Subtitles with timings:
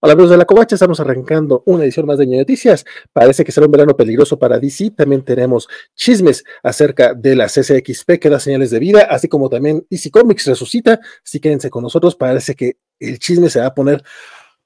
[0.00, 2.84] Hola amigos de la Covacha, estamos arrancando una edición más de Noticias.
[3.12, 4.92] Parece que será un verano peligroso para DC.
[4.92, 9.84] También tenemos chismes acerca de la CCXP que da señales de vida, así como también
[9.90, 11.00] DC Comics resucita.
[11.24, 14.04] Así quédense con nosotros, parece que el chisme se va a poner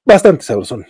[0.04, 0.84] bastante sabrosón.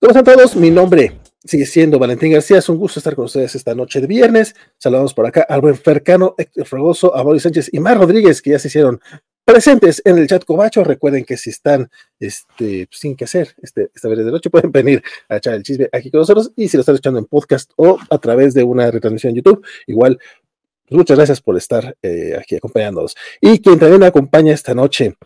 [0.00, 0.54] ¿Cómo están todos?
[0.54, 1.18] Mi nombre
[1.48, 2.58] sigue siendo Valentín García.
[2.58, 4.54] Es un gusto estar con ustedes esta noche de viernes.
[4.76, 8.58] Saludamos por acá al buen Fercano, Héctor Fragoso, a Sánchez y Mar Rodríguez, que ya
[8.58, 9.00] se hicieron
[9.44, 10.84] presentes en el chat Cobacho.
[10.84, 11.90] Recuerden que si están
[12.20, 15.88] este, sin que hacer este, esta vez de noche, pueden venir a echar el chisme
[15.90, 16.52] aquí con nosotros.
[16.54, 19.64] Y si lo están escuchando en podcast o a través de una retransmisión en YouTube,
[19.86, 20.18] igual.
[20.86, 23.14] Pues muchas gracias por estar eh, aquí acompañándonos.
[23.42, 25.16] Y quien también acompaña esta noche,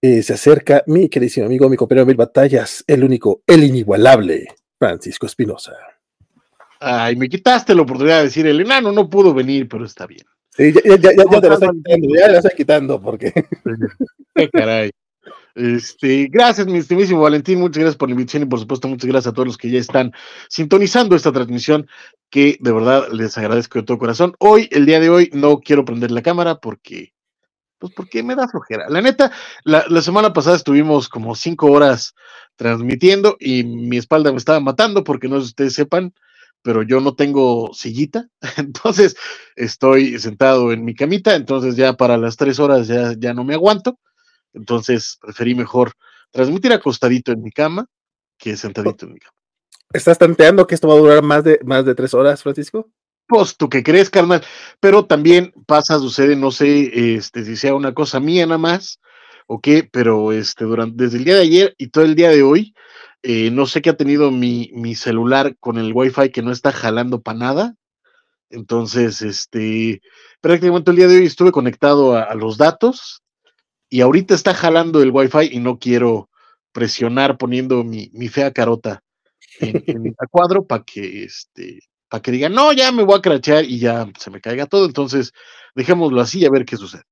[0.00, 5.26] eh, se acerca mi queridísimo amigo, mi compañero mil batallas, el único, el inigualable, Francisco
[5.26, 5.72] Espinosa.
[6.80, 10.24] Ay, me quitaste la oportunidad de decir, el enano no pudo venir, pero está bien.
[10.50, 13.32] Sí, ya, ya, ya, ya te la estoy quitando, ya la estoy quitando, porque.
[14.34, 14.90] Qué caray.
[15.54, 19.32] Este, gracias, mi estimísimo Valentín, muchas gracias por la invitación y por supuesto muchas gracias
[19.32, 20.12] a todos los que ya están
[20.48, 21.88] sintonizando esta transmisión,
[22.30, 24.34] que de verdad les agradezco de todo corazón.
[24.38, 27.12] Hoy, el día de hoy, no quiero prender la cámara porque,
[27.78, 28.88] pues porque me da flojera.
[28.88, 29.32] La neta,
[29.64, 32.14] la, semana pasada estuvimos como cinco horas
[32.56, 36.12] transmitiendo y mi espalda me estaba matando porque no sé si ustedes sepan,
[36.62, 39.16] pero yo no tengo sillita, entonces
[39.56, 43.54] estoy sentado en mi camita, entonces ya para las tres horas ya, ya no me
[43.54, 43.98] aguanto,
[44.52, 45.92] entonces preferí mejor
[46.30, 47.86] transmitir acostadito en mi cama
[48.36, 49.34] que sentadito en mi cama.
[49.92, 52.90] ¿Estás tanteando que esto va a durar más de, más de tres horas, Francisco?
[53.28, 54.42] Pues tú que crees, carnal,
[54.80, 59.00] pero también pasa, sucede, no sé este, si sea una cosa mía nada más,
[59.46, 62.42] o qué, pero este, durante, desde el día de ayer y todo el día de
[62.42, 62.74] hoy,
[63.22, 66.72] eh, no sé qué ha tenido mi, mi celular con el wifi que no está
[66.72, 67.74] jalando para nada.
[68.48, 70.00] Entonces, este,
[70.40, 73.22] prácticamente el día de hoy estuve conectado a, los datos
[73.90, 76.30] y ahorita está jalando el wifi y no quiero
[76.72, 79.02] presionar poniendo mi, mi fea carota
[79.60, 83.64] en, en cuadro para que este para que digan, no, ya me voy a crachear
[83.64, 84.86] y ya se me caiga todo.
[84.86, 85.32] Entonces,
[85.74, 87.02] dejémoslo así a ver qué sucede.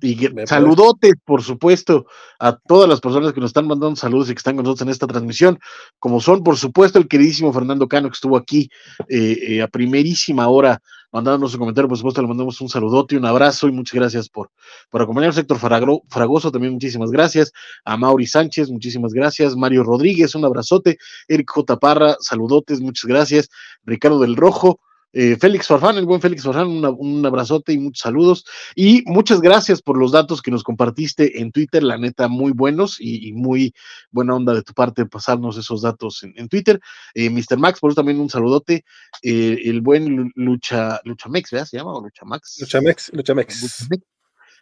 [0.00, 2.06] Y saludotes, por supuesto,
[2.38, 4.90] a todas las personas que nos están mandando saludos y que están con nosotros en
[4.90, 5.58] esta transmisión,
[5.98, 8.70] como son, por supuesto, el queridísimo Fernando Cano, que estuvo aquí
[9.08, 10.80] eh, eh, a primerísima hora
[11.12, 14.50] mandándonos un comentario, por supuesto, le mandamos un saludote, un abrazo y muchas gracias por,
[14.90, 15.38] por acompañarnos.
[15.38, 17.52] Héctor Fragro, Fragoso, también muchísimas gracias.
[17.84, 19.56] A Mauri Sánchez, muchísimas gracias.
[19.56, 20.98] Mario Rodríguez, un abrazote.
[21.26, 21.78] Eric J.
[21.78, 23.48] Parra, saludotes, muchas gracias.
[23.84, 24.80] Ricardo del Rojo,
[25.12, 28.44] eh, Félix Farfán, el buen Félix Farfán, una, un abrazote y muchos saludos.
[28.74, 33.00] Y muchas gracias por los datos que nos compartiste en Twitter, la neta, muy buenos
[33.00, 33.74] y, y muy
[34.10, 36.80] buena onda de tu parte pasarnos esos datos en, en Twitter.
[37.14, 37.58] Eh, Mr.
[37.58, 38.84] Max, por eso también un saludote.
[39.22, 41.66] Eh, el buen Lucha, Luchamex, ¿verdad?
[41.66, 41.94] ¿Se llama?
[41.94, 42.58] ¿O Luchamax?
[42.60, 43.62] Luchamex, Luchamex.
[43.62, 44.04] Luchamex.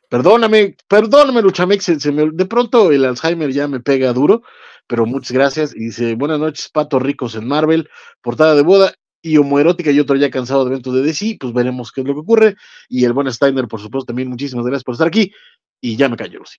[0.09, 4.43] Perdóname, perdóname, Luchamex, se, se me, de pronto el Alzheimer ya me pega duro,
[4.87, 5.75] pero muchas gracias.
[5.75, 7.89] Y dice, buenas noches, patos ricos en Marvel,
[8.23, 8.95] portada de boda
[9.26, 12.14] y homoerótica y otro ya cansado de eventos de DC, pues veremos qué es lo
[12.14, 12.56] que ocurre.
[12.88, 15.32] Y el buen Steiner, por supuesto, también muchísimas gracias por estar aquí.
[15.81, 16.56] Y ya me callo, los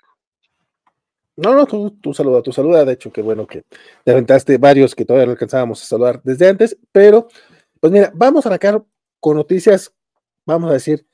[1.38, 2.83] No, no, tú, saluda, tú saluda.
[2.83, 3.63] De hecho, qué bueno que
[4.03, 6.77] te aventaste varios que todavía no alcanzábamos a saludar desde antes.
[6.91, 7.29] Pero,
[7.79, 8.83] pues mira, vamos a arrancar
[9.22, 9.94] con noticias,
[10.45, 11.07] vamos a decir,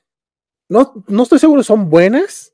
[0.68, 2.52] no, no estoy seguro son buenas,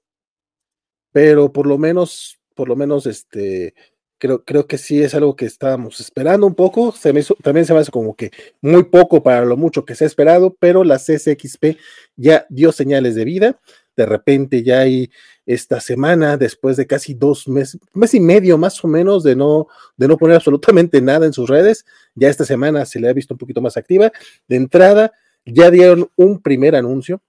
[1.11, 3.75] pero por lo menos, por lo menos, este,
[4.21, 6.93] creo, creo que sí es algo que estábamos esperando un poco.
[6.93, 9.97] Se me hizo, también se me hace como que muy poco para lo mucho que
[9.97, 11.79] se ha esperado, pero la CCXP
[12.17, 13.61] ya dio señales de vida.
[13.97, 15.11] De repente ya hay
[15.47, 19.67] esta semana, después de casi dos meses, mes y medio más o menos de no,
[19.97, 23.35] de no poner absolutamente nada en sus redes, ya esta semana se le ha visto
[23.35, 24.13] un poquito más activa.
[24.47, 25.13] De entrada,
[25.45, 27.23] ya dieron un primer anuncio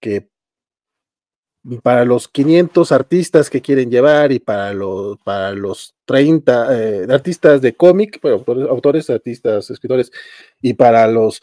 [0.00, 0.28] que
[1.82, 7.60] para los 500 artistas que quieren llevar y para los, para los 30 eh, artistas
[7.60, 10.10] de cómic, bueno, autores, artistas, escritores,
[10.60, 11.40] y para los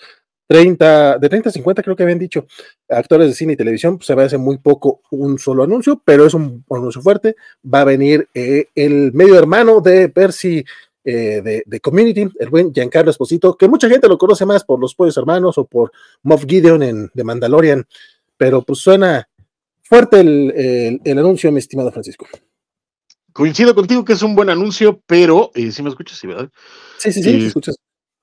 [0.48, 2.48] 30, de 30 a 50 creo que habían dicho,
[2.90, 6.02] actores de cine y televisión, pues se va a hacer muy poco un solo anuncio,
[6.04, 7.36] pero es un anuncio fuerte.
[7.72, 10.66] Va a venir eh, el medio hermano de Percy
[11.04, 14.80] eh, de, de, Community, el buen Giancarlo Esposito, que mucha gente lo conoce más por
[14.80, 15.92] los Pollos Hermanos o por
[16.24, 17.86] Moff Gideon en The Mandalorian,
[18.36, 19.30] pero pues suena
[19.90, 22.28] fuerte el, el, el, anuncio, mi estimado Francisco.
[23.34, 26.50] Coincido contigo que es un buen anuncio, pero si ¿sí me escuchas, sí, ¿verdad?
[26.98, 27.76] Sí, sí, sí, eh, escuchas.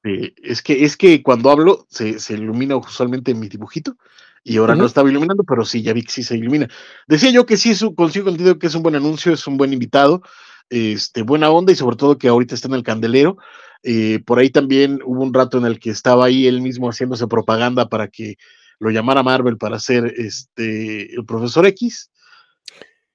[0.05, 3.97] Eh, es, que, es que cuando hablo se, se ilumina usualmente mi dibujito
[4.45, 4.81] y ahora uh -huh.
[4.81, 6.69] no estaba iluminando, pero sí, ya vi que sí se ilumina.
[7.09, 9.57] Decía yo que sí, es un, consigo contigo que es un buen anuncio, es un
[9.57, 10.23] buen invitado,
[10.71, 13.39] este, buena onda y sobre todo que ahorita está en el candelero.
[13.83, 17.27] Eh, por ahí también hubo un rato en el que estaba ahí él mismo haciéndose
[17.27, 18.37] propaganda para que
[18.78, 22.11] lo llamara Marvel para ser este el profesor X.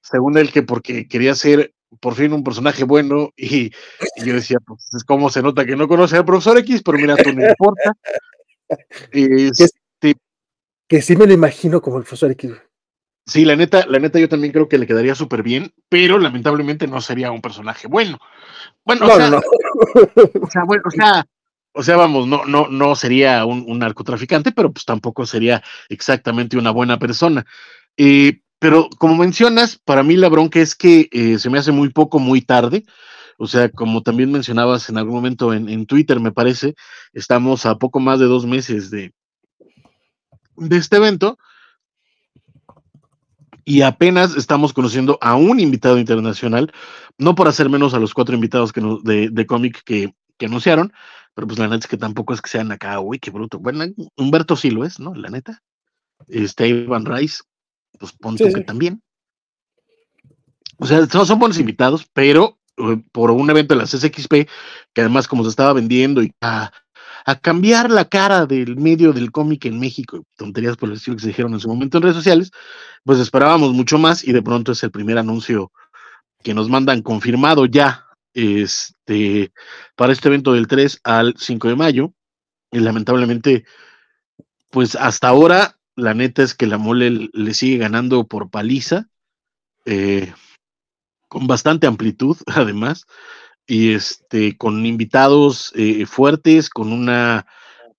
[0.00, 3.70] Según él, que porque quería ser por fin un personaje bueno, y,
[4.24, 7.16] yo decía, pues es como se nota que no conoce al profesor X, pero mira,
[7.16, 7.92] tú no importa.
[9.12, 10.14] Este,
[10.88, 12.52] que sí me lo imagino como el profesor X.
[13.26, 16.88] Sí, la neta, la neta yo también creo que le quedaría súper bien, pero lamentablemente
[16.88, 18.18] no sería un personaje bueno.
[18.84, 19.40] Bueno, o, sea,
[20.40, 21.26] o sea, bueno, o sea,
[21.72, 26.70] o sea, vamos, no, no, no sería un, narcotraficante, pero pues tampoco sería exactamente una
[26.70, 27.44] buena persona.
[27.96, 31.88] Eh, pero como mencionas, para mí la bronca es que eh, se me hace muy
[31.88, 32.84] poco, muy tarde.
[33.38, 36.74] O sea, como también mencionabas en algún momento en, Twitter, me parece,
[37.12, 39.12] estamos a poco más de dos meses de,
[40.56, 41.38] de este evento
[43.64, 46.72] y apenas estamos conociendo a un invitado internacional,
[47.18, 50.92] no por hacer menos a los cuatro invitados que de, de cómic que, anunciaron,
[51.34, 53.58] pero pues la neta es que tampoco es que sean acá, uy, qué bruto.
[53.58, 53.84] Bueno,
[54.16, 55.14] Humberto sí lo es, ¿no?
[55.14, 55.60] La neta.
[56.28, 57.42] Este Ivan Rice,
[57.98, 59.02] pues punto que también.
[60.78, 64.48] O sea, son, buenos invitados, pero eh, por un evento de la CSXP,
[64.92, 66.72] que además como se estaba vendiendo y a,
[67.24, 71.22] a cambiar la cara del medio del cómic en México, tonterías por el estilo que
[71.22, 72.50] se dijeron en su momento en redes sociales,
[73.04, 75.72] pues esperábamos mucho más y de pronto es el primer anuncio
[76.42, 79.52] que nos mandan confirmado ya este,
[79.96, 82.12] para este evento del 3 al 5 de mayo.
[82.70, 83.64] Y lamentablemente,
[84.70, 89.08] pues hasta ahora la neta es que la mole le sigue ganando por paliza,
[89.84, 90.32] eh,
[91.28, 93.06] con bastante amplitud, además,
[93.66, 97.46] y este, con invitados eh, fuertes, con una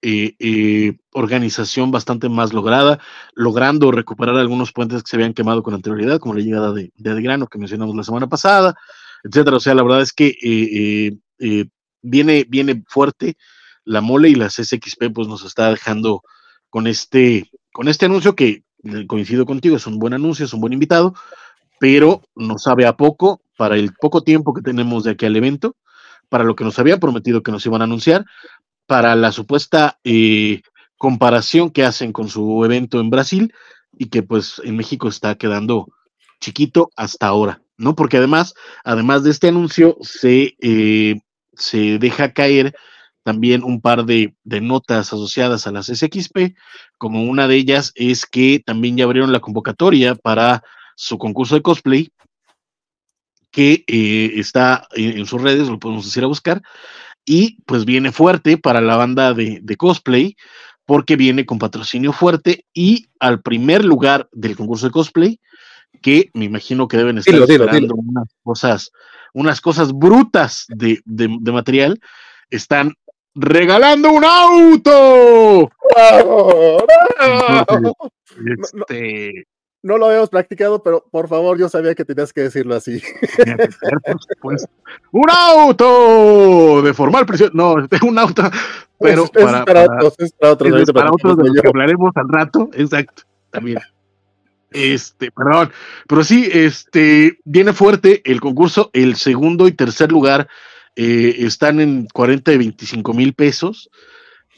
[0.01, 2.99] eh, organización bastante más lograda,
[3.35, 7.47] logrando recuperar algunos puentes que se habían quemado con anterioridad, como la llegada de, de
[7.49, 8.75] que mencionamos la semana pasada,
[9.23, 9.57] etcétera.
[9.57, 11.17] O sea, la verdad es que
[12.01, 13.37] viene, viene fuerte
[13.85, 16.21] la mole y la CSXP, pues nos está dejando
[16.69, 20.61] con este con este anuncio que eh, coincido contigo, es un buen anuncio, es un
[20.61, 21.15] buen invitado,
[21.79, 25.75] pero nos sabe a poco para el poco tiempo que tenemos de aquí al evento,
[26.29, 28.25] para lo que nos habían prometido que nos iban a anunciar,
[28.85, 30.61] para la supuesta eh,
[30.97, 33.53] comparación que hacen con su evento en Brasil
[33.97, 35.87] y que pues en México está quedando
[36.39, 37.95] chiquito hasta ahora, ¿no?
[37.95, 38.53] Porque además,
[38.83, 41.19] además de este anuncio, se, eh,
[41.53, 42.75] se deja caer
[43.23, 46.55] también un par de, notas asociadas a las SXP,
[46.97, 50.63] como una de ellas es que también ya abrieron la convocatoria para
[50.95, 52.09] su concurso de cosplay,
[53.49, 56.61] que eh, está en, sus redes, lo podemos ir a buscar,
[57.25, 60.35] y pues viene fuerte para la banda de, cosplay,
[60.85, 65.39] porque viene con patrocinio fuerte y al primer lugar del concurso de cosplay,
[66.01, 68.91] que me imagino que deben estar esperando unas cosas,
[69.33, 71.99] unas cosas brutas de, de, material,
[72.49, 72.93] están
[73.35, 75.71] regalando un auto.
[78.75, 79.45] Este,
[79.83, 83.01] no, lo habíamos practicado, pero por favor, yo sabía que tenías que decirlo así.
[85.11, 87.51] un auto de formal prisión.
[87.53, 87.75] No,
[88.07, 88.43] un auto,
[88.97, 90.53] pero para, para, otros, para
[91.11, 92.69] otros, de los que hablaremos al rato.
[92.73, 93.79] Exacto, también.
[94.73, 95.71] Este, perdón,
[96.07, 100.47] pero sí, este, viene fuerte el concurso, el segundo y tercer lugar
[100.95, 103.89] eh, están en 40 y 25 mil pesos.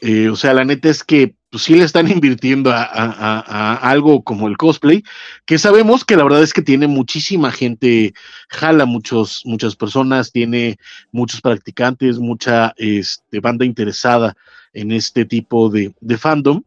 [0.02, 4.48] Eh, o sea, la neta es que pues, sí le están invirtiendo a, algo como
[4.48, 5.02] el cosplay,
[5.46, 8.12] que sabemos que la verdad es que tiene muchísima gente,
[8.48, 10.76] jala muchos, muchas personas, tiene
[11.12, 14.36] muchos practicantes, mucha este, banda interesada
[14.72, 16.62] en este tipo de, fandom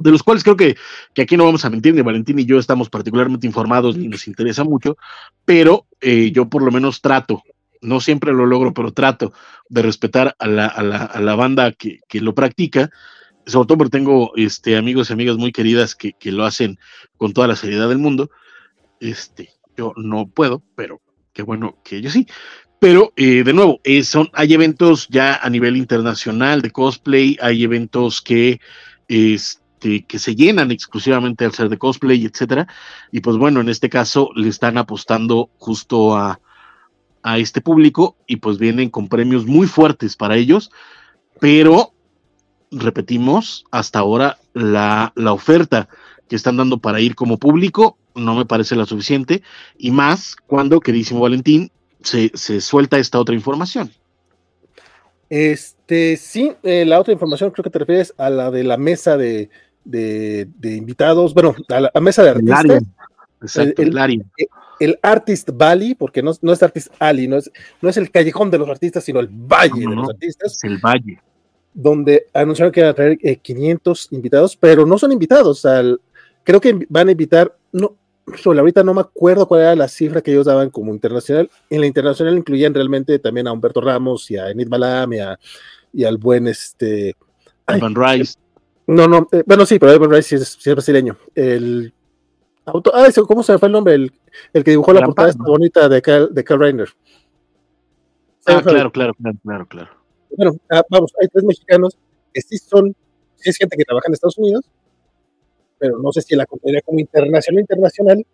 [0.00, 0.76] de los cuales creo que,
[1.14, 4.26] que, aquí no vamos a mentir, ni Valentín y yo estamos particularmente informados ni nos
[4.26, 4.96] interesa mucho,
[5.44, 7.42] pero eh, yo por lo menos trato
[7.82, 9.32] no siempre lo logro, pero trato
[9.68, 12.90] de respetar a la, a la, a la banda que, que, lo practica,
[13.46, 16.78] sobre todo porque tengo este, amigos y amigas muy queridas que, que, lo hacen
[17.16, 18.30] con toda la seriedad del mundo.
[19.00, 21.00] Este, yo no puedo, pero
[21.32, 22.26] qué bueno que ellos sí.
[22.80, 27.64] Pero eh, de nuevo, eh, son, hay eventos ya a nivel internacional de cosplay, hay
[27.64, 28.60] eventos que,
[29.08, 32.68] este, que se llenan exclusivamente al ser de cosplay, etcétera.
[33.10, 36.40] Y pues bueno, en este caso le están apostando justo a,
[37.22, 40.70] a este público y pues vienen con premios muy fuertes para ellos,
[41.38, 41.92] pero
[42.70, 45.88] repetimos, hasta ahora la, oferta
[46.28, 49.42] que están dando para ir como público no me parece la suficiente
[49.76, 51.70] y más cuando, queridísimo Valentín,
[52.02, 53.90] se, suelta esta otra información.
[55.28, 59.16] Este, sí, eh, la otra información creo que te refieres a la de la mesa
[59.16, 59.48] de,
[60.62, 62.82] invitados, bueno, a la mesa de artistas.
[63.42, 64.20] Exacto, el, área.
[64.78, 68.50] El, Artist Valley, porque no, no, es Artist Alley, no es, no es el callejón
[68.50, 70.56] de los artistas, sino el valle de los artistas.
[70.56, 71.20] Es el valle.
[71.72, 75.64] Donde anunciaron que iban a traer 500 eh, invitados, pero no son invitados.
[75.64, 76.00] Al,
[76.44, 77.96] creo que van a invitar, no,
[78.44, 81.50] ahorita no me acuerdo cuál era la cifra que ellos daban como internacional.
[81.70, 86.18] En la internacional incluían realmente también a Humberto Ramos y a Enid Balam y, al
[86.18, 87.16] buen este.
[87.66, 88.34] Evan Rice.
[88.86, 91.16] No, no, eh, bueno, sí, pero Evan Rice sí es, brasileño.
[91.34, 91.92] El
[92.64, 93.94] auto, ah, ¿cómo se me fue el nombre?
[93.94, 94.12] El,
[94.52, 96.88] el que dibujó la portada esta bonita de Cal, de Cal Reiner.
[98.46, 99.90] Ah, claro, claro, claro, claro, claro.
[100.36, 101.96] Bueno, ah, vamos, hay tres mexicanos
[102.32, 102.94] que sí son,
[103.36, 104.64] sí es gente que trabaja en Estados Unidos,
[105.78, 108.26] pero no sé si la compañía como internacional, internacional,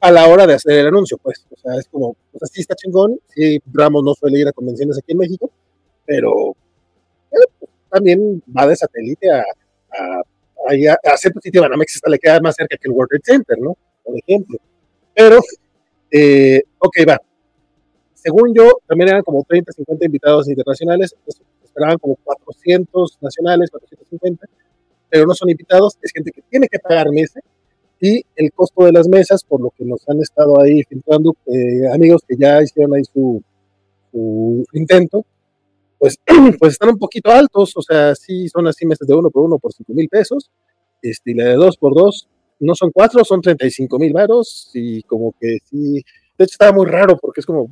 [0.00, 2.74] a la hora de hacer el anuncio, pues, o sea, es como, pues así está
[2.74, 5.50] chingón, sí, Ramos no suele ir a convenciones aquí en México,
[6.06, 6.56] pero
[7.30, 9.44] pues, también va de satélite a,
[9.98, 13.58] a, a, a Centro City Banamex, le queda más cerca que el World Trade Center,
[13.58, 13.76] ¿no?
[14.02, 14.58] Por ejemplo.
[15.14, 15.40] Pero,
[16.10, 17.20] eh, ok, va.
[18.14, 21.14] Según yo, también eran como 30, 50 invitados internacionales,
[21.64, 24.46] esperaban como 400 nacionales, 450
[25.10, 27.40] pero no son invitados, es gente que tiene que pagar mesa
[28.00, 31.92] y el costo de las mesas, por lo que nos han estado ahí filtrando eh,
[31.92, 33.42] amigos que ya hicieron ahí su,
[34.72, 35.26] intento,
[36.00, 36.18] pues,
[36.58, 39.58] pues están un poquito altos, o sea, sí son así mesas de uno por uno
[39.60, 40.50] por cinco mil pesos,
[41.02, 42.28] este, y la de dos por dos
[42.58, 45.94] no son cuatro, son 35 mil varos, y como que sí,
[46.36, 47.68] de hecho estaba muy raro porque es como,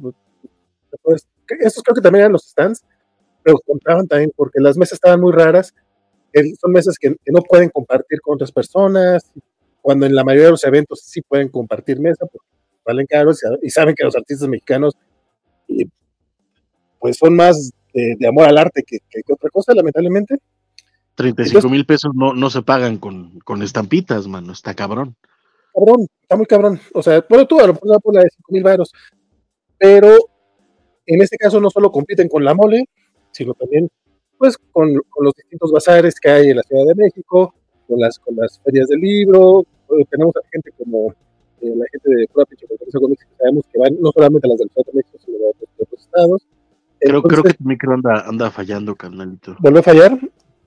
[1.02, 1.26] pues,
[1.60, 2.84] estos creo que también eran los stands,
[3.42, 5.74] pero contaban también porque las mesas estaban muy raras
[6.60, 9.30] son mesas que, no pueden compartir con otras personas,
[9.80, 12.46] cuando en la mayoría de los eventos sí pueden compartir mesa, porque
[12.84, 14.94] valen caros y, saben que los artistas mexicanos
[16.98, 18.98] pues son más de, amor al arte que,
[19.32, 20.36] otra cosa, lamentablemente.
[21.14, 25.16] 35 mil pesos no, no se pagan con, con estampitas, mano, está cabrón.
[25.74, 26.80] Cabrón, está muy cabrón.
[26.94, 28.92] O sea, bueno, tú a lo mejor por la de 5 mil varos,
[29.78, 30.16] pero
[31.06, 32.84] en este caso no solo compiten con la mole,
[33.32, 33.88] sino también
[34.36, 37.54] pues con, los distintos bazares que hay en la Ciudad de México,
[37.86, 39.64] con las, con las ferias del libro,
[39.98, 41.08] eh, tenemos a gente como
[41.60, 44.70] eh, la gente de Pura Pinche que sabemos que van no solamente a las del
[44.70, 45.44] Ciudad de México, sino de
[45.78, 46.46] otros, estados.
[47.00, 49.56] Creo, creo que tu micro anda, anda fallando, carnalito.
[49.60, 50.18] ¿Vuelve a fallar?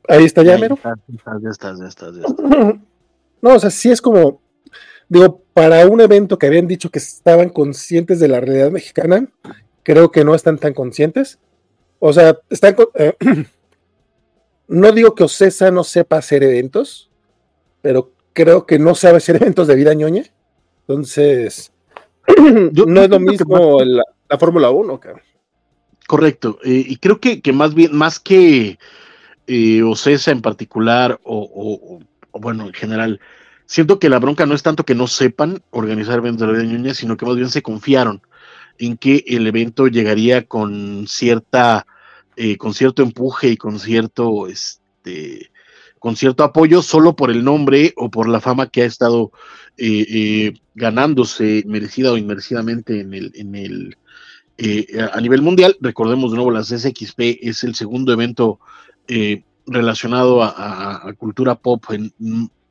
[0.07, 0.77] Ahí está ya, mero.
[0.83, 2.15] Ya estás, ya estás, ya estás,
[3.41, 4.41] No, o sea, sí es como,
[5.09, 9.27] digo, para un evento que habían dicho que estaban conscientes de la realidad mexicana,
[9.83, 11.39] creo que no están tan conscientes.
[11.99, 13.13] O sea, están, eh,
[14.67, 17.09] no digo que Ocesa no sepa hacer eventos,
[17.81, 20.23] pero creo que no sabe hacer eventos de vida ñoña.
[20.81, 21.71] Entonces,
[22.37, 24.03] no es lo mismo la,
[24.39, 25.21] Fórmula 1, cabrón.
[26.11, 26.59] Correcto.
[26.65, 28.77] Eh, y creo que, más bien, más que
[29.47, 32.01] eh, Ocesa en particular, o,
[32.33, 33.21] bueno, en general,
[33.65, 37.15] siento que la bronca no es tanto que no sepan organizar eventos de la sino
[37.15, 38.21] que más bien se confiaron
[38.77, 41.87] en que el evento llegaría con cierta
[42.35, 45.49] eh, con cierto empuje y con cierto, este,
[45.97, 49.31] con cierto apoyo solo por el nombre o por la fama que ha estado
[49.77, 53.97] eh, eh, ganándose merecida o inmerecidamente en el, en el
[55.11, 55.77] a nivel mundial.
[55.81, 58.59] Recordemos de nuevo, las SXP es el segundo evento
[59.65, 61.83] relacionado a, cultura pop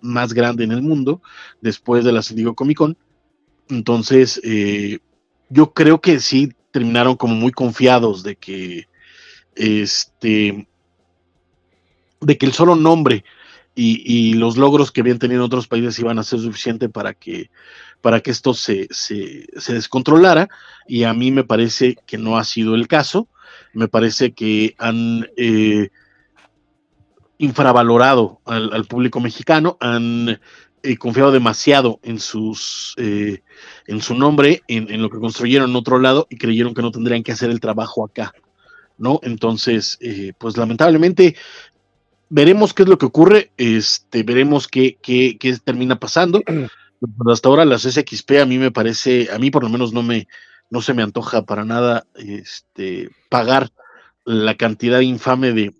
[0.01, 1.21] más grande en el mundo,
[1.61, 2.97] después de la San Comic Con.
[3.69, 4.41] Entonces,
[5.49, 8.87] yo creo que sí terminaron como muy confiados de que
[9.61, 10.69] este,
[12.21, 13.25] de que el solo nombre
[13.75, 17.51] y, los logros que habían tenido otros países iban a ser suficiente para que,
[18.01, 20.49] para que esto se, se, descontrolara
[20.87, 23.29] y a mí me parece que no ha sido el caso,
[23.73, 25.91] me parece que han eh,
[27.39, 30.41] infravalorado al, público mexicano, han
[30.83, 33.43] eh, confiado demasiado en sus eh,
[33.87, 36.91] en su nombre, en, en, lo que construyeron en otro lado y creyeron que no
[36.91, 38.33] tendrían que hacer el trabajo acá.
[39.01, 39.19] ¿no?
[39.23, 41.35] Entonces, eh, pues lamentablemente
[42.29, 46.43] veremos qué es lo que ocurre, este, veremos qué, qué, qué termina pasando.
[47.31, 50.29] hasta ahora las SXP a mí me parece, a mí por lo menos no me,
[50.71, 53.71] no se me antoja para nada este, pagar
[54.25, 55.73] la cantidad infame de,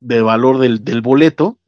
[0.00, 1.58] de, valor del, del, boleto.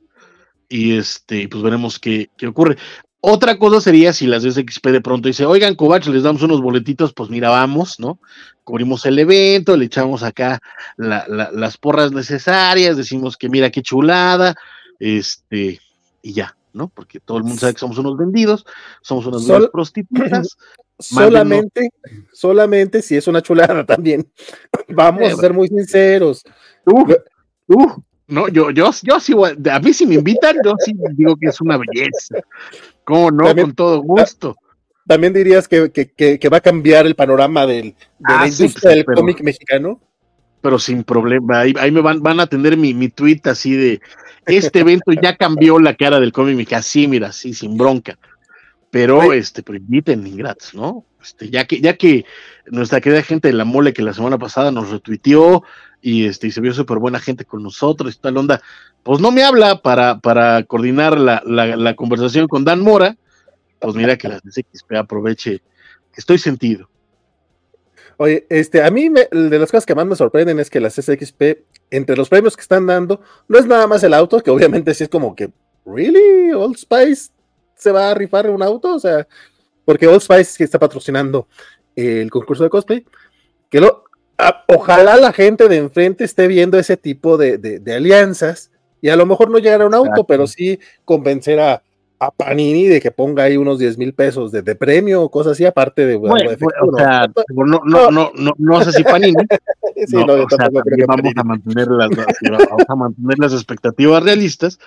[0.68, 2.76] Y este, pues veremos qué, qué ocurre.
[3.20, 7.12] Otra cosa sería si las SXP de pronto dice, oigan, Covach, les damos unos boletitos,
[7.12, 8.20] pues mira, vamos, ¿no?
[8.62, 10.60] Cubrimos el evento, le echamos acá
[10.96, 14.54] las porras necesarias, decimos que mira qué chulada,
[15.00, 15.80] este,
[16.22, 16.88] y ya, ¿no?
[16.88, 18.64] Porque todo el mundo sabe que somos unos vendidos,
[19.00, 20.56] somos unas prostitutas.
[20.99, 21.90] Solamente,
[22.33, 24.26] solamente si es una chulada también.
[24.88, 26.42] Vamos a ser muy sinceros.
[26.87, 27.12] Uh,
[27.66, 29.35] uh, no, yo, yo, yo sí,
[29.71, 32.37] a mí si me invitan, yo sí digo que es una belleza.
[33.04, 33.54] ¿Cómo no?
[33.54, 34.56] Con todo gusto.
[35.06, 39.42] también dirías que, va a cambiar el panorama del, de la ah, industria del cómic
[39.42, 40.00] mexicano.
[40.62, 44.00] Pero sin problema, ahí, me van, van a tener mi, mi tweet así de
[44.46, 48.18] este evento ya cambió la cara del cómic así, mira, así, sin bronca.
[48.90, 51.04] Pero, este, pero inviten ingratos, ¿no?
[51.20, 52.24] Este, ya que, ya que
[52.66, 55.64] nuestra querida gente de la mole que la semana pasada nos retuiteó
[56.00, 58.62] y este, y se vio súper buena gente con nosotros y tal onda,
[59.02, 63.16] pues no me habla para, para coordinar la, la, conversación con Dan Mora,
[63.80, 65.62] pues mira que la SXP aproveche,
[66.14, 66.88] estoy sentido.
[68.18, 71.42] Oye, este, a mí de las cosas que más me sorprenden es que las SXP,
[71.90, 75.04] entre los premios que están dando, no es nada más el auto, que obviamente sí
[75.04, 75.50] es como que,
[75.85, 76.52] ¿really?
[76.52, 77.30] ¿Old Spice
[77.75, 78.94] se va a rifar un auto?
[78.94, 79.26] O sea,
[79.85, 81.46] porque Old Spice está patrocinando
[81.94, 83.04] el concurso de cosplay,
[83.70, 84.04] que lo,
[84.68, 88.70] ojalá la gente de enfrente esté viendo ese tipo de, alianzas
[89.00, 91.82] y a lo mejor no llegar a un auto, pero sí convencer a,
[92.18, 95.64] a, Panini de que ponga ahí unos 10 mil pesos de, premio o cosas así,
[95.64, 96.16] aparte de...
[96.16, 96.50] Bueno,
[96.82, 99.35] o sea, no, no, no, no, no sé si Panini.
[100.06, 100.68] sí, no, sea,
[101.06, 104.78] vamos, a mantener las, vamos a mantener las expectativas realistas,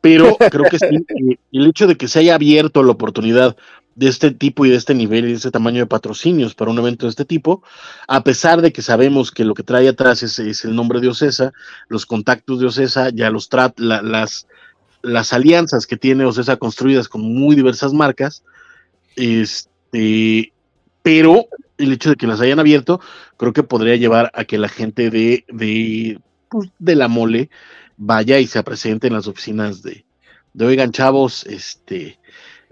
[0.00, 3.56] pero creo que sí, eh, el hecho de que se haya abierto la oportunidad
[3.94, 6.78] de este tipo y de este nivel y de este tamaño de patrocinios para un
[6.78, 7.62] evento de este tipo,
[8.08, 11.52] a pesar de que sabemos que lo que trae atrás es, el nombre de Ocesa,
[11.88, 14.46] los contactos de Ocesa, ya los las,
[15.02, 18.44] las alianzas que tiene Ocesa construidas con muy diversas marcas,
[19.16, 20.52] este,
[21.02, 21.46] pero
[21.78, 23.00] el hecho de que las hayan abierto,
[23.36, 27.50] creo que podría llevar a que la gente de, de, pues, de la mole
[27.96, 30.04] vaya y se presente en las oficinas de,
[30.54, 32.18] de oigan chavos, este,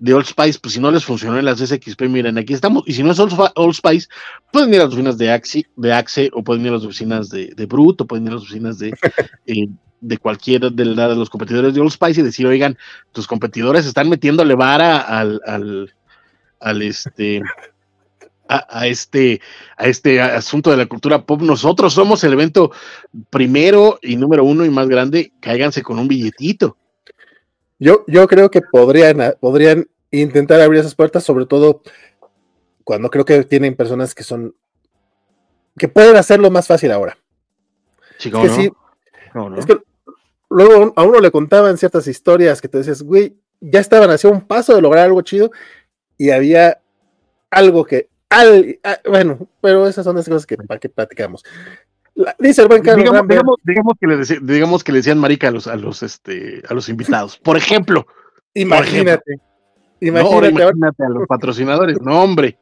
[0.00, 2.82] de Old Spice, pues si no les funcionó en las SXP, miren, aquí estamos.
[2.86, 4.08] Y si no es Old, Spice,
[4.50, 7.28] pueden ir a las oficinas de Axe, de Axe o pueden ir a las oficinas
[7.28, 8.94] de, de Brut, o pueden ir a las oficinas de,
[9.46, 9.68] eh,
[10.00, 12.76] de cualquiera de, de, los competidores de Old Spice y decir, oigan,
[13.12, 15.94] tus competidores están metiéndole vara al, al,
[16.60, 17.42] al este.
[18.52, 19.40] A, este
[19.76, 21.40] a este asunto de la cultura pop.
[21.40, 22.72] Nosotros somos el evento
[23.30, 25.32] primero y número uno y más grande.
[25.38, 26.76] Cáiganse con un billetito.
[27.78, 31.82] Yo, yo creo que podrían, podrían intentar abrir esas puertas, sobre todo
[32.82, 34.52] cuando creo que tienen personas que son
[35.78, 37.16] que pueden hacerlo más fácil ahora.
[38.18, 38.72] Es que
[39.56, 39.78] Es que
[40.50, 44.42] luego a uno le contaban ciertas historias que te decías, güey, ya estaban hacia un
[44.42, 45.50] paso de lograr algo chido
[46.18, 46.80] y había
[47.50, 51.42] algo que, al, ah, bueno, pero esas son las cosas que para que platicamos
[52.38, 53.04] dice el buen Carlos
[53.64, 56.88] digamos, que le digamos que le decían marica a los, a los, este, a los
[56.88, 57.38] invitados.
[57.38, 58.06] Por ejemplo.
[58.54, 59.36] Imagínate.
[60.00, 60.62] Imagínate,
[61.04, 62.00] a los patrocinadores.
[62.00, 62.58] No, hombre.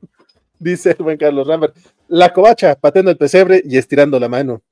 [0.58, 1.76] Dice el buen Carlos Rambert.
[2.08, 4.62] La covacha, pateando el pesebre y estirando la mano.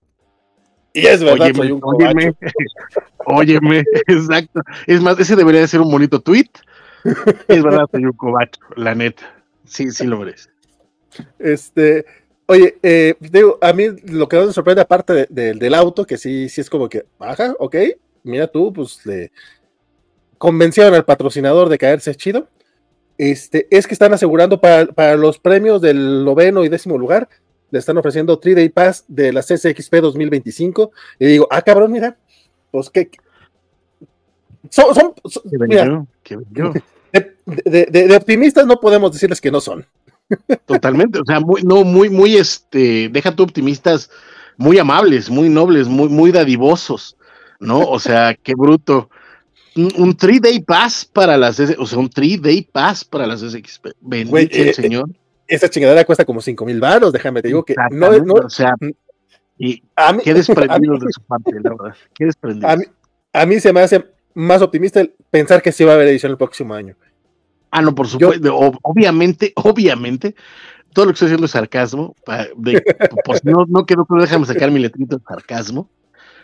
[0.94, 2.34] Y es verdad, óyeme, soy un óyeme,
[3.26, 4.60] óyeme, exacto.
[4.86, 6.50] Es más, ese debería de ser un bonito tweet.
[7.48, 9.22] Es verdad, soy un covacho, la neta.
[9.64, 10.50] Sí, sí lo merece.
[11.38, 12.04] Este,
[12.46, 16.60] Oye, eh, digo, a mí lo que me sorprende, aparte del auto, que sí, sí
[16.60, 17.76] es como que, baja, ok,
[18.24, 19.32] mira tú, pues le
[20.38, 22.48] convencieron al patrocinador de caerse chido.
[23.16, 27.28] Este, es que están asegurando para, los premios del noveno y décimo lugar,
[27.72, 30.92] le están ofreciendo 3 Day Pass de la CCXP 2025.
[31.18, 32.16] Y digo, ah, cabrón, mira,
[32.70, 33.10] pues que.
[34.70, 35.14] Son, son,
[35.66, 36.06] mira,
[37.44, 39.84] de, de optimistas no podemos decirles que no son.
[40.66, 44.10] Totalmente, o sea, muy, no, muy, muy, este, deja tú optimistas,
[44.56, 47.16] muy amables, muy nobles, muy, muy dadivosos,
[47.58, 47.80] ¿no?
[47.80, 49.10] O sea, qué bruto.
[49.74, 53.88] Un, three day pass para las, o sea, un three day pass para las SXP.
[54.00, 55.08] Bendito el eh, eh, señor.
[55.54, 58.74] Esa chingadera cuesta como cinco mil baros, déjame te digo que no, no, o sea,
[59.58, 61.96] y a mí, qué desprendido de su parte, la verdad.
[62.14, 62.68] Qué desprendido.
[62.68, 62.84] A mí,
[63.32, 66.38] a mí se me hace más optimista pensar que sí va a haber edición el
[66.38, 66.96] próximo año.
[67.70, 68.54] Ah, no, por supuesto.
[68.82, 70.34] obviamente, obviamente,
[70.92, 72.14] todo lo que estoy haciendo es sarcasmo.
[73.24, 75.88] pues no, no quedó déjame sacar mi letrito de sarcasmo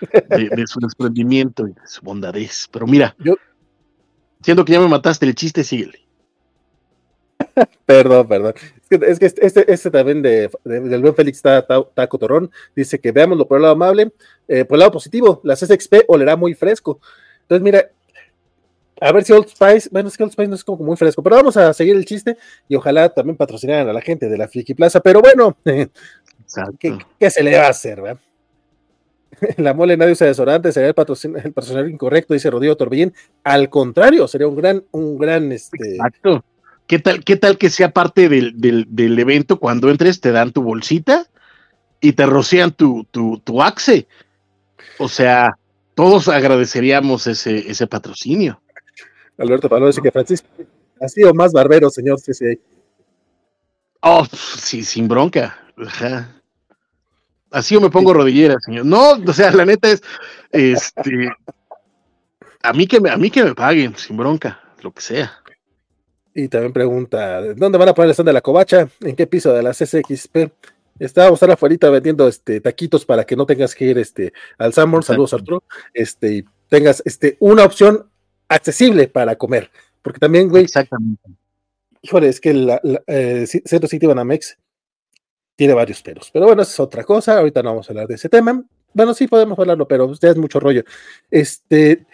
[0.01, 2.69] de, su desprendimiento y de su bondadez.
[2.71, 3.37] Pero mira, yo,
[4.43, 6.01] siendo que ya me mataste el chiste, síguele.
[7.87, 8.55] perdón, perdón.
[8.91, 13.47] Es que, este, este, este, también de, del buen Félix Taco Torrón dice que veámoslo
[13.47, 14.13] por el lado amable,
[14.47, 17.01] eh, por el lado positivo, la CSXP olerá muy fresco.
[17.43, 17.91] Entonces, mira,
[19.01, 21.23] a ver si Old Spice, bueno, es que Old Spice no es como muy fresco,
[21.23, 24.49] pero vamos a seguir el chiste y ojalá también patrocinaran a la gente de la
[24.49, 28.21] Friki Plaza, pero bueno, ¿qué, se le va a hacer, verdad?
[29.59, 33.13] La mole nadie usa desodorante, sería el, patrocinador incorrecto, dice Rodrigo Torbellín.
[33.45, 35.95] Al contrario, sería un gran, un gran este.
[35.95, 36.45] Exacto.
[36.89, 40.63] ¿Qué tal, qué tal que sea parte del, del, evento cuando entres, te dan tu
[40.63, 41.27] bolsita
[42.01, 44.09] y te rocian tu, tu, tu axe?
[44.99, 45.59] O sea,
[45.95, 48.63] todos agradeceríamos ese, ese patrocinio.
[49.37, 50.49] Alberto Pablo dice que Francisco,
[50.99, 52.59] Así o más barbero, señor CCA.
[54.01, 55.59] Oh, sí, sin bronca.
[55.77, 56.41] Ajá.
[57.51, 58.87] Así yo me pongo rodillera, señor.
[58.87, 60.03] No, o sea, la neta es,
[60.53, 61.31] este,
[62.63, 65.33] a mí que me, a mí que me paguen, sin bronca, lo que sea.
[66.39, 68.89] Y también pregunta, ¿dónde van a poner el stand de la covacha?
[69.01, 70.53] ¿En qué piso de la CCXP?
[71.01, 75.03] Estábamos estar afuera vendiendo este taquitos para que no tengas que ir este al Sanborn,
[75.03, 78.09] saludos Arturo, este, y tengas este una opción
[78.47, 79.69] accesible para comer.
[80.01, 80.63] Porque también, güey.
[80.63, 81.29] Exactamente.
[82.03, 82.71] Híjole, es que el
[83.09, 84.57] eh, Centro City Banamex
[85.57, 86.31] tiene varios pelos.
[86.33, 87.37] Pero bueno, esa es otra cosa.
[87.37, 88.63] Ahorita no vamos a hablar de ese tema.
[88.95, 90.85] Bueno, sí podemos hablarlo, pero ya es mucho rollo.
[91.33, 92.07] Este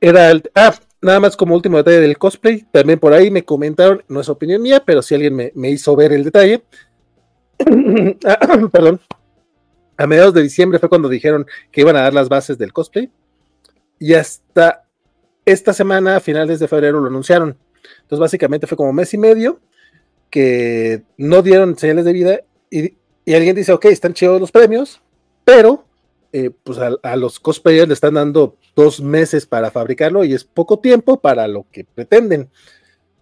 [0.00, 0.42] era el.
[0.52, 2.66] Ah, nada más como último detalle del cosplay.
[2.72, 5.94] También por ahí me comentaron, no es opinión mía, pero si alguien me, me hizo
[5.96, 6.62] ver el detalle.
[8.24, 9.00] Ah, perdón.
[9.96, 13.10] A mediados de diciembre fue cuando dijeron que iban a dar las bases del cosplay.
[13.98, 14.84] Y hasta
[15.44, 17.58] esta semana, a finales de febrero, lo anunciaron.
[18.02, 19.60] Entonces, básicamente fue como mes y medio
[20.30, 22.94] que no dieron señales de vida y,
[23.34, 25.02] alguien dice, ok, están chidos los premios,
[25.44, 25.84] pero
[26.32, 30.78] eh, pues a, los cosplayers le están dando dos meses para fabricarlo y es poco
[30.78, 32.50] tiempo para lo que pretenden.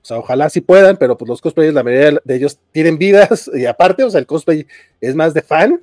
[0.02, 3.50] O sea, ojalá sí puedan, pero pues los cosplayers, la mayoría de ellos tienen vidas
[3.52, 4.66] y aparte, o sea, el cosplay
[5.00, 5.80] es más de fan,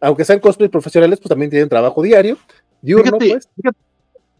[0.00, 2.38] aunque sean cosplay profesionales, pues también tienen trabajo diario.
[2.80, 3.74] Diurno, fíjate, pues.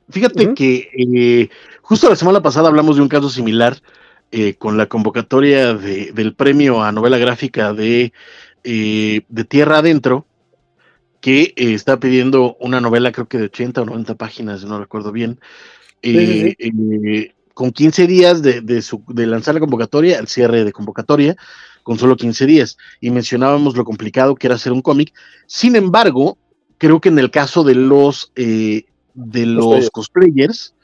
[0.09, 1.49] fíjate, que eh,
[1.83, 3.77] justo la semana pasada hablamos de un caso similar
[4.31, 8.13] eh, con la convocatoria del premio a novela gráfica de,
[8.63, 10.27] eh, de Tierra Adentro,
[11.21, 15.13] que eh, está pidiendo una novela, creo que de 80 o 90 páginas, no recuerdo
[15.13, 15.41] bien,
[17.55, 21.37] con 15 días de, de, lanzar la convocatoria, al cierre de convocatoria,
[21.83, 22.77] con solo 15 días.
[23.01, 25.13] Y mencionábamos lo complicado que era hacer un cómic.
[25.47, 26.39] Sin embargo,
[26.79, 30.75] creo que en el caso de los, de los cosplayers,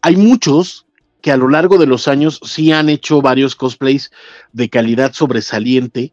[0.00, 0.86] hay muchos
[1.22, 4.10] que a lo largo de los años sí han hecho varios cosplays
[4.52, 6.12] de calidad sobresaliente,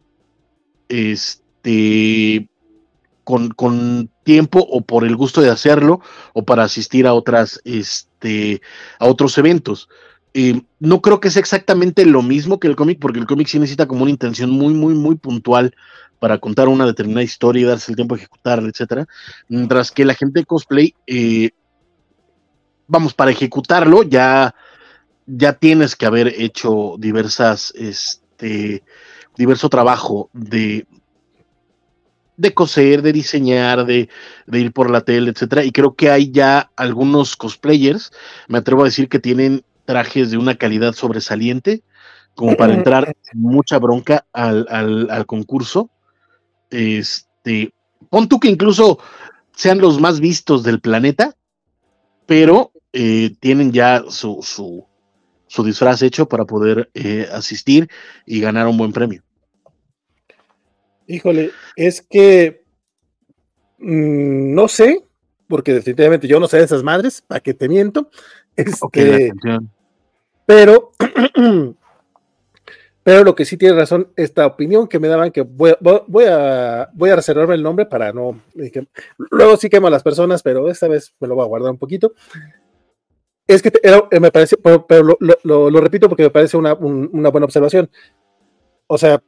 [0.88, 2.48] este,
[3.24, 6.00] con, tiempo o por el gusto de hacerlo
[6.34, 8.60] o para asistir a otras, este,
[8.98, 9.88] a otros eventos.
[10.78, 13.86] No creo que sea exactamente lo mismo que el cómic, porque el cómic sí necesita
[13.86, 15.74] como una intención muy, muy, muy puntual
[16.20, 19.06] para contar una determinada historia y darse el tiempo de ejecutarla, etcétera.
[19.48, 21.50] Mientras que la gente de cosplay, eh,
[22.86, 24.54] vamos, para ejecutarlo ya
[25.36, 28.82] ya tienes que haber hecho diversas, este,
[29.36, 30.86] diverso trabajo de,
[32.40, 34.08] de coser, de diseñar, de,
[34.50, 35.64] ir por la tele, etcétera.
[35.64, 38.12] Y creo que hay ya algunos cosplayers,
[38.48, 41.82] me atrevo a decir que tienen trajes de una calidad sobresaliente,
[42.34, 45.90] como para entrar mucha bronca al, al, concurso.
[46.70, 47.74] Este,
[48.08, 48.98] pon tú que incluso
[49.54, 51.36] sean los más vistos del planeta,
[52.24, 54.86] pero eh, tienen ya su, su,
[55.46, 57.90] su disfraz hecho para poder eh, asistir
[58.24, 59.22] y ganar un buen premio.
[61.10, 62.62] Híjole, es que
[63.78, 65.04] mm, no sé,
[65.48, 68.10] porque definitivamente yo no sé de esas madres, ¿para qué te miento?
[68.54, 69.32] Este,
[70.46, 70.92] pero,
[73.02, 77.10] pero lo que sí tiene razón, esta opinión que me daban, que voy, a, voy
[77.10, 78.40] a reservarme el nombre para no.
[79.30, 81.78] luego sí quemo a las personas, pero esta vez me lo voy a guardar un
[81.78, 82.12] poquito.
[83.48, 87.90] Es que eh, me parece, pero, lo, repito porque me parece una, buena observación.
[88.86, 89.20] O sea,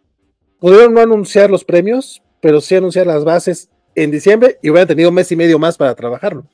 [0.62, 5.08] pudieron no anunciar los premios, pero sí anunciar las bases en diciembre y hubieran tenido
[5.08, 6.46] un mes y medio más para trabajarlo.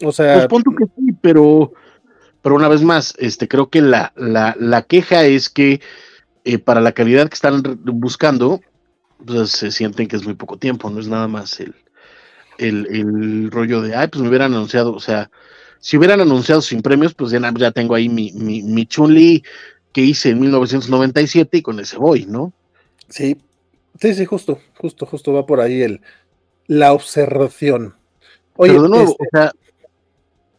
[0.00, 0.46] O sea.
[0.46, 1.72] Pues que sí, pero,
[2.42, 5.80] pero una vez más, este, creo que la, la, queja es que
[6.44, 8.60] eh, para la calidad que están buscando,
[9.26, 11.74] pues se sienten que es muy poco tiempo, no es nada más el,
[12.58, 15.28] el, rollo de, ay, pues me hubieran anunciado, o sea,
[15.80, 19.42] si hubieran anunciado sin premios, pues ya, ya tengo ahí mi, mi, mi Chun-Li
[19.94, 22.52] que hice en 1997 y con ese voy, ¿no?
[23.08, 23.38] Sí,
[23.98, 26.00] sí, sí, justo, justo, justo va por ahí el,
[26.66, 27.94] la observación.
[28.56, 29.52] Oye, pero de nuevo, este o sea,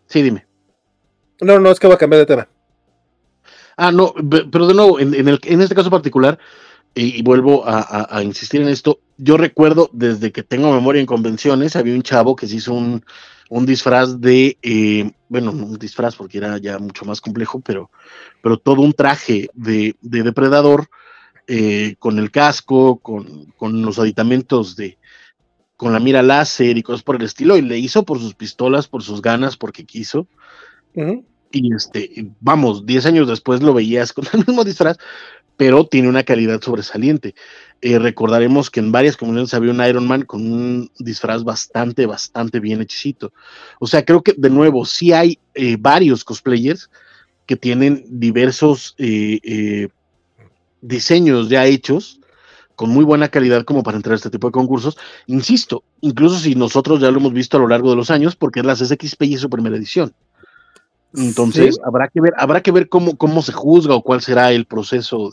[0.08, 0.46] sí, dime.
[1.42, 2.48] No, no, es que va a cambiar de tema.
[3.76, 6.40] Ah, no, pero de nuevo, en, el, en este caso particular,
[6.96, 11.94] y, vuelvo a, insistir en esto, yo recuerdo desde que tengo memoria en convenciones, había
[11.94, 13.04] un chavo que se hizo un,
[13.50, 17.92] disfraz de, eh, bueno, no un disfraz porque era ya mucho más complejo, pero,
[18.42, 20.88] pero todo un traje de, depredador
[21.48, 24.98] eh, con el casco, con, los aditamentos de,
[25.78, 28.88] con la mira láser y cosas por el estilo, y le hizo por sus pistolas,
[28.88, 30.28] por sus ganas, porque quiso.
[31.52, 34.98] Y este, vamos, 10 años después lo veías con el mismo disfraz,
[35.58, 37.36] pero tiene una calidad sobresaliente.
[37.82, 42.60] Eh, recordaremos que en varias comunidades había un Iron Man con un disfraz bastante, bastante
[42.60, 43.32] bien hechicito.
[43.80, 46.90] O sea, creo que de nuevo, sí hay eh, varios cosplayers
[47.46, 49.88] que tienen diversos eh, eh,
[50.82, 52.20] diseños ya hechos
[52.76, 54.98] con muy buena calidad como para entrar a este tipo de concursos.
[55.28, 58.60] Insisto, incluso si nosotros ya lo hemos visto a lo largo de los años, porque
[58.60, 60.14] es la CSXP y es su primera edición.
[61.18, 64.66] Entonces, habrá que ver, habrá que ver cómo, cómo se juzga o cuál será el
[64.66, 65.32] proceso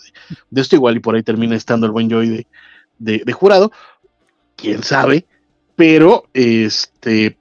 [0.51, 2.47] de, esto, igual y por ahí termina estando el buen Joy
[2.99, 3.73] de, jurado,
[4.57, 5.27] quién sabe,
[5.77, 7.37] pero este,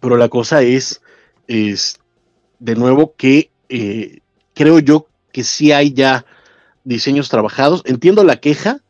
[0.00, 1.00] pero la cosa es,
[1.46, 1.98] es
[2.58, 4.20] de nuevo que eh,
[4.54, 6.24] creo yo que sí hay ya
[6.84, 7.82] diseños trabajados.
[7.84, 8.80] Entiendo la queja,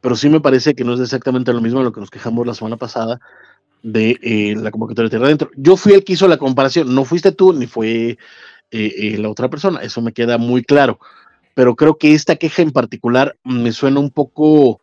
[0.00, 2.46] pero sí me parece que no es exactamente lo mismo de lo que nos quejamos
[2.46, 3.20] la semana pasada
[3.82, 5.50] de eh, la convocatoria de Tierra Adentro.
[5.56, 8.18] Yo fui el que hizo la comparación, no fuiste tú ni fue eh,
[8.70, 10.98] eh, la otra persona, eso me queda muy claro.
[11.54, 14.80] Pero creo que esta queja en particular me suena un poco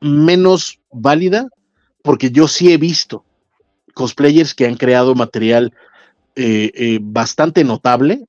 [0.00, 1.48] menos válida,
[2.02, 3.24] porque yo sí he visto
[3.94, 5.72] cosplayers que han creado material
[7.00, 8.26] bastante notable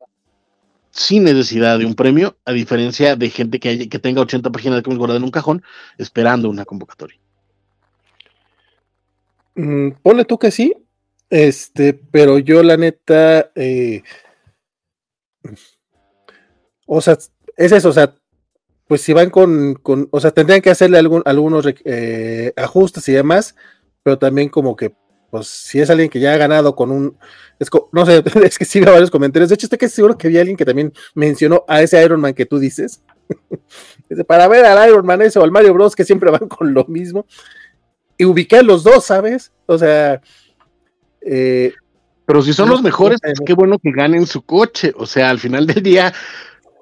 [0.97, 4.97] sin necesidad de un premio, a diferencia de gente que, tenga 80 páginas de cómics
[4.97, 5.63] guardadas en un cajón
[5.97, 7.19] esperando una convocatoria.
[9.58, 10.72] Mm, ponle tú que sí,
[11.32, 14.04] este, pero yo la neta, eh,
[16.86, 17.17] o sea,
[17.58, 18.13] es eso, o sea,
[18.88, 23.13] pues si van con, con o sea, tendrían que hacerle algún, algunos eh, ajustes y
[23.13, 23.56] demás,
[24.04, 24.93] pero también como que,
[25.32, 27.17] pues si es alguien que ya ha ganado con un,
[27.93, 30.41] no sé, es que sí veo varios comentarios, de hecho estoy seguro que vi a
[30.41, 33.02] alguien que también mencionó a ese Iron Man que tú dices,
[34.28, 36.86] para ver al Iron Man ese o al Mario Bros que siempre van con lo
[36.86, 37.26] mismo,
[38.17, 39.51] y ubiqué a los dos, ¿sabes?
[39.65, 40.21] O sea.
[41.21, 41.73] Eh,
[42.25, 44.93] pero si son los mejores, pues qué bueno que ganen su coche.
[44.97, 46.13] O sea, al final del día,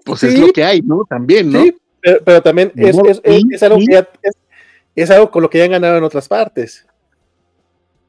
[0.04, 1.06] pues es lo que hay, ¿no?
[1.08, 1.62] También, ¿no?
[1.62, 1.78] Sí,
[2.24, 2.96] pero, también es,
[3.62, 3.80] algo
[4.96, 6.86] es, algo con lo que ya han ganado en otras partes.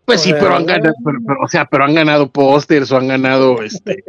[0.07, 0.95] Pues sí, pero han ganado,
[1.43, 4.05] o sea, pero han ganado pósters o han ganado este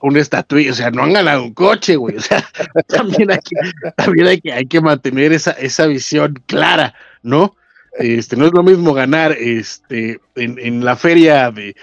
[0.00, 2.16] una estatuilla, o sea, no han ganado un coche, güey.
[2.16, 2.44] O sea,
[2.88, 3.56] también hay que,
[3.96, 7.56] también hay que, hay que mantener esa, esa visión clara, ¿no?
[7.98, 11.74] Este, no es lo mismo ganar este, en, la feria de,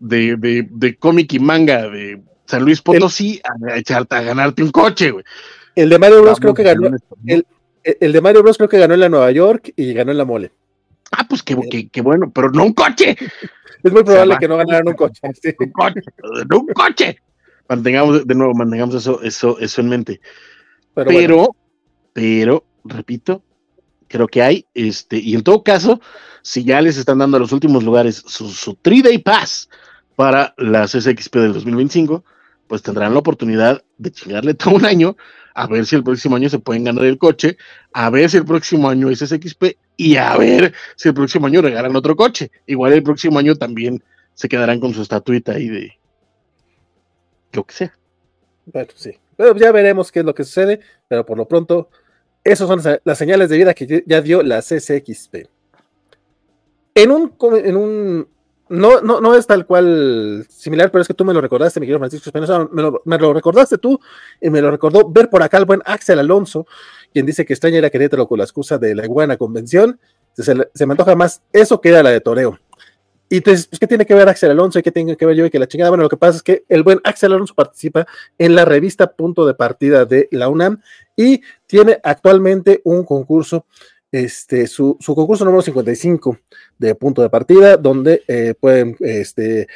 [0.00, 5.24] de, cómic y manga de San Luis Potosí a echarte a ganarte un coche, güey.
[5.74, 6.90] El de Mario Bros creo que ganó.
[7.26, 7.46] El,
[7.82, 10.24] el, de Mario Bros creo que ganó en la Nueva York y ganó en la
[10.24, 10.52] mole.
[11.12, 11.54] Ah, pues qué,
[12.02, 13.16] bueno, pero no un coche.
[13.82, 15.20] Es muy probable que no ganaran un coche.
[15.58, 16.00] Un coche,
[16.50, 17.18] no un coche.
[17.68, 20.20] Mantengamos, de nuevo, mantengamos eso, eso, eso en mente.
[20.94, 21.54] pero,
[22.12, 23.42] pero repito,
[24.08, 26.00] creo que hay, este, y en todo caso,
[26.42, 29.68] si ya les están dando a los últimos lugares su, su 3-Day Pass
[30.14, 32.24] para la CSXP del 2025,
[32.66, 35.16] pues tendrán la oportunidad de chingarle todo un año
[35.56, 37.56] a ver si el próximo año se pueden ganar el coche,
[37.94, 41.62] a ver si el próximo año es SXP y a ver si el próximo año
[41.62, 42.50] regalan otro coche.
[42.66, 45.98] Igual el próximo año también se quedarán con su estatuita ahí de
[47.52, 47.96] lo que sea.
[48.66, 49.12] Bueno, sí.
[49.34, 51.88] Pero ya veremos qué es lo que sucede, pero por lo pronto
[52.46, 55.48] esas son las señales de vida que ya dio la CCXP.
[56.94, 58.28] En un, en un
[58.68, 61.86] no, no, no es tal cual similar, pero es que tú me lo recordaste, mi
[61.86, 64.00] querido Francisco Espinosa, me lo, recordaste tú
[64.40, 66.66] y me lo recordó ver por acá el buen Axel Alonso,
[67.12, 70.00] quien dice que extraña era Querétaro con la excusa de la iguana convención.
[70.32, 70.42] Se,
[70.74, 72.58] se, me antoja más eso que era la de Toreo.
[73.28, 75.46] Y entonces, pues, ¿qué tiene que ver Axel Alonso y qué tiene que ver yo
[75.46, 75.90] y que la chingada?
[75.90, 78.06] Bueno, lo que pasa es que el buen Axel Alonso participa
[78.38, 80.80] en la revista Punto de Partida de la UNAM
[81.16, 83.66] y tiene actualmente un concurso,
[84.12, 86.38] este, su, concurso número 55
[86.78, 89.66] de Punto de Partida, donde eh, pueden este,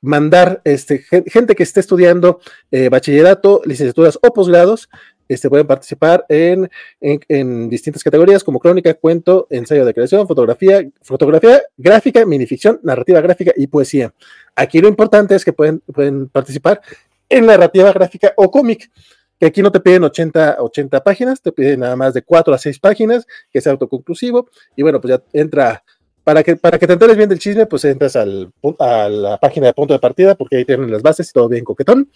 [0.00, 4.88] mandar este, gente que esté estudiando eh, bachillerato, licenciaturas o posgrados
[5.28, 11.62] este, pueden participar en, en, distintas categorías como crónica, cuento, ensayo de creación, fotografía, fotografía
[11.76, 14.12] gráfica, minificción, narrativa gráfica y poesía.
[14.54, 16.80] Aquí lo importante es que pueden, pueden participar
[17.28, 18.90] en narrativa gráfica o cómic,
[19.38, 22.58] que aquí no te piden 80, 80 páginas, te piden nada más de 4 a
[22.58, 25.82] 6 páginas, que sea autoconclusivo, y bueno, pues ya entra,
[26.24, 29.66] para que, para que te enteres bien del chisme, pues entras al, a la página
[29.66, 32.08] de punto de partida, porque ahí tienen las bases y todo bien coquetón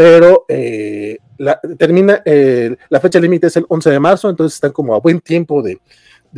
[0.00, 4.72] pero eh, la, termina, eh, la fecha límite es el 11 de marzo, entonces están
[4.72, 5.78] como a buen tiempo de,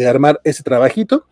[0.04, 1.26] armar ese trabajito.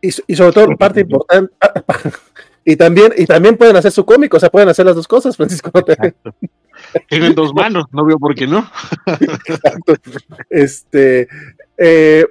[0.00, 1.54] Y, sobre todo, parte importante,
[2.64, 5.36] y también, y también pueden hacer su cómic, o sea, pueden hacer las dos cosas,
[5.36, 5.70] Francisco.
[7.08, 8.68] Tienen dos manos, no veo por qué no.
[9.46, 9.94] Exacto.
[10.50, 11.28] Este,
[11.78, 12.26] eh,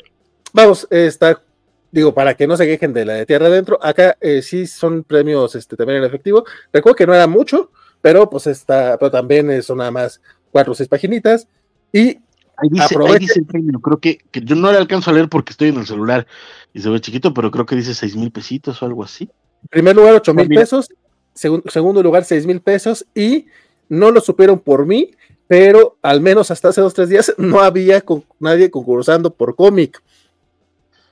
[0.52, 1.42] vamos, está,
[1.90, 5.56] digo, para que no se quejen de la de tierra adentro, acá sí son premios
[5.56, 6.44] este, también en efectivo.
[6.74, 10.76] Recuerdo que no era mucho, pero pues está, pero también son nada más cuatro o
[10.76, 11.48] seis paginitas.
[11.94, 12.18] Y
[12.58, 15.30] Ahí dice, ahí dice el premio, creo que, que, yo no le alcanzo a leer
[15.30, 16.28] porque estoy en el celular
[16.74, 19.24] y se ve chiquito, pero creo que dice seis mil pesitos o algo así.
[19.64, 20.88] En primer lugar, ocho mil pesos.
[21.34, 23.06] Segundo lugar, 6 mil pesos.
[23.16, 23.48] Y
[23.90, 25.12] no lo supieron por mí,
[25.48, 30.02] pero al menos hasta hace dos, tres días no había con, nadie concursando por cómic.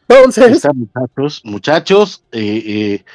[0.08, 3.06] Entonces, muchachos, muchachos, eh, eh,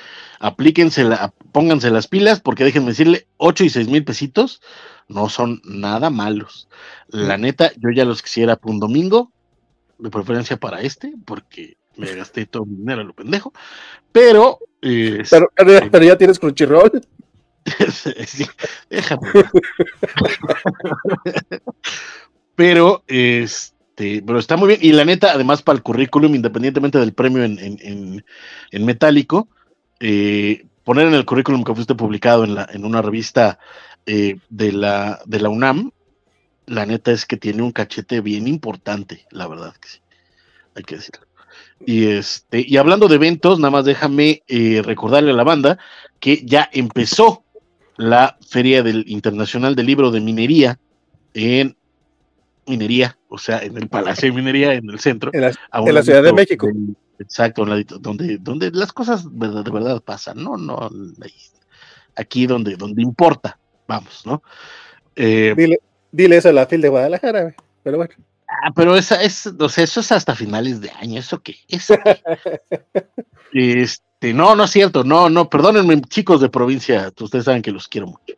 [0.45, 1.07] aplíquense,
[1.53, 4.61] pónganse las pilas, porque déjenme decirle, 8 y 6 mil pesitos
[5.09, 6.69] no son nada malos.
[7.09, 9.33] La neta, yo ya los quisiera por un domingo,
[9.99, 13.55] de preferencia para este, porque me gasté todo mi dinero a lo pendejo,
[14.13, 14.59] pero...
[14.81, 15.51] pero,
[15.91, 17.01] pero, ya tienes Crunchyroll.
[18.27, 18.47] sí,
[18.91, 19.31] déjame.
[22.55, 24.81] pero, este, pero está muy bien.
[24.83, 28.25] Y la neta, además, para el currículum, independientemente del premio en, en,
[28.71, 29.49] en, metálico,
[30.07, 33.59] eh, poner en el currículum que fuiste publicado en, la, en una revista
[34.05, 35.93] eh, de, la, de la UNAM,
[36.67, 39.99] la neta es que tiene un cachete bien importante, la verdad que sí.
[40.75, 41.27] Hay que decirlo.
[41.87, 45.79] Y este, y hablando de eventos, nada más déjame eh, recordarle a la banda
[46.21, 47.43] que ya empezó
[47.97, 50.79] la Feria del Internacional del Libro de Minería
[51.33, 51.79] en
[52.67, 55.31] Minería, o sea, en el Palacio de Minería, en el centro.
[55.33, 56.69] En la, Ciudad de México.
[57.19, 57.65] Exacto,
[58.01, 60.57] donde, donde las cosas de verdad, pasan, ¿no?
[60.57, 60.91] no
[62.17, 64.43] aquí donde, donde importa, vamos, ¿no?
[65.17, 65.79] Eh, dile,
[66.11, 68.15] dile, eso a la FIL de Guadalajara, pero bueno.
[68.47, 71.57] Ah, pero esa es, o sea, eso es hasta finales de año, ¿eso qué?
[71.69, 72.21] ¿Eso qué?
[73.83, 77.89] este, no, no es cierto, no, no, perdónenme, chicos de provincia, ustedes saben que los
[77.89, 78.35] quiero mucho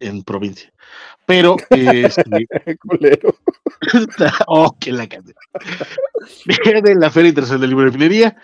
[0.00, 0.72] en provincia.
[1.26, 2.46] Pero, este,
[2.78, 3.36] culero.
[4.46, 5.36] oh, que la canción.
[6.82, 8.36] de la Feria Internacional del Libro de Minería,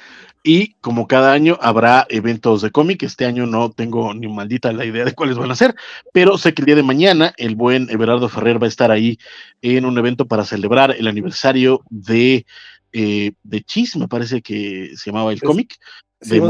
[0.43, 4.87] y como cada año habrá eventos de cómic, este año no tengo ni maldita la
[4.87, 5.75] idea de cuáles van a ser,
[6.13, 9.19] pero sé que el día de mañana el buen Everardo Ferrer va a estar ahí
[9.61, 12.47] en un evento para celebrar el aniversario de,
[12.93, 15.77] eh, de Chis, me parece que se llamaba el cómic,
[16.21, 16.41] de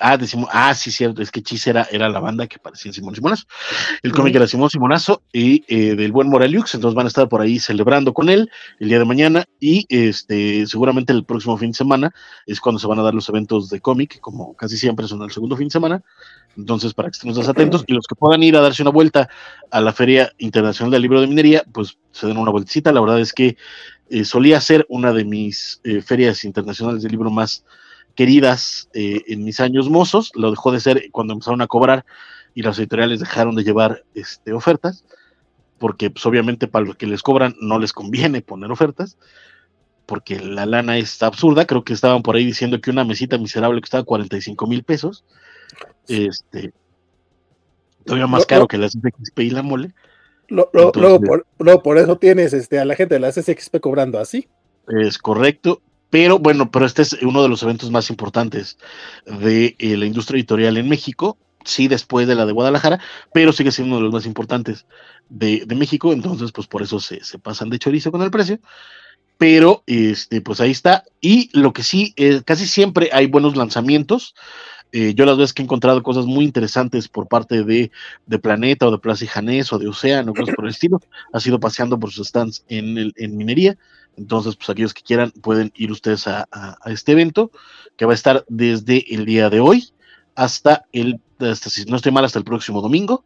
[0.00, 3.44] Ah, decimos, ah, sí, cierto, es que Chis era, la banda que parecía Simón Simonazo.
[4.02, 7.40] El cómic era Simón Simonazo y eh, del buen Moraliux, entonces van a estar por
[7.40, 11.76] ahí celebrando con él el día de mañana y este seguramente el próximo fin de
[11.76, 12.14] semana
[12.46, 15.30] es cuando se van a dar los eventos de cómic, como casi siempre son el
[15.30, 16.02] segundo fin de semana.
[16.56, 19.28] Entonces, para que estemos atentos y los que puedan ir a darse una vuelta
[19.70, 22.92] a la Feria Internacional del Libro de Minería, pues se den una vueltecita.
[22.92, 23.56] La verdad es que
[24.10, 27.64] eh, solía ser una de mis eh, ferias internacionales del libro más
[28.14, 32.04] queridas eh, en mis años mozos, lo dejó de ser cuando empezaron a cobrar
[32.54, 35.04] y las editoriales dejaron de llevar este, ofertas,
[35.78, 39.16] porque pues, obviamente para los que les cobran no les conviene poner ofertas,
[40.06, 43.80] porque la lana es absurda, creo que estaban por ahí diciendo que una mesita miserable
[43.80, 45.24] costaba 45 mil pesos,
[46.08, 46.72] este,
[48.04, 49.94] todavía más caro que las SXP y la mole.
[50.48, 51.46] luego, por,
[51.82, 54.48] por, eso tienes este, a la gente de las SXP cobrando así.
[54.88, 58.78] Es correcto, pero bueno, pero este es uno de los eventos más importantes
[59.24, 63.00] de eh, la industria editorial en México, sí después de la de Guadalajara,
[63.32, 64.86] pero sigue siendo uno de los más importantes
[65.28, 68.58] de, México, entonces pues por eso se, pasan de chorizo con el precio.
[69.38, 71.04] Pero este, pues ahí está.
[71.22, 74.34] Y lo que sí, eh, casi siempre hay buenos lanzamientos.
[74.92, 77.90] Eh, yo las veces que he encontrado cosas muy interesantes por parte de,
[78.26, 81.00] de Planeta o de Plaza y Janés o de Océano, cosas por el estilo,
[81.32, 83.76] ha sido paseando por sus stands en, el, en minería.
[84.16, 86.46] Entonces, pues aquellos que quieran pueden ir ustedes a,
[86.86, 87.52] este evento
[87.96, 89.88] que va a estar desde el día de hoy
[90.34, 93.24] hasta el, hasta, si no estoy mal, hasta el próximo domingo.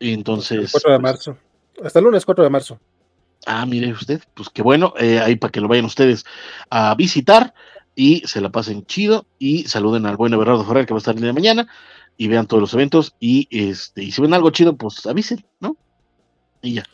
[0.00, 0.58] Entonces.
[0.58, 1.38] El 4 de pues, marzo.
[1.84, 2.80] Hasta el lunes 4 de marzo.
[3.46, 6.24] Ah, mire usted, pues qué bueno, eh, ahí para que lo vayan ustedes
[6.70, 7.54] a visitar
[7.98, 11.16] y se la pasen chido y saluden al buen Everardo Ferrer que va a estar
[11.16, 11.66] el día de mañana
[12.16, 15.76] y vean todos los eventos y este y si ven algo chido, pues avisen, ¿no?
[16.62, 16.84] Y ya.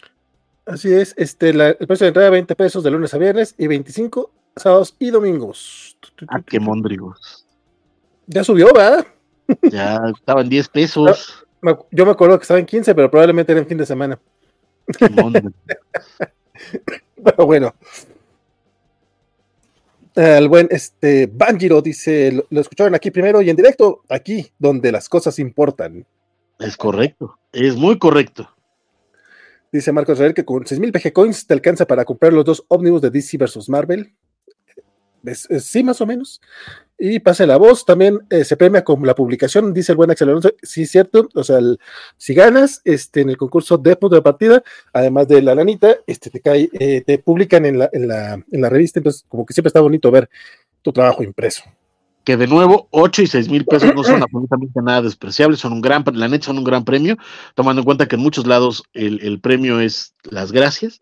[0.65, 4.31] Así es, este, el precio de entrada 20 pesos de lunes a viernes y 25
[4.57, 5.99] sábados y domingos.
[6.29, 7.47] Ah, qué mondrigos.
[8.27, 9.07] Ya subió, ¿verdad?
[9.71, 11.45] Ya estaban 10 pesos.
[11.91, 14.19] Yo me acuerdo que estaban en 15, pero probablemente era en fin de semana.
[14.99, 15.11] Qué
[17.23, 17.75] pero bueno.
[20.15, 24.93] El buen este Banjiro dice, lo, lo, escucharon aquí primero y en directo, aquí donde
[24.93, 26.07] las cosas importan.
[26.61, 28.49] Es correcto, es muy correcto.
[29.73, 33.03] Dice Marcos Israel que con 6.000 PG Coins te alcanza para comprar los dos ómnibus
[33.03, 34.15] de DC versus Marvel.
[35.33, 36.41] Sí, más o menos.
[36.99, 40.29] Y pase la voz, también eh, se premia con la publicación, dice el buen Axel
[40.29, 40.53] Alonso.
[40.63, 41.29] Sí, cierto.
[41.35, 41.59] O sea,
[42.17, 44.63] si ganas este, en el concurso de punto de partida,
[44.93, 48.61] además de la lanita, este, te, cae, eh, te publican en la, en, la, en
[48.61, 49.01] la revista.
[49.01, 50.29] Entonces, como que siempre está bonito ver
[50.83, 51.65] tu trabajo impreso
[52.25, 55.81] que de nuevo 8 y 6 mil pesos no son absolutamente nada despreciables, son un
[55.83, 57.17] gran, la neta son un gran premio,
[57.55, 61.01] tomando en cuenta que en muchos lados el, premio es las gracias,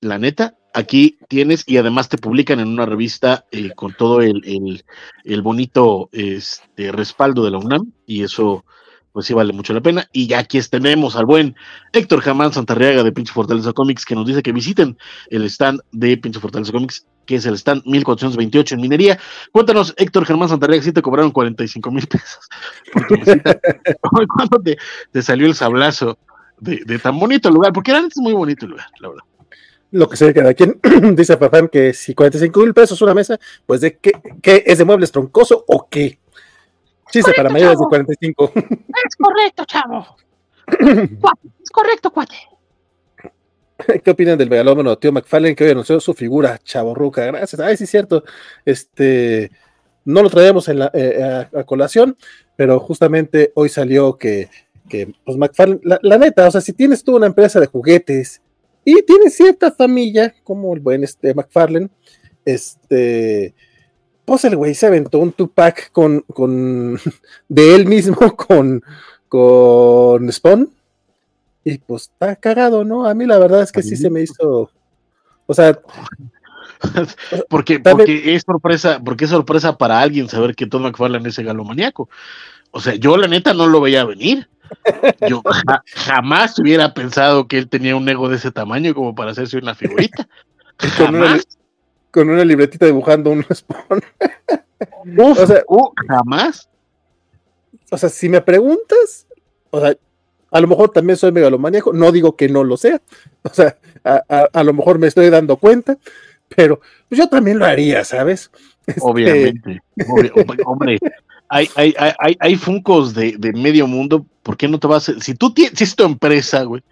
[0.00, 4.84] la neta, aquí tienes y además te publican en una revista eh, con todo el,
[5.24, 8.64] el, bonito este, respaldo de la UNAM y eso
[9.12, 10.06] pues sí vale mucho la pena.
[10.12, 11.56] Y ya aquí tenemos al buen
[11.94, 14.98] Héctor Jamán Santarriaga de Pinche Fortaleza Comics que nos dice que visiten
[15.30, 19.18] el stand de Pinche Fortaleza Comics que es el stand 1428 en minería.
[19.52, 22.46] Cuéntanos, Héctor Germán Santarriaga, si te cobraron 45 mil pesos
[24.02, 26.18] ¿Cuándo te, salió el sablazo
[26.58, 27.72] de, tan bonito lugar?
[27.72, 29.24] Porque era antes muy bonito el lugar, la verdad
[29.96, 30.78] lo que sé cada quien
[31.16, 34.84] dice Papán que si 45 mil pesos una mesa, pues de qué, qué es de
[34.84, 36.18] muebles troncoso o qué.
[37.10, 38.52] Chiste para mayores de 45.
[38.54, 40.06] Es correcto, chavo.
[41.62, 42.36] es correcto, cuate.
[44.02, 47.24] ¿Qué opinan del megalómano tío McFarlane que hoy anunció su figura chaborruca?
[47.26, 47.60] Gracias.
[47.60, 48.24] Ay, sí, es cierto.
[48.64, 49.50] Este,
[50.04, 52.16] no lo traíamos en la, eh, a, colación,
[52.56, 54.48] pero justamente hoy salió que,
[54.88, 58.40] que pues McFarlane, la, neta, o sea, si tienes tú una empresa de juguetes
[58.88, 61.90] y tienes cierta familia, como el buen este McFarlane,
[62.44, 63.52] este,
[64.24, 66.96] pues el güey se aventó un Tupac con, con
[67.48, 68.80] de él mismo con,
[69.28, 70.70] con Spawn.
[71.64, 73.06] Y pues está cagado, ¿no?
[73.06, 74.70] A mí la verdad es que sí se me hizo.
[75.46, 75.76] O sea.
[77.48, 82.08] porque, porque es sorpresa, porque es sorpresa para alguien saber que Todd McFarlane es galomaniaco.
[82.70, 84.48] O sea, yo la neta no lo veía venir.
[85.28, 85.42] Yo
[85.94, 89.74] jamás hubiera pensado que él tenía un ego de ese tamaño como para hacerse una
[89.74, 90.28] figurita.
[90.78, 91.46] Jamás
[92.10, 94.00] con una libretita dibujando un spawn.
[95.18, 96.68] o sea, uh, jamás.
[97.90, 99.26] O sea, si me preguntas,
[99.70, 99.96] o sea,
[100.50, 103.00] a lo mejor también soy megalomaníaco, no digo que no lo sea,
[103.42, 105.98] o sea, a, lo mejor me estoy dando cuenta,
[106.54, 108.50] pero pues yo también lo haría, ¿sabes?
[108.86, 109.82] Este, Obviamente,
[110.64, 110.96] hombre,
[111.48, 115.18] hay, hay, hay, hay funcos de, de, medio mundo, ¿por qué no te vas a
[115.18, 116.84] si tú tienes, si es tu empresa, güey,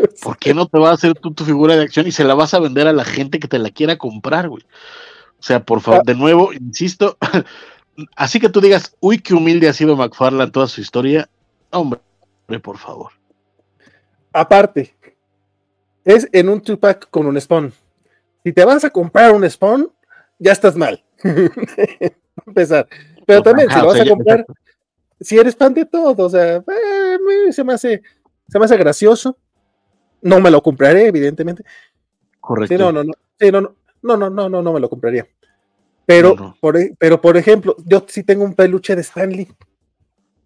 [0.22, 2.34] ¿Por qué no te vas a hacer tu, tu figura de acción y se la
[2.34, 4.62] vas a vender a la gente que te la quiera comprar, güey?
[5.38, 7.16] O sea, por favor, de nuevo, insisto,
[8.16, 11.28] así que tú digas, uy, qué humilde ha sido McFarlane toda su historia,
[11.70, 12.00] hombre,
[12.62, 13.12] por favor.
[14.32, 14.94] Aparte,
[16.04, 17.72] es en un two-pack con un spawn
[18.44, 19.90] si te vas a comprar un Spawn,
[20.38, 21.02] ya estás mal.
[22.46, 22.88] Empezar.
[23.26, 24.46] Pero también, si lo vas a comprar,
[25.20, 26.64] si eres fan de todo, o sea,
[27.50, 28.02] se, me hace,
[28.48, 29.36] se me hace gracioso.
[30.22, 31.64] No me lo compraré, evidentemente.
[32.40, 32.74] Correcto.
[32.74, 33.60] Sí, no, no, no, no,
[34.02, 35.26] no, no, no, no, no, me lo compraría.
[36.06, 36.56] Pero.
[36.60, 39.48] Por, e, pero por ejemplo, yo sí tengo un peluche de Stanley.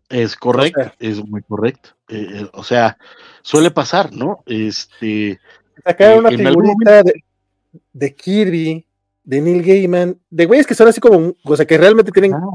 [0.08, 1.90] Es correcto, es muy correcto.
[2.08, 2.98] Eh, eh, o sea,
[3.42, 4.42] suele pasar, ¿no?
[4.46, 5.40] Este.
[5.82, 7.24] Sacar eh, una figurita de,
[8.14, 8.86] Kirby,
[9.24, 12.50] de Neil Gaiman, de güeyes que son así como, o sea, que realmente tienen ah,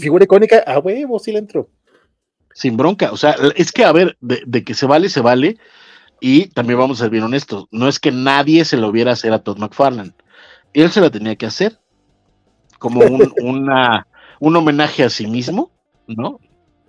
[0.00, 1.68] figura icónica, a huevo, sí le entró
[2.54, 3.12] sin bronca.
[3.12, 5.58] O sea, es que, a ver, de, que se vale, se vale.
[6.20, 7.66] Y también vamos a ser bien honestos.
[7.70, 10.12] No es que nadie se lo viera hacer a Todd McFarlane.
[10.72, 11.78] Él se la tenía que hacer.
[12.78, 14.06] Como un, una,
[14.40, 15.72] un homenaje a sí mismo,
[16.06, 16.40] ¿no?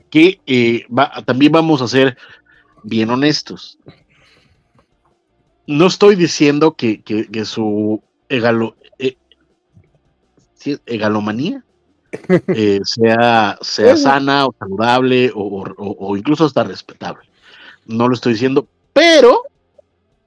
[0.09, 0.85] Que eh,
[1.25, 2.17] también vamos a ser
[2.83, 3.79] bien honestos.
[5.65, 9.15] No estoy diciendo que, que, su egalo, eh,
[10.85, 11.63] egalomanía
[12.47, 17.27] eh, sea, sea sana o saludable o, incluso hasta respetable.
[17.85, 19.43] No lo estoy diciendo, pero,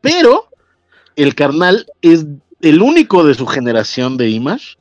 [0.01, 0.49] pero
[1.17, 2.27] el carnal es
[2.61, 4.77] el único de su generación de Image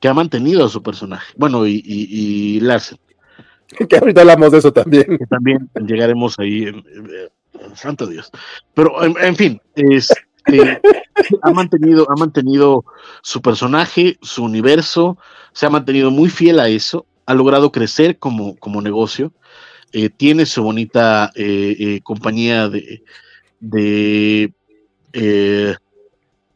[0.00, 1.32] que ha mantenido a su personaje.
[1.36, 2.98] Bueno, y, y, Larsen.
[3.88, 5.18] Que ahorita hablamos de eso también.
[5.28, 6.66] también llegaremos ahí,
[7.74, 8.30] santo Dios.
[8.74, 10.08] Pero, en, fin, es,
[11.42, 12.84] ha, mantenido, ha mantenido
[13.22, 15.18] su personaje, su universo,
[15.52, 19.32] se ha mantenido muy fiel a eso, ha logrado crecer como, como negocio,
[19.92, 23.02] eh, tiene su bonita eh, eh, compañía de,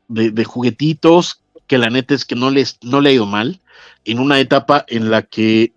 [0.08, 3.60] de, juguetitos, que la neta es que no, les, no le ha ido mal,
[4.04, 5.72] en una etapa en la que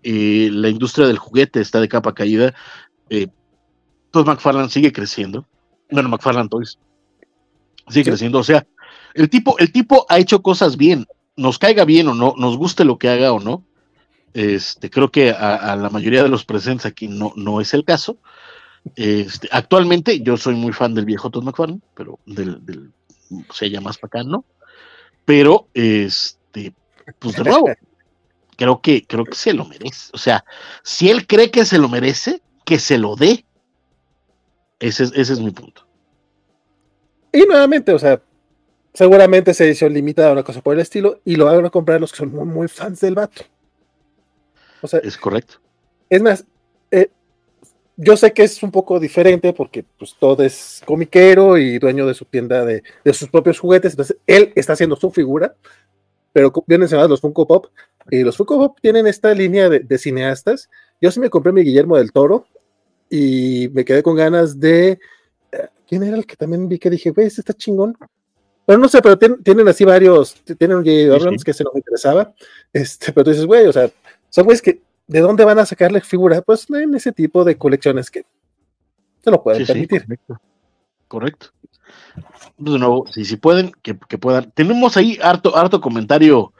[0.52, 2.54] la industria del juguete está de capa caída,
[4.14, 5.46] pues McFarland sigue creciendo.
[5.90, 6.78] Bueno, McFarland Toys
[7.88, 8.38] sigue creciendo.
[8.38, 8.66] O sea,
[9.14, 11.06] el tipo, el tipo ha hecho cosas bien
[11.36, 13.64] nos caiga bien o no, nos guste lo que haga o no,
[14.32, 18.18] este, creo que a, la mayoría de los presentes aquí no, no es el caso.
[18.96, 22.90] Este, actualmente yo soy muy fan del viejo Todd McFarlane, pero del, del
[23.52, 24.44] se llama más para acá, ¿no?
[25.24, 26.74] Pero, este,
[27.18, 27.70] pues de nuevo,
[28.56, 30.10] creo que, creo que se lo merece.
[30.12, 30.44] O sea,
[30.82, 33.44] si él cree que se lo merece, que se lo dé.
[34.78, 35.86] Ese, ese es mi punto.
[37.32, 38.20] Y nuevamente, o sea,
[38.92, 42.00] seguramente esa edición limitada a una cosa por el estilo y lo van a comprar
[42.00, 43.42] los que son muy, fans del vato.
[44.80, 45.54] O sea, es correcto.
[46.08, 46.44] Es más,
[46.90, 47.10] eh,
[47.96, 52.14] yo sé que es un poco diferente porque pues todo es comiquero y dueño de
[52.14, 55.56] su tienda de, de sus propios juguetes, entonces él está haciendo su figura,
[56.32, 57.66] pero bien mencionados los Funko Pop,
[58.10, 60.68] y los Funko Pop tienen esta línea de, de, cineastas.
[61.00, 62.46] Yo sí me compré mi Guillermo del Toro
[63.10, 64.98] y me quedé con ganas de...
[65.52, 67.96] eh, ¿Quién era el que también vi que dije, güey, este está chingón?
[68.66, 71.14] Bueno, no sé, pero tienen, tienen así varios, tienen un J.
[71.14, 71.44] Abrams sí.
[71.44, 72.32] que se nos interesaba,
[72.72, 73.90] este, pero tú dices, güey, o sea,
[74.30, 76.40] son güeyes que, ¿de dónde van a sacarle figura?
[76.40, 78.24] Pues en ese tipo de colecciones que
[79.22, 80.02] se lo pueden Sí, sí, permitir.
[80.04, 80.40] correcto.
[81.08, 81.46] Correcto.
[82.14, 84.50] Pues, De nuevo, si, si pueden, que, que puedan.
[84.52, 86.52] Tenemos ahí harto, harto comentario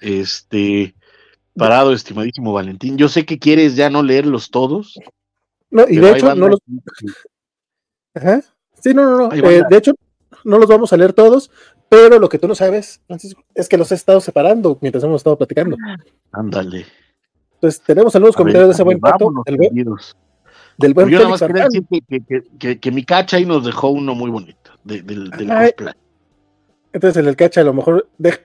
[0.00, 0.94] este
[1.56, 2.98] parado, estimadísimo Valentín.
[2.98, 4.98] Yo sé que quieres ya no leerlos todos.
[5.72, 6.60] No, y pero de hecho, no los.
[8.14, 8.42] Ajá.
[8.80, 9.34] Sí, no, no, no.
[9.34, 9.92] Eh, de hecho,
[10.44, 11.50] no los vamos a leer todos,
[11.88, 15.20] pero lo que tú no sabes, Francisco, es que los he estado separando mientras hemos
[15.20, 15.76] estado platicando.
[16.30, 16.86] Ándale.
[17.54, 19.74] Entonces, tenemos algunos A ver, comentarios de ese buen pato, del buen,
[20.78, 23.90] del buen Yo nada más quería decir que, que, que, mi cacha ahí nos dejó
[23.90, 25.68] uno muy bonito de- del, del Ay.
[25.68, 25.94] cosplay.
[26.92, 28.08] Entonces, el del cacha, a lo mejor.
[28.18, 28.40] de-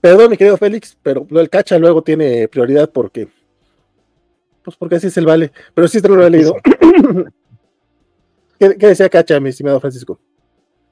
[0.00, 3.28] Perdón, mi querido Félix, pero el cacha luego tiene prioridad porque.
[4.62, 5.52] Pues porque así es el vale.
[5.74, 6.54] Pero sí te lo he leído.
[8.58, 10.20] ¿Qué, qué decía cacha, mi estimado Francisco?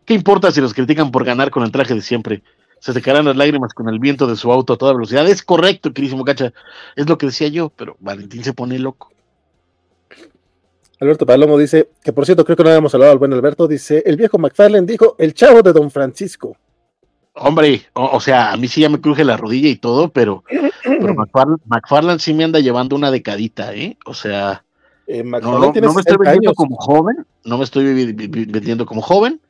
[0.05, 2.43] ¿Qué importa si los critican por ganar con el traje de siempre?
[2.81, 5.29] Se secarán las lágrimas con el viento de su auto a toda velocidad.
[5.29, 6.53] Es correcto, querísimo Cacha.
[6.97, 9.12] Es lo que decía yo, pero Valentín se pone loco.
[11.01, 14.03] Alberto Palomo dice, que por cierto, creo que no habíamos hablado al buen Alberto, dice,
[14.05, 16.57] el viejo McFarlane dijo, el chavo de Don Francisco.
[17.35, 20.43] Hombre, o, o sea, a mí sí ya me cruje la rodilla y todo, pero,
[20.83, 21.14] pero
[21.66, 23.97] McFarlane sí me anda llevando una decadita, ¿eh?
[24.05, 24.64] O sea,
[25.07, 26.55] Eh, no, me estoy 60 vendiendo años.
[26.57, 29.41] como joven, no me estoy vendiendo como joven,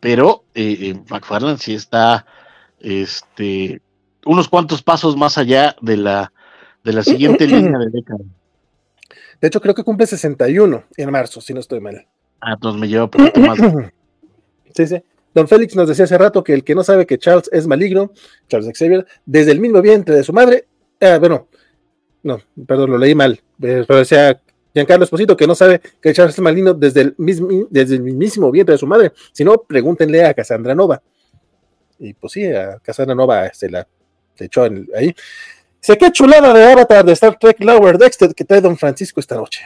[0.00, 2.24] pero eh, eh, McFarlane sí está
[2.80, 3.82] este,
[4.24, 6.32] unos cuantos pasos más allá de la,
[6.84, 8.20] de la siguiente línea de década.
[9.40, 12.06] De hecho, creo que cumple 61 en marzo, si no estoy mal.
[12.40, 13.58] Ah, entonces me lleva un poquito más.
[14.74, 15.02] Sí, sí.
[15.34, 18.12] Don Félix nos decía hace rato que el que no sabe que Charles es maligno,
[18.48, 20.66] Charles Xavier, desde el mismo vientre de su madre,
[21.00, 21.48] ah, bueno,
[22.22, 24.40] no, perdón, lo leí mal, eh, pero decía
[24.74, 28.50] Giancarlo Esposito que no sabe que Charles es maligno desde el, mismo, desde el mismísimo
[28.50, 31.02] vientre de su madre, si no, pregúntenle a Cassandra Nova.
[31.98, 33.86] Y pues sí, a Cassandra Nova se la
[34.38, 35.14] se echó en- ahí.
[35.80, 39.36] Dice, qué chulada de avatar de Star Trek Lower Dexter que trae Don Francisco esta
[39.36, 39.62] noche.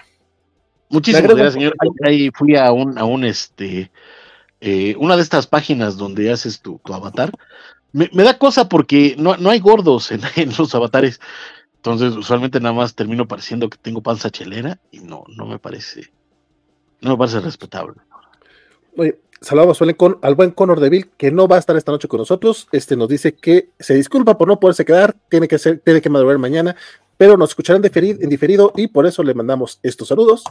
[0.89, 1.75] Muchísimas gracias, señor.
[1.79, 3.91] Ahí, ahí fui a un, a un este,
[4.65, 7.33] eh, una de estas páginas donde haces tu, avatar.
[7.91, 11.21] Me, da cosa porque no, no hay gordos en, los avatares.
[11.75, 16.13] Entonces, usualmente nada más termino pareciendo que tengo panza chelera y no, no me parece,
[17.01, 17.97] no me parece respetable.
[18.97, 22.19] Oye, saludamos con, al buen Conor Deville, que no va a estar esta noche con
[22.19, 22.69] nosotros.
[22.71, 26.09] Este nos dice que se disculpa por no poderse quedar, tiene que ser, tiene que
[26.09, 26.77] madurar mañana,
[27.17, 30.45] pero nos escucharán en diferido y por eso le mandamos estos saludos.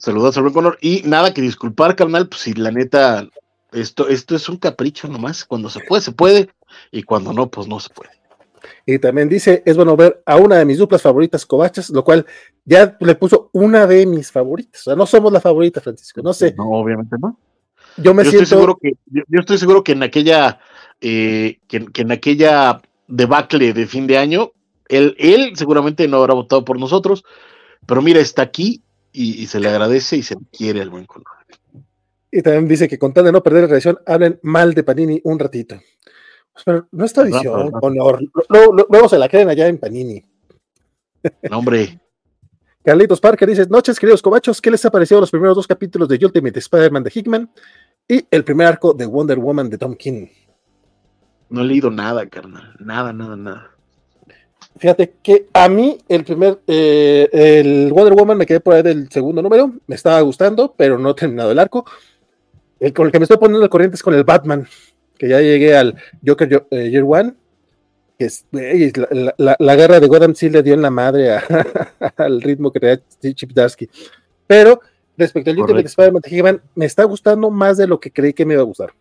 [0.00, 0.78] Saludos a Rubén Conor.
[0.80, 3.28] Y nada que disculpar, carnal, pues si la neta,
[3.70, 5.44] esto, esto es un capricho nomás.
[5.44, 6.48] Cuando se puede, se puede.
[6.90, 8.10] Y cuando no, pues no se puede.
[8.86, 12.24] Y también dice, es bueno ver a una de mis duplas favoritas, Covachas, lo cual
[12.64, 14.80] ya le puso una de mis favoritas.
[14.80, 16.22] O sea, no somos la favorita, Francisco.
[16.22, 17.38] No sé, No, obviamente no.
[17.98, 18.44] yo me yo siento...
[18.44, 20.60] estoy seguro que yo, yo estoy seguro que en aquella
[21.02, 24.52] eh, que, que en aquella debacle de fin de año
[24.88, 27.24] él, él seguramente no habrá votado por nosotros
[27.86, 28.82] pero mira está aquí
[29.12, 31.26] y, y se le agradece y se quiere al buen Conor.
[32.30, 35.20] Y también dice que con tal de no perder la tradición, hablen mal de Panini
[35.24, 35.80] un ratito.
[36.52, 38.20] Pues, pero no es tradición, honor.
[38.48, 40.24] Luego, luego se la creen allá en Panini.
[41.50, 42.00] No, hombre
[42.84, 46.18] Carlitos Parker dice, noches queridos cobachos, ¿qué les ha parecido los primeros dos capítulos de
[46.24, 47.50] Ultimate Spider-Man de Hickman
[48.08, 50.28] y el primer arco de Wonder Woman de Tom King?
[51.50, 53.69] no he leído nada carnal nada nada nada
[54.80, 59.10] Fíjate que a mí el primer, eh, el Wonder Woman me quedé por ahí del
[59.10, 61.84] segundo número, me estaba gustando, pero no he terminado el arco.
[62.80, 64.66] El con el que me estoy poniendo al corriente es con el Batman,
[65.18, 67.34] que ya llegué al Joker eh, Year One,
[68.18, 71.44] que es, la, la- la- guerra de Gotham sí le dio en la madre a-
[72.16, 73.00] al ritmo que traía
[73.34, 73.86] Chip Darsky.
[74.46, 74.80] Pero
[75.18, 75.86] respecto al Ultimate.
[75.88, 76.22] Spider-Man
[76.56, 78.94] de me está gustando más de lo que creí que me iba a gustar.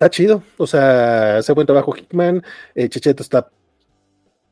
[0.00, 2.42] Está chido, o sea, hace buen trabajo Hickman,
[2.74, 3.50] eh, Checheto está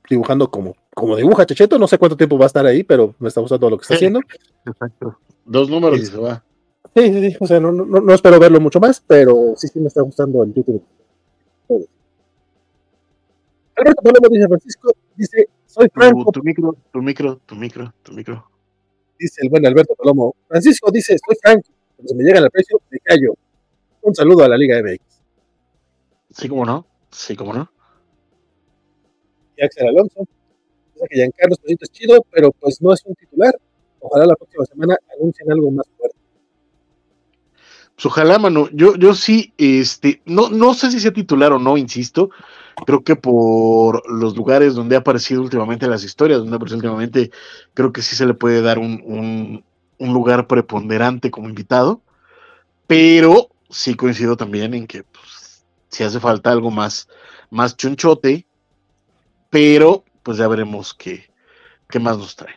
[0.07, 3.29] dibujando como, como dibuja Checheto, no sé cuánto tiempo va a estar ahí, pero me
[3.29, 4.05] está gustando lo que está Sí.
[4.05, 4.21] haciendo.
[4.67, 6.45] exacto dos números y se va
[6.95, 9.81] Sí, sí, sí, o sea, no, no, no espero verlo mucho más, pero sí, sí
[9.81, 10.83] me está gustando el YouTube.
[13.77, 18.13] Alberto Palomo dice Francisco, dice, soy tu, Franco, tu micro tu micro tu micro tu
[18.13, 18.45] micro
[19.19, 20.35] dice el buen Alberto Palomo.
[20.47, 23.35] Francisco dice, soy Franco, cuando se me llega el precio, me callo.
[24.03, 25.08] Un saludo a la Liga MX.
[26.39, 27.71] Sí como no sí como no
[29.57, 30.27] Y Axel Alonso
[31.07, 33.55] que Giancarlo Esposito es chido, pero pues no es un titular.
[34.01, 36.17] Ojalá la próxima semana anuncien algo más fuerte.
[37.95, 38.69] Pues ojalá, mano.
[38.73, 42.31] Yo, yo sí, este, no, no sé si sea titular o no, insisto.
[42.87, 47.33] Creo que por los lugares donde ha aparecido últimamente las historias, donde ha aparecido últimamente,
[47.75, 49.65] creo que sí se le puede dar un, un,
[49.99, 52.01] un lugar preponderante como invitado.
[52.87, 55.05] Pero sí coincido también en que
[55.89, 57.09] si hace falta algo más,
[57.51, 58.47] más chunchote,
[59.51, 61.31] pero pues ya veremos qué,
[61.89, 62.55] qué más nos trae.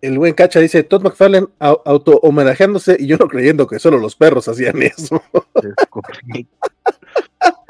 [0.00, 4.14] El buen Cacha dice, Todd McFarlane auto homenajeándose y yo no creyendo que solo los
[4.14, 5.22] perros hacían eso.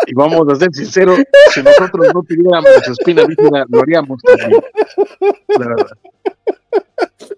[0.06, 1.20] y vamos a ser sinceros,
[1.52, 4.60] si nosotros no tuviéramos espina bífida, lo haríamos también.
[5.46, 5.98] La verdad.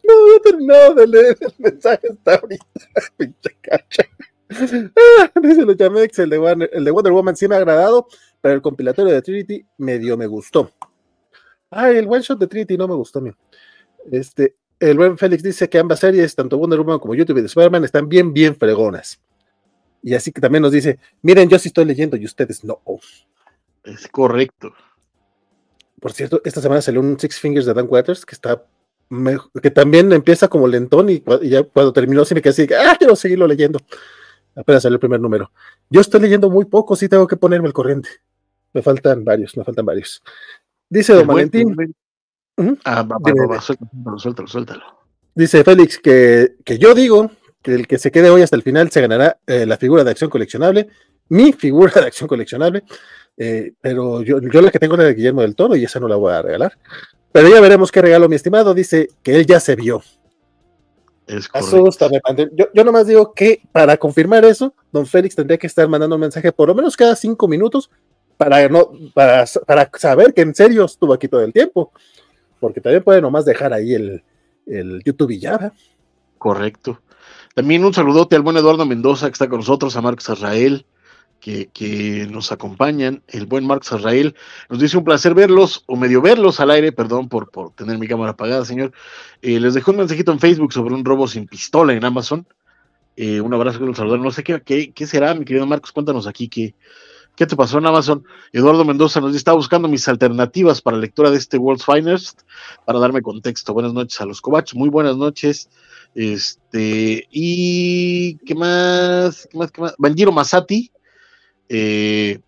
[0.02, 2.64] No había terminado de leer el mensaje hasta ahorita,
[3.18, 4.04] pinche cacha.
[5.42, 8.06] Dice los Jamex, el de, Wonder, el de Wonder Woman sí me ha agradado,
[8.40, 10.70] pero el compilatorio de Trinity medio me gustó.
[11.70, 13.36] Ay, el one shot de Trinity no me gustó, mío.
[14.10, 17.46] Este, el buen Félix dice que ambas series, tanto Wonder Woman como YouTube y de
[17.46, 19.20] Spider-Man, están bien, bien fregonas.
[20.02, 22.80] Y así que también nos dice, miren, yo sí estoy leyendo y ustedes no.
[23.82, 24.72] Es correcto.
[26.00, 28.64] Por cierto, esta semana salió un Six Fingers de Dan Waters que está
[29.62, 32.96] que también empieza como lentón y, y, ya cuando terminó sí me quedé así, ah,
[32.98, 33.78] quiero seguirlo leyendo.
[34.56, 35.52] Apenas salió el primer número.
[35.90, 38.08] Yo estoy leyendo muy poco, sí tengo que ponerme el corriente.
[38.72, 40.22] Me faltan varios, me faltan varios.
[40.88, 41.76] Dice Don Valentín.
[42.84, 43.06] Ah,
[43.60, 44.82] suéltalo, suéltalo.
[45.34, 47.30] Dice Félix que, que, yo digo
[47.60, 50.10] que el que se quede hoy hasta el final se ganará eh, la figura de
[50.10, 50.88] acción coleccionable,
[51.28, 52.84] mi figura de acción coleccionable,
[53.36, 56.00] eh, pero yo, yo la que tengo es la de Guillermo del Toro y esa
[56.00, 56.78] no la voy a regalar.
[57.32, 58.72] Pero ya veremos qué regalo, mi estimado.
[58.72, 60.02] Dice que él ya se vio.
[61.26, 62.20] Es Asústame,
[62.52, 66.20] yo, yo nomás digo que para confirmar eso, don Félix tendría que estar mandando un
[66.20, 67.90] mensaje por lo menos cada cinco minutos
[68.36, 71.90] para, no, para, para saber que en serio estuvo aquí todo el tiempo
[72.60, 74.22] porque también puede nomás dejar ahí el,
[74.66, 75.72] el YouTube y ya.
[76.38, 77.00] Correcto.
[77.54, 80.86] También un saludote al buen Eduardo Mendoza que está con nosotros, a Marcos Israel,
[81.46, 83.22] que, que, nos acompañan.
[83.28, 84.34] El buen Marcos Israel
[84.68, 88.08] nos dice un placer verlos, o medio verlos al aire, perdón por, por tener mi
[88.08, 88.90] cámara apagada, señor.
[89.42, 92.48] Eh, les dejó un mensajito en Facebook sobre un robo sin pistola en Amazon.
[93.14, 94.18] Eh, un abrazo, saludo.
[94.18, 96.74] No sé qué, qué, qué será, mi querido Marcos, cuéntanos aquí qué,
[97.36, 98.24] ¿Qué te pasó en Amazon?
[98.52, 102.40] Eduardo Mendoza nos dice, estaba buscando mis alternativas para lectura de este World's Finest,
[102.84, 103.72] para darme contexto.
[103.72, 105.68] Buenas noches a los Covach, muy buenas noches.
[106.16, 109.46] Este, y ¿qué más?
[109.48, 109.70] ¿Qué más?
[109.70, 109.94] ¿Qué más?
[109.96, 110.90] Banjiro Masati
[111.68, 112.40] eh,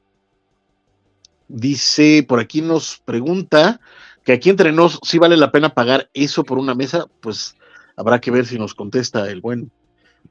[1.49, 3.81] dice, por aquí nos pregunta
[4.25, 7.57] que aquí entre nos, si vale la pena pagar eso por una mesa, pues
[7.97, 9.71] habrá que ver si nos contesta el buen,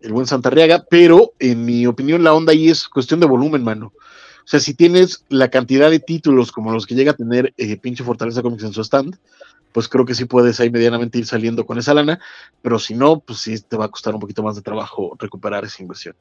[0.02, 3.94] el buen Santarriaga, pero en mi opinión la onda ahí es cuestión de volumen, mano.
[3.96, 7.76] O sea, si tienes la cantidad de títulos como los que llega a tener eh,
[7.76, 9.18] pinche Fortaleza Comics en su stand,
[9.74, 12.20] pues creo que sí puedes ahí medianamente ir saliendo con esa lana,
[12.62, 15.66] pero si no, pues sí te va a costar un poquito más de trabajo recuperar
[15.66, 16.16] esa inversión.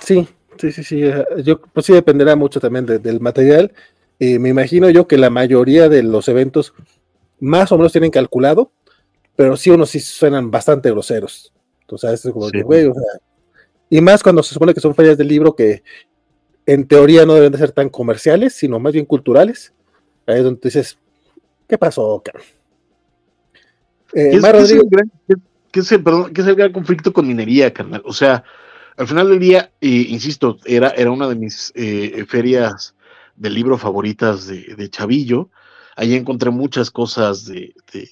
[0.00, 0.26] Sí,
[0.58, 1.04] sí, sí, sí.
[1.04, 3.72] Eh, yo, pues sí dependerá mucho también de, del material.
[4.18, 6.74] Eh, me imagino yo que la mayoría de los eventos
[7.38, 8.72] más o menos tienen calculado,
[9.34, 11.52] pero sí unos sí suenan bastante groseros.
[11.82, 12.52] Entonces, es como sí.
[12.52, 13.20] que, güey, o sea,
[13.88, 15.82] y más cuando se supone que son fallas del libro que
[16.66, 19.72] en teoría no deben de ser tan comerciales, sino más bien culturales.
[20.26, 20.98] Ahí es donde dices,
[21.68, 22.22] ¿qué pasó,
[24.12, 25.12] Eh, ¿Qué, es, ¿qué, es el gran,
[25.70, 28.02] qué, es el, perdón, ¿Qué es el gran conflicto con minería, carnal?
[28.04, 28.42] O sea,
[28.96, 32.94] al final del día, insisto, era, era una de mis eh, ferias
[33.34, 35.50] del libro favoritas de, de, Chavillo.
[35.96, 38.08] Ahí encontré muchas cosas de, de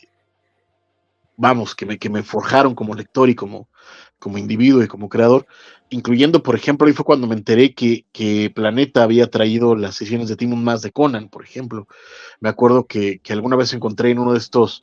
[1.36, 3.68] vamos, que me, que me forjaron como lector y como,
[4.18, 5.46] como individuo y como creador,
[5.90, 10.28] incluyendo, por ejemplo, ahí fue cuando me enteré que, que Planeta había traído las sesiones
[10.28, 11.88] de Timon más de Conan, por ejemplo.
[12.40, 14.82] Me acuerdo que, que alguna vez encontré en uno de estos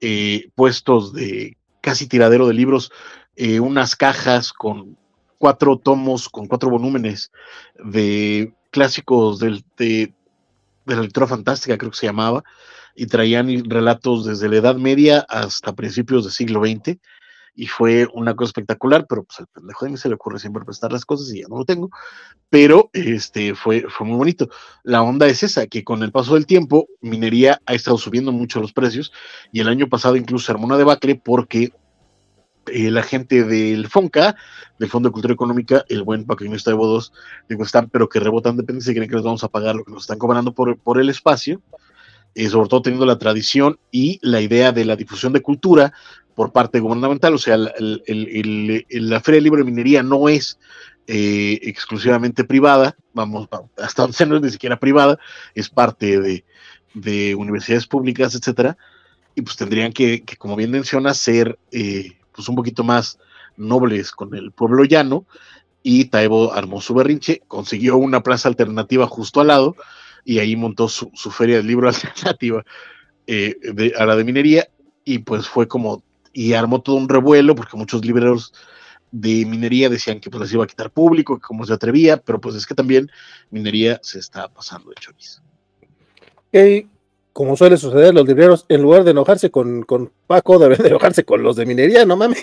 [0.00, 2.90] eh, puestos de casi tiradero de libros
[3.36, 4.98] eh, unas cajas con
[5.40, 7.32] cuatro tomos, con cuatro volúmenes
[7.82, 10.12] de clásicos del, de,
[10.84, 12.44] de la lectura fantástica, creo que se llamaba,
[12.94, 16.98] y traían relatos desde la Edad Media hasta principios del siglo XX
[17.54, 20.64] y fue una cosa espectacular, pero pues al pendejo de mí se le ocurre siempre
[20.64, 21.88] prestar las cosas y ya no lo tengo,
[22.50, 24.50] pero este fue, fue muy bonito.
[24.82, 28.60] La onda es esa, que con el paso del tiempo, minería ha estado subiendo mucho
[28.60, 29.10] los precios
[29.52, 31.72] y el año pasado incluso armó una debacle porque
[32.72, 34.36] eh, la gente del FONCA,
[34.78, 37.12] del Fondo de Cultura Económica, el buen está de Bodos,
[37.48, 39.92] digo, están, pero que rebotan dependencia y creen que les vamos a pagar lo que
[39.92, 41.60] nos están cobrando por, por el espacio,
[42.34, 45.92] eh, sobre todo teniendo la tradición y la idea de la difusión de cultura
[46.34, 50.58] por parte gubernamental, o sea, la Feria de Libre de Minería no es
[51.06, 55.18] eh, exclusivamente privada, vamos, hasta donde no es ni siquiera privada,
[55.54, 56.44] es parte de,
[56.94, 58.78] de universidades públicas, etcétera,
[59.34, 63.18] y pues tendrían que, que como bien menciona, ser eh, pues un poquito más
[63.56, 65.26] nobles con el pueblo llano,
[65.82, 69.76] y Taibo armó su berrinche, consiguió una plaza alternativa justo al lado,
[70.24, 72.64] y ahí montó su, su feria del libro alternativa
[73.26, 74.68] eh, de, a la de minería,
[75.04, 76.02] y pues fue como,
[76.32, 78.52] y armó todo un revuelo, porque muchos libreros
[79.12, 82.40] de minería decían que pues les iba a quitar público, que cómo se atrevía, pero
[82.40, 83.10] pues es que también
[83.50, 85.42] minería se está pasando de chorizo.
[87.40, 91.24] Como suele suceder, los libreros, en lugar de enojarse con, con Paco, deben de enojarse
[91.24, 92.38] con los de minería, no mames.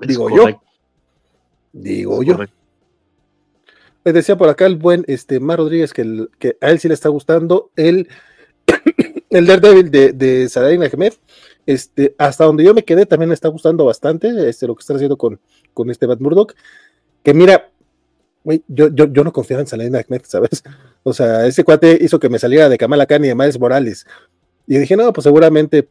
[0.00, 0.60] Digo yo.
[1.72, 2.34] Digo es yo.
[2.34, 2.56] correcto.
[4.04, 6.88] Me decía por acá el buen este, Mar Rodríguez que, el- que a él sí
[6.88, 8.08] le está gustando el,
[9.30, 11.12] el Daredevil de, de Saladin Ahmed.
[11.64, 14.94] Este, hasta donde yo me quedé también me está gustando bastante este, lo que está
[14.94, 15.38] haciendo con,
[15.72, 16.56] con este Matt Murdock.
[17.22, 17.70] Que mira,
[18.44, 20.62] güey, yo, yo, yo no confiaba en Saladin Ahmed, ¿sabes?
[21.02, 24.06] O sea, ese cuate hizo que me saliera de Kamala Khan y de Miles Morales.
[24.66, 25.88] Y dije, no, pues seguramente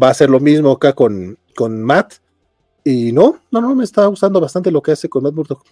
[0.00, 2.16] va a ser lo mismo acá con, con Matt.
[2.84, 5.64] Y no, no, no, me está gustando bastante lo que hace con Matt Murdock.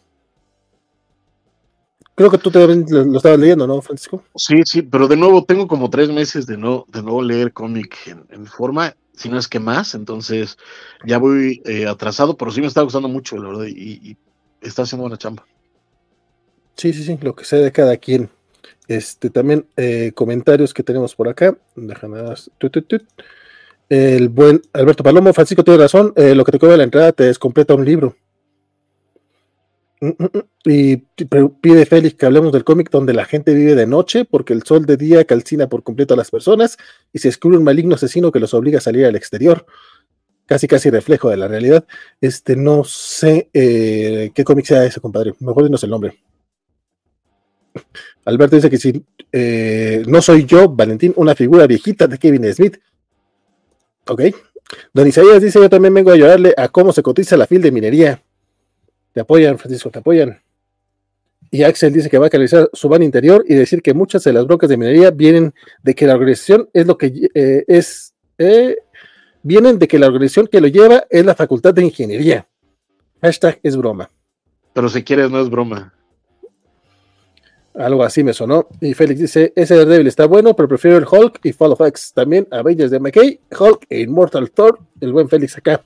[2.14, 4.24] Creo que tú también lo, estabas leyendo, ¿no, Francisco?
[4.35, 7.95] Sí, sí, pero de nuevo tengo como tres meses de no, de no leer cómic
[8.07, 10.59] en, en forma, si no es que más, entonces
[11.05, 14.16] ya voy eh, atrasado, pero sí me está gustando mucho, la verdad, y, y
[14.61, 15.47] está haciendo buena chamba.
[16.79, 18.31] Sí, sí, sí, lo que sé de cada quien.
[18.87, 21.59] Este, también eh, comentarios que tenemos por acá.
[22.59, 23.03] Tut, tut, tut.
[23.89, 27.24] El buen Alberto Palomo, Francisco tiene razón, eh, lo que te cobra la entrada te
[27.24, 28.16] descompleta un libro.
[30.01, 30.43] Mm, mm, mm.
[30.66, 34.62] Y pide Félix que hablemos del cómic donde la gente vive de noche porque el
[34.62, 36.76] sol de día calcina por completo a las personas
[37.12, 39.66] y se descubre un maligno asesino que los obliga a salir al exterior.
[40.47, 41.85] Casi, casi reflejo de la realidad.
[42.20, 45.35] Este, no sé eh, qué cómic sea ese, compadre.
[45.41, 46.18] Mejor dinos el nombre.
[48.24, 52.79] Alberto dice que si eh, no soy yo, Valentín, una figura viejita de Kevin Smith.
[54.07, 54.22] Ok.
[54.93, 57.72] Don Isaías dice: Yo también vengo a ayudarle a cómo se cotiza la fil de
[57.72, 58.22] minería.
[59.12, 60.41] Te apoyan, Francisco, te apoyan.
[61.51, 64.35] Y Axel dice que va a canalizar su van interior y decir que muchas de
[64.35, 68.14] las brocas de minería vienen de que la organización es lo que eh, es.
[68.37, 68.76] eh,
[69.43, 72.47] vienen de que la organización que lo lleva es la facultad de ingeniería.
[73.22, 74.11] Hashtag es broma.
[74.72, 75.95] Pero si quieres, no es broma.
[77.75, 78.69] Algo así me sonó.
[78.81, 82.12] Y Félix dice, ese Daredevil está bueno, pero prefiero el Hulk y Fall of X.
[82.14, 84.81] También Avengers de McKay, Hulk e Immortal Thor.
[85.01, 85.85] El buen Félix acá,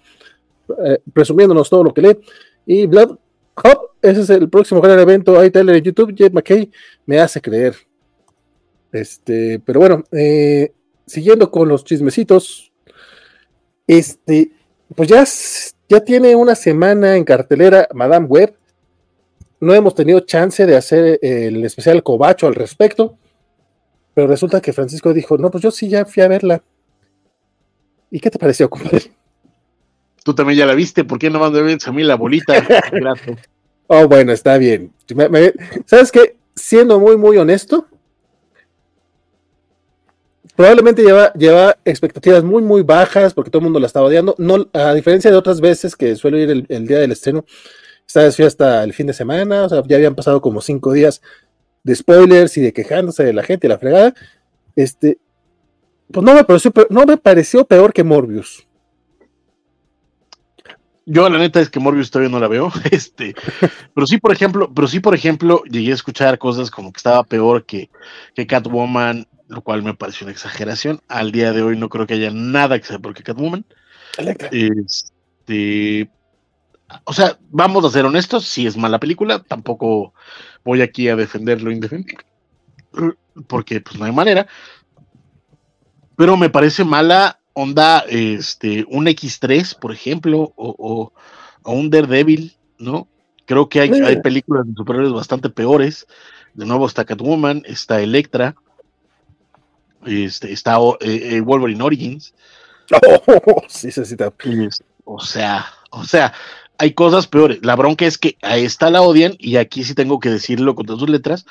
[0.85, 2.19] eh, presumiéndonos todo lo que lee.
[2.67, 3.19] Y Blood
[3.55, 5.39] Hop, ese es el próximo gran evento.
[5.39, 6.71] Ahí Tyler en YouTube, Jeff McKay
[7.05, 7.75] me hace creer.
[8.91, 10.73] Este, pero bueno, eh,
[11.07, 12.73] siguiendo con los chismecitos.
[13.87, 14.53] Este,
[14.95, 15.25] pues ya,
[15.89, 18.55] ya tiene una semana en cartelera Madame Web
[19.63, 23.17] no hemos tenido chance de hacer el especial Cobacho al respecto,
[24.13, 26.65] pero resulta que Francisco dijo, no, pues yo sí ya fui a verla.
[28.11, 29.13] ¿Y qué te pareció, compadre?
[30.25, 32.55] Tú también ya la viste, ¿por qué no ves a mí la bolita?
[32.93, 33.37] Grato.
[33.87, 34.93] Oh, bueno, está bien.
[35.87, 36.35] ¿Sabes qué?
[36.57, 37.87] Siendo muy, muy honesto,
[40.57, 44.35] probablemente lleva, lleva expectativas muy, muy bajas porque todo el mundo la estaba odiando.
[44.39, 47.45] No, a diferencia de otras veces que suelo ir el, el día del estreno,
[48.13, 50.93] esta vez fui hasta el fin de semana, o sea, ya habían pasado como cinco
[50.93, 51.23] días
[51.83, 54.13] de spoilers y de quejándose de la gente y la fregada.
[54.77, 55.17] Este,
[56.13, 58.67] pues no me pareció, no me pareció peor que Morbius.
[61.07, 63.35] Yo la neta es que Morbius todavía no la veo, este,
[63.95, 67.25] pero sí, por ejemplo, pero sí, por ejemplo, llegué a escuchar cosas como que estaba
[67.25, 67.89] peor que,
[68.35, 71.01] que Catwoman, lo cual me pareció una exageración.
[71.09, 73.65] Al día de hoy no creo que haya nada que sea peor que Catwoman.
[74.51, 76.11] Este,
[77.05, 80.13] o sea, vamos a ser honestos, si es mala película, tampoco
[80.65, 82.25] voy aquí a defender lo indefendible,
[83.47, 84.47] porque pues no hay manera.
[86.17, 91.13] Pero me parece mala onda, este, un X3, por ejemplo, o, o-
[91.65, 93.09] o un Daredevil, ¿no?
[93.47, 96.07] Creo que hay, hay películas de superhéroes bastante peores.
[96.55, 98.55] De nuevo está Catwoman, está Electra,
[100.05, 102.35] este, está eh, eh, Wolverine Origins.
[102.95, 106.33] Oh, sí, sí, sí, está- Es- o sea, o sea,
[106.83, 107.61] hay cosas peores.
[107.63, 110.85] La bronca es que a esta la odian y aquí sí tengo que decirlo con
[110.85, 111.47] todas sus letras.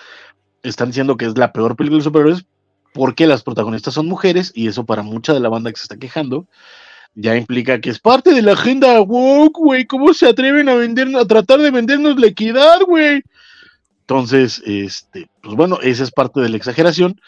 [0.62, 2.46] Están diciendo que es la peor película de superhéroes
[2.94, 5.96] porque las protagonistas son mujeres y eso para mucha de la banda que se está
[5.96, 6.48] quejando
[7.16, 9.86] ya implica que es parte de la agenda woke, güey.
[9.86, 13.22] ¿Cómo se atreven a vendernos, a tratar de vendernos la equidad, güey?
[14.02, 17.22] Entonces, este, pues bueno, esa es parte de la exageración.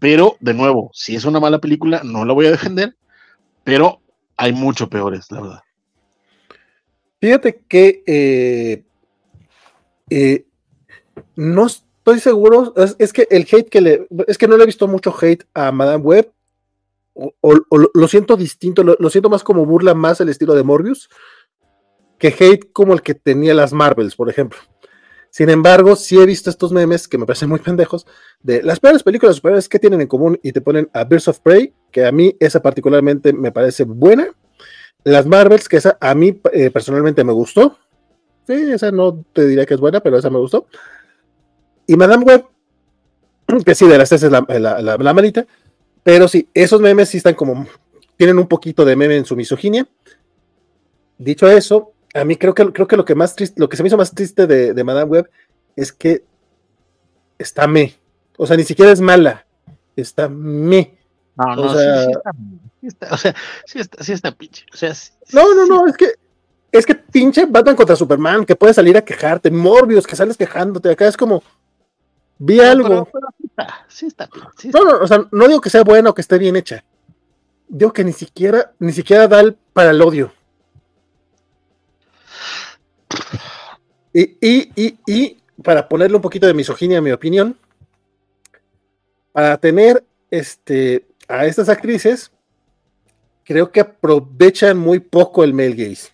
[0.00, 2.96] Pero, de nuevo, si es una mala película, no la voy a defender.
[3.62, 4.00] Pero
[4.36, 5.65] hay mucho peores, la verdad.
[7.20, 8.84] Fíjate que eh,
[10.10, 10.46] eh,
[11.34, 14.86] no, estoy seguro, es, que el hate que le, es que no le he visto
[14.86, 16.32] mucho hate a Madame Web,
[17.14, 17.54] o,
[17.94, 21.08] lo- siento distinto, lo, siento más como burla más el estilo de Morbius,
[22.18, 24.58] que hate como el que tenía las Marvels, por ejemplo.
[25.30, 28.06] Sin embargo, sí he visto estos memes que me parecen muy pendejos
[28.42, 31.40] de las peores películas superhéroes que tienen en común y te ponen a Birds of
[31.40, 34.28] Prey, que a mí esa particularmente me parece buena.
[35.06, 37.78] Las Marvels, que esa a mí eh, personalmente me gustó.
[38.44, 40.66] Sí, esa no te diría que es buena, pero esa me gustó.
[41.86, 42.44] Y Madame Web,
[43.64, 45.46] que sí, de las tres es la, la- la malita,
[46.02, 47.68] pero sí, esos memes sí están como,
[48.16, 49.86] tienen un poquito de meme en su misoginia.
[51.18, 53.84] Dicho eso, a mí creo que, creo que lo que más triste, lo que se
[53.84, 55.30] me hizo más triste de, de Madame Web
[55.76, 56.24] es que
[57.38, 57.94] está me.
[58.38, 59.46] O sea, ni siquiera es mala,
[59.94, 60.95] está me.
[61.36, 62.32] No, no, sí- sea- sí, está,
[62.80, 63.34] sí está- o sea,
[63.66, 64.64] sí está, sí está pinche.
[64.72, 64.92] O sea,
[65.32, 66.06] No, no, no, es que
[66.72, 70.90] es que pinche Batman contra Superman, que puedes salir a quejarte, Morbius, que sales quejándote,
[70.90, 71.42] acá es como
[72.38, 72.88] vi algo.
[72.88, 74.78] pero- pero sí está, sí está, pinche, sí está.
[74.80, 76.84] No, no, o sea, no digo que sea buena o que esté bien hecha.
[77.68, 80.32] Digo que ni siquiera, ni siquiera da el, para el odio.
[84.12, 87.58] Y, y, y, y para ponerle un poquito de misoginia a mi opinión,
[89.32, 92.30] para tener este, a estas actrices,
[93.44, 96.10] creo que aprovechan muy poco el male gaze.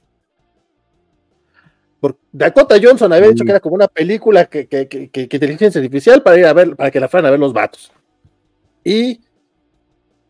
[2.01, 3.45] Por Dakota Johnson había dicho Sí.
[3.47, 6.53] que era como una película que, que, que- que- que inteligencia artificial para ir a
[6.53, 7.93] ver, para que la fueran a ver los vatos.
[8.85, 9.21] Y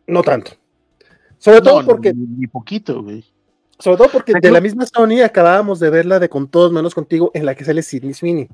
[0.05, 0.51] no tanto.
[1.39, 3.25] Sobre todo porque, Ni, ni poquito, güey.
[3.79, 7.31] sobre todo porque de la misma Sony acabábamos de verla de Con Todos Menos Contigo,
[7.33, 8.47] en la que sale Sidney Sweeney.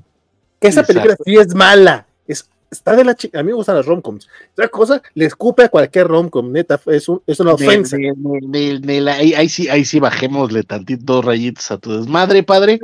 [0.59, 2.07] Que esa película sí es mala.
[2.25, 4.27] Es, está de la chi- A mí me gustan las romcoms.
[4.55, 6.79] Esa cosa le escupe a cualquier romcom, neta.
[6.87, 7.97] Es, un- es una ofensa.
[7.97, 11.77] de- de- de- de la- ahí, ahí sí, ahí sí bajémosle tantito dos rayitos a
[11.77, 12.79] tu desmadre, padre.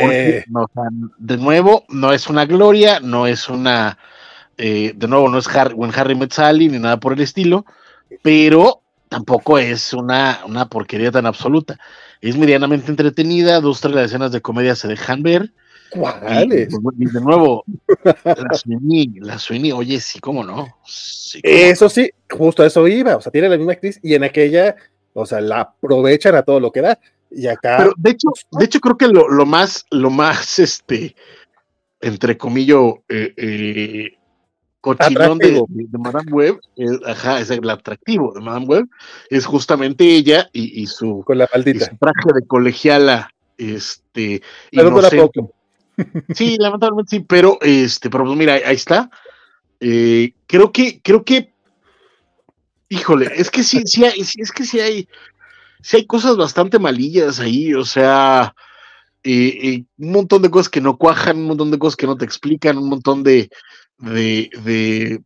[0.00, 0.84] Porque, no, o sea,
[1.18, 3.98] de nuevo, no es una gloria, no es una.
[4.60, 7.64] eh, de nuevo, no es Harry, buen Harry Met Sally ni nada por el estilo,
[8.22, 11.78] pero tampoco es una, una porquería tan absoluta.
[12.20, 15.52] Es medianamente entretenida, dos, tres las escenas de comedia se dejan ver.
[15.90, 16.68] ¿Cuáles?
[16.98, 17.64] y de nuevo,
[18.24, 20.76] la Sweeney, la Sweeney, oye, sí, cómo no.
[20.84, 23.16] Sí, cómo Eso sí, justo a eso iba.
[23.16, 24.76] O sea, tiene la misma actriz y en aquella,
[25.14, 26.98] o sea, la aprovechan a todo lo que da.
[27.30, 31.14] Y acá, Pero de hecho, de hecho creo que lo, lo más, lo más, este,
[32.00, 34.18] entre comillas, eh, eh,
[34.80, 38.86] cochinón de, de Madame Web, es, ajá, es el atractivo de Madame Web,
[39.28, 44.88] es justamente ella y, y su, con la y su traje de colegiala, este, Pero
[44.88, 45.40] inocente.
[46.34, 49.10] Sí, lamentablemente sí, pero este, pero pues mira, ahí, está.
[49.80, 51.52] Eh, creo que, creo que,
[52.88, 55.08] híjole, es que sí, sí hay, sí, es que sí hay,
[55.82, 58.54] sí hay cosas bastante malillas ahí, o sea,
[59.22, 62.16] eh, eh, un montón de cosas que no cuajan, un montón de cosas que no
[62.16, 63.50] te explican, un montón de,
[63.98, 65.22] de, de,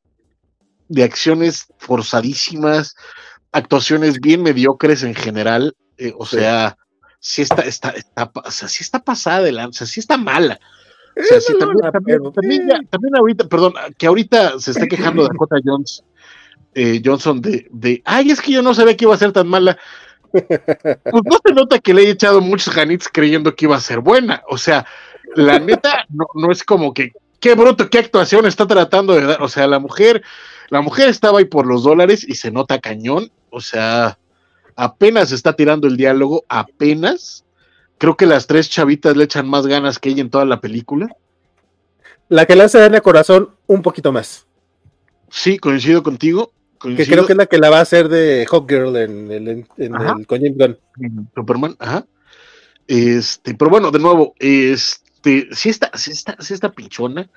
[0.88, 2.94] de acciones forzadísimas,
[3.52, 5.74] actuaciones bien mediocres en general,
[6.16, 6.36] o Sí.
[6.38, 6.76] sea,
[7.24, 10.58] sí está, está, está, o sea, sí está pasada de lanza, sí está mala.
[11.16, 14.86] O sea, sí, también, también, pero, también ya- también ahorita, perdón, que ahorita se está
[14.88, 16.02] quejando Dakota Jones,
[16.74, 19.46] eh, Johnson de, de, ay, es que yo no sabía que iba a ser tan
[19.46, 19.78] mala.
[20.32, 24.00] Pues no se nota que le he echado muchos ganits creyendo que iba a ser
[24.00, 24.42] buena.
[24.48, 24.84] O sea,
[25.36, 29.42] la neta, no, no es como que, qué bruto, qué actuación está tratando de dar.
[29.42, 30.22] O sea, la mujer,
[30.70, 33.30] la mujer estaba ahí por los dólares y se nota cañón.
[33.50, 34.18] O sea,
[34.76, 37.44] apenas está tirando el diálogo, apenas.
[37.98, 41.08] Creo que las tres chavitas le echan más ganas que ella en toda la película.
[42.28, 44.46] La que le hace darle a corazón un poquito más.
[45.30, 46.52] Sí, coincido contigo.
[46.80, 49.48] Que creo que es la que la va a hacer de Hot Girl en, el-
[49.48, 50.16] en, en Ajá.
[50.18, 50.78] el con James Gunn.
[51.00, 52.04] en Superman, ajá.
[52.88, 57.30] Este, pero bueno, de nuevo, este, sí está, sí está, sí está pinchona.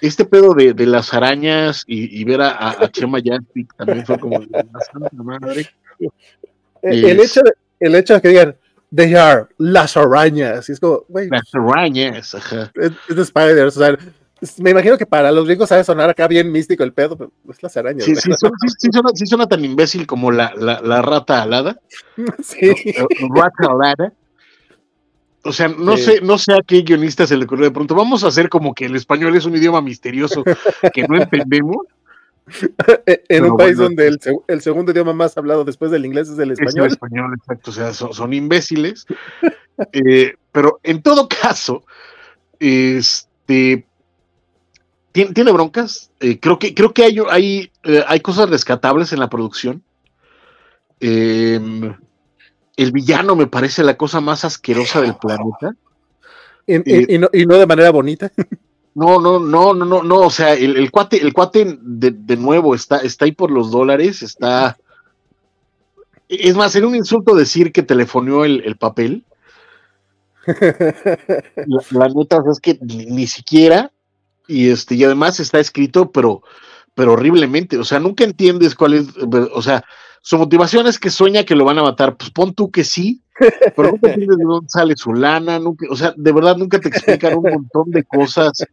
[0.00, 4.18] Este pedo de, de las arañas y, y ver a, a, Chema Yaspic también fue
[4.20, 5.68] como la santa madre.
[6.84, 8.56] El, hecho de, el hecho de que digan,
[8.94, 10.68] they are las arañas.
[10.68, 12.70] Y es como, güey, Las arañas, ajá.
[12.74, 13.76] es, de Spiders.
[13.76, 13.98] O sea,
[14.58, 17.62] me imagino que para los gringos sabe sonar acá bien místico el pedo, pero es
[17.62, 18.04] las arañas.
[18.04, 21.42] Sí, sí, suena, sí, sí suena, sí suena tan imbécil como la, la, la rata
[21.42, 21.80] alada.
[22.42, 22.72] Sí.
[23.34, 24.12] Rata alada.
[25.46, 26.04] O sea, no Sí.
[26.04, 27.94] sé, no sé a qué guionista se le ocurrió de pronto.
[27.94, 30.42] Vamos a hacer como que el español es un idioma misterioso
[30.92, 31.78] que no entendemos.
[33.06, 33.88] en Pero un país bueno.
[33.90, 36.66] donde el, seg- el segundo idioma más hablado después del inglés es el Es el
[36.66, 36.88] español.
[36.88, 37.70] español, exacto.
[37.70, 39.06] O sea, son, son imbéciles.
[39.92, 41.82] Eh, pero en todo caso,
[42.60, 43.84] este
[45.10, 46.12] tiene, tiene broncas.
[46.20, 49.82] Eh, creo que, creo que hay, hay, eh, hay cosas rescatables en la producción.
[51.00, 51.92] Em,
[52.76, 55.74] el villano me parece la cosa más asquerosa del planeta.
[56.66, 58.30] Y, y- y no, y no de manera bonita.
[58.94, 62.76] No, no, no, no, no, o sea, el, el cuate, el cuate de, de, nuevo
[62.76, 64.78] está, está ahí por los dólares, está.
[66.28, 69.24] Es más, era un insulto decir que telefoneó el, el papel.
[70.46, 73.90] La, la, neta es que ni, ni, siquiera,
[74.46, 76.42] y este, y además está escrito, pero,
[76.94, 77.78] pero horriblemente.
[77.78, 79.08] O sea, nunca entiendes cuál es,
[79.52, 79.82] o sea,
[80.20, 82.16] su motivación es que sueña que lo van a matar.
[82.16, 83.22] Pues pon tú que sí,
[83.74, 86.88] pero nunca entiendes de dónde sale su lana, nunca, o sea, de verdad nunca te
[86.88, 88.64] explican un montón de cosas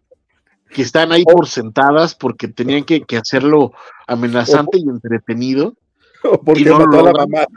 [0.73, 3.73] que están ahí por sentadas porque tenían que, que hacerlo
[4.07, 5.75] amenazante y entretenido.
[6.23, 7.47] O porque no mató a la mamá.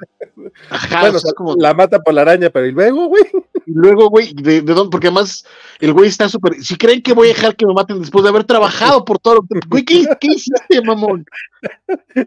[0.71, 1.55] Ajá, bueno, o sea, como...
[1.57, 3.25] la mata por la araña, pero y luego, güey.
[3.67, 4.91] Y luego, güey, ¿de, de dónde?
[4.91, 5.45] Porque además
[5.81, 6.55] el güey está súper.
[6.63, 9.35] Si creen que voy a dejar que me maten después de haber trabajado por todo
[9.37, 9.61] lo que.
[9.69, 11.27] Güey, ¿qué, ¿qué hiciste, mamón?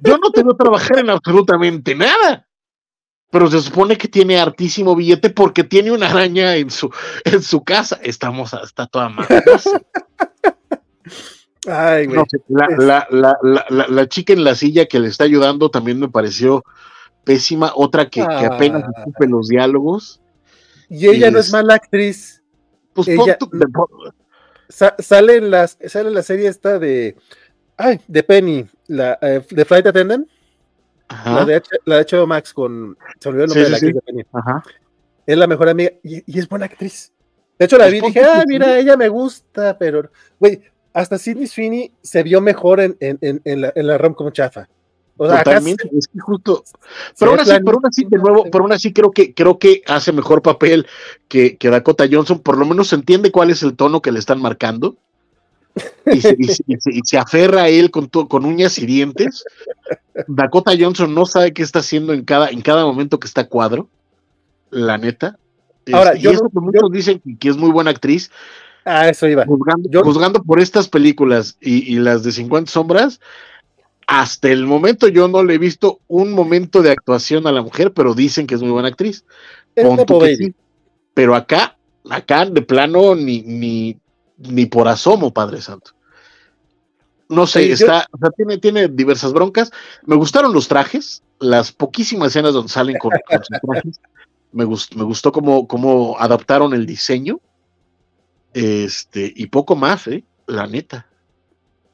[0.02, 2.48] Yo no tengo que trabajar en absolutamente nada
[3.30, 6.90] pero se supone que tiene hartísimo billete porque tiene una araña en su,
[7.26, 8.00] en su casa.
[8.02, 9.44] Estamos, está toda madre.
[11.68, 12.20] Ay, güey.
[12.48, 16.08] No la, la, la, la, chica en la silla que le está ayudando también me
[16.08, 16.64] pareció
[17.24, 17.72] pésima.
[17.76, 18.38] Otra que, ah.
[18.40, 20.22] que apenas escupe los diálogos.
[20.90, 22.42] Y ella y no es mala actriz.
[22.94, 23.50] Pues ella, tu,
[24.70, 27.16] sa sale, en las, sale en la serie esta de.
[27.76, 30.28] Ay, de Penny, la eh, de Flight Attendant.
[31.10, 31.36] Ajá.
[31.36, 32.98] La de, H, la de HBO Max con.
[33.20, 34.24] Se olvidó el nombre Sí, de la sí, actriz de Penny.
[34.34, 34.64] Ajá.
[35.26, 37.14] Es la mejor amiga y, y es buena actriz.
[37.60, 40.10] De hecho, la vi y pon dije, ah, mira, ella me gusta, pero.
[40.40, 40.62] Güey,
[41.00, 44.68] hasta Sidney Sweeney se vio mejor en, en, en, en la, en la rom-com chafa.
[45.20, 46.64] O sea, acá Totalmente, es que justo.
[46.66, 46.74] se
[47.20, 49.58] Pero aún así, pero aún así, de nuevo, se- pero aún así creo que, creo
[49.58, 50.86] que hace mejor papel
[51.28, 54.20] que, que Dakota Johnson, por lo menos se entiende cuál es el tono que le
[54.20, 54.96] están marcando.
[56.06, 58.86] Y se, y se- y se- se aferra a él con, to- con uñas y
[58.86, 59.44] dientes.
[60.28, 63.88] Dakota Johnson no sabe qué está haciendo en cada, en cada momento que está cuadro.
[64.70, 65.38] La neta.
[65.94, 68.30] Ahora, yo y eso no- que muchos dicen que, que es muy buena actriz,
[68.88, 69.46] Ah, eso iba.
[69.46, 73.20] juzgando, Yo- juzgando por estas películas y, y las de 50 sombras,
[74.08, 77.92] hasta el momento yo no le he visto un momento de actuación a la mujer,
[77.94, 79.26] pero dicen que es muy buena actriz.
[79.76, 80.54] Sí.
[81.14, 81.78] Pero acá,
[82.10, 83.98] acá de plano ni, ni,
[84.38, 85.92] ni por asomo, Padre Santo.
[87.30, 89.72] No sé, yo- está, o sea, tiene, tiene diversas broncas.
[90.06, 94.00] Me gustaron los trajes, las poquísimas escenas donde salen con, con sus trajes.
[94.54, 97.42] Me, gust- me gustó cómo, cómo adaptaron el diseño.
[98.58, 100.24] Este, y poco más, ¿eh?
[100.48, 101.08] La neta.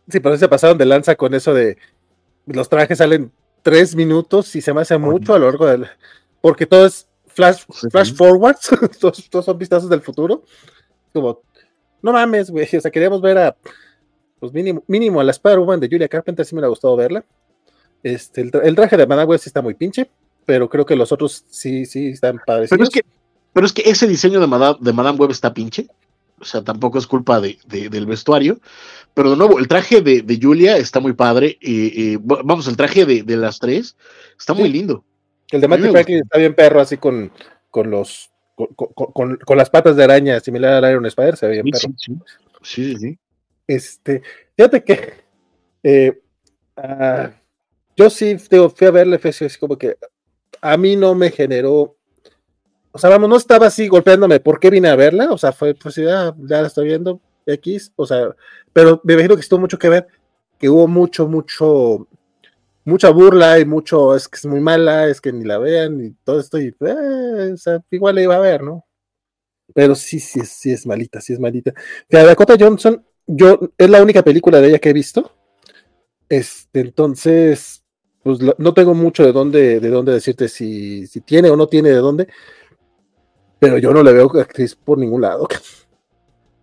[0.09, 1.77] Sí, pero se pasaron de lanza con eso de
[2.45, 5.87] los trajes salen tres minutos y se me hace mucho a lo largo del.
[6.41, 7.87] Porque todo es flash, Sí.
[7.89, 10.43] flash forwards, todos, todos son vistazos del futuro.
[11.13, 11.41] Como,
[12.01, 12.67] no mames, güey.
[12.75, 13.55] O sea, queríamos ver a,
[14.39, 17.23] pues mínimo, mínimo a la Spider-Woman de Julia Carpenter, sí me ha gustado verla.
[18.03, 20.09] Este, el, tra- el traje de Madame Web sí está muy pinche,
[20.45, 22.69] pero creo que los otros sí, sí están padres.
[22.69, 23.01] Pero es que,
[23.53, 25.87] pero es que ese diseño de Madame, de Madame Web está pinche.
[26.43, 28.59] O sea, tampoco es culpa de, de- del vestuario.
[29.13, 31.57] Pero de nuevo, el traje de, de Julia está muy padre.
[31.61, 33.95] y- y, bu- vamos, el traje de, de las tres
[34.37, 35.03] está muy lindo.
[35.49, 37.31] El de Matthew Franklin está bien perro, así con,
[37.69, 38.29] con los.
[38.55, 41.93] Con, con- las patas de araña similar al Iron Spider, se ve bien Sí, perro.
[41.97, 42.19] sí, sí.
[42.61, 43.19] Sí, sí, sí.
[43.67, 44.21] Este,
[44.57, 45.13] fíjate que
[45.83, 46.21] eh,
[46.75, 47.31] ah,
[47.95, 49.95] yo sí digo, fui a verle, fue así como que
[50.61, 51.95] a mí no me generó,
[52.93, 55.31] o sea, vamos, no estaba así golpeándome, ¿por qué vine a verla?
[55.31, 58.35] O sea, fue, pues ya, ya la estoy viendo, X, o sea,
[58.71, 60.07] pero me imagino que estuvo mucho que ver,
[60.59, 62.07] que hubo mucho, mucho,
[62.85, 66.11] mucha burla y mucho, es que es muy mala, es que ni la vean y
[66.23, 68.85] todo esto, y eh, o sea, igual la iba a ver, ¿no?
[69.73, 71.73] Pero sí, sí, sí es malita, sí es malita.
[72.11, 75.31] A Dakota Johnson, yo, es la única película de ella que he visto.
[76.29, 77.83] Este, entonces,
[78.21, 81.89] pues no tengo mucho de dónde, de dónde decirte si, si tiene o no tiene
[81.89, 82.27] de dónde.
[83.63, 85.47] Pero yo no le veo actriz por ningún lado.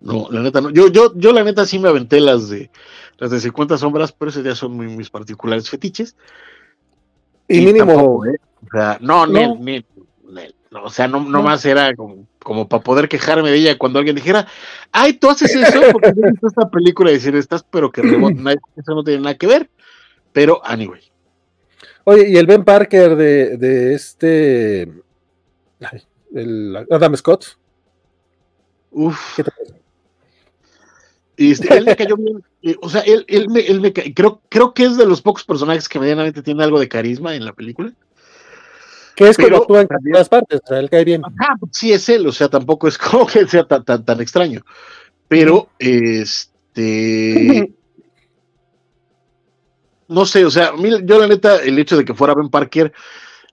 [0.03, 0.69] No, la neta no.
[0.69, 2.71] Yo, yo, yo la neta sí me aventé las de
[3.17, 6.15] las de 50 sombras, pero esos ya son muy, mis particulares fetiches.
[7.49, 8.37] Y mínimo, tampoco, ¿eh?
[8.67, 9.33] O sea, no, No.
[9.33, 9.87] Nel, Nel,
[10.31, 13.79] Nel, no, o sea, no, no más era como, como para poder quejarme de ella
[13.79, 14.47] cuando alguien dijera,
[14.93, 18.01] ay, tú haces eso porque visto esta película y decir, estás, pero que
[18.77, 19.71] eso no tiene nada que ver.
[20.33, 21.01] Pero, anyway,
[22.05, 24.93] oye, y el Ben Parker de, de este,
[25.81, 26.03] ay,
[26.35, 27.59] el Adam Scott,
[28.91, 29.37] uff.
[29.37, 29.51] ¿qué te?
[31.37, 32.45] Este, él me cayó bien.
[32.61, 35.43] eh, o sea, él, él me, él me creo, creo que es de los pocos
[35.43, 37.93] personajes que medianamente tiene algo de carisma en la película.
[39.17, 41.23] Que es Pero actúa en todas partes, o sea, él cae bien.
[41.25, 44.63] Ajá, sí es él, o sea, tampoco es como que sea tan, tan, tan extraño.
[45.29, 47.73] Pero, este.
[50.09, 50.73] No sé, o sea,
[51.05, 52.93] yo la neta, el hecho de que fuera Ben Parker,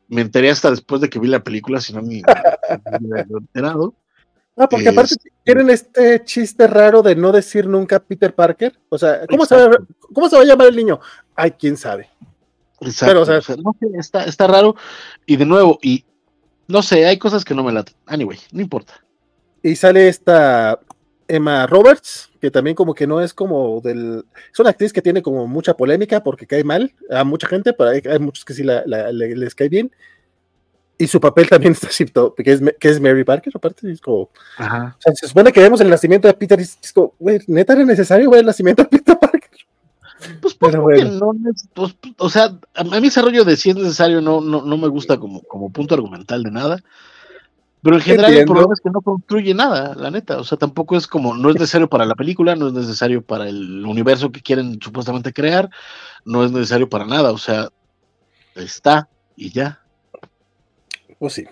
[0.07, 2.21] me enteré hasta después de que vi la película, si no ni,
[3.01, 3.93] me había enterado.
[4.55, 8.79] Ah, porque aparte Es- tienen este chiste raro de no decir nunca Peter Parker.
[8.89, 9.77] O sea, ¿cómo se, va.
[10.13, 10.99] ¿cómo se va a llamar el niño?
[11.35, 12.09] Ay, quién sabe.
[12.81, 14.75] Exacto, Pero, o sea- o sea, no sé, está, está raro.
[15.25, 16.05] Y de nuevo, y
[16.67, 17.95] no sé, hay cosas que no me laten.
[18.07, 18.93] Anyway, no importa.
[19.61, 20.79] Y sale esta
[21.27, 24.25] Emma Roberts, que también como que no es como del...
[24.53, 27.89] Es una actriz que tiene como mucha polémica porque cae mal a mucha gente, pero
[27.91, 29.91] hay, hay muchos que sí la- la- le- les cae bien.
[30.99, 34.01] Y su papel también está así, to- que es, que es Mary Parker, aparte, es
[34.01, 34.29] como...
[34.57, 34.95] Ajá.
[34.97, 37.73] O sea, se supone que vemos el nacimiento de Peter y es como, güey, ¿neta
[37.73, 39.41] era necesario ver el nacimiento de Peter Parker?
[40.41, 41.11] Pues, pues, Pero bueno.
[41.33, 44.41] no es- pues, o sea, a, a mí ese rollo de si es necesario no,
[44.41, 46.83] no, no me gusta como, como punto argumental de nada.
[47.87, 48.51] Pero en general el Entiendo.
[48.53, 50.39] problema es que no construye nada, la neta.
[50.39, 53.47] O sea, tampoco es como, no es necesario para la película, no es necesario para
[53.47, 55.69] el universo que quieren supuestamente crear,
[56.25, 57.31] no es necesario para nada.
[57.31, 57.69] O sea,
[58.55, 59.07] está
[59.37, 59.79] y ya.
[61.17, 61.45] Pues sí.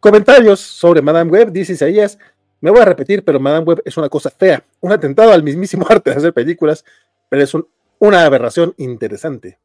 [0.00, 2.18] Comentarios sobre Madame Web, dice Isaías.
[2.60, 5.86] Me voy a repetir, pero Madame Web es una cosa fea, un atentado al mismísimo
[5.88, 6.84] arte de hacer películas,
[7.28, 7.68] pero es un-
[8.00, 9.60] una aberración interesante.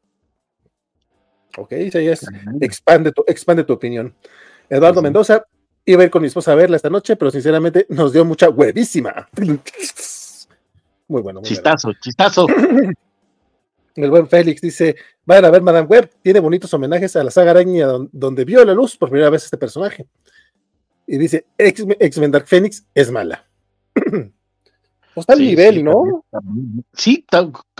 [1.56, 2.24] Ok, Isaías,
[2.60, 4.14] expande tu, expande tu opinión.
[4.70, 5.02] Eduardo.
[5.02, 5.44] Mendoza,
[5.86, 8.48] iba a ir con mi esposa a verla esta noche, pero sinceramente nos dio mucha
[8.48, 9.28] huevísima.
[11.08, 11.40] Muy bueno.
[11.40, 11.48] Muy.
[11.48, 12.46] Chistazo, chistazo.
[13.96, 17.52] El buen Félix dice: Vayan a ver Madame Web, tiene bonitos homenajes a la saga
[17.52, 20.06] araña don- donde vio la luz por primera vez este personaje.
[21.06, 23.44] Y dice: X-Men Dark Phoenix es mala.
[23.94, 24.32] pues
[25.16, 26.24] está al Sí, nivel, sí, ¿no?
[26.30, 27.26] también- Sí,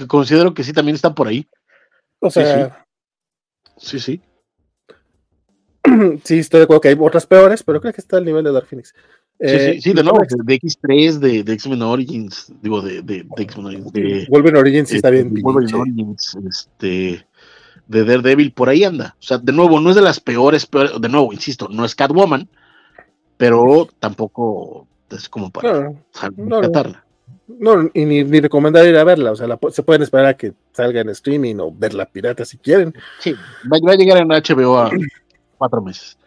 [0.06, 1.48] considero que sí, también está por ahí.
[2.20, 2.86] O sí, sea,
[3.76, 4.20] Sí, sí.
[6.24, 6.38] sí.
[6.38, 8.66] estoy de acuerdo que hay otras peores, pero creo que está al nivel de Dark
[8.66, 8.88] Phoenix.
[8.90, 8.94] Sí,
[9.40, 13.24] Eh, sí, sí, de nuevo, de, de X3, de, de X-Men Origins, digo, de, de,
[13.36, 15.42] de X-Men Origins, de, Wolverine Origins sí está este, bien.
[15.42, 15.78] Wolverine.
[15.78, 17.26] Origins, este,
[17.88, 19.16] de Daredevil, por ahí anda.
[19.18, 21.94] O sea, de nuevo, no es de las peores, peores- de nuevo, insisto, no es
[21.94, 22.48] Catwoman,
[23.36, 25.96] pero tampoco es como para No,
[26.36, 27.02] no, sal-
[27.46, 29.32] no, y ni, ni recomendar ir a verla.
[29.32, 32.56] O sea, la se pueden esperar a que salga en streaming o verla pirata si
[32.56, 32.94] quieren.
[33.18, 33.32] Sí,
[33.70, 34.90] va, va a llegar en HBO a
[35.64, 36.18] cuatro meses.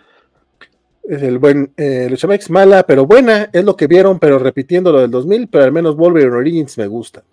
[1.03, 4.99] Es el buen eh, Luchamex, mala, pero buena, es lo que vieron, pero repitiendo lo
[4.99, 7.23] del 2000, pero al menos Wolverine Origins me gusta.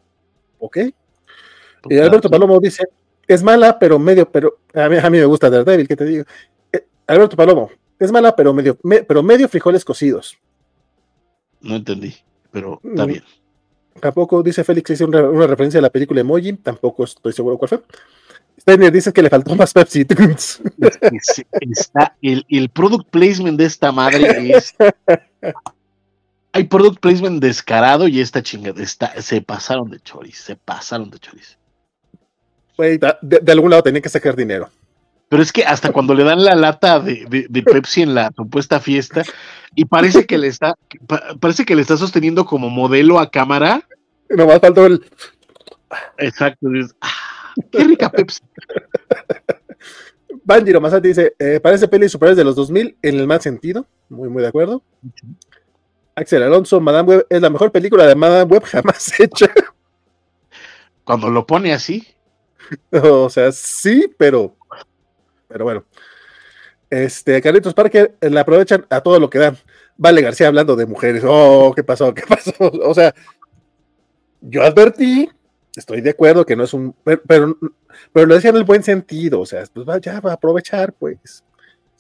[0.59, 0.78] ¿Ok?
[1.88, 2.84] Y Alberto Palomo dice,
[3.26, 6.24] es mala, pero medio, pero a mí, a mí me gusta Daredevil, ¿qué te digo?
[6.72, 10.38] Eh, Alberto Palomo, es mala, pero medio, me- pero medio frijoles cocidos.
[11.61, 12.14] No entendí,
[12.52, 13.09] pero está Mm.
[13.09, 13.22] bien.
[14.00, 17.82] Tampoco, dice Félix, una, una referencia a la película Emoji, tampoco estoy seguro cuál fue.
[18.64, 20.06] Steiner dice que le faltó más Pepsi.
[20.16, 20.62] Es-
[21.60, 24.74] está, el, el product placement de esta madre es.
[26.52, 31.18] Hay product placement descarado y esta chingada está, se pasaron de choris, se pasaron de
[31.18, 31.58] choris.
[32.78, 32.98] De,
[33.42, 34.70] de algún lado tenía que sacar dinero.
[35.28, 38.30] Pero es que hasta cuando le dan la lata de, de- de Pepsi en la
[38.36, 39.24] supuesta fiesta
[39.74, 40.74] y parece que le está,
[41.06, 43.82] pa- parece que le está sosteniendo como modelo a cámara.
[44.30, 45.04] Nomás faltó el.
[46.18, 46.68] Exacto.
[46.68, 47.08] dices, "Ah,
[47.70, 48.40] qué rica Pepsi.
[50.44, 53.86] Banjiro Masati dice: eh, Parece peli superiores de los 2000 en el mal sentido.
[54.09, 54.82] Muy, muy de acuerdo.
[56.14, 59.50] Axel Alonso, Madame Web es la mejor película de Madame Web jamás hecha.
[61.05, 62.07] Cuando lo pone así,
[62.92, 64.57] o sea, sí, pero.
[65.48, 65.84] Pero bueno.
[66.90, 69.57] Este, Carlitos Parker eh, la aprovechan a todo lo que dan.
[69.96, 71.22] Vale García hablando de mujeres.
[71.26, 72.14] Oh, ¿qué pasó?
[72.14, 72.52] ¿Qué pasó?
[72.59, 73.14] O sea,
[74.40, 75.28] yo advertí,
[75.77, 76.95] estoy de acuerdo que no es un.
[77.05, 77.22] Pero,
[78.12, 79.41] pero, lo decía en el buen sentido.
[79.41, 81.18] O sea, pues va, ya va a aprovechar, pues.
[81.25, 81.43] Es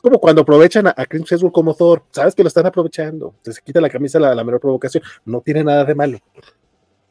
[0.02, 2.02] como cuando aprovechan a, a Chris Hemsworth como Thor.
[2.10, 3.34] Sabes que lo están aprovechando.
[3.42, 5.02] Se quita la camisa la, la menor provocación.
[5.24, 6.18] No tiene nada de malo.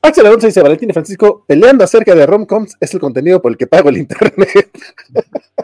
[0.01, 3.57] Axel Alonso dice Valentín y Francisco, peleando acerca de romcoms es el contenido por el
[3.57, 4.69] que pago el internet.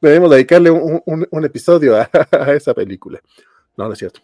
[0.00, 3.20] Debemos dedicarle un, un- un episodio a, a esa película.
[3.76, 4.20] No, no es cierto.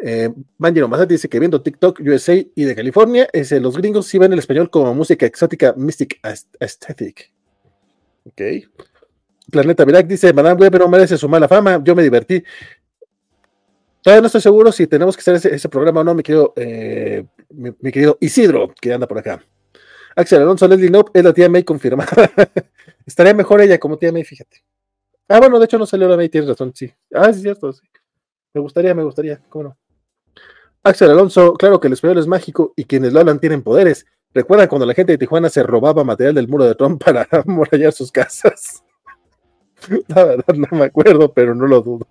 [0.00, 4.32] Eh, Masati dice que viendo TikTok USA y de California, es, los gringos sí ven
[4.32, 7.32] el español como música exótica, mystic aes- aesthetic.
[8.24, 8.40] Ok.
[9.50, 12.44] Planeta Virac dice, Madame Web no merece su mala fama, yo me divertí.
[14.02, 16.52] Todavía no estoy seguro si tenemos que hacer ese, ese programa o no, mi querido,
[16.56, 19.42] eh, mi, querido Isidro, que anda por acá.
[20.14, 22.10] Axel Alonso, Leslie Knope es la tía May confirmada.
[23.06, 24.62] Estaría mejor ella como tía May, fíjate.
[25.28, 26.92] Ah, bueno, de hecho no salió la May, tienes razón, sí.
[27.12, 27.82] Ah, es cierto, sí.
[28.54, 29.76] Me gustaría, me gustaría, cómo no.
[30.82, 34.06] Axel Alonso, claro que el español es mágico y quienes lo hablan tienen poderes.
[34.32, 37.92] ¿Recuerdan cuando la gente de Tijuana se robaba material del muro de Trump para amurallar
[37.92, 38.82] sus casas?
[40.08, 42.06] La verdad no me acuerdo, pero no lo dudo.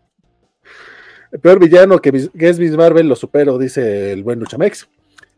[1.31, 4.87] El peor villano que, es Miss Marvel lo supero, dice el buen Luchamex.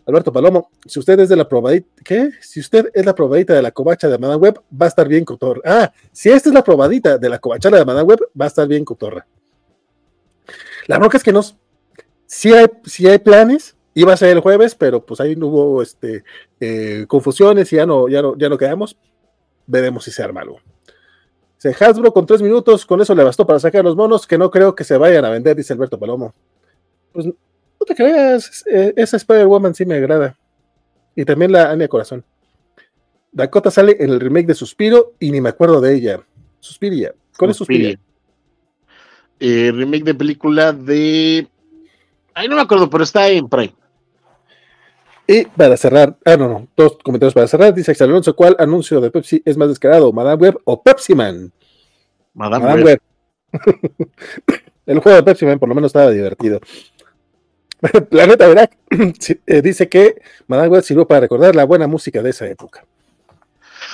[0.05, 2.31] Alberto Palomo, si usted es de la probadita, ¿qué?
[2.41, 5.23] Si usted es la probadita de la covacha de Madame Web, va a estar bien
[5.23, 5.61] cotorra.
[5.63, 8.67] Ah, si esta es la probadita de la covachara de Madame Web, va a estar
[8.67, 9.27] bien cotorra.
[10.87, 11.41] La bronca es que no,
[12.29, 15.81] sí hay, sí hay planes, iba a ser el jueves, pero pues ahí no hubo
[15.81, 16.23] este,
[16.59, 18.95] eh, confusiones y ya no, ya, no, ya no quedamos.
[19.65, 20.59] Veremos si se arma algo.
[21.57, 24.49] Se Hasbro con tres minutos, con eso le bastó para sacar los monos que no
[24.49, 26.33] creo que se vayan a vender, dice Alberto Palomo.
[27.11, 27.33] Pues no
[27.85, 30.37] te creas, eh, esa Spider-Woman sí me agrada.
[31.15, 32.23] Y también la Anya Corazón.
[33.31, 36.21] Dakota sale en el remake de Suspiro y ni me acuerdo de ella.
[36.59, 37.13] Suspiria.
[37.37, 37.99] ¿Cuál es Suspiria?
[39.39, 41.47] Eh, remake de película de.
[42.39, 43.75] Ay, no me acuerdo, pero está en Prime.
[45.27, 47.73] Y para cerrar, ah, no, no, dos comentarios para cerrar.
[47.73, 50.13] Dice Axel Alonso: ¿Cuál anuncio de Pepsi es más descarado?
[50.13, 51.51] ¿Madame Web o Pepsi Man?
[52.33, 53.01] Madame, Web.
[54.85, 56.61] el juego de Pepsi Man por lo menos estaba divertido.
[58.09, 58.77] Planeta Verac
[59.45, 62.85] eh, dice que Madame Web sirvió para recordar la buena música de esa época.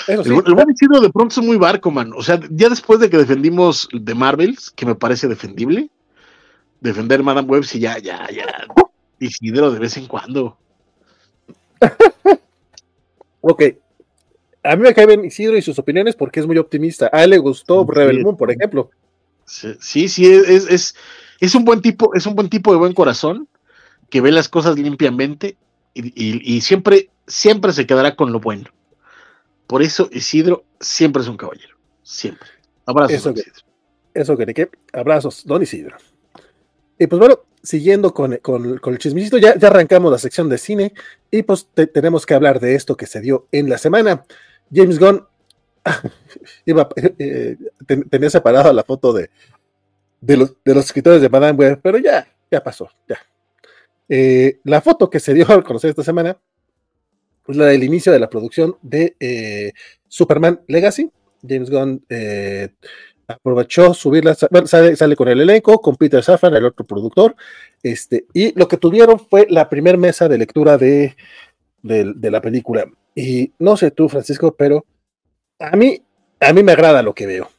[0.07, 0.21] el,
[0.53, 2.11] buen Isidro de pronto es muy barco, man.
[2.15, 5.89] O sea, ya después de que defendimos de Marvels, que me parece defendible,
[6.79, 8.45] defender Madame Web, sí, ya, ya, ya.
[9.19, 10.57] Isidro de vez en cuando.
[13.41, 13.63] ok.
[14.63, 17.09] A mí me cae bien Isidro y sus opiniones porque es muy optimista.
[17.13, 18.89] A él le gustó Rebel Moon, por ejemplo.
[19.45, 20.95] Sí, sí, es, es,
[21.39, 23.47] es, un buen tipo, es un buen tipo de buen corazón
[24.09, 25.57] que ve las cosas limpiamente
[25.93, 28.69] y, siempre, siempre se quedará con lo bueno.
[29.67, 31.75] Por eso Isidro siempre es un caballero.
[32.03, 32.49] Siempre.
[32.85, 33.61] Abrazos, eso, Isidro.
[34.13, 35.97] Eso que, abrazos, don Isidro.
[36.97, 40.93] Y pues bueno, siguiendo con, el chismecito, ya, ya, arrancamos la sección de cine
[41.31, 44.23] y pues tenemos que hablar de esto que se dio en la semana.
[44.73, 45.25] James Gunn
[46.65, 47.57] iba, eh,
[48.09, 49.29] tenía separada la foto de,
[50.21, 53.19] de, los, de los escritores de Madame Web, pero ya, ya pasó, ya.
[54.07, 56.37] Eh, la foto que se dio al conocer esta semana
[57.47, 59.73] es la del inicio de la producción de eh,
[60.07, 61.11] Superman Legacy.
[61.47, 62.03] James Gunn
[63.27, 67.35] aprovechó subirla, bueno, sale, con el elenco, con Peter Safran, el otro productor,
[67.83, 71.15] este, y lo que tuvieron fue la primera mesa de lectura de,
[71.81, 72.85] de, la película.
[73.13, 74.85] Y no sé tú, Francisco, pero
[75.59, 76.01] a mí,
[76.39, 77.49] a mí me agrada lo que veo.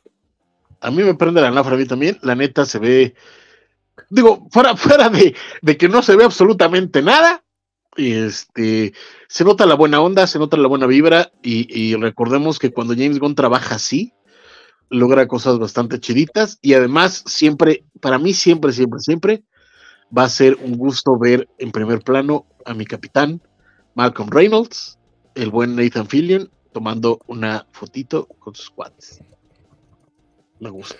[0.80, 3.14] A mí me prende la náufraga a también, la neta se ve,
[4.10, 7.42] digo, fuera, fuera de, de que no se ve absolutamente nada,
[7.96, 8.92] este,
[9.26, 12.94] se nota la buena onda, se nota la buena vibra, y, y recordemos que cuando
[12.94, 14.12] James Gunn trabaja así,
[14.90, 19.42] logra cosas bastante chiditas y además siempre, para mí siempre, siempre, siempre
[20.16, 23.40] va a ser un gusto ver en primer plano a mi capitán
[23.94, 24.98] Malcolm Reynolds,
[25.34, 29.20] el buen Nathan Fillion, tomando una fotito con sus cuates.
[30.60, 30.96] Me gusta.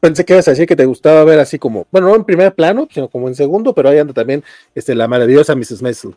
[0.00, 2.54] Pensé que ibas a decir que te gustaba ver así como, bueno, no en primer
[2.54, 4.42] plano, sino como en segundo, pero ahí anda también
[4.74, 5.82] este, la maravillosa Mrs.
[5.82, 6.16] Maisel.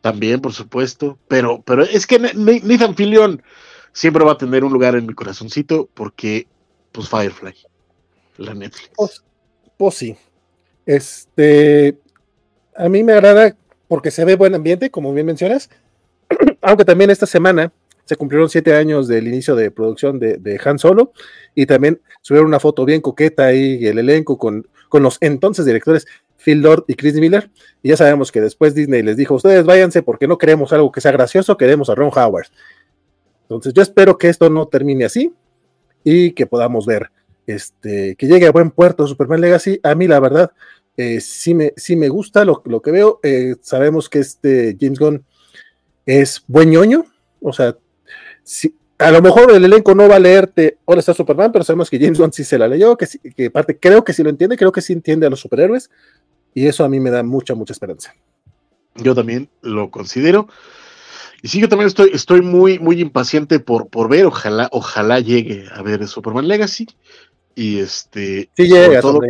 [0.00, 3.42] También, por supuesto, pero, pero es que Nathan Fillion
[3.92, 6.46] siempre va a tener un lugar en mi corazoncito porque,
[6.92, 7.54] pues, Firefly,
[8.38, 8.90] la Netflix.
[8.96, 9.24] Pues,
[9.76, 10.16] pues, sí.
[10.86, 11.98] Este,
[12.76, 13.56] a mí me agrada
[13.88, 15.70] porque se ve buen ambiente, como bien mencionas,
[16.62, 17.72] aunque también esta semana
[18.04, 21.12] se cumplieron siete años del inicio de producción de, Han Solo
[21.54, 26.06] y también subieron una foto bien coqueta ahí, el elenco con, con los entonces directores
[26.36, 27.50] Phil Lord y Chris Miller.
[27.82, 31.00] Y ya sabemos que después Disney les dijo, ustedes váyanse porque no queremos algo que
[31.00, 32.46] sea gracioso, queremos a Ron Howard.
[33.50, 35.34] Entonces yo espero que esto no termine así
[36.04, 37.10] y que podamos ver
[37.48, 39.80] este, que llegue a buen puerto Superman Legacy.
[39.82, 40.52] A mí la verdad
[40.96, 43.18] eh, sí, me, sí me gusta lo, que veo.
[43.24, 45.24] Eh, sabemos que este James Gunn
[46.06, 47.06] es buen ñoño,
[47.42, 47.76] o sea,
[48.98, 51.98] a lo mejor el elenco no va a leerte Hola está Superman, pero sabemos que
[51.98, 54.70] James Gunn sí se la leyó, que, que parte, creo que sí lo entiende, creo
[54.70, 55.90] que sí entiende a los superhéroes
[56.54, 58.14] y eso a mí me da mucha, mucha esperanza.
[58.94, 60.46] Yo también lo considero.
[61.42, 65.64] Y sí, yo también estoy, estoy muy, muy impaciente por, por ver, ojalá, ojalá llegue
[65.72, 66.86] a ver Superman Legacy.
[67.54, 68.50] Y este.
[68.56, 69.20] Sí llega, todo,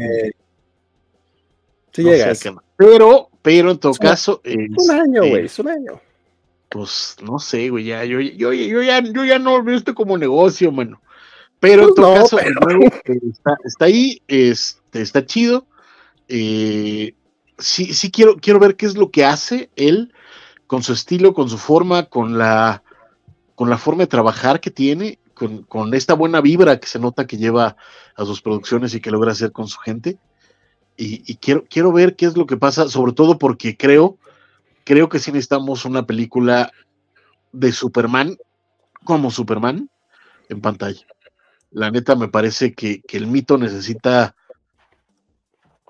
[1.93, 2.33] Sí llega.
[2.77, 4.41] pero, pero en todo caso.
[4.45, 6.01] Es, un año, güey, es un año.
[6.69, 10.17] Pues no sé, güey, ya, yo, yo, yo, ya, yo ya no veo esto como
[10.17, 11.01] negocio, mano.
[11.59, 15.67] Pero en pues todo caso, el juego está, está, ahí, este, está chido.
[16.29, 17.15] Eh,
[17.59, 20.13] sí, sí quiero, quiero ver qué es lo que hace él
[20.71, 22.85] con su estilo, con su forma, con la,
[23.57, 27.39] con la forma de trabajar que tiene, con, esta buena vibra que se nota que
[27.39, 27.77] lleva
[28.15, 30.17] a sus producciones y que logra hacer con su gente.
[30.97, 34.17] Y, quiero, quiero ver qué es lo que pasa, sobre todo porque creo,
[34.85, 36.71] creo que sí necesitamos una película
[37.51, 38.37] de Superman
[39.03, 39.91] como Superman
[40.51, 41.05] en pantalla.
[41.73, 44.37] La neta me parece que, que el mito necesita,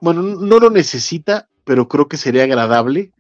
[0.01, 3.12] bueno, no lo necesita, pero creo que sería agradable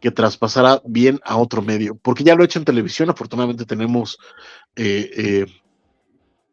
[0.00, 4.18] que traspasara bien a otro medio, porque ya lo he hecho en televisión, afortunadamente tenemos
[4.76, 5.46] eh, eh,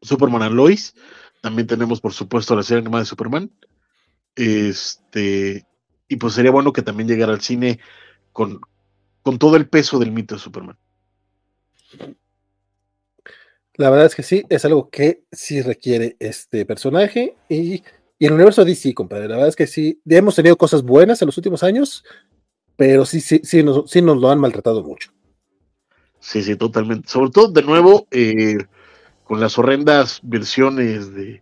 [0.01, 0.95] Superman and Lois,
[1.41, 3.51] también tenemos por supuesto la serie animada de Superman,
[4.35, 5.65] este,
[6.07, 7.79] y pues sería bueno que también llegara al cine
[8.33, 8.59] con,
[9.23, 10.77] con todo el peso del mito de Superman.
[13.75, 17.83] La verdad es que sí, es algo que sí requiere este personaje y,
[18.19, 19.27] y el universo DC, compadre.
[19.27, 22.03] La verdad es que sí, hemos tenido cosas buenas en los últimos años,
[22.77, 25.11] pero sí, sí, sí, nos, sí nos lo han maltratado mucho.
[26.19, 27.09] Sí, sí, totalmente.
[27.09, 28.57] Sobre todo, de nuevo, eh,
[29.23, 31.41] con las horrendas versiones de,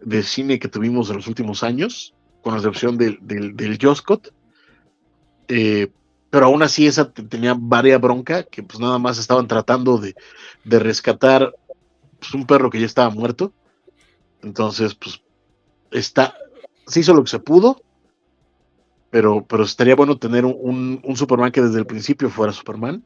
[0.00, 4.32] de, cine que tuvimos en los últimos años, con la excepción del, del, del Joscott.
[5.48, 5.88] Eh,
[6.30, 10.14] pero aún así esa tenía varias bronca, que pues nada más estaban tratando de,
[10.64, 11.54] de rescatar
[12.18, 13.52] pues, un perro que ya estaba muerto.
[14.42, 15.22] Entonces, pues,
[15.90, 16.36] está,
[16.86, 17.82] se hizo lo que se pudo,
[19.10, 23.04] pero, pero estaría bueno tener un, un Superman que desde el principio fuera Superman,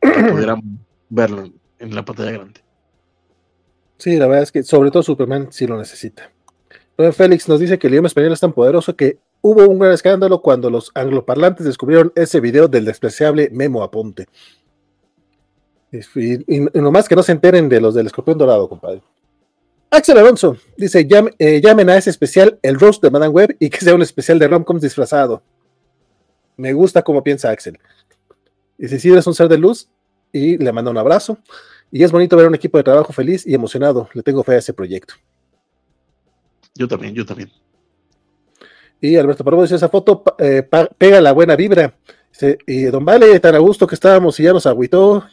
[0.00, 0.60] que pudieran
[1.08, 2.60] verlo en, la pantalla grande.
[3.98, 6.32] Sí, la verdad es que sobre todo Superman sí lo necesita.
[7.12, 10.40] Félix nos dice que el idioma español es tan poderoso que hubo un gran escándalo
[10.40, 14.26] cuando los angloparlantes descubrieron ese video del despreciable Memo Aponte.
[15.90, 19.02] Y, y, nomás que no se enteren de los del escorpión dorado, compadre.
[19.92, 23.68] Axel Alonso dice: Llam, eh, llamen a ese especial el roast de Madame Web y
[23.68, 25.42] que sea un especial de romcoms disfrazado.
[26.56, 27.78] Me gusta cómo piensa Axel.
[28.78, 29.90] Dice: Si eres un ser de luz,
[30.32, 31.36] y le manda un abrazo.
[31.90, 34.08] Y es bonito ver un equipo de trabajo feliz y emocionado.
[34.14, 35.12] Le tengo fe a ese proyecto.
[36.74, 37.50] Yo también, yo también.
[38.98, 40.66] Y Alberto Parvo dice: Esa foto eh,
[40.96, 41.94] pega la buena vibra.
[42.32, 45.26] Dice, y Don Vale, tan a gusto que estábamos y ya nos agüitó.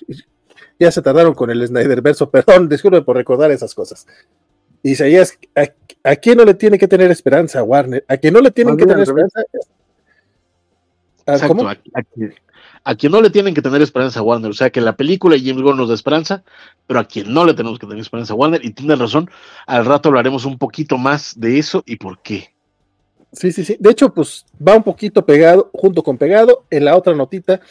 [0.78, 2.30] Ya se tardaron con el Snyder verso.
[2.32, 4.06] Perdón, disculpe por recordar esas cosas.
[4.84, 8.06] Y Isaías, ¿a, ¿a quién no le tiene que tener esperanza, Warner?
[8.08, 9.42] ¿A quién no le tienen que tener esperanza?
[11.26, 11.70] Exacto, ¿Cómo?
[11.70, 12.04] A, a,
[12.84, 14.52] a, quien no le tienen que tener esperanza a Warner.
[14.52, 16.44] O sea, que la película y James Gunn nos da esperanza,
[16.88, 18.64] pero a quien no le tenemos que tener esperanza a Warner.
[18.64, 19.30] Y tiene razón,
[19.68, 22.54] al rato hablaremos un poquito más de eso y por qué.
[23.32, 23.78] Sí, sí, sí.
[23.80, 26.66] De hecho, pues va un poquito pegado, junto con pegado.
[26.72, 27.62] En la otra notita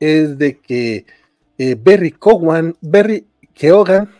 [0.00, 1.04] es de que
[1.58, 4.10] eh, Berry Cowan, Berry Keoghan,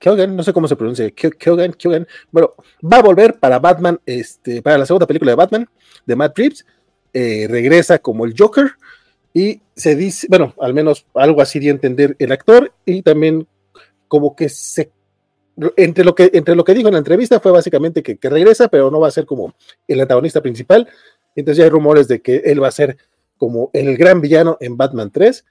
[0.00, 4.62] Keoghan, no sé cómo se pronuncia, Keoghan, Keoghan, bueno, va a volver para Batman, este,
[4.62, 5.68] para la segunda película de Batman,
[6.06, 6.66] de Matt Reeves,
[7.12, 8.72] eh, regresa como el Joker,
[9.34, 13.46] y se dice, bueno, al menos algo así de entender el actor, y también
[14.08, 14.90] como que se
[15.76, 18.68] entre lo que entre lo que dijo en la entrevista fue básicamente que, que, regresa,
[18.68, 19.54] pero no va a ser como
[19.86, 20.88] el antagonista principal.
[21.36, 22.96] Entonces ya hay rumores de que él va a ser
[23.36, 25.44] como el gran villano en Batman 3.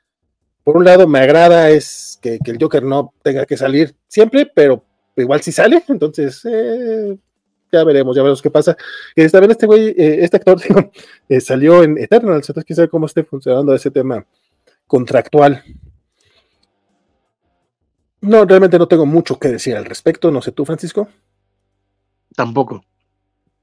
[0.64, 4.46] Por un lado, me agrada es que, que el Joker no tenga que salir siempre,
[4.46, 4.84] pero
[5.16, 7.18] igual si sí sale, entonces eh,
[7.72, 8.76] ya veremos, ya veremos qué pasa.
[9.16, 10.92] Eh, también este güey, eh, este actor digo,
[11.28, 14.26] eh, salió en Eternals, entonces quizá cómo esté funcionando ese tema
[14.88, 15.64] contractual.
[18.22, 21.08] No, realmente no tengo mucho que decir al respecto, no sé tú, Francisco.
[22.36, 22.84] Tampoco.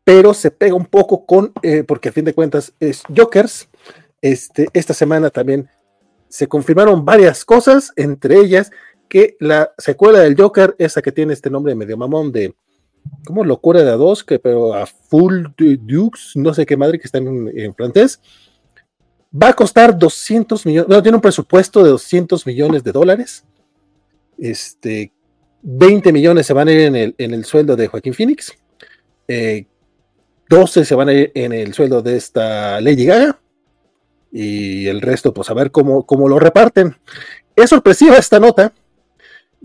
[0.05, 3.69] Pero se pega un poco con, eh, porque a fin de cuentas es Jokers.
[4.23, 5.69] Este, esta semana también
[6.37, 8.71] se confirmaron varias cosas, entre ellas
[9.09, 12.55] que la secuela del Joker, esa que tiene este nombre medio mamón de,
[13.25, 13.43] ¿cómo?
[13.43, 17.17] Locura de a dos, que pero a Full Dukes, no sé qué madre que está
[17.17, 18.21] en, francés,
[19.33, 23.43] va a costar 200 millones, no, tiene un presupuesto de 200 millones de dólares.
[24.37, 25.15] Este,
[25.63, 28.53] 20 millones se van a ir en el, en el sueldo de Joaquín Phoenix,
[29.27, 29.67] eh,
[30.51, 33.41] 12 se van a ir en el sueldo de esta Lady Gaga,
[34.39, 36.95] y el resto, pues a ver cómo, cómo lo reparten.
[37.55, 38.71] Es sorpresiva esta nota.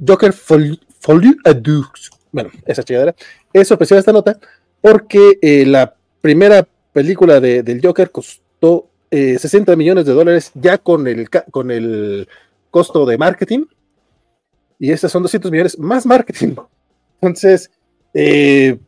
[0.07, 2.09] Joker Folie à Dux.
[2.31, 3.13] Bueno, esa chingadera.
[3.51, 4.39] Es sorpresiva esta nota
[4.79, 10.77] porque eh, la primera película de, del Joker costó eh, 60 millones de dólares ya
[10.77, 12.29] con el, con el
[12.69, 13.65] costo de marketing
[14.79, 16.55] y estas son 200 millones más marketing.
[17.21, 17.69] Entonces,
[18.13, 18.79] eh,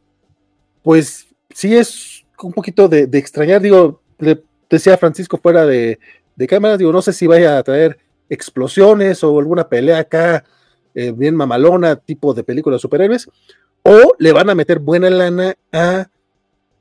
[0.81, 4.41] pues sí es un poquito de, de, extrañar, digo, le
[4.73, 5.99] decía Francisco fuera de,
[6.35, 7.97] de cámaras, digo, no sé si vaya a traer
[8.29, 10.43] explosiones o alguna pelea acá
[10.95, 13.29] eh, bien mamalona, tipo de película de superhéroes,
[13.83, 16.07] o le van a meter buena lana a,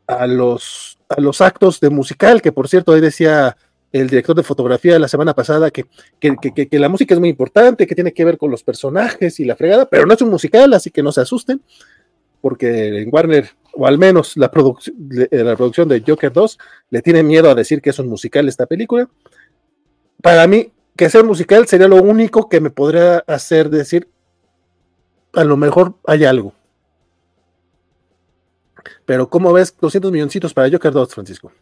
[0.06, 3.56] a, los, a los actos de musical, que por cierto, ahí decía
[3.92, 5.84] el director de fotografía la semana pasada que,
[6.18, 9.38] que, que, que, la música es muy importante, que tiene que ver con los personajes
[9.38, 11.60] y la fregada, pero no es un musical, así que no se asusten,
[12.40, 14.80] porque en Warner, o al menos la, produc
[15.30, 16.58] la producción de Joker 2,
[16.90, 19.08] le tiene miedo a decir que es un musical esta película.
[20.20, 24.08] Para mí, que sea musical sería lo único que me podría hacer decir,
[25.32, 26.54] a lo mejor hay algo.
[29.04, 31.52] Pero, ¿cómo ves 200 milloncitos para Joker 2, Francisco?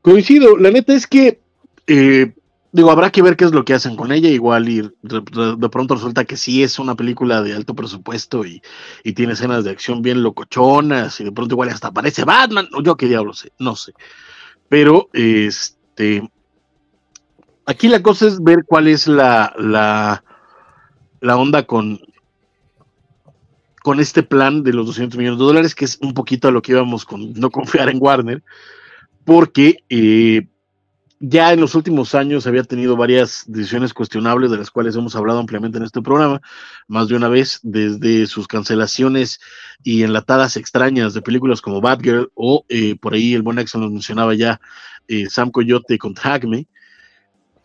[0.00, 1.40] Coincido, la neta es que,
[1.86, 2.32] eh,
[2.74, 5.94] digo, habrá que ver qué es lo que hacen con ella, igual y de, pronto
[5.94, 8.60] resulta que sí es una película de alto presupuesto y,
[9.04, 12.96] y, tiene escenas de acción bien locochonas y de pronto igual hasta aparece Batman, yo
[12.96, 13.92] qué diablo sé, no sé.
[14.68, 16.28] Pero este
[17.64, 20.24] aquí la cosa es ver cuál es la, la,
[21.20, 22.00] la onda con,
[23.84, 26.60] con este plan de los 200 millones de dólares, que es un poquito a lo
[26.60, 28.42] que íbamos con no confiar en Warner,
[29.24, 30.48] porque eh,
[31.20, 35.38] ya en los últimos años había tenido varias decisiones cuestionables de las cuales hemos hablado
[35.38, 36.40] ampliamente en este programa,
[36.88, 39.40] más de una vez, desde sus cancelaciones
[39.82, 43.92] y enlatadas extrañas de películas como Batgirl o eh, por ahí el buen Exxon nos
[43.92, 44.60] mencionaba ya
[45.08, 46.66] eh, Sam Coyote contra Acme,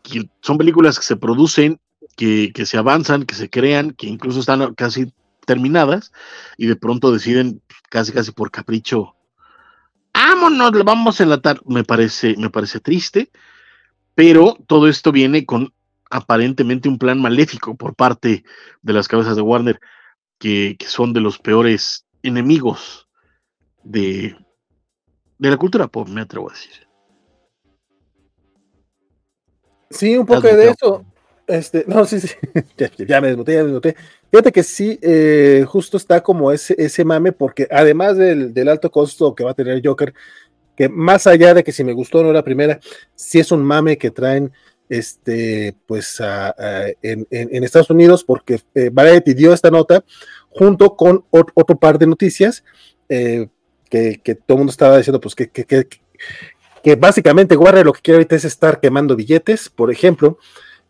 [0.03, 1.80] que son películas que se producen,
[2.15, 5.11] que, que se avanzan, que se crean, que incluso están casi
[5.45, 6.11] terminadas
[6.57, 9.15] y de pronto deciden casi casi por capricho,
[10.19, 11.61] vámonos, le vamos a enlatar.
[11.65, 13.31] Me parece, me parece triste,
[14.15, 15.73] pero todo esto viene con
[16.09, 18.43] aparentemente un plan maléfico por parte
[18.81, 19.79] de las cabezas de Warner,
[20.37, 23.07] que, que son de los peores enemigos
[23.83, 24.35] de,
[25.37, 26.87] de la cultura pop, me atrevo a decir.
[29.91, 31.05] Sí, un poco de eso.
[31.49, 32.30] Este, no, sí, sí,
[33.07, 33.95] ya, me desmuté, ya me desmuté.
[34.31, 38.91] Fíjate que sí, eh, justo está como ese, ese mame, porque además del, del, alto
[38.91, 40.13] costo que va a tener Joker,
[40.77, 42.80] que más allá de que si me gustó o no la primera,
[43.15, 44.51] sí es un mame que traen
[44.89, 50.05] este, pues a, a, en, en, en, Estados Unidos, porque eh, Variety dio esta nota
[50.49, 52.63] junto con otro, otro par de noticias
[53.09, 53.47] eh,
[53.89, 55.65] que, que, todo el mundo estaba diciendo, pues que, que,
[56.84, 60.38] que básicamente Warner lo que quiere ahorita es estar quemando billetes, por ejemplo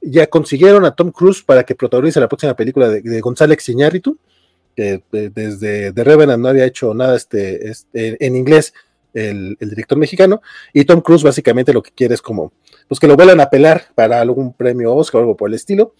[0.01, 4.17] ya consiguieron a Tom Cruise para que protagonice la próxima película de, de González Iñárritu,
[4.75, 8.73] que eh, desde The Revenant no había hecho nada este, en inglés
[9.13, 10.41] el, director mexicano,
[10.73, 12.53] y Tom Cruise básicamente lo que quiere es como,
[12.87, 15.93] pues que lo vuelvan a pelar para algún premio Oscar o algo por el estilo.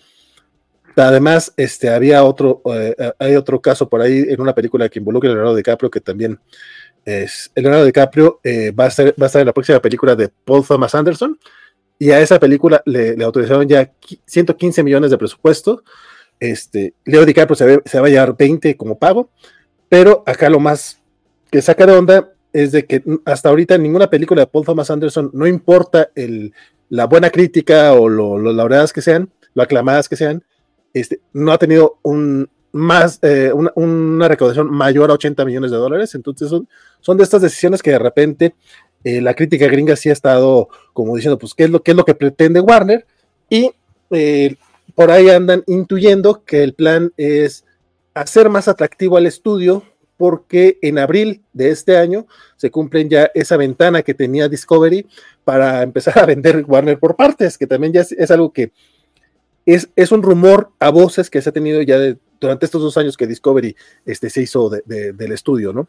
[0.96, 5.30] Además, este, había otro, eh, hay otro caso por ahí en una película que involucra
[5.30, 6.40] a Leonardo DiCaprio, que también
[7.06, 10.30] es, Leonardo DiCaprio eh, va, a ser, va a estar en la próxima película de
[10.30, 11.40] Paul Thomas Anderson,
[12.00, 13.92] y a esa película le, autorizaron ya
[14.26, 15.84] 115 millones de presupuesto.
[16.40, 19.30] Este, Leo DiCaprio se, se, va a llevar 20 como pago,
[19.90, 21.02] pero acá lo más
[21.52, 25.30] que saca de onda es de que hasta ahorita ninguna película de Paul Thomas Anderson,
[25.34, 26.54] no importa el,
[26.88, 30.44] la buena crítica o lo, lo, laureadas que sean, lo aclamadas que sean,
[30.94, 35.78] este, no ha tenido un más eh, una, una, recaudación mayor a 80 millones de
[35.78, 36.14] dólares.
[36.16, 36.68] Entonces son,
[37.02, 38.56] son de estas decisiones que de repente
[39.04, 41.98] eh, la crítica gringa sí ha estado como diciendo, pues, ¿qué es lo, qué es
[41.98, 43.06] lo que pretende Warner?
[43.50, 43.72] Y
[44.12, 44.56] eh,
[44.96, 47.66] por ahí andan intuyendo que el plan es
[48.14, 49.84] hacer más atractivo al estudio
[50.18, 52.28] porque en abril de este año
[52.58, 55.08] se cumplen ya esa ventana que tenía Discovery
[55.46, 58.74] para empezar a vender Warner por partes, que también ya es, algo que
[59.66, 61.98] es, es, un rumor a voces que se ha tenido ya
[62.42, 65.88] durante estos dos años que Discovery este, se hizo de, del estudio, ¿no?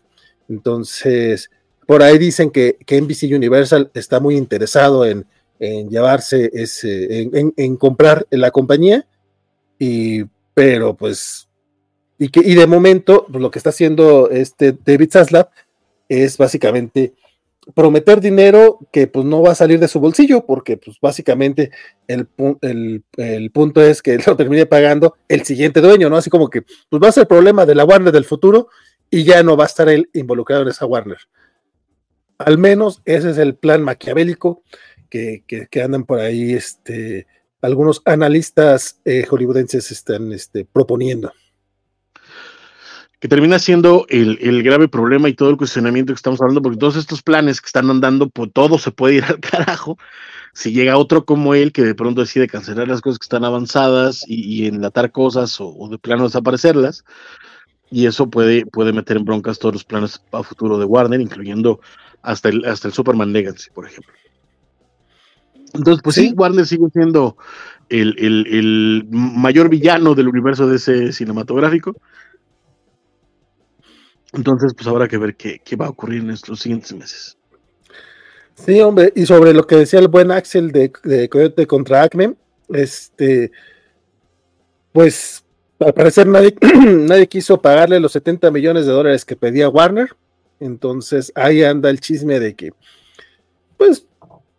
[0.49, 1.51] Entonces,
[1.91, 5.27] por ahí dicen que, que NBC Universal está muy interesado en,
[5.59, 9.09] en llevarse ese, en, comprar la compañía,
[9.77, 10.23] y,
[10.55, 11.49] pero pues,
[12.17, 15.49] y, que, y de momento pues, lo que está haciendo este David Zaslav
[16.09, 17.13] es básicamente
[17.75, 21.73] prometer dinero que pues no va a salir de su bolsillo, porque pues básicamente
[22.07, 22.29] el,
[22.61, 26.19] el, el, punto es que lo termine pagando el siguiente dueño, ¿no?
[26.19, 28.69] Así como que pues va a ser el problema de la Warner del futuro
[29.11, 31.19] y ya no va a estar él involucrado en esa Warner.
[32.41, 34.63] Al menos ese es el plan maquiavélico
[35.11, 37.27] que, que, andan por ahí este,
[37.61, 41.33] algunos analistas eh, hollywoodenses están este, proponiendo.
[43.19, 46.79] Que termina siendo el, el, grave problema y todo el cuestionamiento que estamos hablando, porque
[46.79, 49.99] todos estos planes que están andando, pues todo se puede ir al carajo.
[50.55, 54.25] Si llega otro como él que de pronto decide cancelar las cosas que están avanzadas
[54.27, 57.05] y, y enlatar cosas o, o de plano desaparecerlas,
[57.91, 61.81] y eso puede, puede meter en broncas todos los planes a futuro de Warner, incluyendo
[62.23, 64.13] hasta el, hasta el Superman Legacy, por ejemplo.
[65.73, 67.37] Entonces, pues sí, sí Warner sigue siendo
[67.89, 71.97] el, el, el, mayor villano del universo de ese cinematográfico.
[74.33, 77.37] Entonces, pues habrá que ver qué, qué va a ocurrir en los siguientes meses.
[78.55, 82.35] Sí, hombre, y sobre lo que decía el buen Axel de, de Coyote contra Acme,
[82.69, 83.51] este,
[84.93, 85.45] pues
[85.79, 90.15] al parecer nadie, nadie quiso pagarle los 70 millones de dólares que pedía Warner,
[90.61, 92.73] entonces ahí anda el chisme de que,
[93.77, 94.07] pues,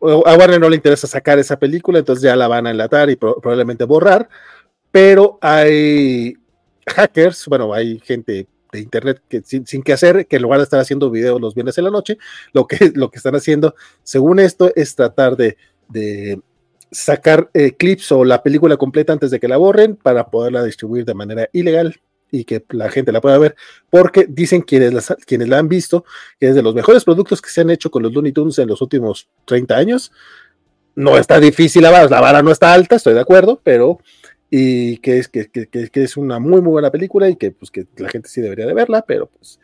[0.02, 3.16] a Warner no le interesa sacar esa película, entonces ya la van a enlatar y
[3.16, 4.28] pro probablemente borrar,
[4.92, 6.36] pero hay
[6.88, 10.64] hackers, bueno, hay gente de internet que sin, sin, que hacer, que en lugar de
[10.64, 12.18] estar haciendo videos los viernes en la noche,
[12.54, 15.58] lo que, lo que están haciendo, según esto, es tratar de,
[15.90, 16.42] de
[16.92, 21.06] sacar eh, clips o la película completa antes de que la borren para poderla distribuir
[21.06, 23.56] de manera ilegal y que la gente la pueda ver,
[23.90, 26.06] porque dicen quienes la, quienes la han visto
[26.40, 28.70] que es de los mejores productos que se han hecho con los Looney Tunes en
[28.70, 30.12] los últimos 30 años.
[30.96, 34.00] No está difícil la vara, la vara no está alta, estoy de acuerdo, pero
[34.50, 37.72] y que es, que, que, que es una muy muy buena película y que pues
[37.72, 39.60] que la gente sí debería de verla, pero pues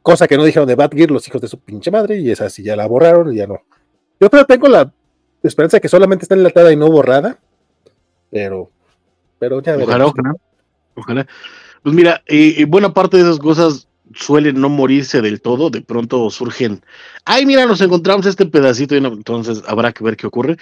[0.00, 2.62] cosa que no dijeron de Gear los hijos de su pinche madre y esa sí
[2.62, 3.60] ya la borraron y ya no.
[4.20, 4.92] Yo pero tengo la
[5.42, 7.38] esperanza de que solamente está enlatada y no borrada,
[8.30, 8.70] pero
[9.38, 10.34] pero ya Ojalá, ojalá,
[10.94, 11.26] ojalá.
[11.84, 16.30] Pues mira, eh, buena parte de esas cosas suelen no morirse del todo, de pronto
[16.30, 16.82] surgen,
[17.26, 20.56] ay, mira, nos encontramos este pedacito, y entonces habrá que ver qué ocurre.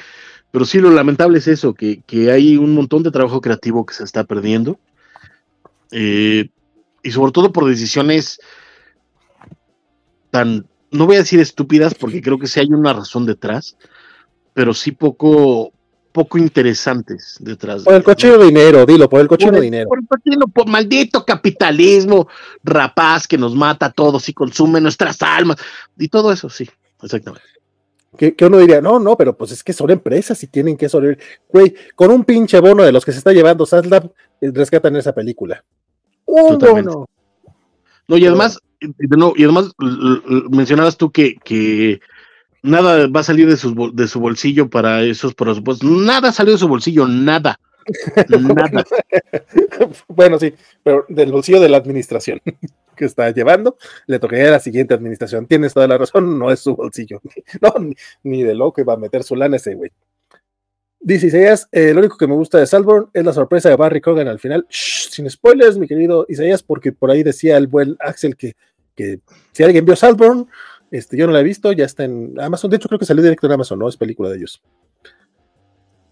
[0.50, 3.94] Pero sí, lo lamentable es eso, que, que hay un montón de trabajo creativo que
[3.94, 4.80] se está perdiendo.
[5.92, 6.48] Eh,
[7.04, 8.40] y sobre todo por decisiones
[10.32, 13.76] tan, no voy a decir estúpidas, porque creo que sí hay una razón detrás,
[14.54, 15.72] pero sí poco,
[16.12, 17.82] poco interesantes detrás.
[17.82, 18.44] Por el cochino ¿no?
[18.44, 19.88] dinero, dilo, por el cochino el, dinero.
[19.88, 22.28] Por el cochino, por maldito capitalismo
[22.62, 25.56] rapaz que nos mata a todos y consume nuestras almas
[25.98, 26.68] y todo eso, sí,
[27.02, 27.46] exactamente.
[28.16, 30.88] Que, que, uno diría, no, no, pero pues es que son empresas y tienen que
[30.88, 31.22] sobrevivir.
[31.48, 35.64] Güey, con un pinche bono de los que se está llevando Sadlab, rescatan esa película.
[36.26, 36.90] Un Totalmente.
[36.90, 37.08] bono.
[38.08, 38.58] No, y además,
[38.98, 39.72] no, y además
[40.50, 42.00] mencionabas tú que, que
[42.62, 45.88] nada va a salir de su, de su bolsillo para esos presupuestos.
[45.88, 47.58] Nada salió de su bolsillo, nada.
[48.28, 48.84] Nada.
[50.06, 52.40] bueno, sí, pero del bolsillo de la administración
[52.96, 53.76] que está llevando,
[54.06, 55.46] le tocaría a la siguiente administración.
[55.46, 57.20] Tienes toda la razón, no es su bolsillo.
[57.60, 57.74] No,
[58.22, 59.90] ni, de loco va a meter su lana ese güey.
[61.00, 64.00] Dice Isaías, eh, lo único que me gusta de Salborn es la sorpresa de Barry
[64.00, 64.64] Cogan al final.
[64.70, 68.54] Shh, sin spoilers, mi querido Isaías, porque por ahí decía el buen Axel que,
[68.94, 69.18] que
[69.50, 70.48] si alguien vio Salborn,
[70.92, 72.70] este, yo no la he visto, ya está en Amazon.
[72.70, 73.88] De hecho, creo que salió directo en Amazon, ¿no?
[73.88, 74.62] Es película de ellos.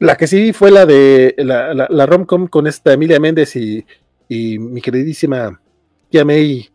[0.01, 3.85] La que sí fue la de la, la, la romcom con esta Emilia Méndez y,
[4.29, 5.61] y mi queridísima
[6.09, 6.69] Tia May.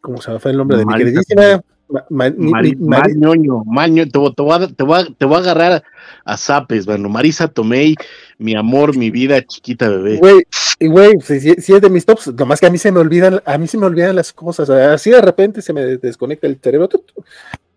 [0.00, 1.62] ¿Cómo se me fue el nombre de mi queridísima?
[1.92, 5.84] Ma, ma, Mañoño, Maño, te, voy a, te, voy a, te voy a agarrar
[6.24, 7.94] a zapes, bueno, Marisa Tomei,
[8.38, 10.16] mi amor, mi vida, chiquita bebé.
[10.16, 10.46] Güey,
[10.80, 13.58] güey, si, si, es de mis tops, nomás que a mí se me olvidan, a
[13.58, 16.88] mí se me olvidan las cosas, así de repente se me desconecta el cerebro,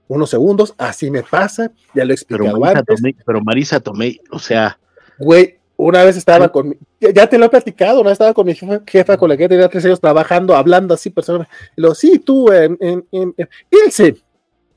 [0.07, 2.95] unos segundos, así me pasa, ya lo he explicado pero Marisa antes.
[2.95, 4.79] Tomei, pero Marisa Tomei, o sea.
[5.19, 8.45] Güey, una vez estaba con mi, ya te lo he platicado, una vez estaba con
[8.45, 11.13] mi jefa, jefa con la que tenía tres años trabajando, hablando así.
[11.15, 14.15] Y luego, sí, tú, en, en, en, en Ilse,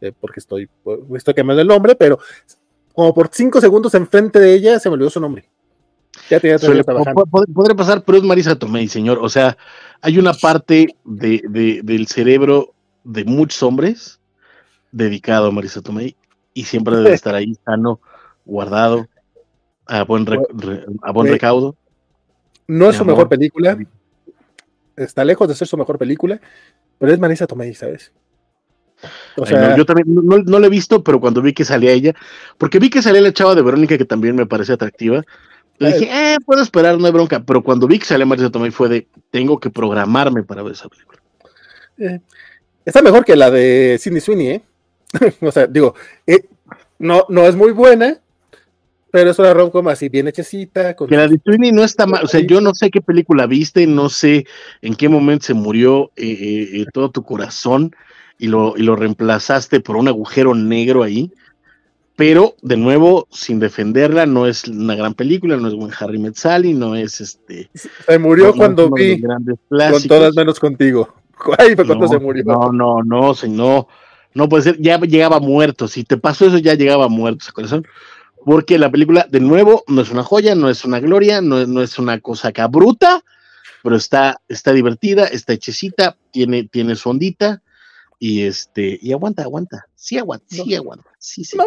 [0.00, 0.68] eh, porque estoy,
[1.14, 2.18] estoy quemando el nombre, pero
[2.94, 5.48] como por cinco segundos enfrente de ella se me olvidó su nombre.
[6.28, 7.26] Ya tenía tres años trabajando.
[7.26, 9.18] Podría pasar, pero es Marisa Tomei, señor.
[9.22, 9.56] O sea,
[10.00, 14.20] hay una parte de, de, del cerebro de muchos hombres
[14.90, 16.16] dedicado a Marisa Tomei
[16.54, 18.00] y siempre debe estar ahí sano,
[18.44, 19.06] guardado
[19.88, 21.74] a buen, re, re, a buen recaudo.
[22.66, 23.78] No es su mejor película.
[24.96, 26.40] Está lejos de ser su mejor película,
[26.98, 28.12] pero es Marisa Tomei, ¿sabes?
[29.36, 31.92] O sea, no, yo también no, no, la he visto, pero cuando vi que salía
[31.92, 32.14] ella,
[32.58, 35.22] porque vi que salía la chava de Verónica, que también me parece atractiva,
[35.78, 37.40] le dije, eh, puedo esperar, no hay bronca.
[37.40, 40.88] Pero cuando vi que salía Marisa Tomei fue de, tengo que programarme para ver esa
[40.88, 41.20] película.
[41.98, 42.20] Eh,
[42.84, 44.62] está mejor que la de Sidney Sweeney, ¿eh?
[45.40, 45.94] o sea, digo,
[46.26, 46.44] eh,
[46.98, 48.18] no, no es muy buena,
[49.10, 50.94] pero es una rom-com así bien hechecita.
[50.94, 51.08] Con...
[51.08, 53.86] Que la de Sweeney no está mal, o sea, yo no sé qué película viste,
[53.86, 54.46] no sé
[54.82, 57.94] en qué momento se murió eh, eh, todo tu corazón
[58.38, 61.32] y lo, y lo reemplazaste por un agujero negro ahí.
[62.16, 66.74] Pero, de nuevo, sin defenderla, no es una gran película, no es buen Harry Metzali,
[66.74, 67.70] no es este.
[67.74, 71.14] Se murió no, cuando vi con todas menos contigo.
[71.58, 72.42] Ay, fue cuando no, se murió.
[72.44, 73.88] No, no, no, no,
[74.34, 75.86] no puede ser, ya llegaba muerto.
[75.86, 77.86] Si te pasó eso, ya llegaba muerto ese corazón
[78.44, 81.82] porque la película, de nuevo, no es una joya, no es una gloria, no, no
[81.82, 83.22] es una cosa cabruta,
[83.82, 87.62] pero está, está divertida, está hechecita, tiene, tiene su ondita,
[88.18, 91.56] y este, y aguanta, aguanta, sí aguanta, no, sí aguanta, sí, sí.
[91.56, 91.64] No,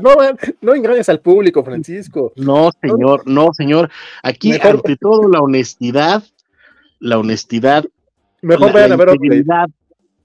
[0.00, 2.32] no, no engañes al público, Francisco.
[2.36, 3.90] No, señor, no, señor.
[4.22, 4.76] Aquí, Mejor.
[4.76, 6.22] ante todo, la honestidad,
[6.98, 7.84] la honestidad,
[8.42, 9.66] Mejor la, vayan la a ver integridad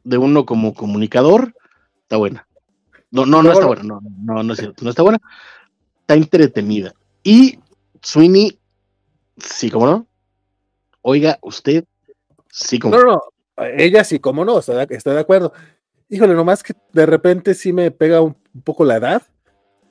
[0.03, 1.53] de uno como comunicador,
[2.01, 2.45] está buena.
[3.11, 5.19] No, no, no está buena, no, no, no es cierto, no está buena
[6.09, 6.95] está entretenida.
[7.23, 7.59] Y
[8.01, 8.59] Sweeney,
[9.37, 10.07] sí, como no.
[11.01, 11.85] Oiga, usted,
[12.51, 13.03] sí, como no.
[13.03, 13.21] No, no,
[13.77, 15.53] ella sí, como no, está, está de acuerdo.
[16.09, 19.21] Híjole, nomás que de repente sí me pega un, un poco la edad.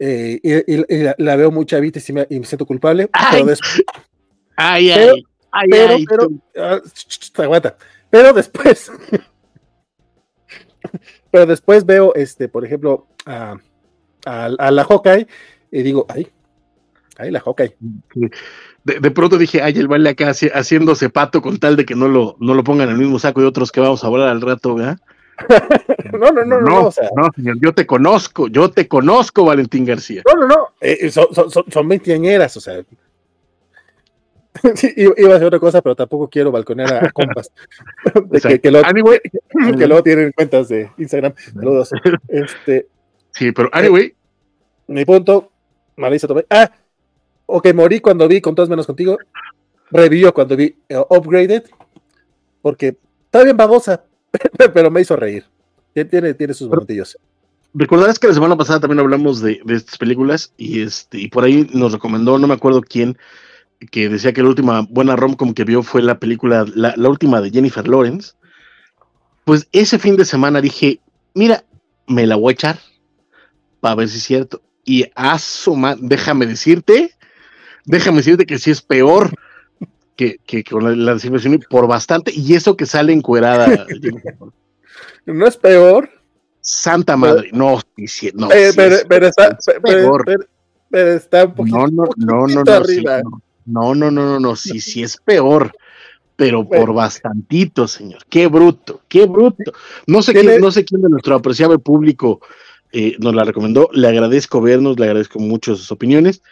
[0.00, 2.66] Eh, y, y, y la, la, veo muy chavita y, sí me, y me siento
[2.66, 3.08] culpable.
[3.12, 3.82] Ay, pero después,
[4.56, 5.14] ay, pero,
[5.52, 7.76] ay, pero, ay, pero, ah, ch, ch, aguanta.
[8.10, 8.90] Pero después,
[11.30, 13.56] pero después veo, este, por ejemplo, a,
[14.24, 15.26] a, a la Hawkeye
[15.70, 16.28] y digo, ay,
[17.20, 17.74] Ahí la Hawkeye.
[18.84, 21.96] De, de pronto dije, ay, el baile acá haci- haciéndose pato con tal de que
[21.96, 24.28] no lo, no lo pongan en el mismo saco de otros que vamos a hablar
[24.28, 24.98] al rato, ¿verdad?
[26.12, 29.44] No, no, no, no, no, o sea, no, señor, yo te conozco, yo te conozco,
[29.44, 30.22] Valentín García.
[30.26, 32.82] no, no, no, eh, son, son, son, son veinteañeras, o sea.
[34.74, 37.52] Sí, iba a hacer otra cosa, pero tampoco quiero balconear a, a compas.
[38.30, 39.20] De que, anyway,
[39.76, 41.32] que luego tienen cuentas de Instagram.
[41.54, 41.90] Saludos.
[42.28, 42.86] Este,
[43.30, 44.12] sí, pero anyway,
[44.88, 45.52] mi punto,
[45.98, 46.44] Marisa Tomei.
[46.48, 46.70] Ah,
[47.46, 49.18] ok, morí cuando vi con todos menos contigo.
[49.90, 51.64] Revivió cuando vi eh, Upgraded,
[52.62, 54.04] porque está bien babosa,
[54.74, 55.44] pero me hizo reír.
[55.92, 57.18] Tiene, tiene, sus momentillos.
[57.74, 61.42] recordarás que la semana pasada también hablamos de, de estas películas y este, y por
[61.42, 63.18] ahí nos recomendó, no me acuerdo quién,
[63.90, 67.40] que decía que la última buena rom-com que vio fue la película, la, la última
[67.40, 68.34] de Jennifer Lawrence.
[69.44, 71.00] Pues ese fin de semana dije,
[71.34, 71.64] mira,
[72.06, 72.78] me la voy a echar
[73.80, 74.60] para ver si es cierto.
[74.88, 77.14] Y asoma, déjame decirte,
[77.84, 79.30] déjame decirte que sí es peor
[80.16, 81.20] que, que con la, la
[81.68, 82.32] por bastante.
[82.34, 83.86] Y eso que sale encuerada.
[85.26, 86.08] No es peor,
[86.62, 90.22] Santa madre, no, sí, sí, no, eh, sí pero, es- pero está, es peor.
[90.24, 90.44] pero-
[90.90, 93.22] pero está un poquito, No, no, no, no, no, sí, arriba.
[93.66, 95.70] no, no, no, no, no, sí, sí es peor,
[96.34, 96.94] pero por Bueno.
[96.94, 98.22] bastantito, señor.
[98.30, 99.70] Qué bruto, qué bruto.
[100.06, 102.40] No sé quién, no sé quién de nuestro apreciable público
[102.92, 103.88] eh, nos la recomendó.
[103.92, 106.42] Le agradezco vernos, le agradezco mucho sus opiniones,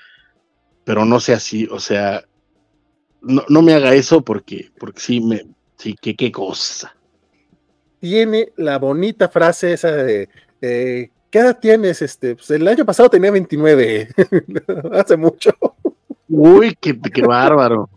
[0.84, 2.24] pero no sea así, o sea,
[3.20, 5.46] no, no me haga eso porque, porque sí me,
[5.76, 6.94] sí, que qué cosa.
[8.00, 10.28] tiene la bonita frase esa de
[10.60, 12.02] eh, ¿qué edad tienes?
[12.02, 14.08] Este, pues el año pasado tenía 29,
[14.92, 15.50] hace mucho.
[16.28, 17.88] Uy, qué, qué bárbaro.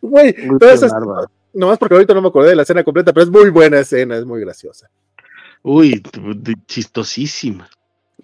[0.00, 1.30] Güey, bárbaro.
[1.52, 4.16] nomás porque ahorita no me acordé de la escena completa, pero es muy buena escena,
[4.16, 4.88] es muy graciosa.
[5.62, 6.02] Uy,
[6.66, 7.68] chistosísima.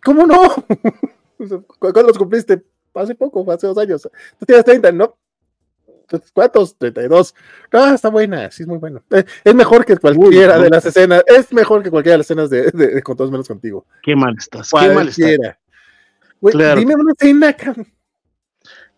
[0.05, 0.55] ¿Cómo no?
[1.39, 2.63] ¿Cu- ¿Cuándo los cumpliste?
[2.95, 4.09] Hace poco, hace dos años.
[4.39, 5.17] Tú tienes 30, ¿no?
[6.33, 6.77] ¿Cuántos?
[6.77, 7.35] 32.
[7.73, 9.03] Ah, está buena, sí es muy buena.
[9.11, 12.51] Eh, Es mejor que cualquiera de las escenas, es mejor que cualquiera de las escenas
[12.51, 13.87] de, de- de Con todos menos contigo.
[14.03, 15.57] Qué mal estás, qué mal estás.
[16.53, 16.79] Claro.
[16.81, 17.57] Dime una escena.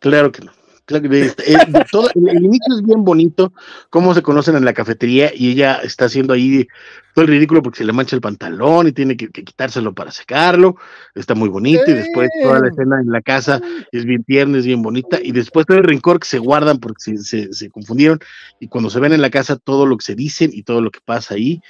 [0.01, 0.53] Claro que no.
[0.87, 1.57] Claro que este, eh,
[1.91, 3.53] todo- el, inicio es bien bonito,
[3.91, 6.67] cómo se conocen en la cafetería y ella está haciendo ahí
[7.13, 10.13] todo el ridículo porque se le mancha el pantalón y tiene que, que quitárselo para
[10.13, 10.77] secarlo.
[11.17, 13.61] Está muy bonito y después toda la escena en la casa
[13.91, 17.01] es bien tierna, es bien bonita y después todo el rencor que se guardan porque
[17.03, 18.21] se, se- se confundieron
[18.61, 20.91] y cuando se ven en la casa todo lo que se dicen y todo lo
[20.93, 21.61] que pasa ahí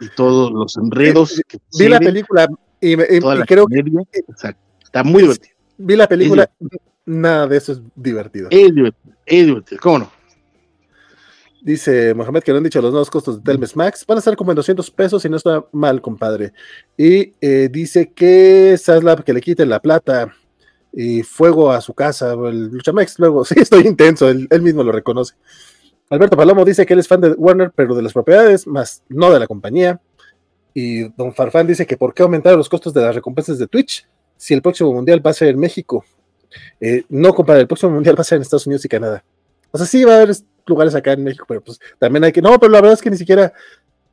[0.00, 2.48] y todos los enredos que Vi la suceden, película
[2.80, 3.80] y, y- y la creo que
[4.28, 4.60] exacto.
[4.84, 5.56] Está muy divertido.
[5.78, 6.48] vi la película,
[7.10, 8.48] nada de eso es divertido.
[8.50, 10.12] Es divertido, es divertido, ¿cómo no?
[11.62, 14.04] Dice Mohamed que lo han dicho los nuevos costos de Telmes Max.
[14.06, 16.52] Van a estar como en 200 pesos y no está mal, compadre.
[16.96, 20.34] Y eh, dice que Saslab que le quiten la plata
[20.92, 22.32] y fuego a su casa.
[22.32, 25.34] El Luchamex, luego, sí, estoy intenso, él, él mismo lo reconoce.
[26.08, 29.30] Alberto Palomo dice que él es fan de Warner, pero de las propiedades, más no
[29.30, 30.00] de la compañía.
[30.72, 34.06] Y Don Farfán dice que por qué aumentar los costos de las recompensas de Twitch
[34.36, 36.04] si el próximo mundial va a ser en México.
[36.80, 39.24] Eh, no, compadre, el próximo mundial va a ser en Estados Unidos y Canadá.
[39.70, 40.36] O sea, sí va a haber
[40.66, 42.42] lugares acá en México, pero pues también hay que.
[42.42, 43.52] No, pero la verdad es que ni siquiera.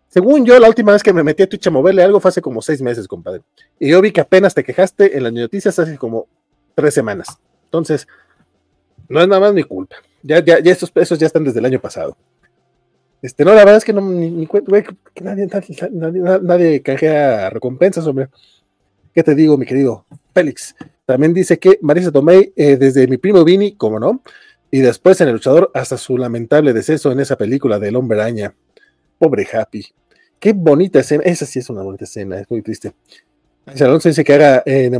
[0.09, 2.41] Según yo, la última vez que me metí a Twitch a moverle algo fue hace
[2.41, 3.41] como seis meses, compadre.
[3.77, 6.27] Y yo vi que apenas te quejaste en las noticias hace como
[6.75, 7.27] tres semanas.
[7.65, 8.07] Entonces,
[9.09, 9.97] no es nada más mi culpa.
[10.23, 12.15] Ya, ya, ya estos pesos ya están desde el año pasado.
[13.21, 14.71] Este, no, la verdad es que no, ni, ni cuento,
[15.21, 18.29] nadie, nadie, nadie, nadie canjea recompensas, hombre.
[19.13, 20.75] ¿Qué te digo, mi querido Félix?
[21.07, 24.21] También dice que Marisa Tomei, eh, desde mi primo Vini, como no,
[24.69, 28.53] y después en El Luchador, hasta su lamentable deceso en esa película del Hombre Araña.
[29.17, 29.85] Pobre Happy.
[30.37, 31.23] Qué bonita escena.
[31.23, 32.91] Esa sí es una bonita escena, es muy triste.
[33.65, 34.91] Alonso dice que haga eh.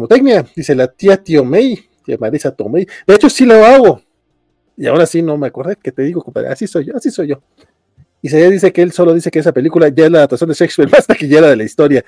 [0.56, 1.78] Dice la tía Tío May,
[2.18, 2.88] Marisa Tomei.
[3.06, 4.02] De hecho, sí lo hago.
[4.78, 6.48] Y ahora sí no me acordé que te digo, compadre.
[6.48, 7.42] Así soy yo, así soy yo.
[8.22, 10.56] Y se dice que él solo dice que esa película ya es la adaptación de
[10.56, 12.06] Shakespeare más taquillera de la historia.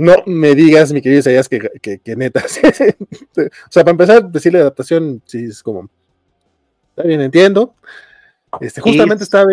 [0.00, 2.42] No me digas, mi querido Isaías, que, que, que neta.
[3.36, 5.90] o sea, para empezar, decirle adaptación, sí, es como.
[6.90, 7.74] Está bien, entiendo.
[8.60, 9.52] Este, justamente es, estaba.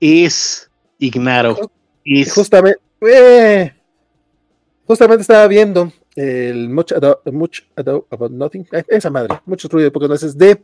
[0.00, 1.70] Es, Ignaro.
[2.04, 2.78] Es, Justamente.
[3.00, 3.74] eh,
[4.86, 8.66] justamente estaba viendo el Much Ado, Much Ado About Nothing.
[8.72, 10.62] eh, Esa madre, mucho ruido de pocas veces de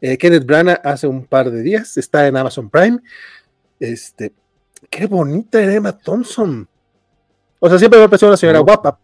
[0.00, 1.96] eh, Kenneth Branagh hace un par de días.
[1.96, 2.98] Está en Amazon Prime.
[3.80, 4.32] Este.
[4.88, 6.68] Qué bonita era Emma Thompson.
[7.64, 9.00] O sea, siempre me ha parecido una señora guapa,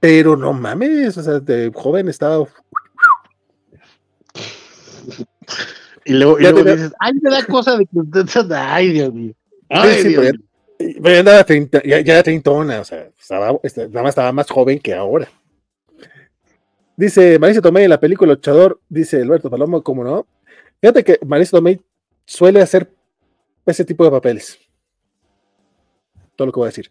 [0.00, 2.46] pero no mames, o sea, de joven estaba.
[6.06, 8.54] y luego, y luego dices, ay, me da cosa de que.
[8.54, 9.34] Ay, Dios mío.
[9.68, 11.00] Ay, sí, Dios pero mío.
[11.02, 14.48] pero andaba 30, ya, ya era treintona, o sea, estaba, este, nada más estaba más
[14.48, 15.28] joven que ahora.
[16.96, 20.26] Dice Marisa Tomei en la película Luchador, dice Alberto Palomo, ¿cómo no?
[20.80, 21.78] Fíjate que Marisa Tomei
[22.24, 22.90] suele hacer
[23.66, 24.58] ese tipo de papeles.
[26.36, 26.88] Todo lo que voy a decir.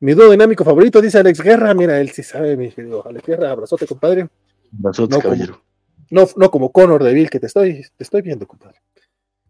[0.00, 1.74] Mi dúo dinámico favorito, dice Alex Guerra.
[1.74, 3.50] Mira, él sí sabe, mi querido Alex Guerra.
[3.50, 4.28] Abrazote, compadre.
[4.78, 5.54] Abrazote, no, caballero.
[5.54, 8.80] Como, no, no como Conor de Bill, que te estoy, te estoy viendo, compadre.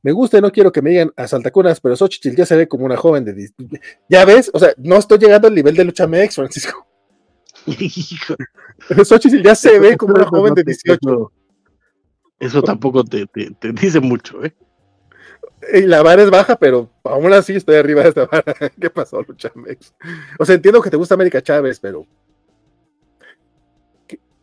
[0.03, 2.69] Me gusta y no quiero que me digan a Saltacunas, pero Xochitl ya se ve
[2.69, 3.51] como una joven de.
[4.09, 6.87] Ya ves, o sea, no estoy llegando al nivel de Lucha Mex, Francisco.
[9.05, 10.99] Xochitl ya se ve como una joven de 18.
[11.03, 11.33] Eso,
[12.39, 14.55] eso tampoco te, te, te, dice mucho, ¿eh?
[15.73, 18.55] Y la vara es baja, pero aún así estoy arriba de esta vara.
[18.81, 19.95] ¿Qué pasó, Lucha Mex?
[20.39, 22.07] O sea, entiendo que te gusta América Chávez, pero.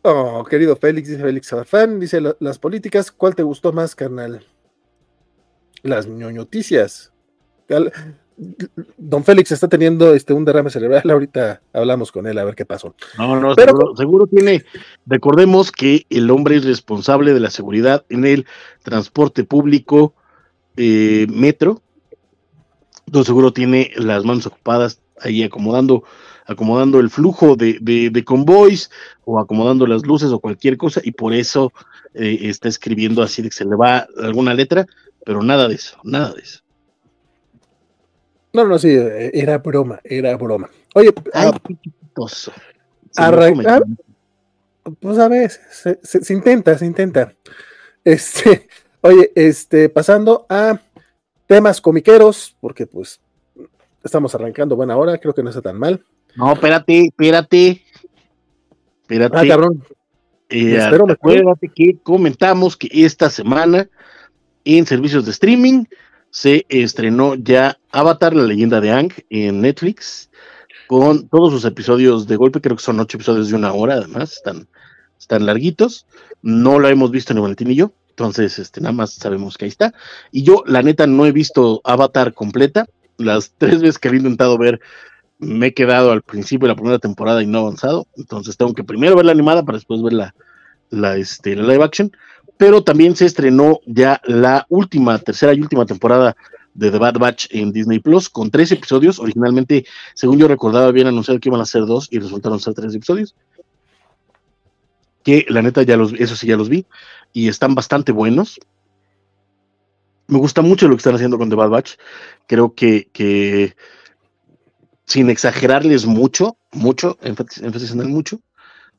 [0.02, 4.44] Oh, querido Félix, dice Félix Fan, dice las políticas, ¿cuál te gustó más, carnal?
[5.82, 7.12] Las ñoñoticias.
[8.96, 12.64] Don Félix está teniendo este un derrame cerebral, ahorita hablamos con él a ver qué
[12.64, 12.94] pasó.
[13.18, 14.64] No, no, Pero, seguro, seguro, tiene,
[15.06, 18.46] recordemos que el hombre es responsable de la seguridad en el
[18.84, 20.14] transporte público
[20.76, 21.80] eh, metro,
[23.06, 26.04] entonces seguro tiene las manos ocupadas ahí acomodando,
[26.46, 28.90] acomodando el flujo de, de, de convoys
[29.24, 31.72] o acomodando las luces o cualquier cosa y por eso
[32.14, 34.86] eh, está escribiendo así de que se le va alguna letra,
[35.24, 36.60] pero nada de eso, nada de eso.
[38.52, 40.70] No, no, sí, era broma, era broma.
[40.94, 42.52] Oye, Ay, qué chistoso.
[43.16, 43.84] Arrancar,
[44.98, 47.34] pues a veces, se, se, se, intenta, se intenta.
[48.02, 48.66] Este,
[49.06, 50.80] oye, este, pasando a
[51.46, 53.20] temas comiqueros, porque pues
[54.02, 56.04] estamos arrancando buena hora, creo que no está tan mal.
[56.34, 57.82] No, espérate, espérate.
[59.02, 59.36] Espérate.
[59.38, 59.84] Ah, cabrón.
[60.48, 63.88] Eh, espero, acuérdate que comentamos que esta semana
[64.64, 65.84] en servicios de streaming
[66.30, 70.30] se estrenó ya Avatar, la leyenda de Ang en Netflix,
[70.86, 74.34] con todos sus episodios de golpe, creo que son ocho episodios de una hora, además,
[74.34, 74.68] están,
[75.18, 76.06] están larguitos.
[76.42, 79.68] No lo hemos visto ni Valentín y yo, entonces este, nada más sabemos que ahí
[79.68, 79.92] está.
[80.32, 82.86] Y yo, la neta, no he visto Avatar completa.
[83.18, 84.80] Las tres veces que he intentado ver,
[85.38, 88.06] me he quedado al principio de la primera temporada y no he avanzado.
[88.16, 90.34] Entonces tengo que primero ver la animada para después ver la,
[90.88, 92.10] la, este, la live action
[92.56, 96.36] pero también se estrenó ya la última, tercera y última temporada
[96.74, 99.18] de The Bad Batch en Disney Plus, con tres episodios.
[99.18, 102.94] Originalmente, según yo recordaba, habían anunciado que iban a ser dos y resultaron ser tres
[102.94, 103.34] episodios.
[105.26, 106.86] Que la neta, ya los, eso sí, ya los vi
[107.32, 108.60] y están bastante buenos.
[110.28, 111.94] Me gusta mucho lo que están haciendo con The Bad Batch.
[112.46, 113.74] Creo que, que
[115.04, 118.38] sin exagerarles mucho, mucho, énfasis, énfasis en el mucho,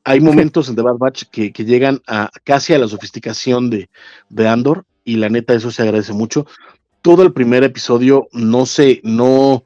[0.04, 3.90] hay momentos en The Bad Batch que, que, llegan a casi a la sofisticación de,
[4.28, 6.46] de, Andor y la neta eso se agradece mucho.
[7.02, 9.64] Todo el primer episodio no se, no,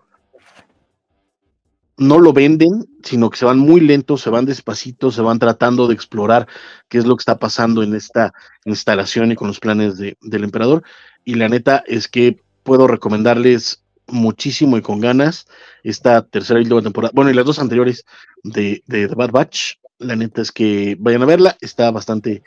[2.01, 5.87] no lo venden, sino que se van muy lentos, se van despacito, se van tratando
[5.87, 6.47] de explorar
[6.89, 8.33] qué es lo que está pasando en esta
[8.65, 10.81] instalación y con los planes de, del emperador.
[11.25, 15.45] Y la neta es que puedo recomendarles muchísimo y con ganas
[15.83, 18.03] esta tercera y última temporada, bueno, y las dos anteriores
[18.43, 22.41] de, de The Bad Batch, la neta es que vayan a verla, está bastante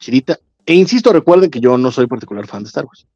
[0.00, 0.40] chidita.
[0.66, 3.06] E insisto, recuerden que yo no soy particular fan de Star Wars.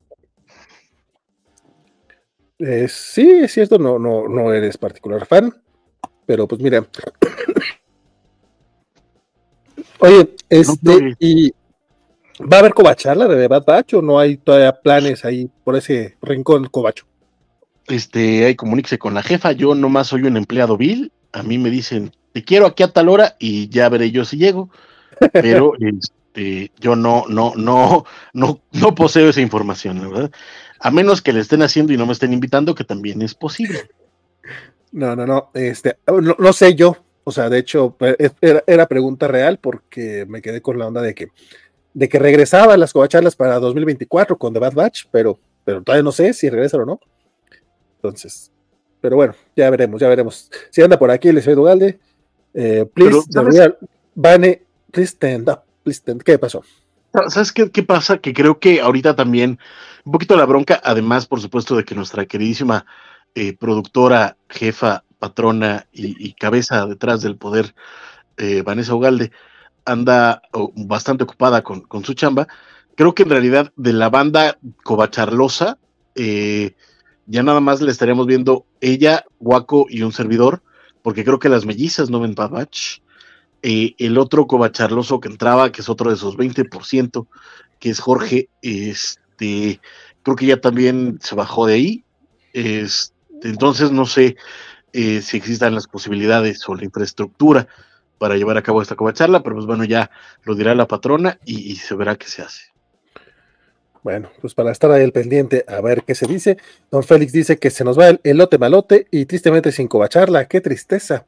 [2.60, 5.52] Eh, sí, es cierto, no, no, no eres particular fan,
[6.30, 6.86] pero pues mira.
[9.98, 11.52] Oye, este, no, y
[12.40, 16.16] ¿va a haber covacharla de Bad Batch o no hay todavía planes ahí por ese
[16.22, 17.04] rincón covacho?
[17.88, 21.68] Este, ahí comuníquese con la jefa, yo nomás soy un empleado vil, a mí me
[21.68, 24.70] dicen, te quiero aquí a tal hora y ya veré yo si llego.
[25.32, 28.04] Pero este, yo no, no, no,
[28.34, 30.30] no, no poseo esa información, la verdad.
[30.78, 33.90] A menos que le estén haciendo y no me estén invitando, que también es posible.
[34.92, 35.50] No, no, no.
[35.54, 36.96] Este, no, no sé yo.
[37.24, 37.96] O sea, de hecho,
[38.40, 41.28] era, era, pregunta real porque me quedé con la onda de que,
[41.94, 46.02] de que regresaba a las covacharlas para 2024 con The Bad Batch, pero, pero todavía
[46.02, 47.00] no sé si regresan o no.
[47.96, 48.50] Entonces,
[49.00, 50.50] pero bueno, ya veremos, ya veremos.
[50.70, 51.98] Si anda por aquí, les veo Dugalde.
[52.54, 53.78] Eh, please, Pero,
[54.14, 56.22] Vane, please stand up, please stand.
[56.22, 56.64] ¿Qué pasó?
[57.28, 58.18] ¿Sabes qué, qué, pasa?
[58.18, 59.58] Que creo que ahorita también,
[60.04, 62.86] un poquito la bronca, además, por supuesto, de que nuestra queridísima
[63.34, 67.74] eh, productora, jefa, patrona y, cabeza detrás del poder,
[68.36, 69.32] eh, Vanessa Ugalde,
[69.84, 70.42] anda
[70.74, 72.48] bastante ocupada con, con, su chamba.
[72.96, 75.78] Creo que en realidad de la banda Covacharlosa,
[76.14, 76.74] eh,
[77.26, 80.62] ya nada más le estaríamos viendo ella, Guaco y un servidor
[81.02, 83.00] porque creo que las mellizas no ven Babach.
[83.62, 87.26] Eh, el otro covacharloso que entraba, que es otro de esos 20%,
[87.78, 89.80] que es Jorge, este,
[90.22, 92.04] creo que ya también se bajó de ahí.
[92.52, 94.36] Este, entonces no sé
[94.92, 97.68] eh, si existan las posibilidades o la infraestructura
[98.18, 100.10] para llevar a cabo esta covacharla, pero pues bueno, ya
[100.44, 102.70] lo dirá la patrona y, y se verá qué se hace.
[104.02, 106.56] Bueno, pues para estar ahí el pendiente a ver qué se dice.
[106.90, 110.46] Don Félix dice que se nos va el elote malote y tristemente sin covacharla.
[110.46, 111.26] Qué tristeza.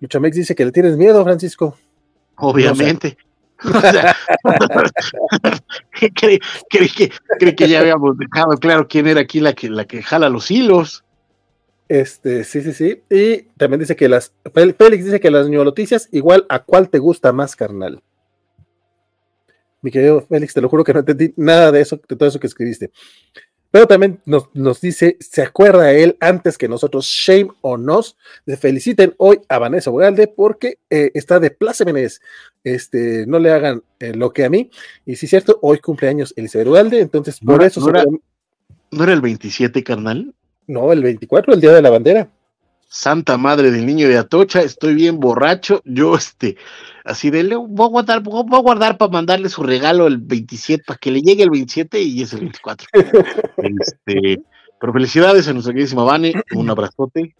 [0.00, 1.76] Luchamex dice que le tienes miedo, Francisco.
[2.36, 3.16] Obviamente.
[3.64, 4.14] O sea,
[6.14, 6.38] creí,
[6.68, 10.02] creí que, creí que ya habíamos dejado claro quién era aquí la que, la que
[10.02, 11.05] jala los hilos.
[11.88, 13.02] Este, sí, sí, sí.
[13.10, 14.32] Y también dice que las.
[14.52, 18.02] Félix dice que las noticias igual a cuál te gusta más, carnal.
[19.82, 22.40] Mi querido Félix, te lo juro que no entendí nada de eso, de todo eso
[22.40, 22.90] que escribiste.
[23.70, 28.56] Pero también nos, nos dice, se acuerda él antes que nosotros, shame o nos, le
[28.56, 32.20] feliciten hoy a Vanessa Bogalde porque eh, está de plácemenes.
[32.64, 34.70] Este, no le hagan eh, lo que a mí.
[35.04, 38.04] Y sí, cierto, hoy cumpleaños Elizabeth Bogalde, entonces No por era- eso no era-
[38.92, 40.34] ¿No era el 27, carnal?
[40.66, 42.28] No, el 24, el día de la bandera.
[42.88, 45.82] Santa madre del niño de Atocha, estoy bien borracho.
[45.84, 46.56] Yo, este,
[47.04, 50.84] así de, le- voy a guardar, voy a guardar para mandarle su regalo el 27,
[50.86, 52.86] para que le llegue el 27 y es el 24.
[53.56, 54.42] este,
[54.80, 57.34] pero felicidades a nuestra queridísima Vane, un abrazote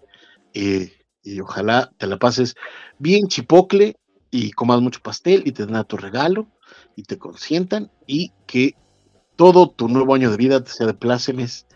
[0.55, 0.93] eh,
[1.23, 2.55] y ojalá te la pases
[2.99, 3.97] bien chipocle
[4.31, 6.49] y comas mucho pastel y te den a tu regalo
[6.97, 8.75] y te consientan y que
[9.37, 11.67] todo tu nuevo año de vida te sea de plácemes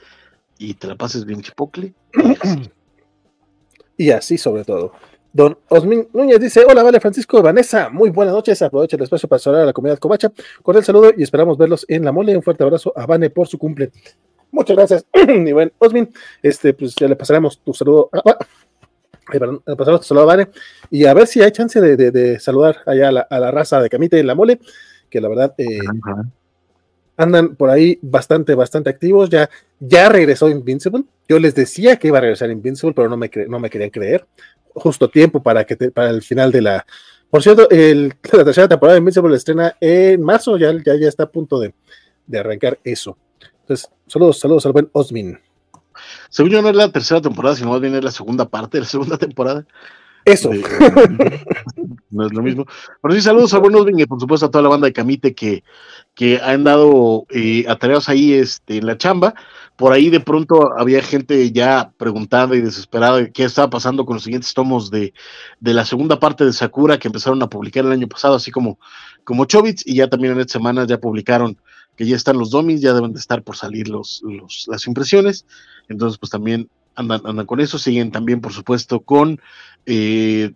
[0.61, 1.95] y te la pases bien chipocle.
[3.97, 4.39] y así.
[4.39, 4.93] Sobre todo.
[5.33, 9.39] Don Osmin Núñez dice, hola, vale, Francisco, Vanessa, muy buenas noches, aprovecha el espacio para
[9.39, 12.65] saludar a la comunidad covacha, cordial saludo y esperamos verlos en la mole, un fuerte
[12.65, 13.93] abrazo a Vane por su cumple.
[14.51, 16.13] Muchas gracias, y bueno, Osmin,
[16.43, 18.39] este, pues ya le pasaremos tu saludo, a, a-
[19.29, 20.49] ay, perdón, le pasaremos tu saludo a Vane,
[20.91, 23.53] y a ver si hay chance de, de- de saludar allá a la, a la
[23.53, 24.59] raza de Camite en la mole,
[25.09, 25.79] que la verdad, eh.
[27.21, 29.29] Andan por ahí bastante, bastante activos.
[29.29, 31.05] Ya, ya regresó Invincible.
[31.29, 34.27] Yo les decía que iba a regresar Invincible, pero no me, no me querían creer.
[34.75, 36.87] Justo tiempo para que para el final de la.
[37.29, 40.57] Por cierto, la tercera temporada de Invincible estrena en marzo.
[40.57, 41.75] Ya, ya, ya está a punto de,
[42.27, 43.17] de arrancar eso.
[43.61, 45.39] Entonces, saludos, saludos al buen Osmin.
[46.31, 48.83] Según yo no es la tercera temporada, sino más bien es la segunda parte de
[48.83, 49.67] la segunda temporada.
[50.25, 50.51] Eso.
[50.51, 50.63] De-
[52.11, 52.67] no es lo mismo.
[53.03, 55.65] Pero sí, saludos a buenos y por supuesto a toda la banda de Camite que,
[56.15, 59.35] que han dado eh, atareados ahí este, en la chamba.
[59.77, 64.17] Por ahí de pronto había gente ya preguntada y desesperada de qué estaba pasando con
[64.17, 65.15] los siguientes tomos de,
[65.61, 68.79] de la segunda parte de Sakura que empezaron a publicar el año pasado, así como,
[69.25, 71.57] como Chobits, y ya también en esta semana ya publicaron
[71.97, 75.47] que ya están los domis, ya deben de estar por salir los, los, las impresiones.
[75.89, 77.79] Entonces, pues también andan, con eso.
[77.79, 79.41] Siguen también, por supuesto, con
[79.87, 80.53] eh,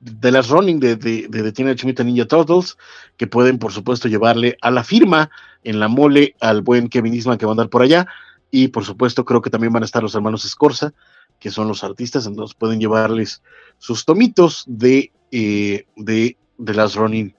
[0.00, 2.76] de las running de, de, de, de Ninja Turtles,
[3.16, 5.30] que pueden, por supuesto, llevarle a la firma
[5.64, 8.06] en la mole al buen Kevin Eastman que va a andar por allá.
[8.50, 10.92] Y por supuesto, creo que también van a estar los hermanos Escorza,
[11.38, 13.42] que son los artistas, entonces pueden llevarles
[13.78, 17.34] sus tomitos de, eh, de, de las running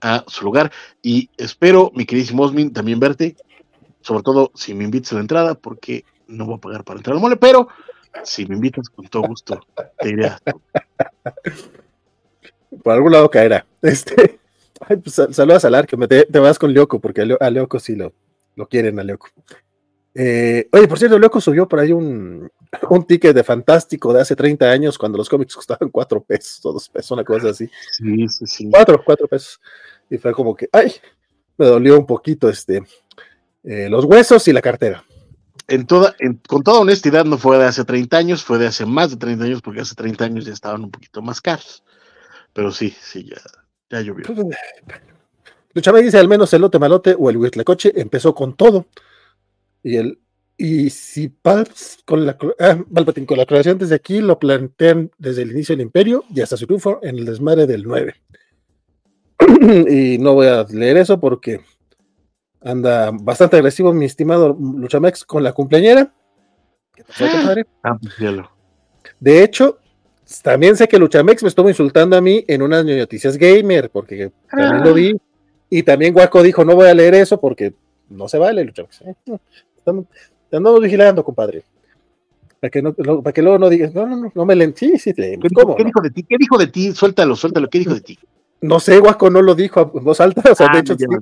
[0.00, 0.72] a su lugar.
[1.02, 3.36] Y espero, mi queridísimo Osmin, también verte,
[4.00, 6.04] sobre todo si me invitas a la entrada, porque
[6.34, 7.68] no voy a pagar para entrar al mole, pero
[8.22, 9.60] si me invitas, con todo gusto,
[9.98, 10.38] te iré a
[12.82, 13.66] Por algún lado caerá.
[13.82, 14.40] Este,
[14.80, 17.38] ay, pues, sal- saludas al Arque, me te, te vas con Leoco, porque a, Leo-
[17.40, 18.12] a Leoco sí lo,
[18.56, 19.28] lo quieren, a Leoco.
[20.16, 22.48] Eh, oye, por cierto, Leoco subió por ahí un,
[22.88, 26.72] un ticket de fantástico de hace 30 años cuando los cómics costaban 4 pesos o
[26.72, 27.68] 2 pesos, una cosa así.
[27.92, 28.68] Sí, sí, sí.
[28.70, 29.60] 4, 4 pesos.
[30.08, 30.92] Y fue como que, ay,
[31.56, 32.82] me dolió un poquito este,
[33.64, 35.04] eh, los huesos y la cartera.
[35.68, 38.84] En toda, en- con toda honestidad, no fue de hace 30 años, fue de hace
[38.86, 41.82] más de 30 años, porque hace 30 años ya estaban un poquito más caros.
[42.52, 43.40] Pero sí, sí, ya,
[43.90, 44.26] ya llovió.
[45.72, 48.86] Luchame dice al menos el lote malote o el Huitlacoche empezó con todo.
[49.82, 50.18] Y el
[50.56, 55.42] y si Palps con la ah, Palpatine con la creación desde aquí lo plantean desde
[55.42, 58.14] el inicio del imperio y hasta su triunfo en el desmadre del 9.
[59.90, 61.60] y no voy a leer eso porque
[62.64, 66.12] anda bastante agresivo mi estimado Luchamex con la cumpleañera.
[66.94, 67.66] ¿Qué pasó, compadre?
[67.82, 68.50] Ah, pues, ya lo-
[69.20, 69.78] De hecho,
[70.42, 74.84] también sé que Luchamex me estuvo insultando a mí en unas noticias gamer, porque también
[74.84, 75.16] lo vi.
[75.70, 77.74] Y también Guaco dijo, no voy a leer eso porque
[78.08, 79.02] no se vale, Luchamex.
[79.02, 79.14] Eh,
[79.76, 80.06] Estamos,
[80.48, 81.64] te andamos vigilando, compadre.
[82.60, 84.74] Para que, no, para que luego no digas, no, no, no, no me leen.
[84.74, 85.12] Sí, sí.
[85.12, 85.88] ¿Qué, dijo, ¿Cómo qué no?
[85.88, 86.22] dijo de ti?
[86.22, 86.92] ¿Qué dijo de ti?
[86.92, 87.68] Suéltalo, suéltalo.
[87.68, 88.18] ¿Qué dijo de ti?
[88.62, 90.50] No sé, Guaco no lo dijo a voz alta.
[90.50, 91.06] O sea, Ah, de hecho, ya.
[91.10, 91.16] sí.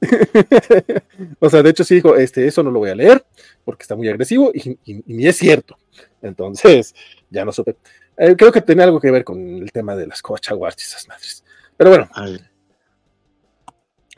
[1.40, 3.24] o sea, de hecho, sí dijo, este, eso no lo voy a leer
[3.64, 5.76] porque está muy agresivo y, y- y ni es cierto.
[6.22, 6.94] Entonces,
[7.30, 7.76] ya no supe.
[8.18, 11.08] Eh, creo que tenía algo que ver con el tema de las cochaguards y esas
[11.08, 11.44] madres.
[11.76, 12.38] Pero bueno, Ay,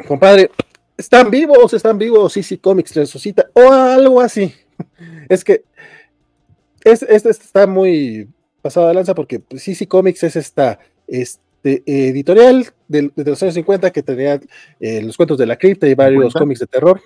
[0.06, 0.50] compadre,
[0.96, 4.54] están vivos, están vivos, sí, sí, Comics resucita, o algo así.
[5.28, 5.64] Es que
[6.84, 8.28] este, este está muy
[8.62, 10.78] pasado de lanza porque pues, sí, sí, Comics es esta
[11.76, 14.40] este, editorial de, de, los años 50 que tenía
[14.80, 17.00] eh, los cuentos de la cripta y varios cómics de terror.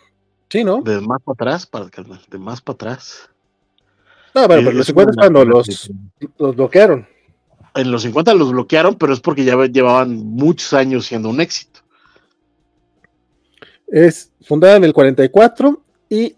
[0.49, 0.83] Sí, ¿no?
[0.83, 3.31] De más para atrás, para, de más para atrás.
[4.35, 5.91] No, pero, pero los 50 es cuando los,
[6.39, 7.07] los bloquearon.
[7.75, 11.81] En los 50 los bloquearon, pero es porque ya llevaban muchos años siendo un éxito.
[13.87, 16.37] Es fundada en el 44 y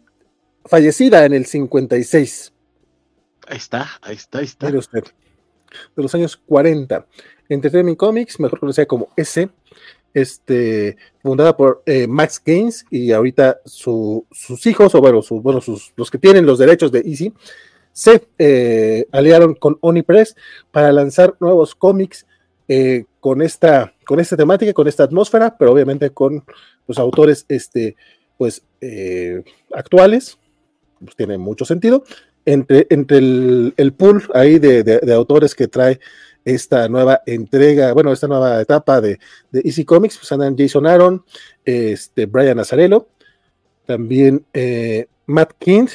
[0.64, 2.52] fallecida en el 56.
[3.46, 4.68] Ahí está, ahí está, ahí está.
[4.68, 5.04] usted.
[5.96, 7.06] De los años 40.
[7.48, 9.48] Entertainment Comics, mejor conocida como S,
[10.14, 14.24] este, fundada por eh, Max Gaines y ahorita sus
[14.64, 17.32] hijos, o bueno, bueno sus, los que tienen los derechos de Easy,
[17.92, 20.36] se eh, aliaron con Onipress
[20.70, 22.26] para lanzar nuevos cómics
[22.68, 26.44] eh, con, esta, con esta temática, con esta atmósfera, pero obviamente con
[26.86, 27.96] los autores este,
[28.38, 28.62] pues,
[29.72, 30.38] actuales,
[31.02, 32.04] pues tiene mucho sentido.
[32.46, 35.98] Entre, entre el, pool ahí de autores que trae
[36.44, 39.18] esta nueva entrega, bueno, esta nueva etapa de,
[39.50, 41.24] de Easy Comics, pues andan Jason Aaron,
[41.64, 43.08] este, Brian Azarello,
[43.86, 45.86] también eh, Matt King,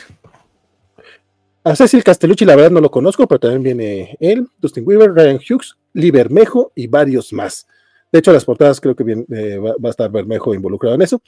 [1.64, 5.38] a Cecil Castellucci, la verdad no lo conozco, pero también viene él, Dustin Weaver, Ryan
[5.38, 7.68] Hughes, Lee Bermejo y varios más.
[8.12, 11.22] De hecho, las portadas creo que bien, eh, va, a estar Bermejo involucrado en eso.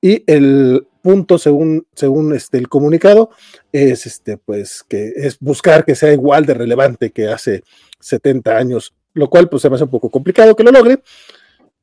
[0.00, 3.30] Y el punto, según, según este, el comunicado,
[3.72, 7.64] es este, pues, que es buscar que sea igual de relevante que hace
[8.00, 11.02] 70 años, lo cual pues se me hace un poco complicado que lo logre,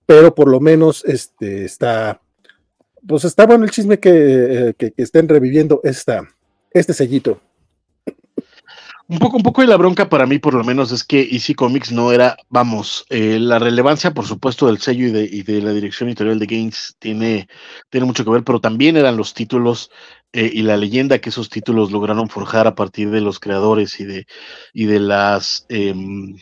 [0.06, 2.22] pero por lo menos este, está,
[3.08, 6.28] pues está bueno el chisme que, eh, estén reviviendo esta,
[6.72, 7.42] este sellito.
[9.10, 11.56] Un poco, un poco de la bronca para mí, por lo menos, es que Easy
[11.56, 15.64] Comics no era, vamos, eh, la relevancia, por supuesto, del sello y de, y de,
[15.64, 17.48] la dirección editorial de Games tiene,
[17.90, 19.90] tiene mucho que ver, pero también eran los títulos
[20.32, 24.06] eh, y la leyenda que esos títulos lograron forjar a partir de los creadores y
[24.06, 24.28] de,
[24.74, 26.36] y de las em,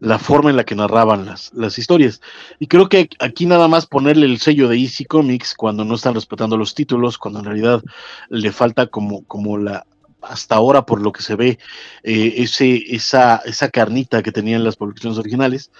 [0.00, 2.20] la forma en la que narraban las, las historias.
[2.58, 6.14] Y creo que aquí nada más ponerle el sello de Easy Comics cuando no están
[6.14, 7.84] respetando los títulos, cuando en realidad
[8.30, 9.86] le falta como, como la,
[10.22, 11.58] hasta ahora por lo que se ve,
[12.02, 15.70] eh, ese, esa, esa carnita que tenían las publicaciones originales.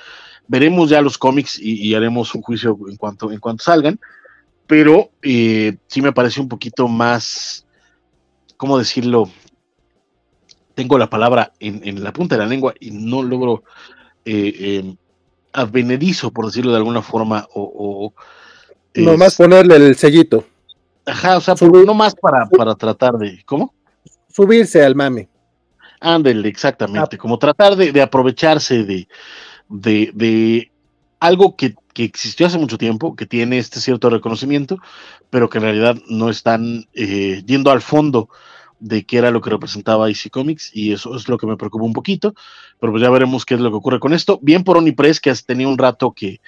[0.49, 3.99] Veremos ya los cómics y, y haremos un juicio en cuanto, en cuanto salgan
[4.73, 7.67] pero eh, sí me parece un poquito más,
[8.57, 9.29] ¿cómo decirlo?
[10.75, 13.65] Tengo la palabra en, la punta de la lengua y no logro
[14.25, 14.97] eh, em,
[15.53, 18.15] advenedizo, por decirlo de alguna forma, o...
[18.95, 20.47] no más ponerle el sellito.
[21.05, 23.43] Ajá, o sea, no más para, para tratar de...
[23.45, 23.75] ¿Cómo?
[24.33, 25.29] Subirse al mame.
[26.01, 27.19] Ándele, exactamente, ah.
[27.19, 29.07] como tratar de, aprovecharse de,
[29.69, 30.73] de,
[31.21, 34.79] algo que que existió hace mucho tiempo, que tiene este cierto reconocimiento,
[35.31, 38.29] pero que en realidad no están eh, yendo al fondo
[38.81, 41.85] de qué era lo que representaba IC Comics y eso es lo que me preocupa
[41.85, 42.35] un poquito,
[42.81, 44.39] pero pues ya veremos qué es lo que ocurre con esto.
[44.43, 46.41] Bien por Onipress, que tenido un rato que,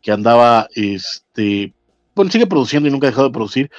[0.00, 1.74] que andaba, este,
[2.14, 3.70] bueno, sigue produciendo y nunca ha dejado de producir,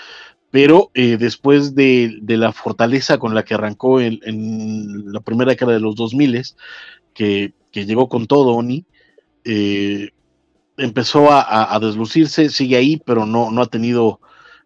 [0.54, 5.50] pero eh, después de, de, la fortaleza con la que arrancó en, en la primera
[5.50, 6.44] década de los 2000,
[7.16, 8.86] que, que llegó con todo Oni,
[9.46, 10.12] eh,
[10.78, 14.20] empezó a, deslucirse, sigue ahí, pero no, no ha tenido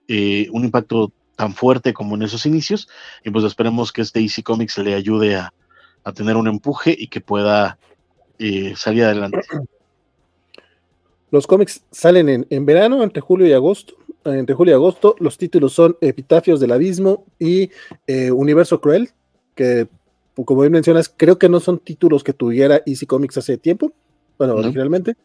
[0.10, 2.90] eh, un impacto tan fuerte como en esos inicios.
[3.24, 5.54] Y pues esperemos que este Easy Comics le ayude a,
[6.14, 7.78] tener un empuje y que pueda
[8.76, 9.40] salir adelante.
[11.32, 13.96] Los cómics salen en, verano, entre julio y agosto.
[14.34, 17.70] Entre julio y agosto, los títulos son Epitafios del Abismo y
[18.06, 19.10] eh, Universo Cruel,
[19.56, 19.88] que
[20.36, 23.92] como bien mencionas, creo que no son títulos que tuviera Easy Comics hace tiempo,
[24.38, 25.16] bueno, originalmente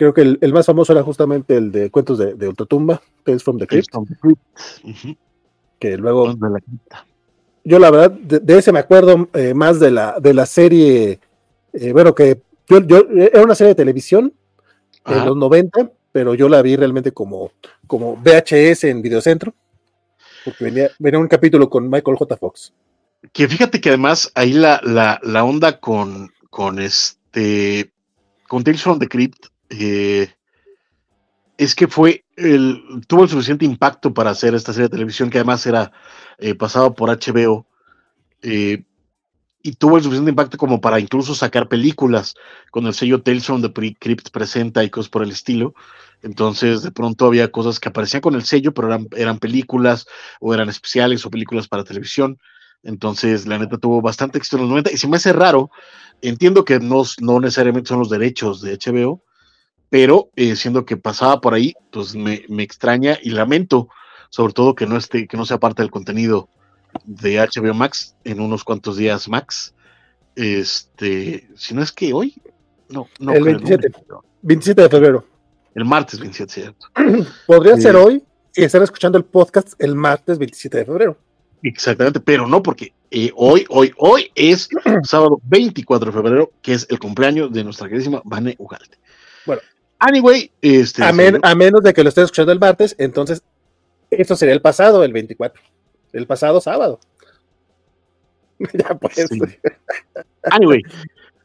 [0.00, 3.58] creo que el, más famoso era justamente el de cuentos de, de Ultratumba, Tales from
[3.58, 3.88] the Crypt.
[5.78, 6.34] Que luego.
[7.64, 11.20] yo, la verdad, de, ese me acuerdo eh, más de la, de la serie.
[11.74, 14.32] Eh, bueno, que yo, yo, era una serie de televisión
[15.04, 17.52] en los 90, pero yo la vi realmente como,
[17.86, 19.54] como VHS en Videocentro.
[20.44, 22.36] Porque venía, venía un capítulo con Michael J.
[22.36, 22.72] Fox.
[23.32, 27.92] Que fíjate que además ahí la, la, la onda con, con este.
[28.48, 30.28] Con Tales from the Crypt eh,
[31.56, 35.38] es que fue el, tuvo el suficiente impacto para hacer esta serie de televisión que
[35.38, 35.92] además era
[36.38, 37.66] eh, pasado por HBO
[38.42, 38.82] eh,
[39.62, 42.34] y tuvo el suficiente impacto como para incluso sacar películas
[42.70, 45.74] con el sello Tales from the Crypt presenta y cosas por el estilo.
[46.22, 50.06] Entonces, de pronto había cosas que aparecían con el sello, pero eran, películas
[50.40, 52.38] o eran especiales o películas para televisión.
[52.82, 55.70] Entonces, la neta tuvo bastante éxito en los 90 y se me hace raro.
[56.22, 59.22] Entiendo que no, no necesariamente son los derechos de HBO,
[59.88, 63.88] pero eh, siendo que pasaba por ahí, pues me, extraña y lamento,
[64.30, 66.48] sobre todo que no esté, que no sea parte del contenido
[67.04, 69.74] de HBO Max en unos cuantos días Max.
[70.36, 72.34] Este, si no es que hoy,
[72.88, 73.92] No, no El creo, 27.
[74.08, 74.24] no.
[74.42, 75.24] 27 de febrero.
[75.74, 76.86] El martes 27, ¿cierto?
[76.94, 77.14] ¿27 de febrero?
[77.14, 77.34] El martes 27, ¿cierto?
[77.46, 78.22] Podría ser hoy
[78.52, 81.16] si están escuchando el podcast el martes 27 de febrero.
[81.62, 84.68] Exactamente, pero no porque eh, hoy, hoy, hoy es
[85.04, 88.98] sábado 24 de febrero, que es el cumpleaños de nuestra queridísima Vane Ugalte.
[89.46, 89.60] Bueno.
[89.98, 91.04] Anyway, este.
[91.04, 93.42] A, men- a menos de que lo estén escuchando el martes, entonces
[94.10, 95.62] esto sería el pasado, el 24.
[96.12, 96.98] El pasado sábado.
[98.72, 99.14] ya pues.
[99.28, 99.38] Sí.
[100.50, 100.82] Anyway,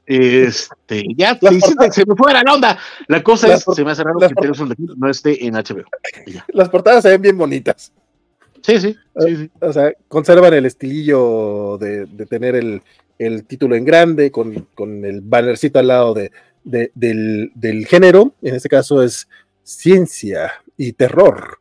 [0.06, 2.80] este, ya, se, portadas- se me fuera la onda.
[3.08, 5.10] La cosa es, por- se me hace raro que por- Tales from the Crypt no
[5.10, 5.84] esté en HBO.
[6.50, 7.92] Las portadas se ven bien bonitas.
[8.62, 9.52] Sí, sí, sí, sí.
[9.60, 12.82] O sea, conservan el estilillo de, de tener el,
[13.20, 16.32] el título en grande con, con el bannercito al lado de,
[16.64, 18.34] de- del, del género.
[18.42, 19.28] En este caso es
[19.64, 21.60] ciencia y terror.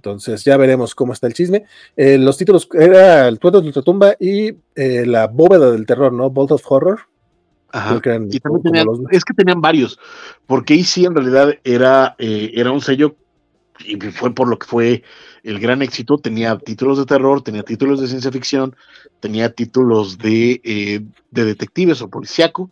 [0.00, 1.66] Entonces ya veremos cómo está el chisme.
[1.94, 6.30] Eh, los títulos era el tuerto de ultratumba y eh, la bóveda del terror, ¿no?
[6.30, 7.00] Bolt of Horror.
[7.70, 7.90] Ajá.
[7.90, 9.98] Creo que eran Y también como tenían, los- es que tenían varios,
[10.46, 13.14] porque AC en realidad era, eh, era un sello,
[13.84, 15.02] y fue por lo que fue
[15.42, 18.74] el gran éxito, tenía títulos de terror, tenía títulos de ciencia ficción,
[19.20, 22.70] tenía títulos de, eh, de detectives o policíaco,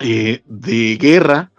[0.00, 1.52] eh, de guerra,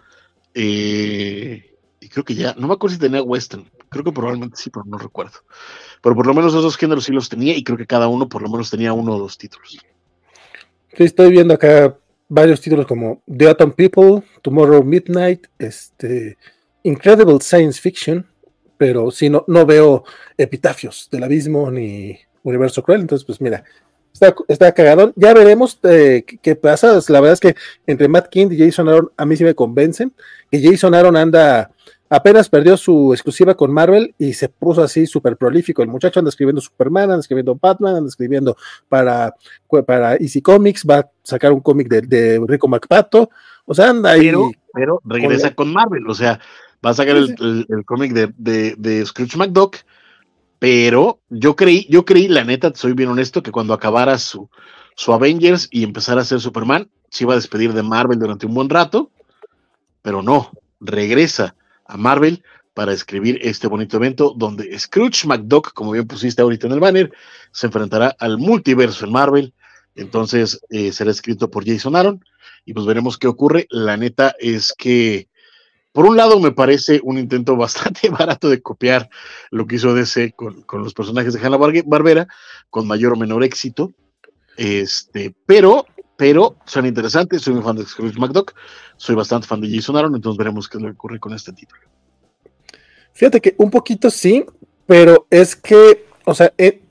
[0.54, 4.84] y creo que ya, no me acuerdo si tenía western, creo que probablemente sí, pero
[4.84, 5.38] no recuerdo.
[6.02, 8.42] Pero por lo menos esos géneros sí los tenía, y creo que cada uno por
[8.42, 9.78] lo menos tenía uno o dos títulos.
[10.96, 11.96] Sí, estoy viendo acá
[12.28, 16.36] varios títulos como The Autumn People, Tomorrow Midnight, este,
[16.82, 18.26] Incredible Science Fiction,
[18.78, 20.04] pero sí, no, no veo
[20.36, 23.64] epitafios del abismo ni Universo Cruel, entonces pues mira,
[24.12, 25.12] está, está cagadón.
[25.16, 26.98] Ya veremos eh, qué pasa.
[27.08, 27.54] La verdad es que
[27.86, 30.12] entre Matt King y Jason Aaron a mí sí me convencen,
[30.50, 31.70] que Jason Aaron anda,
[32.08, 35.82] apenas perdió su exclusiva con Marvel y se puso así súper prolífico.
[35.82, 38.56] El muchacho anda escribiendo Superman, anda escribiendo Batman, anda escribiendo
[38.88, 39.34] para
[39.86, 43.30] para Easy Comics, va a sacar un cómic de, de Rico MacPato,
[43.64, 44.26] o sea, anda ahí.
[44.26, 46.38] pero, pero regresa con Marvel, o sea,
[46.84, 49.76] va a sacar el, el- el cómic de, de, de Scrooge McDuck,
[50.58, 54.48] pero yo creí, yo creí, la neta, soy bien honesto, que cuando acabara su,
[54.94, 58.54] su Avengers y empezara a ser Superman, se iba a despedir de Marvel durante un
[58.54, 59.10] buen rato,
[60.02, 60.50] pero no,
[60.80, 61.54] regresa
[61.88, 62.42] a Marvel
[62.74, 67.10] para escribir este bonito evento donde Scrooge McDuck, como bien pusiste ahorita en el banner,
[67.50, 69.54] se enfrentará al multiverso en Marvel.
[69.94, 72.22] Entonces eh, será escrito por Jason Aaron
[72.66, 73.66] y pues veremos qué ocurre.
[73.70, 75.28] La neta es que,
[75.92, 79.08] por un lado, me parece un intento bastante barato de copiar
[79.50, 82.28] lo que hizo DC con, con los personajes de Hanna Barbera,
[82.68, 83.94] con mayor o menor éxito.
[84.58, 87.42] Este, pero, pero son interesantes.
[87.42, 88.54] Soy muy fan de Scrooge McDuck,
[88.96, 91.80] soy bastante fan de Jason Aaron, entonces veremos qué que ocurre con este título.
[93.12, 94.44] Fíjate que un poquito sí,
[94.86, 96.82] pero es que, o sea, eh,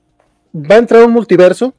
[0.55, 1.75] va a entrar un multiverso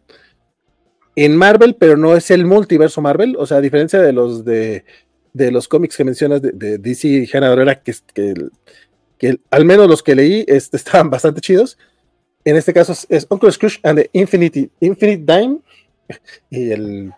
[1.17, 4.85] en Marvel, pero no es el multiverso Marvel, o sea, a diferencia de los de,
[5.33, 7.95] de los cómics que mencionas de, de DC y Hanna Barbera, que,
[9.19, 11.79] que, al menos los que leí este, estaban bastante chidos.
[12.45, 15.59] En este caso es, es Uncle Scrooge and the Infinity, Infinite Dime
[16.51, 17.13] y el.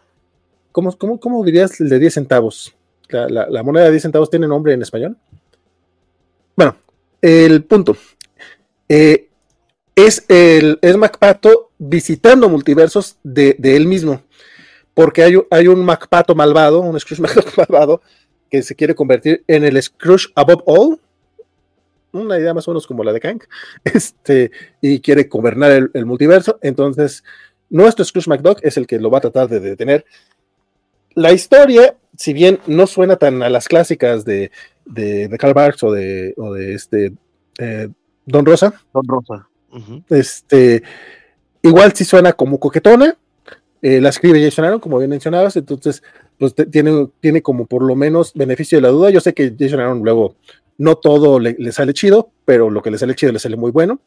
[0.98, 2.74] ¿Cómo, dirías el de 10 centavos?
[3.08, 5.16] La, moneda de 10 centavos tiene nombre en español.
[6.56, 6.76] Bueno,
[7.22, 7.96] el punto.
[8.88, 9.28] Eh,
[9.94, 14.22] es, el, es MacPato visitando multiversos de, él mismo.
[14.94, 18.02] Porque hay, un MacPato malvado, un Scrooge McDuck malvado,
[18.50, 21.00] que se quiere convertir en el Scrooge Above All.
[22.12, 23.40] Una idea más o menos como la de Kang.
[23.84, 24.50] Este,
[24.80, 26.58] y quiere gobernar el, el multiverso.
[26.62, 27.22] Entonces,
[27.70, 30.04] nuestro Scrooge McDuck es el que lo va a tratar de detener.
[31.14, 34.50] La historia, si bien no suena tan a las clásicas de,
[34.84, 37.12] de, de Karl Barks o de, o de este
[37.58, 37.88] eh,
[38.26, 38.72] Don Rosa.
[38.92, 39.48] Don Rosa.
[39.70, 40.04] Uh -huh.
[40.10, 40.82] Este,
[41.62, 43.16] igual sí suena como coquetona.
[43.80, 46.02] Eh, la escribe Jason Aaron, como bien mencionabas, entonces,
[46.36, 49.10] pues te, tiene, tiene como por lo menos beneficio de la duda.
[49.10, 50.34] Yo sé que Jason Aaron luego
[50.78, 53.70] no todo le, le, sale chido, pero lo que le sale chido le sale muy
[53.70, 54.00] bueno.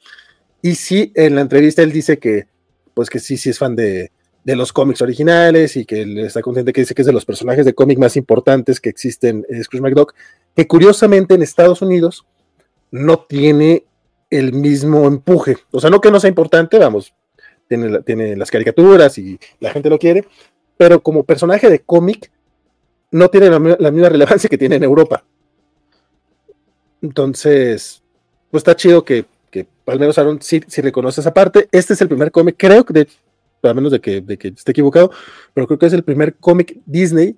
[0.62, 2.48] Y sí, en la entrevista él dice que,
[2.94, 4.12] pues que sí, sí es fan de,
[4.44, 7.66] de los cómics originales y que está consciente que dice que es de los personajes
[7.66, 10.16] de cómic más importantes que existen en Scrooge McDuck,
[10.56, 12.26] que curiosamente en Estados Unidos
[12.90, 13.86] no tiene
[14.30, 15.58] el mismo empuje.
[15.72, 17.14] O sea, no que no sea importante, vamos,
[17.68, 20.26] tiene, las caricaturas y la gente lo quiere,
[20.78, 22.32] pero como personaje de cómic
[23.12, 25.24] no tiene la, misma relevancia que tiene en Europa.
[27.02, 28.02] Entonces,
[28.50, 31.68] pues está chido que, que al menos Aaron sí, sí, reconoce esa parte.
[31.72, 33.08] Este es el primer cómic, creo que, de,
[33.70, 35.12] a menos de que, de que esté equivocado,
[35.54, 37.38] pero creo que es el primer cómic Disney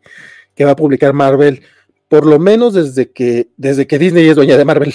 [0.56, 1.62] que va a publicar Marvel,
[2.08, 4.94] por lo menos desde que, desde que Disney es dueña de Marvel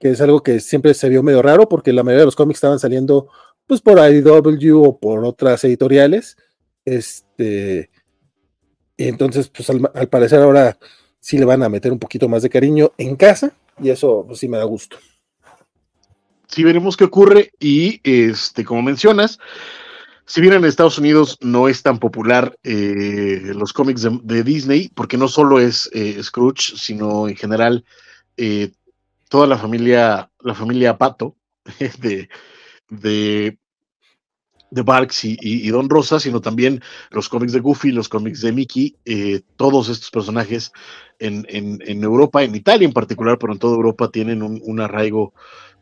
[0.00, 2.56] que es algo que siempre se vio medio raro porque la mayoría de los cómics
[2.56, 3.28] estaban saliendo
[3.66, 6.38] pues por IDW o por otras editoriales.
[6.84, 7.90] Este
[8.96, 10.78] Y entonces, pues al, parecer ahora
[11.20, 14.38] sí le van a meter un poquito más de cariño en casa y eso pues,
[14.38, 14.96] sí me da gusto.
[16.48, 19.38] Sí, veremos qué ocurre y este, como mencionas,
[20.30, 25.16] si bien en Estados Unidos no es tan popular eh, los cómics de, Disney, porque
[25.16, 27.84] no solo es eh, Scrooge, sino en general
[28.36, 28.70] eh,
[29.28, 31.34] toda la familia, la familia Pato
[31.98, 32.28] de,
[32.90, 33.58] de,
[34.70, 36.80] de Barks y, Don Rosa, sino también
[37.10, 38.96] los cómics de Goofy, los cómics de Mickey,
[39.56, 40.70] todos estos personajes
[41.18, 45.34] en, Europa, en Italia en particular, pero en toda Europa tienen un arraigo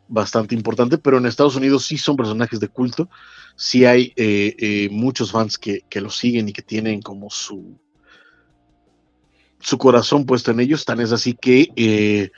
[0.08, 3.08] bastante importante, pero en Estados Unidos sí son personajes de culto,
[3.56, 7.78] sí hay eh, eh, muchos fans que, que los siguen y que tienen como su
[9.60, 12.30] su corazón puesto en ellos, tan es así que eh,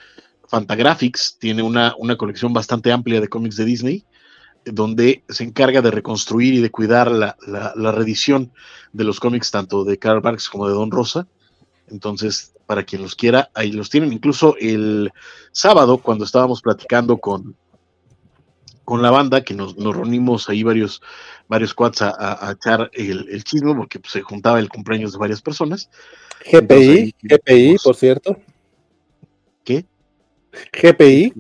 [0.49, 4.05] Fantagraphics tiene una, una colección bastante amplia de cómics de Disney,
[4.65, 8.53] donde se encarga de reconstruir y de cuidar la, la, la reedición
[8.93, 11.29] de los cómics tanto de Karl Barks como de Don Rosa.
[11.89, 14.13] Entonces, para quien los quiera, ahí los tienen.
[14.13, 15.11] Incluso el
[15.53, 17.57] sábado, cuando estábamos platicando con,
[18.91, 21.01] con la banda, que nos, nos reunimos ahí varios,
[21.47, 25.13] varios quads a, a- a echar el, el chisme, porque pues, se juntaba el cumpleaños
[25.13, 25.89] de varias personas.
[26.45, 28.37] GPI, Entonces, GPI, por cierto.
[29.63, 29.85] ¿Qué?
[30.73, 31.33] GPI,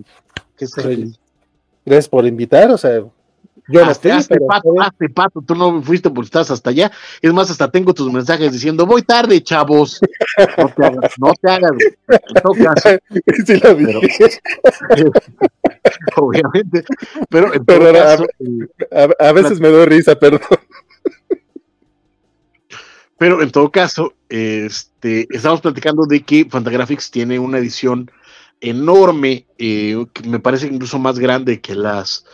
[0.56, 1.18] ¿Qué es Soy-
[1.84, 3.02] gracias por invitar, o sea,
[3.70, 6.90] yo no fui, hazte, pato, hazte, pato, tú no fuiste porque estás hasta allá.
[7.22, 10.00] Es más, hasta tengo tus mensajes diciendo, voy tarde, chavos.
[11.18, 11.70] No te hagas,
[12.44, 13.00] no te hagas.
[13.46, 13.86] Sí lo vi.
[14.88, 15.12] Pero-
[16.16, 16.84] obviamente.
[17.28, 20.40] Pero en Pero a- caso, eh, A, a veces me doy risa, perdón.
[23.18, 28.10] pero en todo caso, este, estamos platicando de que Fantagraphics tiene una edición
[28.62, 32.24] enorme, eh, que me parece incluso más grande que las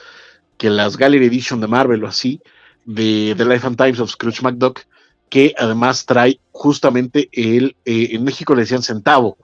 [0.59, 2.41] que las Gallery Edition de Marvel o así,
[2.85, 4.81] de The Life and Times of Scrooge McDuck,
[5.29, 9.37] que además trae justamente el, eh, en México le decían centavo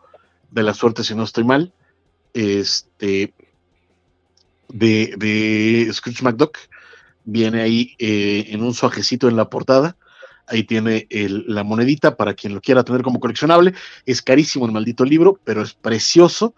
[0.50, 1.72] de la suerte, si no estoy mal,
[2.34, 3.34] este,
[4.68, 6.58] de, Scrooge McDuck,
[7.24, 9.96] viene ahí eh, en un suajecito en la portada,
[10.46, 13.74] ahí tiene la monedita para quien lo quiera tener como coleccionable,
[14.06, 16.54] es carísimo el maldito libro, pero es precioso,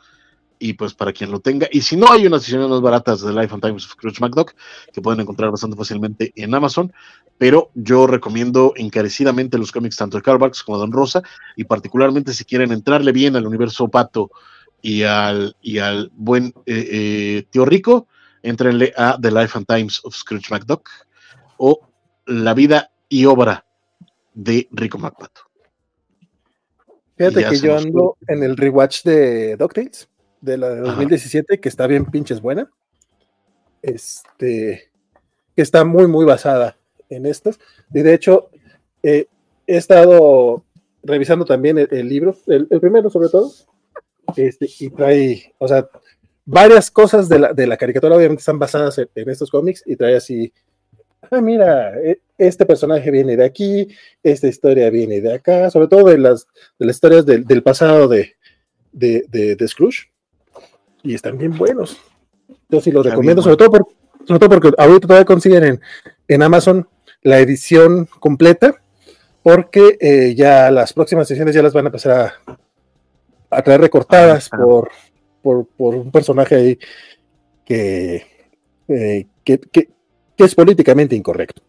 [0.59, 3.33] y pues para quien lo tenga, y si no hay unas ediciones más baratas de
[3.33, 4.55] Life and Times of Scrooge McDuck,
[4.93, 6.93] que pueden encontrar bastante fácilmente en Amazon,
[7.39, 11.23] pero yo recomiendo encarecidamente los cómics tanto de Barks como de Don Rosa,
[11.57, 14.31] y particularmente si quieren entrarle bien al universo Pato
[14.81, 18.07] y al, y al buen eh, eh, tío Rico,
[18.43, 20.89] entrenle a The Life and Times of Scrooge McDuck
[21.57, 21.81] o
[22.27, 23.65] La vida y obra
[24.35, 25.43] de Rico McPato.
[27.17, 30.09] Fíjate que yo ando en el rewatch de DuckTales,
[30.45, 30.89] de la de Ajá.
[30.91, 32.71] 2017, que está bien pinches buena.
[33.83, 34.91] Este,
[35.55, 36.77] que está muy, muy basada
[37.09, 37.59] en estas.
[37.93, 38.51] Y de hecho,
[39.03, 39.27] eh,
[39.67, 40.65] he estado
[41.03, 43.53] revisando también el, el libro, el, el primero sobre todo,
[44.37, 45.87] este, y trae, o sea,
[46.47, 49.97] varias cosas de la, de la caricatura obviamente están basadas en, en estos cómics y
[49.97, 50.53] trae así,
[51.31, 53.89] ah, mira, e- este personaje viene de aquí,
[54.23, 56.47] esta historia viene de acá, sobre todo de las,
[56.79, 58.37] de las historias del, del pasado de,
[58.93, 60.11] de, de, de Scrooge,
[61.05, 61.99] y están bien buenos.
[62.69, 63.87] Yo sí los recomiendo, sobre todo, por,
[64.27, 65.81] sobre todo porque ahorita todavía consiguen en,
[66.29, 66.89] en Amazon
[67.23, 68.75] la edición completa,
[69.43, 72.57] porque eh, ya las próximas ediciones ya las van a empezar a,
[73.51, 74.91] a traer recortadas Ah, por,
[75.43, 76.79] por, por un personaje ahí
[77.65, 78.27] que,
[78.89, 79.89] eh, que, que-
[80.37, 81.63] que es políticamente incorrecto.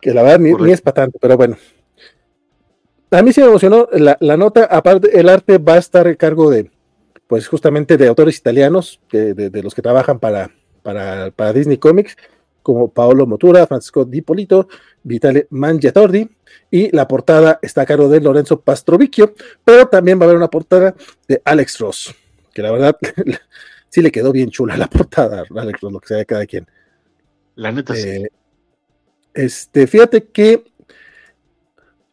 [0.00, 1.56] Que la verdad ni, ni es para tanto, pero bueno.
[3.10, 6.14] A mí sí me emocionó la, la nota, aparte el arte va a estar a
[6.14, 6.70] cargo de,
[7.26, 10.50] pues justamente de autores italianos, de, de los que trabajan para,
[10.82, 12.16] para, para Disney Comics,
[12.62, 14.68] como Paolo Motura, Francisco Di Polito,
[15.02, 16.28] Vitale Mangiatordi,
[16.70, 19.34] y la portada está a cargo de Lorenzo Pastrovicchio,
[19.64, 20.94] pero también va a haber una portada
[21.28, 22.14] de Alex Ross,
[22.52, 22.96] que la verdad
[23.88, 26.66] sí le quedó bien chula la portada Alex Ross, lo que sea de cada quien.
[27.54, 28.08] La neta, sí.
[28.08, 28.30] Eh,
[29.32, 30.64] este, fíjate que,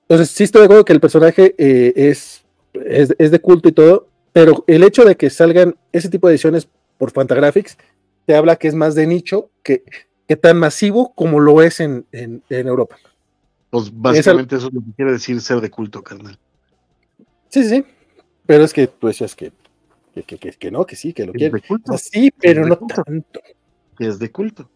[0.04, 3.72] entonces sí estoy de acuerdo que el personaje eh, es, es, es de culto y
[3.72, 7.78] todo, pero el hecho de que salgan ese tipo de ediciones por Fantagraphics
[8.26, 9.84] te habla que es más de nicho que,
[10.28, 12.98] que tan masivo como lo es en, en, en Europa.
[13.70, 16.38] Pues básicamente eso es lo que quiere decir ser de culto, carnal.
[17.50, 17.84] Sí, sí,
[18.46, 19.52] pero es que tú decías que,
[20.14, 21.62] que, que, que- que no, que sí, que lo quieren.
[21.98, 23.04] sí, pero no culto.
[23.04, 23.40] tanto.
[24.00, 24.70] Es de culto.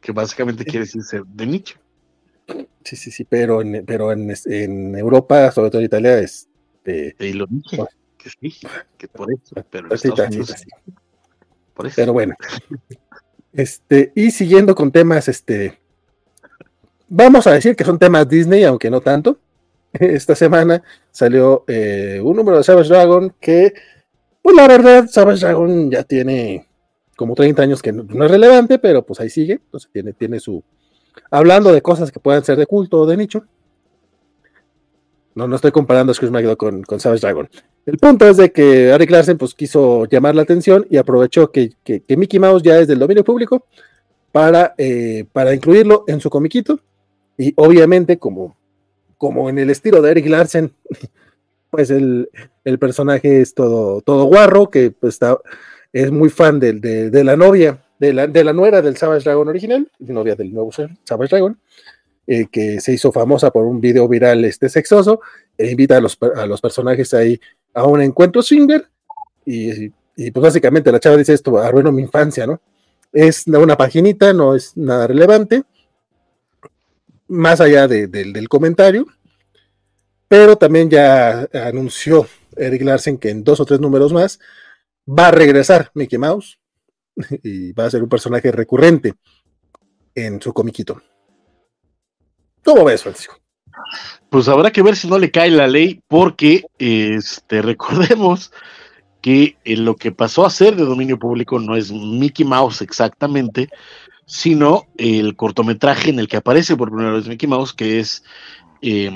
[0.00, 1.78] Que básicamente quiere decir ser de nicho.
[2.84, 6.48] Sí, sí, sí, pero en, pero en, en Europa, sobre todo en Italia, es
[6.84, 7.76] de, Y lo dije.
[7.76, 7.90] Bueno.
[8.26, 8.66] Que sí.
[8.98, 9.54] Que por eso.
[9.70, 10.64] Pero Unidos,
[11.74, 11.94] por eso.
[11.96, 12.34] Pero bueno.
[13.52, 15.78] Este, y siguiendo con temas, este,
[17.08, 19.38] vamos a decir que son temas Disney, aunque no tanto.
[19.92, 23.72] esta semana salió eh, un número de Savage Dragon que,
[24.42, 26.66] pues la verdad, Savage Dragon ya tiene
[27.16, 30.40] como 30 años que no, no es relevante, pero pues ahí sigue, entonces tiene, tiene
[30.40, 30.62] su...
[31.30, 33.46] Hablando de cosas que puedan ser de culto o de nicho.
[35.36, 37.46] No, no estoy comparando a Scrooge McDuck con, con Savage Dragon.
[37.84, 41.72] El punto es de que Eric Larsen pues, quiso llamar la atención y aprovechó que,
[41.84, 43.66] que, Mickey Mouse ya es del dominio público
[44.32, 46.80] para, eh, para incluirlo en su comiquito.
[47.36, 48.56] Y obviamente, como,
[49.18, 50.72] como en el estilo de Eric Larsen,
[51.70, 52.30] pues el,
[52.64, 55.38] el personaje es todo, todo guarro, que pues, está,
[55.92, 59.24] es muy fan de, de, de la novia, de la, de la, nuera del Savage
[59.24, 61.60] Dragon original, novia del nuevo Savage Dragon,
[62.26, 65.20] eh, que se hizo famosa por un video viral este sexoso,
[65.56, 67.40] e invita a los, a los personajes ahí
[67.74, 68.88] a un encuentro swinger,
[69.44, 72.60] y, y, pues básicamente la chava dice esto, arruinó mi infancia, ¿no?
[73.12, 75.62] Es una paginita, no es nada relevante,
[77.28, 79.06] más allá de, de, del comentario,
[80.28, 82.26] pero también ya anunció
[82.56, 84.40] Eric Larsen que en dos o tres números más
[85.08, 86.58] va a regresar Mickey Mouse
[87.42, 89.14] y va a ser un personaje recurrente
[90.14, 91.00] en su comiquito.
[92.66, 93.36] ¿Cómo ves, Francisco?
[94.28, 98.52] Pues habrá que ver si no le cae la ley, porque este, recordemos
[99.22, 103.68] que eh, lo que pasó a ser de dominio público no es Mickey Mouse exactamente,
[104.26, 108.24] sino el cortometraje en el que aparece por primera vez Mickey Mouse, que es
[108.82, 109.12] eh,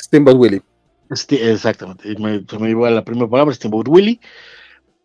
[0.00, 0.62] Steamboat Willie.
[1.08, 4.18] Este, exactamente, me, se me iba la primera palabra, Steamboat Willie.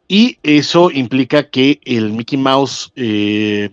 [0.07, 3.69] Y eso implica que el Mickey Mouse eh,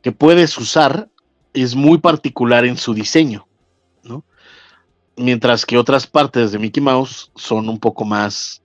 [0.00, 1.08] que puedes usar
[1.52, 3.46] es muy particular en su diseño,
[4.02, 4.24] ¿no?
[5.16, 8.62] Mientras que otras partes de Mickey Mouse son un poco más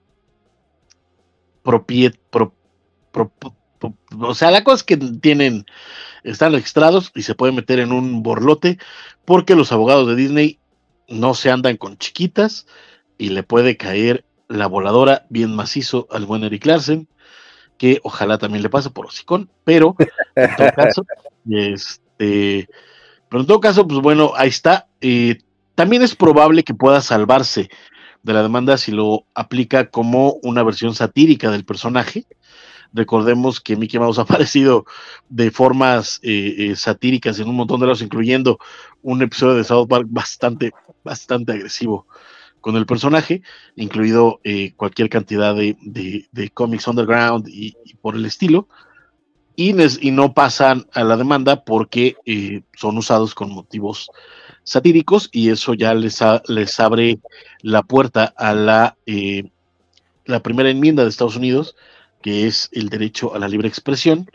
[1.64, 2.54] propiet, pro,
[3.12, 3.54] pro, pro,
[4.20, 5.66] o sea, la cosa es que tienen,
[6.24, 8.78] están registrados y se pueden meter en un borlote
[9.26, 10.60] porque los abogados de Disney
[11.08, 12.66] no se andan con chiquitas
[13.18, 17.08] y le puede caer la voladora bien macizo al buen Eric Larsen,
[17.78, 19.96] que ojalá también le pase por hocicón, pero
[20.36, 21.06] en todo caso,
[21.50, 24.88] este, pero en todo caso, pues bueno, ahí está.
[25.02, 25.40] Eh,
[25.76, 27.70] también es probable que pueda salvarse
[28.24, 32.26] de la demanda si lo aplica como una versión satírica del personaje.
[32.94, 34.86] Recordemos que Mickey Mouse ha aparecido
[35.30, 38.60] de formas eh, eh, satíricas en un montón de lados, incluyendo
[39.02, 40.72] un episodio de South Park bastante,
[41.04, 42.08] bastante agresivo
[42.62, 43.44] con el personaje,
[43.76, 48.68] incluido eh, cualquier cantidad de, de, cómics underground y, por el estilo,
[49.60, 54.12] y, no pasan a la demanda porque eh, son usados con motivos
[54.64, 56.22] satíricos y eso ya les,
[56.80, 57.20] abre
[57.64, 59.50] la puerta a la, eh,
[60.26, 61.76] la primera enmienda de Estados Unidos,
[62.22, 64.30] que es el derecho a la libre expresión,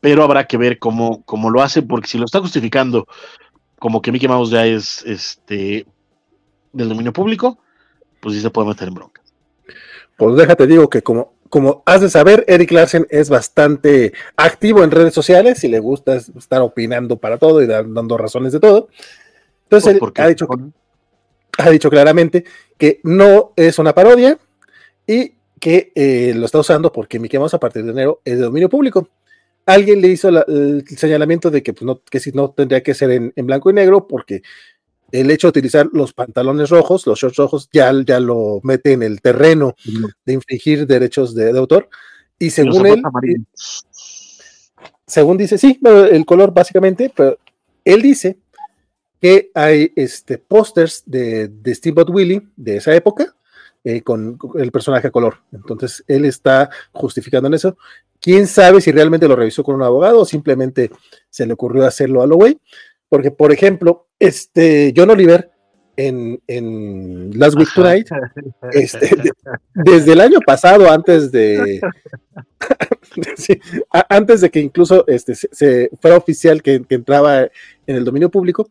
[0.00, 3.06] pero habrá que ver cómo, cómo lo hace, porque si lo está justificando
[3.78, 5.86] como que Mickey Mouse ya es este
[6.72, 7.58] del dominio público,
[8.20, 9.20] pues sí se puede meter en bronca.
[10.16, 14.90] Pues déjate, digo que como, como has de saber, Eric Larsen es bastante activo en
[14.90, 18.88] redes sociales y le gusta estar opinando para todo y dando razones de todo.
[19.64, 20.48] Entonces pues él ha dicho,
[21.58, 22.44] ha dicho claramente
[22.78, 24.38] que no es una parodia
[25.06, 28.44] y que eh, lo está usando porque Mickey Mouse a partir de enero es de
[28.44, 29.08] dominio público.
[29.64, 32.94] Alguien le hizo la, el señalamiento de que, pues no, que si no tendría que
[32.94, 34.42] ser en, en blanco y negro porque
[35.20, 39.02] el hecho de utilizar los pantalones rojos, los shorts rojos, ya, ya lo mete en
[39.02, 39.74] el terreno
[40.24, 41.88] de infringir derechos de, de autor.
[42.38, 43.02] Y según él,
[45.06, 45.80] según dice, sí,
[46.10, 47.38] el color básicamente, pero
[47.84, 48.38] él dice
[49.20, 53.34] que hay este pósters de, de Steamboat Willie de esa época
[53.84, 55.38] eh, con, con el personaje a color.
[55.52, 57.78] Entonces él está justificando en eso.
[58.20, 60.90] Quién sabe si realmente lo revisó con un abogado o simplemente
[61.30, 62.60] se le ocurrió hacerlo a lo güey.
[63.08, 65.50] Porque, por ejemplo, este John Oliver
[65.96, 68.08] en, en Last Week Tonight,
[68.72, 69.30] este, de,
[69.74, 71.80] desde el año pasado, antes de
[73.36, 73.58] sí,
[73.92, 78.04] a, antes de que incluso este, se, se fuera oficial que, que, entraba en el
[78.04, 78.68] dominio público,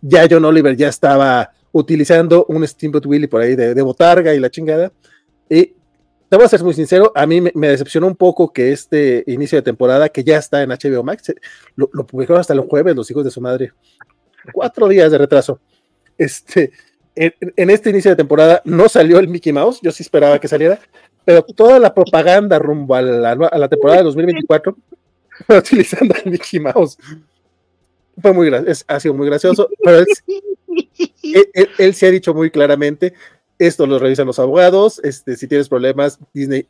[0.00, 4.40] ya John Oliver ya estaba utilizando un Steamboat Willie por ahí de, de botarga y
[4.40, 4.92] la chingada.
[5.50, 5.74] Y
[6.28, 9.24] te voy a ser muy sincero, a mí me, me, decepcionó un poco que este
[9.26, 11.32] inicio de temporada, que ya está en HBO Max,
[11.76, 13.72] lo, lo publicaron hasta el jueves, los hijos de su madre.
[14.52, 15.60] Cuatro días de retraso.
[16.18, 16.72] Este,
[17.14, 20.48] en, en, este inicio de temporada no salió el Mickey Mouse, yo sí esperaba que
[20.48, 20.78] saliera,
[21.24, 24.76] pero toda la propaganda rumbo a la, a la temporada de 2024
[25.58, 26.98] utilizando al Mickey Mouse.
[28.20, 30.06] Fue muy es, ha sido muy gracioso, pero él,
[31.52, 33.14] él, él se ha dicho muy claramente
[33.58, 36.66] esto lo revisan los abogados, este, si tienes problemas, Disney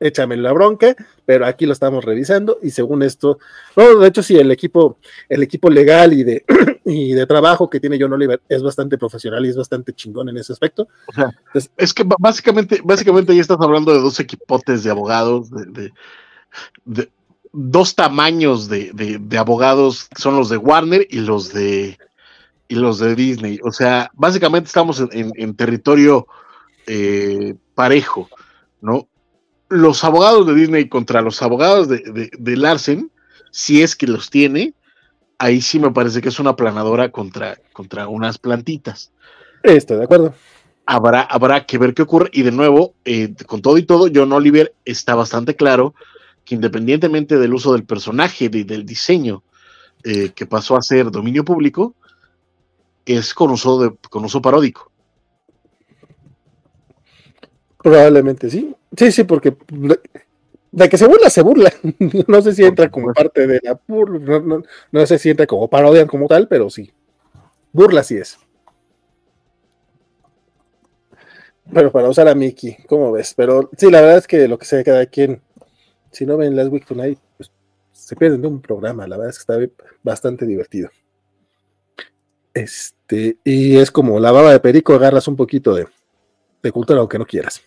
[0.00, 0.94] échame la bronca,
[1.26, 3.38] pero aquí lo estamos revisando y según esto,
[3.76, 4.98] no, de hecho sí, el equipo,
[5.28, 6.44] el equipo legal y de,
[6.84, 10.38] y de trabajo que tiene John Oliver es bastante profesional y es bastante chingón en
[10.38, 10.88] ese aspecto.
[11.08, 11.32] O sea,
[11.76, 15.92] es que básicamente, básicamente ya estás hablando de dos equipotes de abogados, de,
[16.84, 17.10] de,
[17.52, 21.98] dos tamaños de, de, abogados, son los de Warner y los de
[22.68, 23.58] y los de Disney.
[23.64, 26.26] O sea, básicamente estamos en, en, territorio
[26.86, 28.28] eh, parejo,
[28.80, 29.08] ¿no?
[29.70, 33.10] Los abogados de Disney contra los abogados de, de, Larsen,
[33.50, 34.74] si es que los tiene,
[35.38, 39.12] ahí sí me parece que es una planadora contra, contra unas plantitas.
[39.62, 40.34] Estoy de acuerdo.
[40.86, 42.30] Habrá, habrá que ver qué ocurre.
[42.32, 45.94] Y de nuevo, eh, con todo y todo, John Oliver está bastante claro
[46.46, 49.42] que independientemente del uso del personaje y del diseño
[50.02, 51.94] eh, que pasó a ser dominio público,
[53.16, 54.90] es con uso, de, con uso paródico.
[57.78, 58.74] Probablemente sí.
[58.96, 59.56] Sí, sí, porque
[60.70, 61.72] de que se burla, se burla.
[62.26, 64.62] No sé si entra como parte de la no,
[64.92, 66.92] no, sé si entra como parodia como tal, pero sí.
[67.72, 68.38] Burla sí es.
[71.72, 73.34] Pero para usar a Mickey, ¿cómo ves?
[73.36, 75.42] Pero sí, la verdad es que lo que sea cada quien,
[76.10, 77.50] si no ven Last Week Tonight, pues
[77.92, 79.06] se pierden de un programa.
[79.06, 80.88] La verdad es que está bastante divertido.
[82.58, 85.86] Este, y es como la baba de perico, agarras un poquito de,
[86.60, 87.62] de cultura aunque no quieras.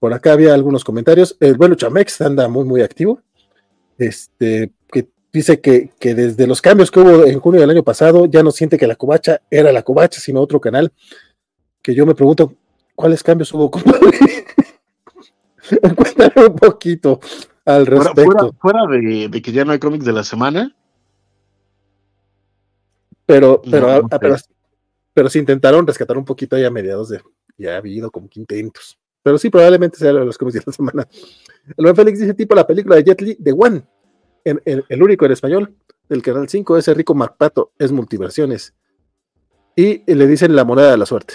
[0.00, 1.36] Por acá había algunos comentarios.
[1.38, 3.20] El bueno Chamex anda muy, muy activo.
[3.96, 8.26] Este, que dice que, que, desde los cambios que hubo en junio del año pasado,
[8.26, 10.92] ya no siente que la covacha era la covacha, sino otro canal.
[11.80, 12.52] Que yo me pregunto,
[12.96, 13.70] ¿cuáles cambios hubo?
[15.96, 17.20] Cuéntame un poquito
[17.64, 18.56] al respecto.
[18.60, 20.74] Fuera, de, de, que ya no hay cómics de la semana,
[23.26, 24.36] pero, pero, ah, pero,
[25.12, 27.20] pero, se intentaron rescatar un poquito ahí a mediados de.
[27.56, 28.98] Ya ha habido como que intentos.
[29.22, 31.08] Pero sí, probablemente sea los cómics de la semana.
[31.76, 33.82] El buen Félix dice: tipo la película de Jet Li, de One.
[34.44, 35.74] En, el único en español
[36.06, 38.74] del canal 5, ese rico Marpato, es multiversiones.
[39.74, 41.34] Y le dicen la moneda de la suerte.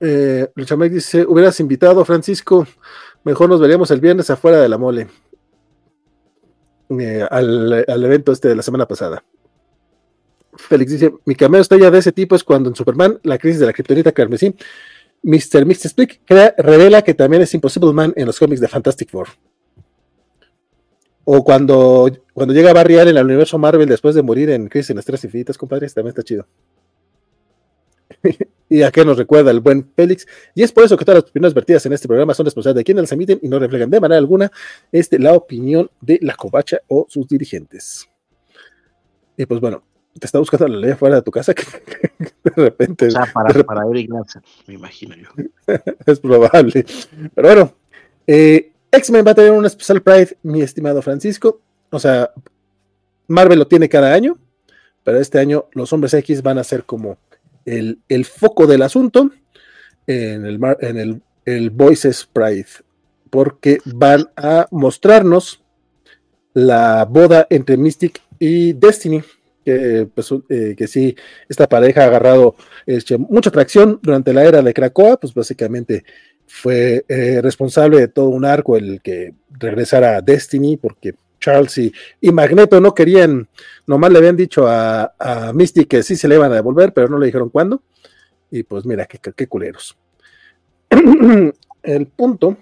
[0.00, 0.48] Eh,
[0.90, 2.66] dice: Hubieras invitado Francisco,
[3.24, 5.08] mejor nos veríamos el viernes afuera de la mole.
[6.90, 9.24] Eh, al, evento este de la semana pasada.
[10.56, 13.66] Félix dice, mi cameo ya de ese tipo es cuando en Superman, la crisis de
[13.66, 14.54] la kriptonita carmesí,
[15.22, 15.64] Mr.
[15.64, 15.88] Mr.
[15.88, 16.20] Speak
[16.58, 19.28] revela que también es Impossible Man en los cómics de Fantastic Four.
[21.24, 24.98] O cuando, cuando llega Barry Allen al universo Marvel después de morir en Crisis en
[24.98, 26.46] Estrellas Infinitas, compadre, también está chido.
[28.68, 30.26] y a qué nos recuerda el buen Félix.
[30.54, 32.84] Y es por eso que todas las opiniones vertidas en este programa son responsables de
[32.84, 34.50] quienes las emiten y no reflejan de manera alguna
[34.90, 38.08] este, la opinión de la covacha o sus dirigentes.
[39.36, 39.82] Y pues bueno,
[40.18, 41.64] te está buscando la ley fuera de tu casa que
[42.44, 43.08] de repente.
[43.08, 44.10] O sea, para, para Eric
[44.66, 45.28] me imagino yo.
[46.06, 46.86] es probable.
[47.34, 47.74] Pero bueno,
[48.26, 51.60] eh, X-Men va a tener un especial Pride, mi estimado Francisco.
[51.90, 52.32] O sea,
[53.26, 54.38] Marvel lo tiene cada año,
[55.02, 57.18] pero este año los hombres X van a ser como
[57.64, 59.30] el, foco del asunto
[60.06, 62.66] en el, en el, Voices Pride,
[63.30, 65.62] porque van a mostrarnos
[66.54, 69.22] la boda entre Mystic y Destiny.
[69.64, 71.16] Que, pues, eh, que sí,
[71.48, 72.54] esta pareja ha agarrado
[72.84, 76.04] este, mucha atracción durante la era de Krakoa, pues básicamente
[76.46, 81.14] fue eh, responsable de todo un arco el que regresara a Destiny, porque
[81.44, 81.92] Charles y,
[82.32, 83.46] Magneto no querían,
[83.86, 87.08] nomás le habían dicho a, a, Misty que sí se le iban a devolver, pero
[87.08, 87.82] no le dijeron cuándo.
[88.50, 89.94] Y pues mira, qué, qué culeros.
[91.82, 92.56] el punto,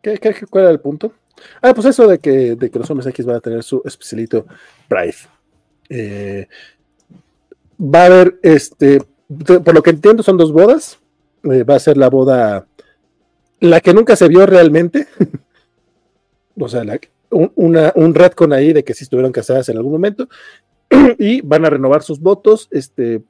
[0.00, 1.12] ¿qué, cuál era el punto?
[1.60, 4.46] Ah, pues eso de que, de que los hombres X van a tener su especialito
[4.88, 5.16] Pride.
[5.88, 6.46] Eh,
[7.80, 11.00] va a haber, este, por lo que entiendo, son dos bodas.
[11.42, 12.68] Eh, va a ser la boda,
[13.58, 15.08] la que nunca se vio realmente.
[16.60, 17.00] o sea, la,
[17.30, 20.28] un, una, un retcon ahí de que si estuvieron casadas en algún momento
[21.18, 22.68] y van a renovar sus votos.
[22.70, 23.22] Este,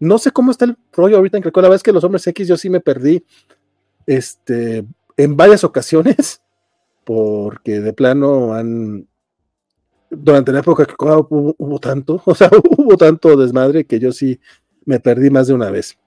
[0.00, 1.62] no sé cómo está el rollo ahorita en Krakow.
[1.62, 3.24] La verdad es que los hombres X yo sí me perdí
[4.06, 4.84] este,
[5.16, 6.42] en varias ocasiones
[7.04, 9.06] porque de plano han
[10.10, 14.40] durante la época que hubo, hubo, tanto, o sea, hubo tanto desmadre que yo sí
[14.84, 15.98] me perdí más de una vez.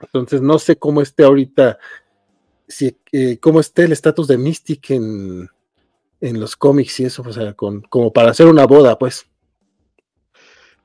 [0.00, 1.78] Entonces no sé cómo esté ahorita,
[2.68, 5.48] si, eh, cómo esté el estatus de Mystic en,
[6.20, 9.26] en los cómics y eso, o sea, con, como para hacer una boda, pues.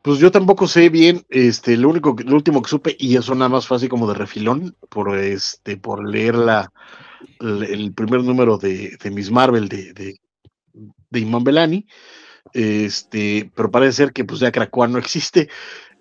[0.01, 3.49] Pues yo tampoco sé bien, este, lo único, lo último que supe, y eso nada
[3.49, 6.71] más fue así como de refilón, por este, por leer la,
[7.39, 10.19] el primer número de, de Miss Marvel de, de,
[11.09, 11.85] de Iman Belani,
[12.53, 15.49] este, pero parece ser que pues ya Krakoa no existe,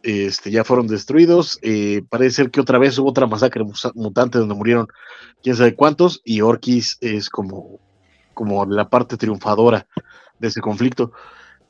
[0.02, 1.58] este, ya fueron destruidos.
[1.62, 4.88] Eh, parece ser que otra vez hubo otra masacre mutante donde murieron
[5.42, 7.80] quién sabe cuántos, y Orkis es como,
[8.40, 9.86] como la parte triunfadora
[10.38, 11.12] de ese conflicto.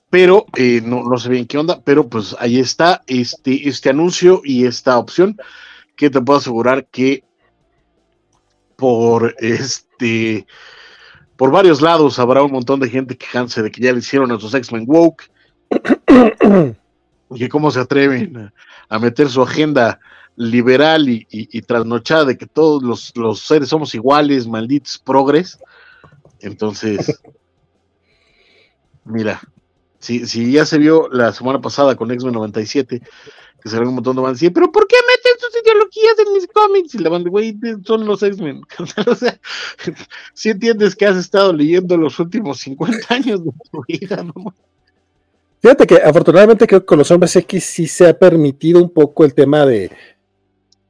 [0.09, 4.41] Pero eh, no, no sé bien qué onda, pero pues ahí está este, este anuncio
[4.45, 5.37] y esta opción
[5.97, 7.25] que te puedo asegurar que
[8.77, 10.47] por este
[11.37, 14.39] por varios lados habrá un montón de gente quejándose de que ya le hicieron a
[14.39, 15.29] sus X-Men woke
[17.35, 18.53] y cómo se atreven
[18.89, 19.99] a, meter su agenda
[20.37, 25.59] liberal y, trasnochada de que todos los, seres somos iguales, malditos progres.
[26.41, 27.21] Entonces,
[29.05, 29.41] mira,
[29.99, 33.03] si, si ya se vio la semana pasada con X-Men 97,
[33.63, 36.47] que se un montón de bandas y pero ¿por qué meten sus ideologías en mis
[36.47, 36.95] cómics?
[36.95, 38.63] Y la banda, güey, son los X-Men.
[39.07, 39.39] o sea,
[40.33, 44.55] si entiendes que has estado leyendo los últimos 50 años de tu vida, ¿no?
[45.61, 49.27] Fíjate que afortunadamente creo que con los hombres X sí se ha permitido un poco
[49.27, 49.91] el tema de,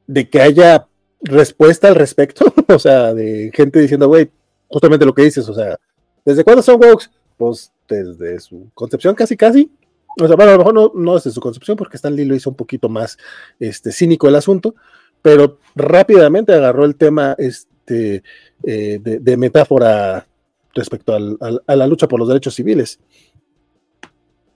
[0.07, 0.87] de que haya
[1.19, 4.31] respuesta al respecto, o sea, de gente diciendo, güey,
[4.71, 5.77] justamente lo que dices, o sea,
[6.25, 7.09] ¿desde cuándo son woke?
[7.37, 9.71] Pues desde su concepción casi casi.
[10.19, 12.35] O sea, bueno, a lo mejor no, no desde su concepción, porque Stan Lee lo
[12.35, 13.17] hizo un poquito más
[13.59, 14.75] este, cínico el asunto,
[15.21, 18.23] pero rápidamente agarró el tema este,
[18.63, 20.27] eh, de, metáfora
[20.73, 22.99] respecto a la lucha por los derechos civiles.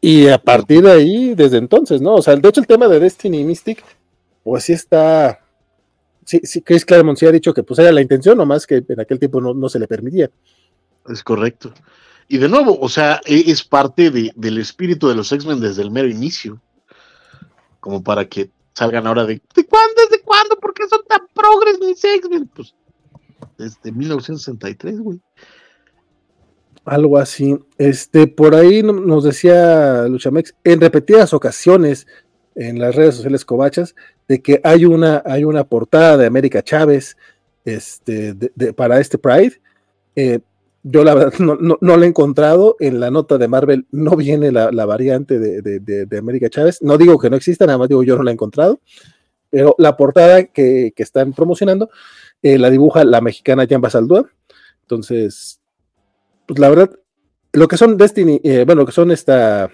[0.01, 2.15] Y a partir de ahí, desde entonces, ¿no?
[2.15, 3.83] O sea, de hecho el tema de Destiny Mystic,
[4.43, 5.39] pues sí está,
[6.25, 8.99] sí, sí, Chris Claremont sí ha dicho que pues era la intención, nomás que en
[8.99, 10.29] aquel tiempo no, se le permitía.
[11.07, 11.73] Es correcto.
[12.27, 15.91] Y de nuevo, o sea, e, es parte del espíritu de los X-Men desde el
[15.91, 16.59] mero inicio.
[17.79, 20.01] Como para que salgan ahora de ¿de cuándo?
[20.09, 20.59] ¿Desde cuándo?
[20.59, 22.49] ¿Por qué son tan progres mis X-Men?
[22.53, 22.73] Pues
[23.57, 25.21] desde 1963, güey.
[26.83, 27.57] Algo así.
[27.77, 32.07] Este, por ahí nos decía Luchamex en repetidas ocasiones
[32.55, 33.95] en las redes sociales covachas
[34.27, 37.17] de que hay una, hay una portada de América Chávez
[37.63, 38.35] este,
[38.75, 39.61] para este Pride.
[40.15, 40.39] Eh,
[40.83, 42.75] yo la verdad no, no, la he encontrado.
[42.79, 46.81] En la nota de Marvel no viene la, variante de, América Chávez.
[46.81, 48.79] No digo que no exista, nada más digo yo no la he encontrado.
[49.49, 51.89] Pero la portada que, están promocionando
[52.41, 54.29] eh, la dibuja la mexicana Jan Basaldúa.
[54.81, 55.59] Entonces,
[56.45, 56.91] pues la verdad,
[57.53, 59.71] lo que son Destiny, eh, bueno, lo que son esta,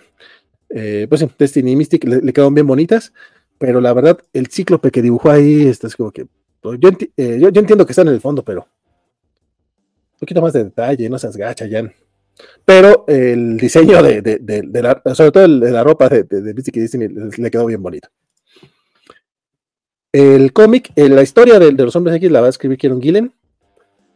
[0.70, 3.12] eh, pues Destiny y Mystic le, le, quedaron bien bonitas,
[3.62, 6.26] pero la verdad, el cíclope que dibujó ahí, está es como que,
[6.62, 6.80] pues,
[7.16, 11.08] eh, yo, yo, entiendo que está en el fondo, pero un poquito más de detalle,
[11.08, 11.94] no seas gacha, Jan.
[12.66, 16.26] Pero el diseño de, de, de, la, sobre todo de la ropa de,
[16.56, 18.10] Mystic y Destiny le quedó bien bonito.
[20.12, 23.32] El cómic, la historia de, los hombres X la va a escribir Kieron Gillen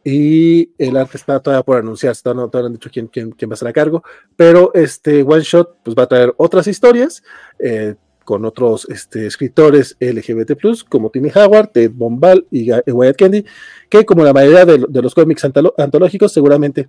[0.02, 3.48] y el arte está todavía por anunciarse, todavía no, todavía han dicho quién, quién, quién,
[3.48, 4.02] va a estar a cargo,
[4.34, 7.22] pero este One Shot pues, va a traer otras historias
[7.60, 7.94] eh,
[8.26, 10.52] con otros este, escritores LGBT,
[10.88, 13.44] como Timmy Howard, Ted Bombal y Wyatt Candy,
[13.88, 15.44] que como la mayoría de, los cómics
[15.78, 16.88] antológicos, seguramente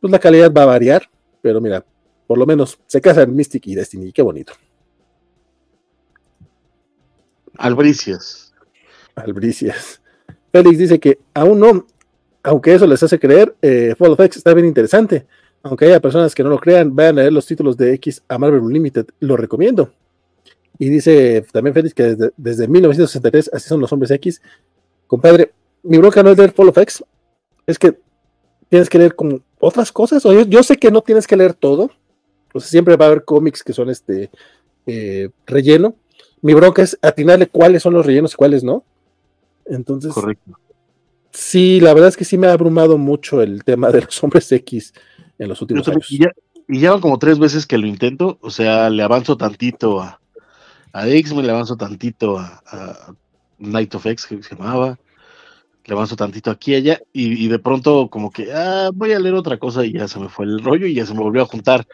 [0.00, 1.10] pues, la calidad va a variar,
[1.42, 1.84] pero mira,
[2.24, 4.52] por lo menos se casan Mystic y Destiny, qué bonito.
[7.58, 8.54] Albricias.
[9.16, 10.00] Albricias.
[10.52, 11.84] Félix dice que aún no,
[12.44, 15.26] aunque eso les hace creer, eh, Fall of X está bien interesante.
[15.64, 18.38] Aunque haya personas que no lo crean, vayan a leer los títulos de X a
[18.38, 19.92] Marvel Unlimited, lo recomiendo.
[20.80, 24.40] Y dice también Félix que desde, 1963 así son los hombres X.
[25.06, 25.52] Compadre,
[25.82, 27.04] mi bronca no es leer Fall of X,
[27.66, 27.98] es que
[28.70, 30.24] tienes que leer como otras cosas.
[30.24, 31.90] O yo, sé que no tienes que leer todo.
[32.54, 34.30] O sea, siempre va a haber cómics que son este
[34.86, 35.96] eh, relleno.
[36.40, 38.82] Mi bronca es atinarle cuáles son los rellenos y cuáles no.
[39.66, 40.58] Entonces, Correcto
[41.30, 44.50] Sí, la verdad es que sí me ha abrumado mucho el tema de los hombres
[44.50, 44.94] X
[45.38, 46.10] en los últimos años.
[46.10, 46.32] Y ya,
[46.66, 50.19] y van como tres veces que lo intento, o sea, le avanzo tantito a,
[50.92, 53.14] a X-Men, le avanzo tantito a,
[53.58, 54.98] Night of X, que se llamaba,
[55.84, 59.34] le avanzo tantito aquí y allá, y, de pronto como que, ah, voy a leer
[59.34, 61.46] otra cosa y ya se me fue el rollo y ya se me volvió a
[61.46, 61.86] juntar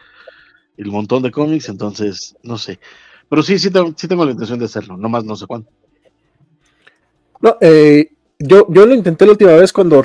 [0.77, 2.79] el montón de cómics, entonces, no sé.
[3.29, 5.69] Pero sí, sí tengo, sí tengo la intención de hacerlo, nomás no sé cuándo.
[7.41, 10.03] No, eh, yo, yo lo intenté la última vez cuando,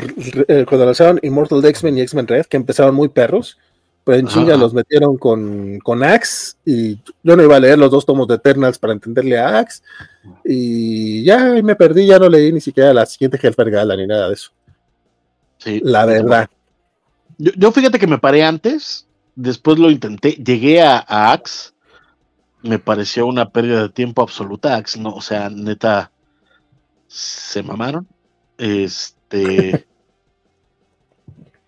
[0.48, 3.59] eh, cuando lanzaron Immortal X-Men y X-Men Red, que empezaron muy perros,
[4.04, 7.90] pero en chinga los metieron con, con Axe y yo no iba a leer los
[7.90, 9.82] dos tomos de Eternals para entenderle a Axe
[10.44, 14.28] y ya me perdí, ya no leí ni siquiera la siguiente Helfer Gala ni nada
[14.28, 14.50] de eso.
[15.58, 15.80] Sí.
[15.84, 16.50] La verdad.
[17.38, 19.06] Yo, yo, fíjate que me paré antes,
[19.36, 21.70] después lo intenté, llegué a, a Axe,
[22.62, 26.10] me pareció una pérdida de tiempo absoluta Axe, no, o sea, neta,
[27.06, 28.06] se mamaron.
[28.58, 29.86] Este.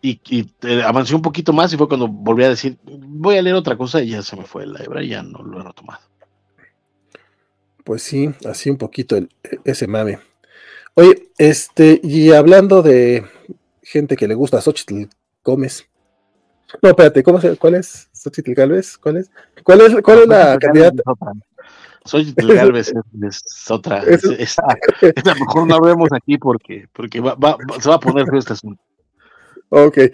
[0.04, 0.52] y,
[0.84, 4.02] avancé un poquito más y fue cuando volví a decir, voy a leer otra cosa
[4.02, 6.00] y ya se me fue la hebra y ya no lo he retomado.
[7.84, 9.30] Pues sí, así un poquito el,
[9.64, 10.18] ese mame.
[10.94, 13.24] Oye, este, y hablando de
[13.82, 15.08] gente que le gusta a Xochitl
[15.42, 15.86] Gómez.
[16.82, 18.08] No, espérate, ¿cómo se, ¿cuál es?
[18.12, 18.98] ¿Xochitl Galvez?
[18.98, 19.30] ¿Cuál es?
[19.62, 21.02] ¿Cuál es, cuál es la candidata?
[22.04, 24.02] Xochitl Galvez es, es otra.
[24.06, 27.94] Es, es, es, a lo mejor no vemos aquí porque, porque va, va, se va
[27.94, 28.82] a poner feo este asunto.
[29.76, 30.12] Ok, eh,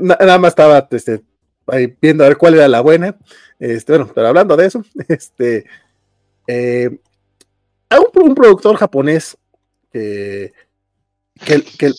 [0.00, 1.22] nada más estaba este,
[1.68, 3.16] ahí viendo a ver cuál era la buena.
[3.60, 5.64] Este, bueno, pero hablando de eso, este,
[6.48, 6.90] eh,
[7.88, 9.38] hay un, productor japonés
[9.92, 10.52] que,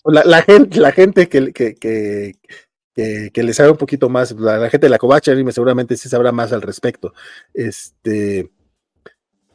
[0.04, 4.88] la, gente, la gente que, que, que, que, le sabe un poquito más, la, gente
[4.88, 7.14] de la Kobacha anime seguramente sí sabrá más al respecto.
[7.54, 8.52] Este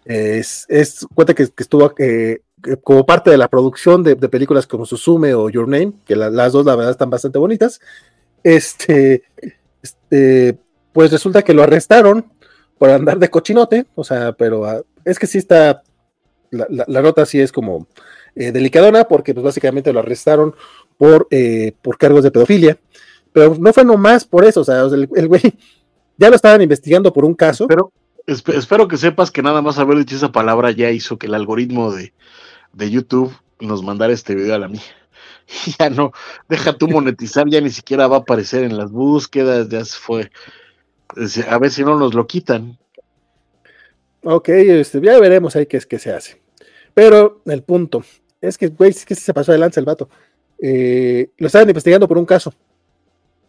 [0.07, 2.41] es, es cuenta que, estuvo eh,
[2.83, 6.53] como parte de la producción de, películas como Susume o Your Name, que la, las
[6.53, 7.81] dos la verdad están bastante bonitas.
[8.43, 9.23] Este,
[9.83, 10.59] este,
[10.93, 12.33] pues resulta que lo arrestaron
[12.79, 15.83] por andar de cochinote, o sea, pero uh, es que sí está,
[16.51, 17.87] la, la, nota sí es como
[18.35, 20.55] eh, delicadona, porque pues básicamente lo arrestaron
[20.99, 22.79] por, eh, por cargos de pedofilia,
[23.33, 25.43] pero no fue nomás por eso, o sea, el güey
[26.17, 27.67] ya lo estaban investigando por un caso.
[27.67, 27.93] Pero
[28.27, 31.93] espero que sepas que nada más haber dicho esa palabra ya hizo que el algoritmo
[31.93, 32.13] de,
[32.73, 34.83] de YouTube nos mandara este video a la mía.
[35.79, 36.13] Ya no,
[36.49, 40.31] deja tú monetizar, ya ni siquiera va a aparecer en las búsquedas, ya se fue.
[41.49, 42.79] A ver si no nos lo quitan.
[44.25, 46.41] Ok, este, ya veremos ahí qué es que se hace.
[46.95, 48.05] Pero el punto
[48.41, 50.09] es que, güey, es que se pasó de lanza el vato.
[50.61, 52.55] Eh, lo estaban investigando por un caso.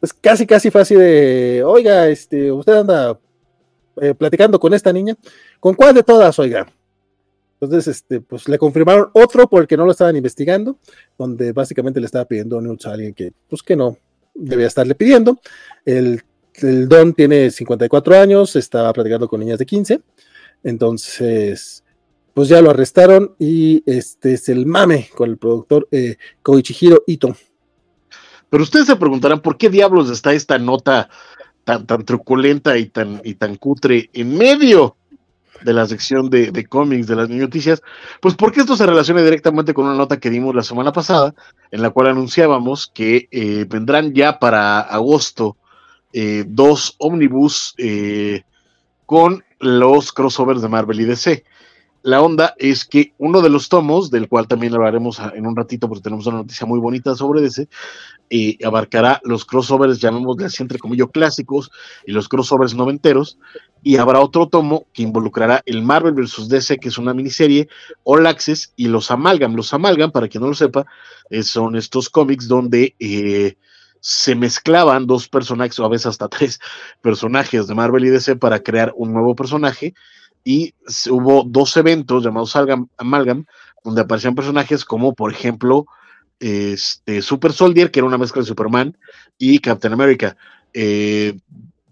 [0.02, 3.18] Es casi, casi fácil de, oiga, este, usted anda
[4.02, 5.16] eh, platicando con esta niña.
[5.60, 6.68] ¿Con cuál de todas, oiga?
[7.64, 10.78] Entonces, este, pues le confirmaron otro porque no lo estaban investigando,
[11.18, 13.98] donde básicamente le estaba pidiendo a alguien que, pues que no
[14.34, 15.40] debía estarle pidiendo.
[15.86, 16.22] El,
[16.56, 20.02] el Don tiene 54 años, estaba platicando con niñas de 15.
[20.64, 21.84] Entonces,
[22.34, 27.36] pues ya lo arrestaron y este es el mame con el productor eh, Koichihiro Ito.
[28.50, 31.10] Pero ustedes se preguntarán por qué diablos está esta nota
[31.64, 34.98] tan, tan truculenta y tan, y tan cutre en medio
[35.64, 37.82] de la sección de, de cómics de las noticias,
[38.22, 41.34] pues porque esto se relaciona directamente con una nota que dimos la semana pasada,
[41.72, 45.58] en la cual anunciábamos que eh, vendrán ya para agosto
[46.12, 48.44] eh, dos ómnibus eh,
[49.06, 51.44] con los crossovers de Marvel y DC.
[52.04, 55.88] La onda es que uno de los tomos, del cual también hablaremos en un ratito
[55.88, 57.70] porque tenemos una noticia muy bonita sobre DC,
[58.66, 61.72] abarcará los crossovers, llamémosle así entre comillas, clásicos
[62.06, 63.38] y los crossovers noventeros,
[63.84, 66.48] y habrá otro tomo que involucrará el Marvel vs.
[66.48, 67.68] DC, que es una miniserie,
[68.04, 69.56] All Access, y los Amalgam.
[69.56, 70.86] Los Amalgam, para quien no lo sepa,
[71.44, 73.58] son estos cómics donde eh,
[74.00, 76.60] se mezclaban dos personajes, o a veces hasta tres
[77.02, 79.94] personajes de Marvel y DC para crear un nuevo personaje,
[80.46, 80.74] y
[81.10, 82.56] hubo dos eventos llamados
[82.98, 83.46] Amalgam,
[83.84, 85.86] donde aparecían personajes como, por ejemplo,
[86.40, 88.98] este, Super Soldier, que era una mezcla de Superman,
[89.38, 90.38] y Captain America.
[90.74, 91.38] Eh,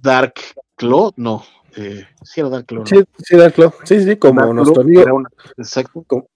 [0.02, 0.36] Dark
[0.76, 2.82] Claw, no, eh, sí era Dark Claw.
[2.84, 2.88] ¿no?
[2.88, 5.16] Sí, sí, Dark Claw, sí, sí, como Dark nuestro amigo.
[5.16, 6.28] una- exacto, Como,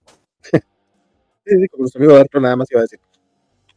[1.44, 3.00] sí, sí, como nuestro amigo Dark Claw, nada más iba a decir.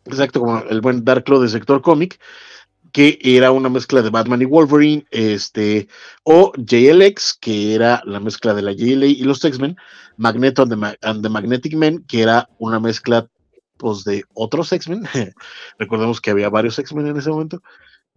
[0.06, 2.20] exacto, como el buen Dark Claw de Sector Comic,
[2.92, 5.88] que era una mezcla de Batman y Wolverine, este,
[6.24, 9.76] o JLX, que era la mezcla de la JLA y los X-Men,
[10.18, 13.28] Magneto and the, Ma- and the Magnetic Men, que era una mezcla
[13.78, 15.04] pues, de otros X-Men,
[15.78, 17.62] recordemos que había varios X-Men en ese momento,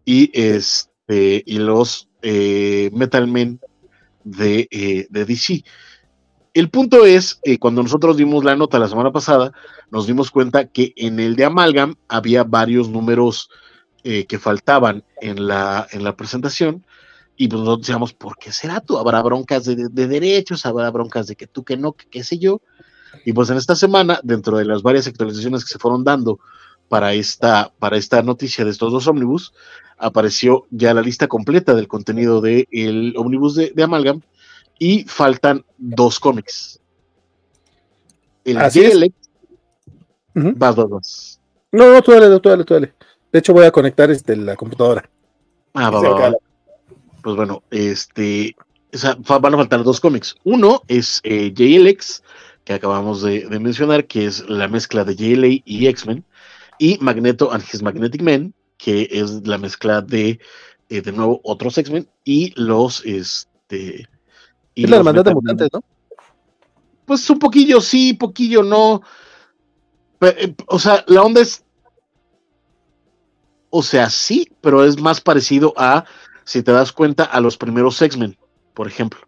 [0.07, 0.31] y,
[1.07, 3.61] este, y los eh, Metal Men
[4.25, 5.65] de, eh, de DC.
[6.55, 9.53] El punto es, eh, cuando nosotros dimos la nota la semana pasada,
[9.91, 13.49] nos dimos cuenta que en el de Amalgam había varios números
[14.05, 16.85] eh, que faltaban en la, en la presentación
[17.37, 18.99] y pues nosotros decíamos, ¿por qué será tú?
[18.99, 22.39] Habrá broncas de, de derechos, habrá broncas de que tú que no, que qué sé
[22.39, 22.61] yo.
[23.25, 26.39] Y pues en esta semana, dentro de las varias actualizaciones que se fueron dando
[26.93, 29.55] para esta, para esta noticia de estos dos ómnibus,
[29.97, 34.21] apareció ya la lista completa del contenido del el ómnibus de, de Amalgam
[34.79, 36.81] y faltan dos cómics.
[38.45, 38.93] El Así es.
[38.99, 39.15] JLX,
[40.35, 40.53] Ujú.
[40.55, 41.41] vas, vas, vas.
[41.73, 42.93] No, no, tú dale, tú dale, tú dale.
[43.33, 45.09] De hecho, voy a conectar este, la computadora.
[45.73, 46.33] Ah, va, va, va.
[47.23, 48.55] Pues bueno, este,
[48.93, 50.35] o sea, fa- van a faltar dos cómics.
[50.45, 52.23] Uno es eh, JLX,
[52.65, 56.23] que acabamos de, de mencionar, que es la mezcla de JLA y X-Men,
[56.79, 60.41] y Magneto and His Magnetic Men, que es la mezcla de,
[60.89, 64.09] eh, de nuevo, otros X-Men y los, este...
[64.75, 65.83] y es la hermandad de mutantes, ¿no?
[67.05, 69.03] Pues un poquillo sí, poquillo no.
[70.21, 71.65] Eh, o sea, la onda es.
[73.71, 76.05] O sea, sí, pero es más parecido a,
[76.45, 78.37] si te das cuenta, a los primeros X-Men,
[78.75, 79.21] por ejemplo.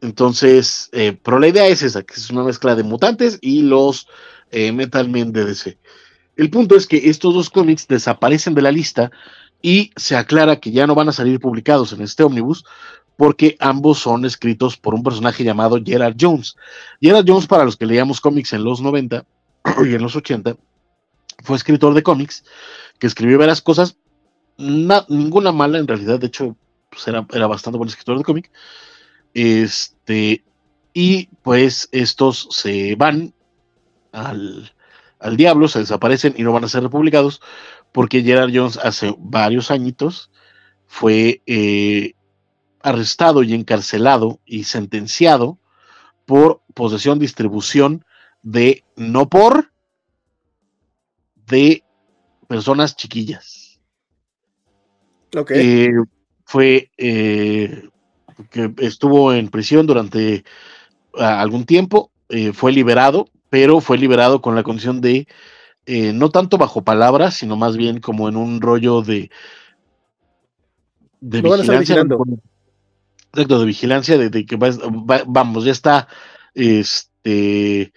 [0.00, 4.08] Entonces, eh, pero la idea es esa, que es una mezcla de mutantes y los
[4.50, 5.78] eh, Metal Men de DC.
[6.40, 9.10] El punto es que estos dos cómics desaparecen de la lista
[9.60, 12.64] y se aclara que ya no van a salir publicados en este ómnibus
[13.18, 16.56] porque ambos son escritos por un personaje llamado Gerard Jones.
[16.98, 19.26] Gerard Jones, para los que leíamos cómics en los 90
[19.84, 20.56] y en los 80,
[21.44, 22.42] fue escritor de cómics
[22.98, 23.98] que escribió varias cosas,
[24.56, 26.56] ninguna mala en realidad, de hecho
[26.88, 28.50] pues era, era, bastante buen escritor de cómic.
[29.34, 30.42] Este,
[30.94, 33.34] y pues estos se van
[34.12, 34.72] al,
[35.20, 37.40] al diablo, se desaparecen y no van a ser republicados
[37.92, 40.30] porque Gerard Jones hace varios añitos
[40.86, 42.14] fue eh,
[42.82, 45.58] arrestado y encarcelado y sentenciado
[46.26, 48.04] por posesión, distribución
[48.42, 49.72] de, no por,
[51.46, 51.84] de
[52.48, 53.80] personas chiquillas.
[55.36, 55.50] Ok.
[55.54, 55.90] Eh,
[56.44, 57.88] fue eh,
[58.50, 60.44] que estuvo en prisión durante
[61.16, 65.26] ah, algún tiempo, eh, fue liberado, pero fue liberado con la condición de
[65.86, 69.30] eh, no tanto bajo palabras, sino más bien como en un rollo de,
[71.20, 71.96] de vigilancia.
[73.32, 76.08] Exacto, de vigilancia, de, de que va- va- vamos, ya está,
[76.54, 77.92] este,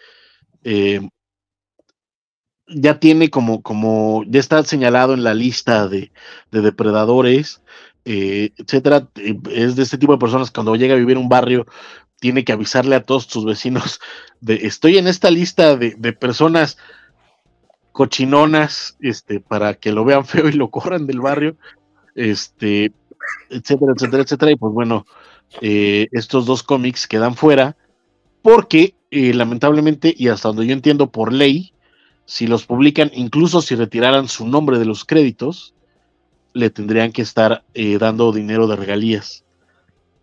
[0.64, 1.02] eh,
[2.68, 6.12] ya tiene como, como, ya está señalado en la lista de,
[6.52, 7.62] de depredadores,
[8.06, 9.10] eh, etcétera.
[9.16, 11.66] Eh, Es de este tipo de personas cuando llega a vivir en un barrio,
[12.24, 14.00] tiene que avisarle a todos sus vecinos
[14.40, 16.78] de estoy en esta lista de, personas
[17.92, 21.58] cochinonas, este, para que lo vean feo y lo corran del barrio,
[22.16, 22.94] este,
[23.50, 24.52] etcétera, etcétera, etcétera.
[24.54, 25.06] Y pues bueno,
[25.60, 27.76] eh, estos dos cómics quedan fuera
[28.42, 31.74] porque eh, lamentablemente, y hasta donde yo entiendo por ley,
[32.24, 35.76] si los publican, incluso si retiraran su nombre de los créditos,
[36.54, 39.44] le tendrían que estar eh, dando dinero de regalías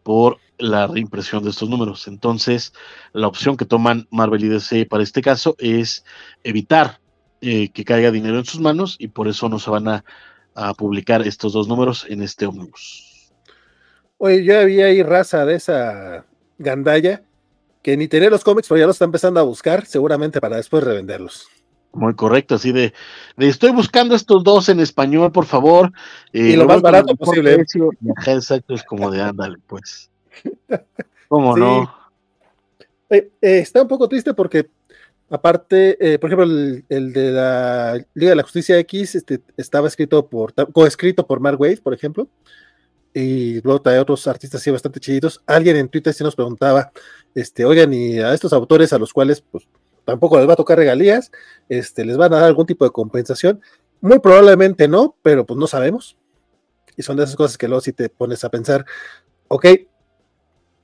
[0.03, 2.07] por la reimpresión de estos números.
[2.09, 2.73] Entonces,
[3.13, 6.05] la opción que toman Marvel y DC para este caso es
[6.45, 7.01] evitar
[7.41, 10.05] eh, que caiga dinero en sus manos y por eso no se van a,
[10.55, 13.33] a publicar estos dos números en este ómnibus.
[14.19, 16.27] Oye, yo había ahí raza de esa
[16.59, 17.23] gandalla
[17.83, 20.85] que ni tenía los cómics, pero ya los está empezando a buscar, seguramente para después
[20.85, 21.47] revenderlos.
[21.93, 22.93] Muy correcto, así de,
[23.37, 25.91] de estoy buscando estos dos en español, por favor.
[26.33, 27.55] eh, Y lo más vendo al barato posible.
[27.57, 27.91] precio.
[28.27, 30.10] Exacto, es como de ándale, pues.
[31.29, 31.61] ¿Cómo Sí.
[31.61, 31.95] no?
[33.11, 34.71] Eh, eh, está un poco triste porque,
[35.29, 39.89] aparte, eh, por ejemplo, el, el de la Liga de la Justicia X este, estaba
[39.89, 42.29] escrito por, coescrito por Mark Waid, por ejemplo,
[43.13, 45.43] y luego hay otros artistas así bastante chiditos.
[45.47, 46.93] Alguien en Twitter sí nos preguntaba,
[47.35, 49.67] este, oigan, y a estos autores a los cuales, pues,
[50.05, 51.31] tampoco les va a tocar regalías,
[51.69, 53.61] este, les van a dar algún tipo de compensación.
[54.01, 56.17] Muy probablemente no, pero pues no sabemos.
[56.97, 58.85] Y son de esas cosas que luego si te pones a pensar,
[59.49, 59.67] ok,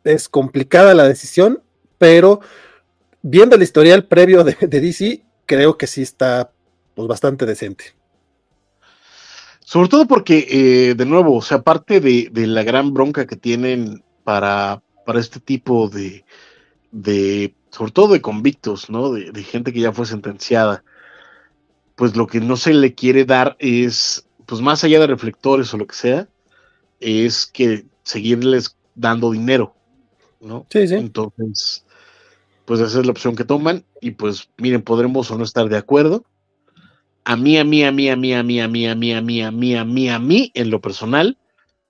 [0.06, 1.62] es complicada la decisión,
[1.98, 2.40] pero
[3.22, 6.52] viendo el historial previo de, DC, creo que sí está
[6.94, 7.94] pues, bastante decente.
[9.60, 13.36] Sobre todo porque, eh, de nuevo, o sea, aparte de, de la gran bronca que
[13.36, 16.24] tienen para, para este tipo de,
[16.92, 19.12] de, sobre todo de convictos, ¿no?
[19.12, 20.84] De, de gente que ya fue sentenciada,
[21.96, 25.78] pues lo que no se le quiere dar es, pues más allá de reflectores o
[25.78, 26.28] lo que sea,
[27.00, 29.75] es que seguirles dando dinero,
[30.40, 30.66] ¿no?
[30.70, 30.94] Sí, sí.
[30.94, 31.84] Entonces,
[32.64, 35.76] pues esa es la opción que toman y pues miren, podremos o no estar de
[35.76, 36.24] acuerdo.
[37.24, 39.20] A mí, a mí, a mí, a mí, a mí, a mí, a mí, a
[39.20, 41.36] mí, a mí, a mí, a mí, en lo personal,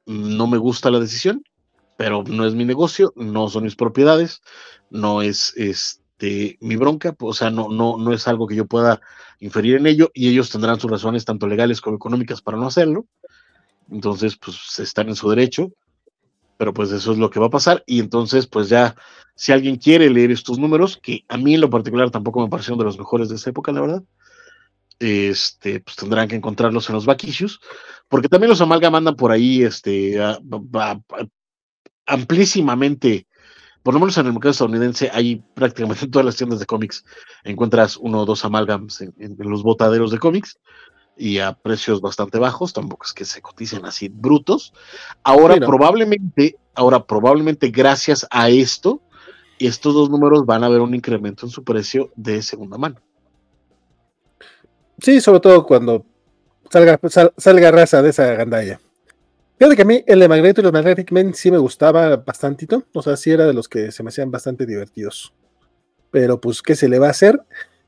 [0.07, 1.45] no me gusta la decisión,
[1.97, 4.41] pero no es mi negocio, no son mis propiedades,
[4.91, 9.01] no es este mi bronca, o sea, no, no, no es algo que yo pueda
[9.41, 13.07] inferir en ello y ellos tendrán sus razones tanto legales como económicas para no hacerlo.
[13.91, 15.71] Entonces, pues están en su derecho,
[16.57, 17.83] pero pues eso es lo que va a pasar.
[17.87, 18.95] Y entonces, pues ya,
[19.35, 22.79] si alguien quiere leer estos números, que a mí en lo particular tampoco me parecieron
[22.79, 24.03] de los mejores de esa época, la verdad,
[24.99, 27.25] este, pues tendrán que encontrarlos en los back
[28.09, 30.19] porque también los amalgam andan por ahí, este,
[32.07, 33.27] amplísimamente,
[33.83, 37.05] por lo menos en el mercado estadounidense, hay prácticamente en todas las tiendas de cómics,
[37.45, 40.59] encuentras uno o dos amalgams en los botaderos de cómics
[41.17, 44.73] y a precios bastante bajos, tampoco es que se coticen así brutos.
[45.23, 49.01] Ahora probablemente, ahora probablemente gracias a esto,
[49.59, 52.97] estos dos números van a ver un incremento en su precio de segunda mano.
[54.99, 56.05] Sí, sobre todo cuando
[56.71, 58.81] salga, sal- salga raza de esa gandalla.
[59.59, 62.85] Fíjate que a mí el de Magneto y los Magnetic Men sí me gustaba bastantito.
[62.93, 65.33] O sea, sí era de los que se me hacían bastante divertidos.
[66.11, 67.41] Pero pues, ¿qué se le va a hacer?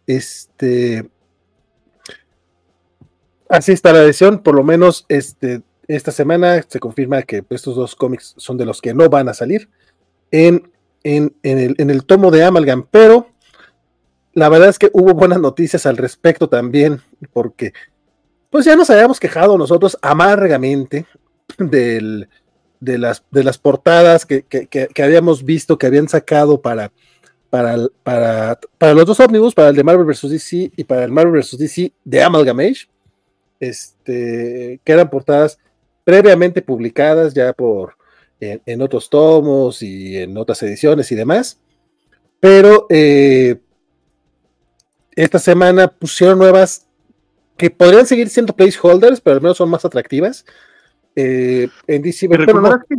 [0.06, 1.10] Este.
[3.48, 4.40] Así está la decisión.
[4.40, 8.80] Por lo menos este, esta semana se confirma que estos dos cómics son de los
[8.80, 9.68] que no van a salir
[10.30, 10.70] en
[11.16, 13.28] en, el, en el tomo de Amalgam, pero
[14.32, 17.00] la verdad es que hubo buenas noticias al respecto también,
[17.32, 17.72] porque
[18.50, 21.06] pues ya nos habíamos quejado nosotros amargamente
[21.58, 22.28] del,
[22.80, 24.44] de, las, de las portadas que,
[25.02, 26.92] habíamos visto que habían sacado para,
[27.50, 30.30] para, para, para los dos ómnibus, para el de Marvel vs.
[30.30, 31.58] DC y para el Marvel vs.
[31.58, 32.88] DC de Amalgamage,
[33.60, 35.58] este, que eran portadas
[36.04, 37.96] previamente publicadas ya por
[38.40, 41.58] en, otros tomos y en otras ediciones y demás.
[42.40, 43.56] Pero eh,
[45.16, 46.86] esta semana pusieron nuevas
[47.56, 50.44] que podrían seguir siendo placeholders, pero al menos son más atractivas.
[51.20, 52.94] Eh, en DC, pero no, que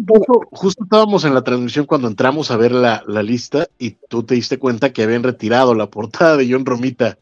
[0.52, 4.60] justo estábamos en la transmisión cuando entramos a ver la, lista y tú te diste
[4.60, 7.18] cuenta que habían retirado la portada de John Romita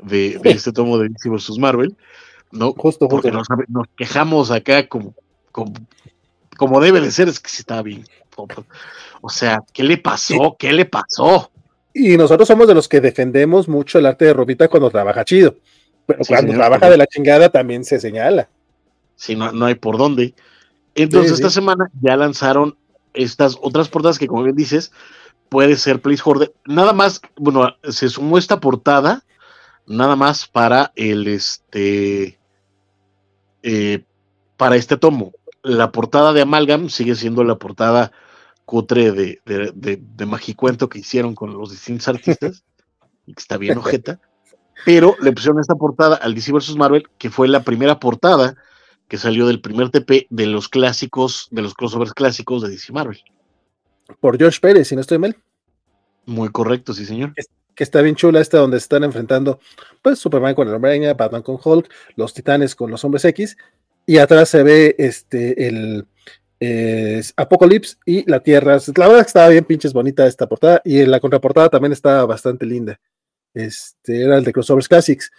[0.00, 1.58] de, este tomo de DC vs.
[1.58, 1.96] Marvel,
[2.54, 2.72] ¿no?
[2.72, 3.46] Justo, porque nos,
[3.96, 5.14] quejamos acá como,
[5.50, 8.04] como, debe de ser, es que si está bien.
[9.20, 10.56] O sea, ¿qué le pasó?
[10.58, 11.50] ¿Qué le pasó?
[11.92, 15.56] Y nosotros somos de los que defendemos mucho el arte de Romita cuando trabaja chido.
[16.06, 18.48] Pero cuando trabaja de la chingada también se señala.
[19.16, 20.34] Sí, no, no hay por dónde.
[20.94, 22.76] Entonces, esta semana ya lanzaron
[23.14, 24.92] estas otras portadas que, como bien dices,
[25.48, 26.52] puede ser placeholder.
[26.66, 29.22] Nada más, bueno, se sumó esta portada,
[29.86, 32.38] nada más para el este.
[33.66, 34.04] Eh,
[34.56, 35.32] para este tomo.
[35.62, 38.12] La portada de Amalgam sigue siendo la portada
[38.64, 42.62] cutre de, de, de, de Magicuento que hicieron con los distintos artistas,
[43.26, 44.20] y que está bien ojeta
[44.84, 46.76] pero le pusieron esta portada al DC vs.
[46.76, 48.56] Marvel, que fue la primera portada
[49.08, 53.20] que salió del primer TP de los clásicos, de los crossovers clásicos de DC Marvel.
[54.20, 55.36] Por George Pérez, si no estoy mal.
[56.26, 57.34] Muy correcto, sí, señor.
[57.74, 59.58] Que está bien chula esta donde se están enfrentando,
[60.02, 63.56] pues, Superman con el Hombre Batman con Hulk, los Titanes con los Hombres X,
[64.06, 66.06] y atrás se ve este, el
[67.36, 68.78] Apocalypse y la Tierra.
[68.96, 72.24] La verdad que estaba bien pinches bonita esta portada, y en la contraportada también está
[72.24, 72.98] bastante linda.
[73.52, 75.30] Este era el de Crossovers Classics.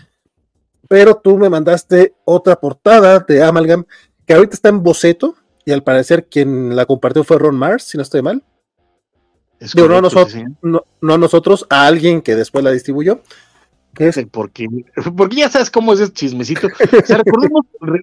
[0.88, 3.86] Pero tú me mandaste otra portada de Amalgam
[4.26, 7.98] que ahorita está en boceto y al parecer quien la compartió fue Ron Mars, si
[7.98, 8.44] no estoy mal.
[9.76, 13.22] No, nosotros, no, nosotros, a alguien que después la distribuyó.
[13.98, 14.20] es?
[14.32, 14.68] Porque,
[15.16, 16.68] porque ya sabes cómo es ese chismecito.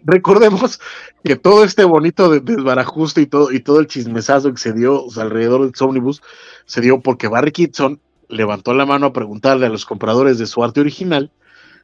[0.04, 0.80] recordemos,
[1.24, 5.62] que todo este bonito desbarajuste y todo, y todo el chismesazo que se dio alrededor
[5.62, 6.22] del Omnibus
[6.64, 10.64] se dio porque Barry Kitson levantó la mano a preguntarle a los compradores de su
[10.64, 11.30] arte original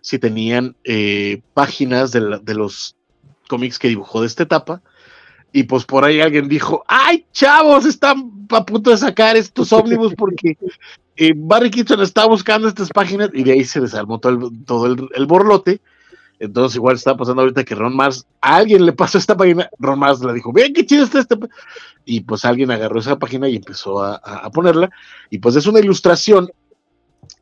[0.00, 2.20] si tenían eh, páginas de,
[2.55, 2.97] los
[3.48, 4.81] cómics que dibujó de esta etapa.
[5.52, 10.15] Y pues por ahí alguien dijo, ay chavos, están a punto de sacar estos ómnibus
[10.15, 10.57] porque
[11.17, 14.86] eh, Barry Kitson está buscando estas páginas y de ahí se desarmó todo el, todo
[14.86, 15.81] el borlote
[16.41, 19.99] entonces, igual está pasando ahorita que Ron Mars, a alguien le pasó esta página, Ron
[19.99, 21.36] Mars le dijo, ven qué chido está este.
[22.05, 24.91] Y pues alguien agarró esa página y empezó a, ponerla.
[25.31, 26.51] Y pues es una ilustración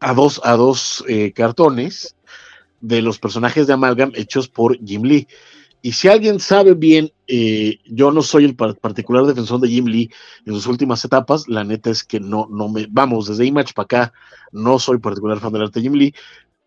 [0.00, 2.16] a dos, a dos eh, cartones
[2.80, 5.28] de los personajes de Amalgam hechos por Jim Lee.
[5.86, 10.10] Y si alguien sabe bien, eh, yo no soy el particular defensor de Jim Lee
[10.44, 13.84] en sus últimas etapas, la neta es que no, no me, vamos, desde Image para
[13.84, 14.12] acá,
[14.50, 16.12] no soy particular fan del arte de Jim Lee,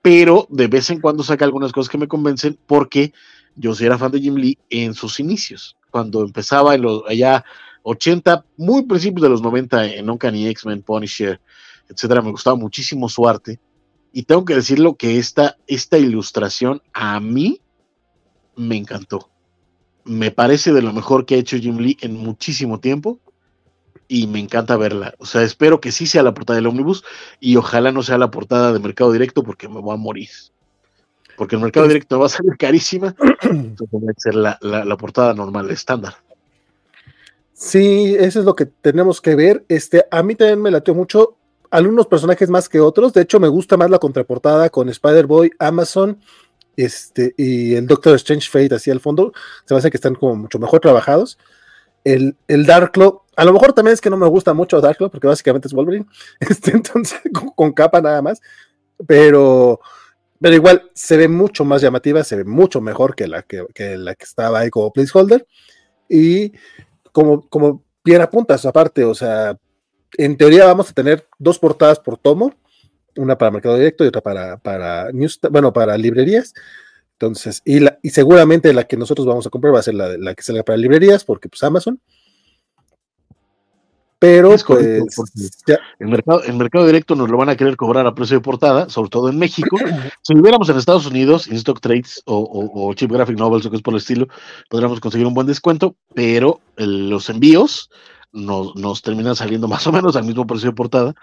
[0.01, 3.11] pero de vez en cuando saca algunas cosas que me convencen porque
[3.57, 7.43] yo sí era fan de Jim Lee en sus inicios, cuando empezaba en los allá
[7.83, 11.41] 80, muy principios de los 90 en Uncanny X-Men, Punisher,
[11.89, 13.59] etcétera, me gustaba muchísimo su arte.
[14.13, 17.59] Y tengo que decirlo que esta, esta ilustración a mí
[18.59, 19.29] me encantó.
[20.03, 23.19] Me parece de lo mejor que ha hecho Jim Lee en muchísimo tiempo
[24.07, 25.13] y me encanta verla.
[25.17, 27.05] O sea, espero que sí sea la portada del ómnibus
[27.39, 30.29] y ojalá no sea la portada de Mercado Directo porque me voy a morir.
[31.37, 35.33] Porque el Mercado pues Directo va a salir carísima, entonces va a ser la, portada
[35.33, 36.15] normal, estándar.
[37.53, 39.63] Sí, eso es lo que tenemos que ver.
[39.69, 41.37] Este, a mí también me lateó mucho
[41.69, 43.13] algunos personajes más que otros.
[43.13, 46.19] De hecho, me gusta más la contraportada con Spider-Boy, Amazon,
[46.83, 49.33] este, y el Doctor Strange Fate así al fondo.
[49.65, 51.37] Se me hace que están como mucho mejor trabajados.
[52.03, 55.27] El, el Darklo, a lo mejor también es que no me gusta mucho Darklo, porque
[55.27, 56.05] básicamente es Wolverine,
[56.39, 57.19] este, entonces
[57.55, 58.41] con, capa nada más,
[59.05, 59.81] pero,
[60.39, 63.65] pero igual se ve mucho más llamativa, se ve mucho mejor que la que,
[63.97, 65.45] la que estaba ahí como placeholder,
[66.07, 66.53] y
[67.11, 69.57] como, como bien apuntas aparte, o sea,
[70.17, 72.53] en teoría vamos a tener dos portadas por tomo,
[73.19, 76.53] una para mercado directo y otra para, para news, bueno, para librerías.
[77.13, 80.17] Entonces, y, la, y seguramente la que nosotros vamos a comprar va a ser la,
[80.17, 81.99] la que salga para librerías, porque pues Amazon.
[84.19, 84.85] Pero pues,
[85.99, 88.89] el mercado, el mercado directo nos lo van a querer cobrar a precio de portada,
[88.89, 89.77] sobre todo en México.
[90.21, 93.77] si viviéramos en Estados Unidos, en Stock Trades o, o, Chip Graphic Novels o que
[93.77, 94.27] es por el estilo,
[94.69, 97.89] podríamos conseguir un buen descuento, pero los envíos
[98.33, 101.15] nos, nos terminan saliendo más o menos al mismo precio de portada.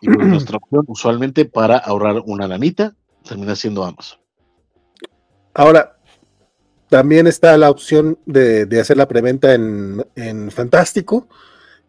[0.00, 2.94] Y pues nuestra opción usualmente para ahorrar una lanita
[3.26, 4.18] termina siendo Amazon.
[5.54, 5.96] Ahora,
[6.88, 11.28] también está la opción de, de hacer la preventa en, en, Fantástico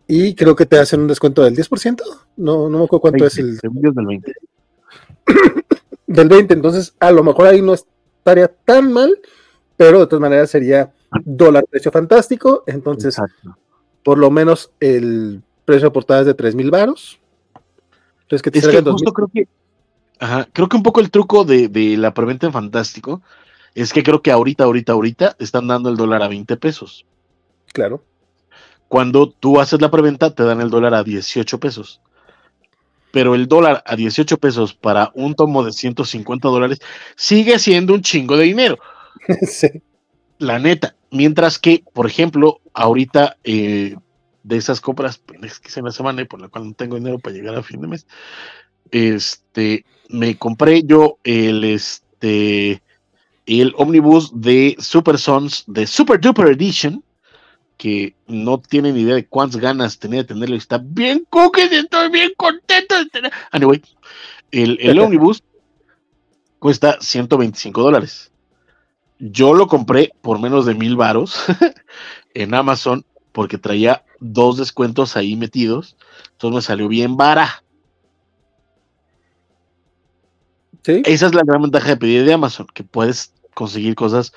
[0.07, 2.01] y creo que te hacen un descuento del 10%.
[2.38, 3.57] No, no me acuerdo cuánto 20, es el.
[3.57, 4.33] Del 20.
[6.07, 9.17] del 20, entonces a lo mejor ahí no estaría tan mal,
[9.77, 10.91] pero de todas maneras sería
[11.23, 13.57] dólar precio fantástico, entonces Exacto.
[14.03, 17.20] por lo menos el precio de portada es de 3 mil varos.
[18.32, 19.14] Entonces que te Es que justo 2,000.
[19.14, 19.48] creo que,
[20.19, 23.22] ajá, creo que un poco el truco de, de la preventa en Fantástico
[23.76, 27.06] es que creo que ahorita, ahorita, ahorita están dando el dólar a 20 pesos.
[27.74, 28.03] Claro.
[28.88, 32.01] Cuando tú haces la preventa, te dan el dólar a 18 pesos.
[33.11, 36.80] Pero el dólar a 18 pesos para un tomo de 150 dólares
[37.18, 38.77] sigue siendo un chingo de dinero.
[39.42, 39.68] sí.
[40.38, 40.95] La neta.
[41.10, 43.95] Mientras que, por ejemplo, ahorita eh,
[44.43, 46.95] de esas compras pendejas que hice en la semana y por la cual no tengo
[46.95, 48.07] dinero para llegar a fin de mes,
[48.91, 52.81] este, me compré yo el, este,
[53.45, 57.03] el omnibus de Super Sons de Super Duper Edition,
[57.77, 62.09] que no tienen idea de cuántas ganas tenía de tenerlo y está bien cookies, estoy
[62.09, 63.31] bien contento de tener.
[63.51, 63.81] Anyway,
[64.51, 65.43] el, el omnibus
[66.59, 68.31] cuesta 125 dólares.
[69.17, 71.43] Yo lo compré por menos de mil varos
[72.33, 75.98] en Amazon porque traía dos descuentos ahí metidos.
[76.32, 77.64] Entonces me salió bien vara.
[80.83, 81.01] Sí.
[81.06, 84.32] Esa es la gran ventaja de pedir de Amazon, que puedes conseguir cosas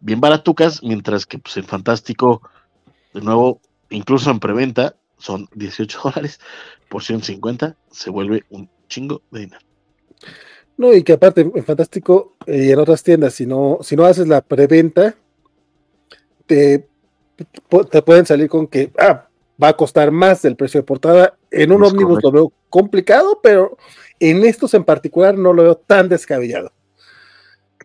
[0.00, 2.42] bien baratucas, mientras que pues, en Fantástico,
[3.12, 3.60] de nuevo,
[3.90, 6.40] incluso en preventa, son 18 dólares
[6.88, 9.60] por 150, se vuelve un chingo de dinero.
[10.76, 14.04] No, y que aparte en Fantástico eh, y en otras tiendas, si no, si no
[14.04, 15.14] haces la preventa,
[16.46, 16.88] te,
[17.90, 19.28] te pueden salir con que ah,
[19.62, 21.36] va a costar más del precio de portada.
[21.50, 23.76] En un ómnibus lo veo complicado, pero
[24.18, 26.72] en estos en particular no lo veo tan descabellado.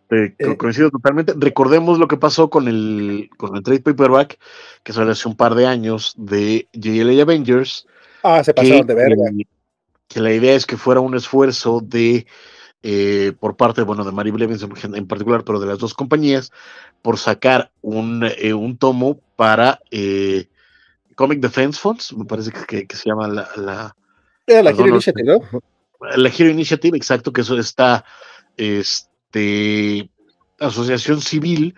[0.07, 0.57] Te- Eh.
[0.57, 1.33] coincido totalmente.
[1.35, 4.37] Recordemos lo que pasó con el, con el trade paperback,
[4.83, 7.87] que salió hace un par de años de JLA Avengers,
[8.23, 9.23] Ah, se que, pasaron de verga.
[10.07, 12.25] que la idea es que fuera un esfuerzo de
[12.87, 16.51] eh, por parte, bueno, de Mary Blevins en, en particular, pero de las dos compañías,
[17.01, 20.45] por sacar un, eh, un tomo para eh,
[21.15, 23.95] Comic Defense Funds, me parece que, que- que se llama la, la,
[24.45, 25.61] Era la Hero Initiative, ¿no?
[26.15, 28.05] la Hero Initiative, exacto, que eso está
[28.57, 30.09] este
[30.59, 31.75] asociación civil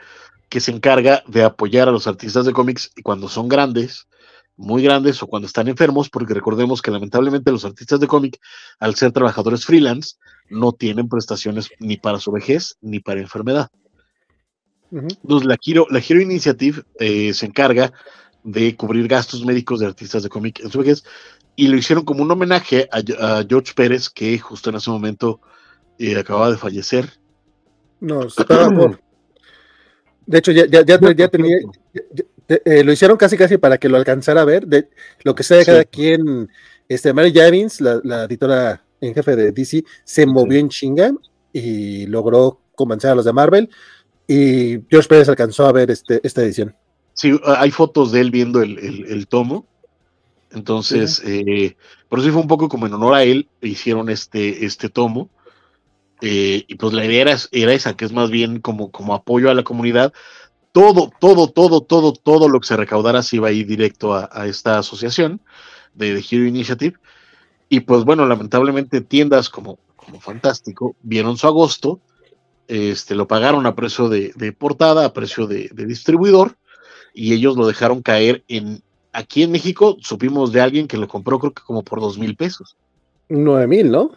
[0.49, 4.07] que se encarga de apoyar a los artistas de cómics y cuando son grandes,
[4.55, 8.39] muy grandes o cuando están enfermos, porque recordemos que lamentablemente los artistas de cómic,
[8.79, 10.15] al ser trabajadores freelance,
[10.49, 13.69] no tienen prestaciones ni para su vejez ni para enfermedad.
[14.91, 17.91] Entonces, la Hero, la Hero Initiative eh, se encarga
[18.49, 21.03] de cubrir gastos médicos de artistas de cómic en su vejez
[21.57, 22.99] y lo hicieron como un homenaje a,
[23.39, 25.41] a George Pérez, que justo en ese momento
[25.99, 27.09] eh, acababa de fallecer.
[27.99, 29.01] No, estaba por-
[30.25, 31.57] De hecho, ya, ya, ya, ya tenía.
[31.93, 32.23] ya- ya-
[32.63, 34.65] eh, lo hicieron casi casi para que lo alcanzara a ver.
[34.67, 34.87] De,
[35.23, 36.49] lo que sea de cada quien.
[36.87, 41.11] Este, Mary Javins, la, la editora en jefe de DC, se movió en chinga
[41.51, 43.69] y logró convencer a los de Marvel.
[44.27, 46.73] Y George Pérez alcanzó a ver este, esta edición.
[47.17, 49.67] Sí, hay fotos de él viendo el, el- el tomo.
[50.51, 51.77] Entonces, eh,
[52.09, 55.29] por eso fue un poco como en honor a él, hicieron este, este tomo.
[56.21, 59.51] Eh, y pues la idea era, era esa, que es más bien como, como apoyo
[59.51, 60.13] a la comunidad.
[60.73, 64.29] Todo, todo, todo, todo, todo lo que se recaudara se iba a ir directo a,
[64.31, 65.41] a esta asociación
[65.95, 66.97] de, Hero Initiative.
[67.69, 72.01] Y pues bueno, lamentablemente tiendas como, como Fantástico vieron su agosto,
[72.67, 76.57] este, lo pagaron a precio de, de portada, a precio de, de distribuidor,
[77.17, 78.81] y ellos lo dejaron caer en,
[79.11, 82.35] aquí en México supimos de alguien que lo compró creo que como por dos mil
[82.35, 82.77] pesos.
[83.29, 84.11] 9 mil, ¿no?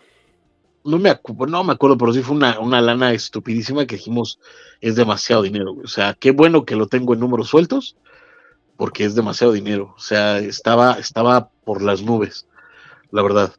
[0.84, 4.38] No me, no me acuerdo, pero sí fue una, una lana estupidísima que dijimos
[4.80, 5.74] es demasiado dinero.
[5.82, 7.96] O sea, qué bueno que lo tengo en números sueltos,
[8.76, 9.94] porque es demasiado dinero.
[9.96, 12.46] O sea, estaba, estaba por las nubes,
[13.10, 13.52] la verdad.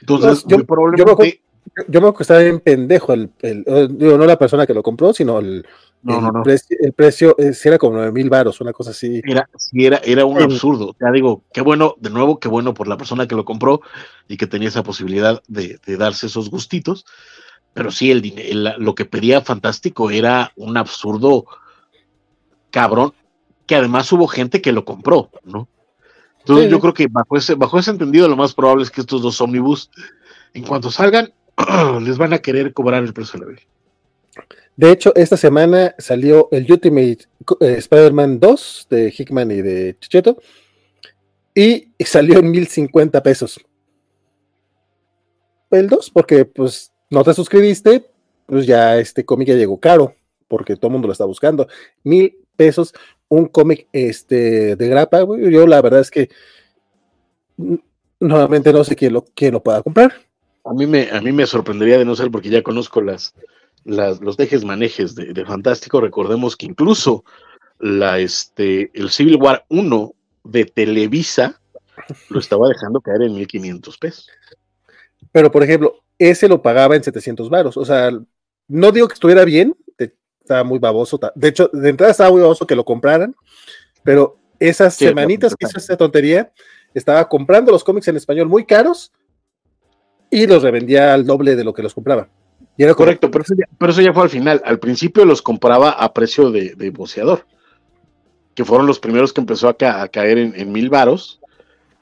[0.00, 1.42] Entonces, No, yo- probablemente,
[1.88, 3.64] yo me estaba bien pendejo el, el-
[3.98, 5.66] digo, no la persona que lo compró, sino el,
[6.02, 6.42] no, el, no, no.
[6.42, 9.20] precio, el precio eh, sí era como 9 mil varos, una cosa así.
[9.24, 10.90] Era, sí, era, era un absurdo.
[10.90, 13.80] O sea, digo, qué bueno, de nuevo, qué bueno por la persona que lo compró
[14.28, 17.04] y que tenía esa posibilidad de, de darse esos gustitos.
[17.72, 21.44] Pero sí, el, el- lo que pedía Fantástico era un absurdo
[22.70, 23.12] cabrón,
[23.66, 25.68] que además hubo gente que lo compró, ¿no?
[26.40, 26.70] Entonces Sí.
[26.70, 29.40] yo creo que bajo ese, bajo ese entendido, lo más probable es que estos dos
[29.40, 29.90] ómnibus,
[30.52, 31.32] en cuanto salgan,
[32.02, 33.62] les van a querer cobrar el precio de la ley.
[34.76, 37.18] De hecho, esta semana salió el Ultimate
[37.60, 40.38] eh, Spider-Man 2 de Hickman y de Chicheto.
[41.54, 43.60] y salió en 1050 pesos.
[45.70, 48.04] El 2, porque pues no te suscribiste,
[48.46, 50.14] pues ya este cómic ya llegó caro,
[50.48, 51.66] porque todo el mundo lo está buscando.
[52.02, 52.94] Mil pesos,
[53.28, 55.20] un cómic este, de grapa.
[55.20, 56.30] Yo la verdad es que
[58.20, 60.12] nuevamente no sé quién lo, quién lo pueda comprar.
[60.64, 63.34] A mí, me, a mí me sorprendería de no ser porque ya conozco las,
[63.84, 66.00] las los dejes manejes de, de, Fantástico.
[66.00, 67.24] Recordemos que incluso
[67.78, 71.60] la, este, el Civil War 1 de Televisa
[72.30, 74.28] lo estaba dejando caer en 1500 pesos.
[75.32, 77.76] Pero, por ejemplo, ese lo pagaba en 700 varos.
[77.76, 78.10] O sea,
[78.68, 79.76] no digo que estuviera bien,
[80.44, 81.18] estaba muy baboso.
[81.34, 83.34] De hecho, de entrada estaba muy baboso que lo compraran,
[84.02, 86.52] pero esas sí, semanitas que hizo esta tontería,
[86.92, 89.10] estaba comprando los cómics en español muy caros
[90.34, 92.28] y los revendía al doble de lo que los compraba.
[92.76, 94.60] Y era correcto, pero eso, ya, fue al final.
[94.64, 96.92] Al principio los compraba a precio de, de
[98.56, 101.40] que fueron los primeros que empezó a, ca a caer en, mil varos.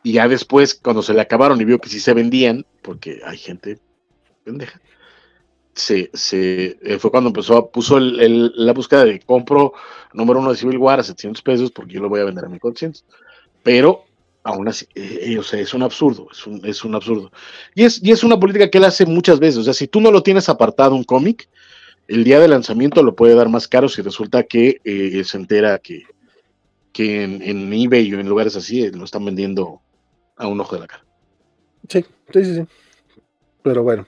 [0.02, 3.36] Y ya después, cuando se le acabaron y vio que sí se vendían, porque hay
[3.36, 3.78] gente
[4.44, 4.81] pendeja,
[5.75, 9.75] se, se eh, fue cuando empezó a, puso la búsqueda de compro
[10.15, 12.49] número uno de Civil War a 700 pesos porque yo lo voy a vender a
[12.49, 13.07] mi conciencia.
[13.62, 14.07] Pero
[14.45, 17.31] aún así, eh, o sea, es un absurdo, es un, es un absurdo.
[17.75, 19.59] Y es, y es una política que él hace muchas veces.
[19.59, 21.49] O sea, si tú no lo tienes apartado un cómic,
[22.09, 25.79] el día de lanzamiento lo puede dar más caro si resulta que eh, se entera
[25.79, 26.05] que,
[26.93, 29.81] que en, en, eBay o en lugares así lo están vendiendo
[30.37, 31.05] a un ojo de la cara.
[31.89, 32.55] Sí, sí, sí.
[32.57, 32.62] sí.
[33.62, 34.07] Pero bueno.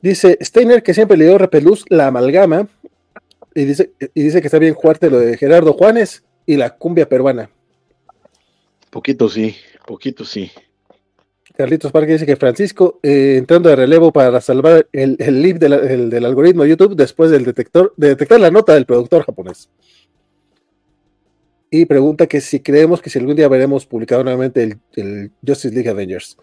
[0.00, 2.68] Dice Steiner que siempre le dio repelús la amalgama
[3.54, 7.08] y dice, y dice que está bien fuerte lo de Gerardo Juanes y la cumbia
[7.08, 7.50] peruana.
[8.90, 9.56] Poquito sí,
[9.86, 10.50] poquito sí.
[11.56, 15.72] Carlitos Parque dice que Francisco, eh, entrando de relevo para salvar el, el lead del,
[15.72, 19.70] el, del, algoritmo de YouTube después del detector, de detectar la nota del productor japonés.
[21.70, 25.74] Y pregunta que si creemos que si algún día veremos publicado nuevamente el, el Justice
[25.74, 26.36] League Avengers.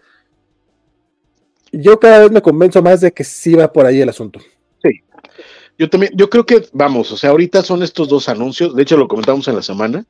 [1.70, 4.40] Yo cada vez me convenzo más de que sí va por ahí el asunto.
[4.82, 5.00] Sí.
[5.78, 8.96] Yo también, yo creo que, vamos, o sea, ahorita son estos dos anuncios, de hecho
[8.96, 10.04] lo comentamos en la semana,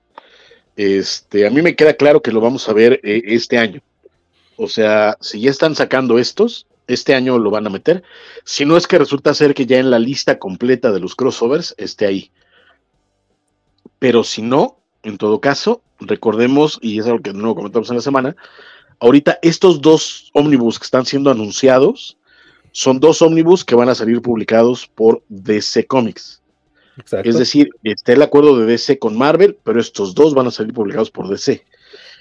[0.77, 3.81] este, a mí me queda claro que lo vamos a ver eh, este año.
[4.57, 8.03] O sea, si ya están sacando estos, este año lo van a meter.
[8.44, 11.75] Si no es que resulta ser que ya en la lista completa de los crossovers
[11.78, 12.31] esté ahí.
[13.99, 18.03] Pero si no, en todo caso, recordemos, y es algo que no comentamos en la
[18.03, 18.36] semana,
[19.01, 22.19] ahorita estos dos ómnibus que están siendo anunciados
[22.73, 26.43] son dos ómnibus que van a salir publicados por DC Comics.
[26.97, 27.28] Exacto.
[27.28, 30.73] Es decir, está el acuerdo de DC con Marvel, pero estos dos van a salir
[30.73, 31.64] publicados por DC.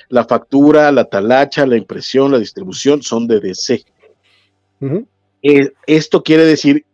[0.10, 3.86] La factura, la talacha, la impresión, la distribución son de DC.
[4.80, 5.08] Uh -huh.
[5.44, 6.86] eh, esto quiere decir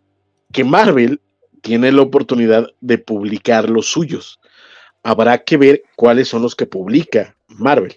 [0.51, 1.19] que Marvel
[1.61, 4.39] tiene la oportunidad de publicar los suyos.
[5.03, 7.95] Habrá que ver cuáles son los que publica Marvel.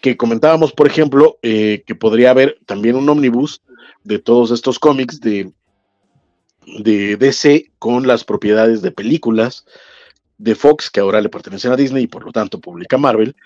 [0.00, 3.62] Que comentábamos, por ejemplo, eh, que podría haber también un omnibus
[4.02, 5.52] de todos estos cómics de
[6.78, 9.64] de DC con las propiedades de películas
[10.38, 13.36] de Fox, que ahora le pertenecen a Disney y por lo tanto publica Marvel,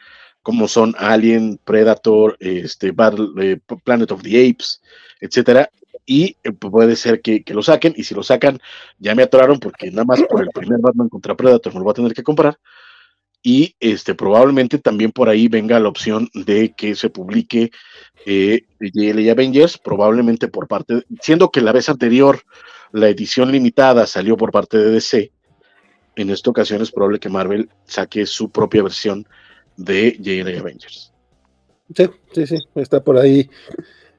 [0.42, 4.80] como son Alien, Predator, este, Battle, eh, Planet of the Apes,
[5.20, 5.70] etcétera.
[6.06, 8.58] Y eh, puede ser que, que, lo saquen, y si lo sacan,
[8.98, 11.90] ya me atoraron porque nada más por el primer Batman contra Predator me lo voy
[11.90, 12.58] a tener que comprar.
[13.42, 17.70] Y este, probablemente también por ahí venga la opción de que se publique
[18.26, 22.40] eh, JLA Avengers, probablemente por parte, siendo que la vez anterior
[22.92, 25.33] la edición limitada salió por parte de DC,
[26.18, 29.26] en esta ocasión es probable que Marvel saque su propia versión
[29.76, 31.12] de JLA Avengers.
[31.94, 33.49] Sí, sí, sí, está por ahí.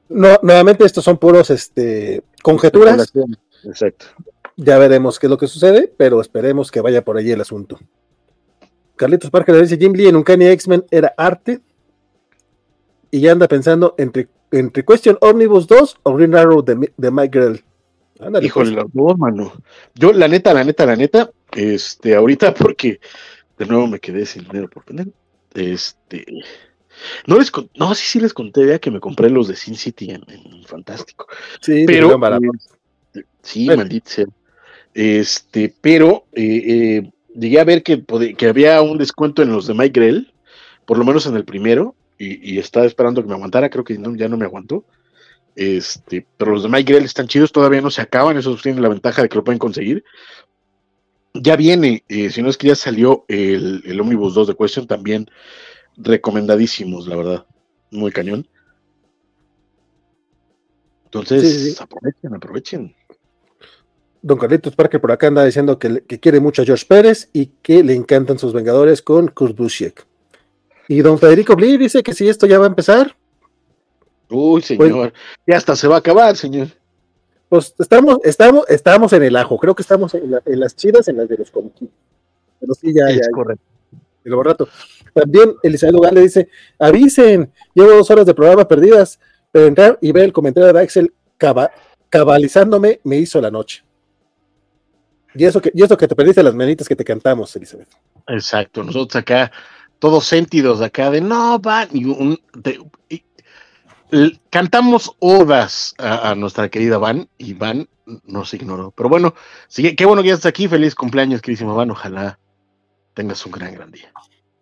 [0.08, 3.14] No, nuevamente estos son puros este, conjeturas.
[3.66, 4.06] Exacto.
[4.56, 7.78] Ya veremos qué es lo que sucede, pero esperemos que vaya por allí el asunto.
[8.96, 11.62] Carlitos Parker le dice Jim Lee en un Uncanny X-Men era arte
[13.12, 17.40] y ya anda pensando entre, entre Question Omnibus 2 o Green Arrow de, de Mike
[17.40, 17.64] Grell.
[18.20, 18.84] Ándale, Híjole, pues.
[18.84, 19.54] los dos, mano.
[19.96, 23.00] Yo, la neta, la neta, la neta, este, ahorita porque
[23.58, 25.12] de nuevo me quedé sin dinero por pendejo.
[25.54, 26.26] Este,
[27.26, 30.12] no les no, sí, sí les conté ya que me compré los de Sin City
[30.12, 31.28] en, en Fantástico.
[31.62, 32.12] Sí, pero
[33.14, 33.82] eh, sí, bueno.
[33.82, 34.26] maldito sea.
[34.94, 36.64] Este, pero eh,
[37.04, 38.04] eh, llegué a ver que,
[38.36, 40.34] que había un descuento en los de Mike Grell,
[40.86, 43.98] por lo menos en el primero, y, y estaba esperando que me aguantara, creo que
[43.98, 44.84] no, ya no me aguantó.
[45.56, 48.90] Este, pero los de Mike Grell están chidos, todavía no se acaban, esos tienen la
[48.90, 50.04] ventaja de que lo pueden conseguir.
[51.34, 54.88] Ya viene, eh, si no es que ya salió el, el Omnibus 2 de Question,
[54.88, 55.30] también
[55.98, 57.46] recomendadísimos, la verdad.
[57.92, 58.48] Muy cañón.
[61.06, 61.78] Entonces, sí, sí.
[61.80, 62.96] aprovechen, aprovechen.
[64.22, 67.48] Don Carlitos Parker por acá anda diciendo que, que, quiere mucho a George Pérez y
[67.62, 70.06] que le encantan sus Vengadores con Kurt Busiek.
[70.88, 73.16] Y don Federico Bli dice que si esto ya va a empezar,
[74.30, 75.14] Uy, señor,
[75.48, 76.68] ya hasta se va a acabar, señor.
[77.50, 79.58] pues estamos, estamos, estamos en el ajo.
[79.58, 81.90] Creo que estamos en, la- en las chidas, en las de los comiquí.
[82.60, 83.64] Pero sí, ya, es ya, correcto.
[84.24, 84.68] el rato.
[85.14, 89.20] También Elizabeth Lugar le dice, avisen, llevo dos horas de programa perdidas,
[89.52, 91.72] pero entrar y ver el comentario de Axel caba-
[92.10, 93.84] cabalizándome me hizo la noche.
[95.34, 97.88] Y eso que, y eso que te perdiste las manitas que te cantamos, Elizabeth.
[98.28, 99.52] Exacto, nosotros acá,
[100.00, 103.24] todos sentidos acá de no, van, y un- de- y-
[104.50, 107.88] cantamos odas a, a nuestra querida Van, y Van
[108.26, 108.92] nos ignoró.
[108.92, 109.36] Pero bueno,
[109.68, 112.40] sí, qué bueno que ya estás aquí, feliz cumpleaños, queridísimo Van, ojalá
[113.14, 114.12] tengas un gran, gran día.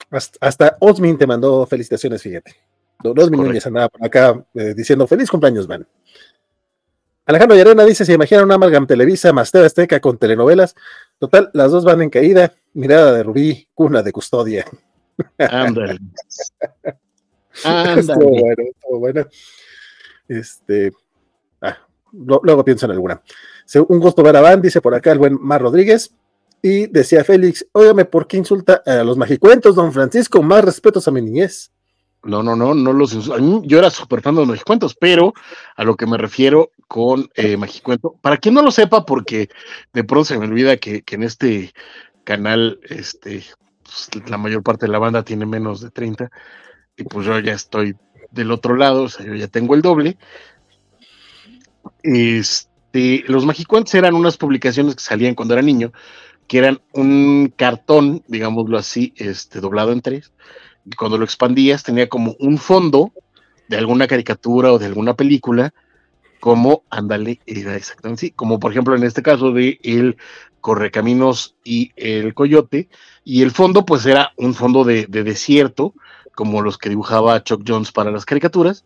[0.10, 2.56] Hasta, hasta Osmin te mandó felicitaciones, fíjate.
[3.04, 3.44] Osmin.
[3.44, 5.88] Núñez andaba por acá eh, diciendo feliz cumpleaños, Van.
[7.26, 10.76] Alejandro Llarena dice: Se imagina una amalgam Televisa más TV Azteca con telenovelas.
[11.20, 12.54] Total, las dos van en caída.
[12.74, 14.66] Mirada de Rubí, cuna de custodia.
[15.38, 16.00] Ándale.
[18.14, 19.26] Estuvo bueno, estuvo bueno.
[20.28, 20.92] Este.
[21.62, 21.78] ah,
[22.14, 23.22] lo- luego pienso en alguna.
[23.88, 26.14] Un gusto ver a Van, dice por acá el buen Mar Rodríguez.
[26.62, 30.42] Y decía Félix: Óigame, ¿por qué insulta a los magicuentos, don Francisco?
[30.42, 31.72] Más respetos a mi niñez.
[32.24, 34.96] No, no, no, no los insu- a mí- Yo era súper fan de los Magicuentos,
[35.00, 35.34] pero
[35.76, 39.50] a lo que me refiero con eh, Magicuento, para quien no lo sepa, porque
[39.94, 41.74] de pronto se me olvida que, que en este
[42.24, 43.44] canal, este,
[43.84, 46.30] pues, la mayor parte de la banda tiene menos de 30,
[46.98, 47.96] y pues yo ya estoy
[48.32, 50.18] del otro lado, o sea, yo ya tengo el doble.
[52.04, 55.94] Este, los Magicuentos eran unas publicaciones que salían cuando era niño,
[56.48, 60.34] que eran un cartón, digámoslo así, este, doblado en tres,
[60.86, 63.12] y cuando lo expandías tenía como un fondo
[63.68, 65.74] de alguna caricatura o de alguna película,
[66.40, 70.18] como, ándale, era exactamente así, como por ejemplo en este caso de El
[70.62, 72.90] Correcaminos y El Coyote,
[73.24, 75.94] y el fondo pues era un fondo de, de desierto,
[76.38, 78.86] como los que dibujaba Chuck Jones para las caricaturas,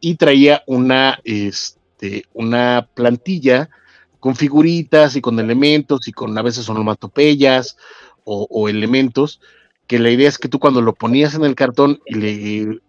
[0.00, 3.70] y traía una, este, una plantilla
[4.18, 7.76] con figuritas y con elementos y con a veces onomatopeyas
[8.24, 9.40] o, o elementos
[9.86, 12.80] que la idea es que tú cuando lo ponías en el cartón y le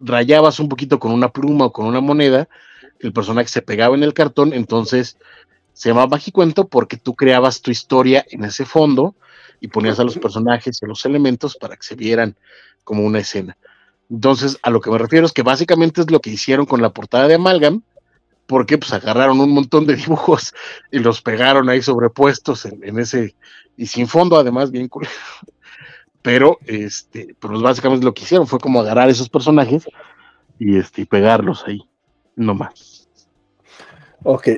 [0.00, 2.48] rayabas un poquito con una pluma o con una moneda,
[2.98, 5.18] el personaje se pegaba en el cartón, entonces
[5.74, 9.14] se llamaba Magicuento porque tú creabas tu historia en ese fondo
[9.60, 12.36] y ponías a los personajes y a los elementos para que se vieran
[12.84, 13.56] como una escena.
[14.08, 16.90] Entonces, a lo que me refiero es que básicamente es lo que hicieron con la
[16.90, 17.82] portada de Amalgam,
[18.46, 20.54] porque pues agarraron un montón de dibujos
[20.92, 23.34] y los pegaron ahí sobrepuestos en, en ese,
[23.76, 25.08] y sin fondo además, bien cool.
[26.22, 29.86] Pero, este, pues básicamente lo que hicieron fue como agarrar esos personajes
[30.58, 31.88] y, este, y pegarlos ahí,
[32.34, 33.08] no más.
[34.24, 34.48] Ok.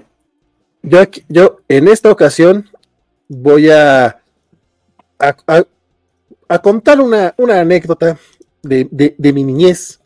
[0.83, 2.71] Yo, aquí- yo en esta ocasión
[3.29, 4.18] voy a,
[5.19, 5.65] a, a-
[6.51, 8.19] a contar una, una anécdota
[8.63, 10.01] de, de- de mi niñez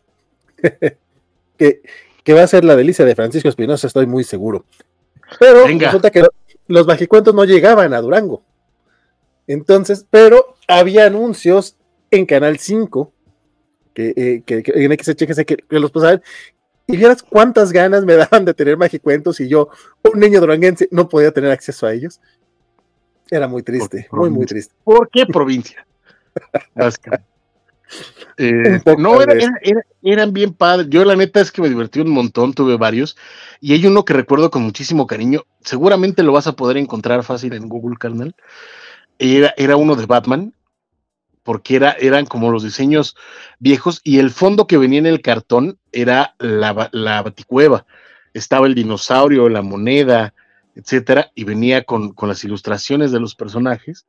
[1.57, 1.81] que,
[2.23, 4.65] que va a ser la delicia de Francisco Espinosa, estoy muy seguro.
[5.39, 5.87] Pero Venga.
[5.87, 6.23] resulta que
[6.67, 8.43] los magicuentos no llegaban a Durango.
[9.47, 11.75] Entonces, pero había anuncios
[12.11, 13.11] en Canal 5
[13.93, 16.21] que, eh, que, que en XHX que, que los pasaban
[16.87, 19.69] y vieras cuántas ganas me daban de tener magicuentos y yo,
[20.11, 22.19] un niño duranguense, no podía tener acceso a ellos.
[23.29, 24.73] Era muy triste, muy, muy triste.
[24.83, 25.85] ¿Por qué provincia?
[28.37, 30.87] Eh, no, era- era- era- eran bien padres.
[30.89, 33.15] Yo la neta es que me divertí un montón, tuve varios.
[33.59, 35.43] Y hay uno que recuerdo con muchísimo cariño.
[35.61, 38.35] Seguramente lo vas a poder encontrar fácil en Google, carnal.
[39.19, 40.53] Era, era uno de Batman,
[41.43, 43.15] porque era, eran como los diseños
[43.59, 47.85] viejos y el fondo que venía en el cartón era la, la baticueva.
[48.33, 50.33] Estaba el dinosaurio, la moneda,
[50.75, 54.05] etcétera, y venía con, con las ilustraciones de los personajes.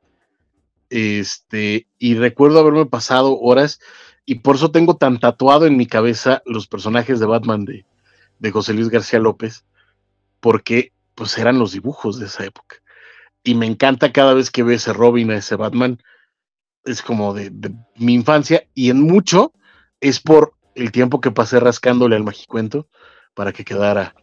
[0.89, 3.79] Este, y recuerdo haberme pasado horas,
[4.25, 7.85] y por eso tengo tan tatuado en mi cabeza los personajes de Batman de,
[8.39, 9.65] de José Luis García López,
[10.39, 12.77] porque pues eran los dibujos de esa época.
[13.43, 15.99] Y me encanta cada vez que veo ese Robin, a ese Batman,
[16.83, 19.53] es como de, de mi infancia, y en mucho
[20.01, 22.87] es por el tiempo que pasé rascándole al magicuento
[23.33, 24.15] para que quedara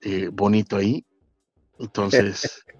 [0.00, 1.04] eh, bonito ahí.
[1.80, 2.64] Entonces,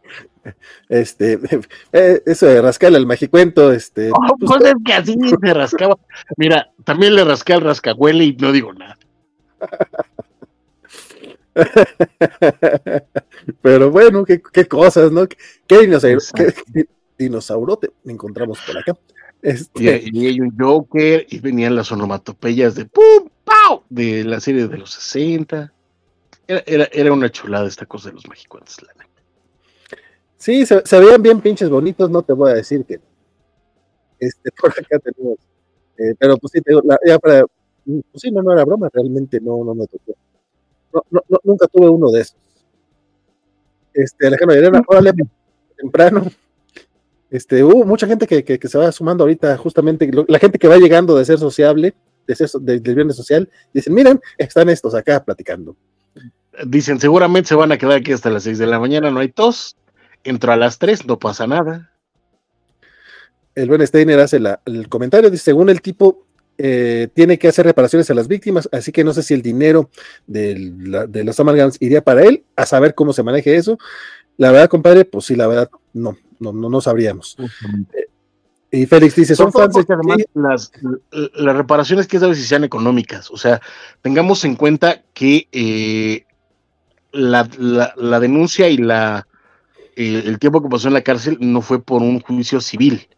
[0.89, 1.39] Este,
[1.93, 5.99] eh, eso de rascarle al magicuento, este, Oh, pues, pues es que así se rascaba.
[6.37, 8.99] Mira, también le rasqué al rascahuele y no digo nada.
[13.61, 15.27] pero bueno, qué, qué cosas, ¿no?
[15.27, 16.87] ¿Qué, qué
[17.19, 18.97] dinosaurote encontramos por acá?
[19.43, 23.29] Este, Y, y hay un Joker y venían las onomatopeyas de ¡pum!
[23.45, 23.83] ¡pau!
[23.89, 25.73] de la serie de los 60.
[26.51, 28.77] Era, era, era una chulada esta cosa de los magicuentos.
[28.83, 29.11] la neta.
[30.37, 32.99] Sí, se, se veían bien pinches bonitos, no te voy a decir que.
[34.19, 35.39] Este, por acá tenemos
[35.97, 37.45] Eh, pero pues sí, te digo, la- ya para,
[37.85, 40.17] pues sí, no, no era broma, realmente no, no me tocó.
[40.93, 42.37] No, no, no, nunca tuve uno de esos.
[43.95, 45.12] Este, Alejandro Llerena, órale,
[45.77, 46.27] temprano.
[47.31, 50.59] Este, hubo mucha gente que, que, que se va sumando ahorita, justamente, lo- la gente
[50.59, 51.95] que va llegando de ser sociable,
[52.27, 55.77] de ser, de- del viernes social, dicen, miren, están estos acá platicando.
[56.67, 59.29] Dicen, seguramente se van a quedar aquí hasta las 6 de la mañana, no hay
[59.29, 59.77] tos.
[60.25, 61.91] Entro a las 3, no pasa nada.
[63.55, 66.27] El buen Steiner hace la- el comentario, dice, según el tipo,
[66.59, 69.89] eh, tiene que hacer reparaciones a las víctimas, así que no sé si el dinero
[70.27, 73.79] de, la- de los amalgams iría para él, a saber cómo se maneje eso.
[74.37, 77.37] La verdad, compadre, pues sí, la verdad, no, no, no, no sabríamos.
[78.70, 80.73] Y Félix dice, son fans de además las,
[81.35, 83.31] las reparaciones que sabes si sean económicas.
[83.31, 83.61] O sea,
[84.03, 86.25] tengamos en cuenta que eh,
[87.13, 89.27] la, la- la denuncia y la
[89.97, 93.09] el, el tiempo que pasó en la cárcel no fue por un juicio civil,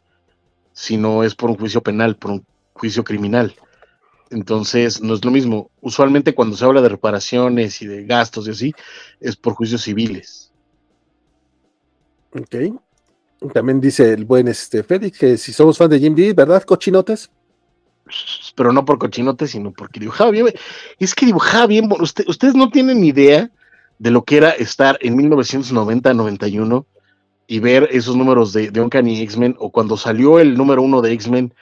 [0.72, 3.54] sino es por un juicio penal, por un juicio criminal.
[4.30, 5.70] Entonces, no es lo mismo.
[5.82, 8.74] Usualmente cuando se habla de reparaciones y de gastos y así,
[9.20, 10.50] es por juicios civiles.
[12.34, 13.52] Ok.
[13.52, 17.30] También dice el buen este, Félix que si somos fans de Jim Lee, ¿verdad, cochinotes?
[18.56, 20.46] pero no por cochinote, sino porque dibujaba bien.
[20.98, 21.88] Es que dibujaba bien.
[22.00, 23.50] usted- ustedes no tienen idea
[24.02, 26.84] de lo que era estar en 1990-91
[27.46, 31.12] y ver esos números de, de Uncanny X-Men o cuando salió el número uno de
[31.12, 31.54] X-Men.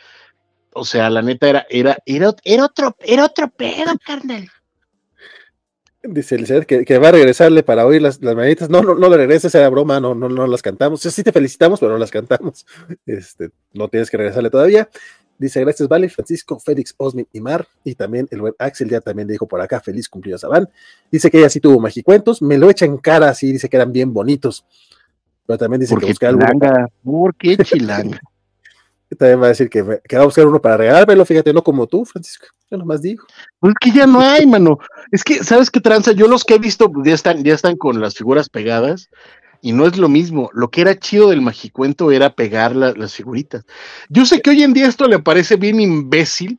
[0.72, 4.48] O sea, la neta era, era, era, era otro, era otro pedo, carnal.
[6.02, 8.70] Dice Elizabeth que, que va a regresarle para oír las, las mañanitas.
[8.70, 11.02] No, no, no le regreses, era broma, no, no, no las cantamos.
[11.02, 12.64] Sí, te felicitamos, pero no las cantamos.
[13.04, 14.88] Este, no tienes que regresarle todavía.
[15.40, 17.66] Dice, gracias, Vale, Francisco, Félix, Osmin y Mar.
[17.82, 20.68] Y también el buen Axel ya también le dijo por acá, feliz cumpleaños a Van.
[21.10, 23.90] Dice que ella sí tuvo magicuentos, me lo echa en cara así, dice que eran
[23.90, 24.66] bien bonitos.
[25.46, 26.46] Pero también dice que Porque busca alguno.
[26.46, 28.20] chilanga, ¿por qué chilanga?
[29.18, 31.88] También va a decir que, que va a buscar uno para regalármelo, fíjate, no como
[31.88, 32.46] tú, Francisco.
[32.70, 33.24] Yo nomás digo.
[33.58, 34.78] Pues que ya no hay, mano.
[35.10, 36.12] Es que, ¿sabes qué tranza?
[36.12, 39.08] Yo los que he visto pues, ya están, ya están con las figuras pegadas
[39.62, 40.50] y no es lo mismo.
[40.52, 43.64] Lo que era chido del magicuento era pegar la- las figuritas.
[44.08, 46.58] Yo sé que hoy en día esto le parece bien imbécil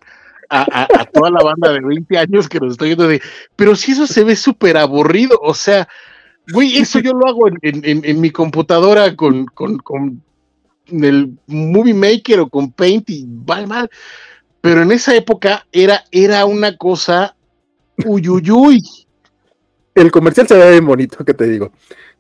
[0.50, 3.22] a, toda la banda de 20 años que nos está viendo de,
[3.56, 5.88] pero si eso se ve súper aburrido, o sea,
[6.52, 10.22] güey, eso yo lo hago en mi computadora con, con, con
[10.92, 13.90] el Movie Maker o con Paint y va mal.
[14.62, 17.36] Pero en esa época era, era una cosa
[18.06, 18.82] uyuyuy.
[19.96, 21.72] El comercial se ve bien bonito, ¿qué te digo?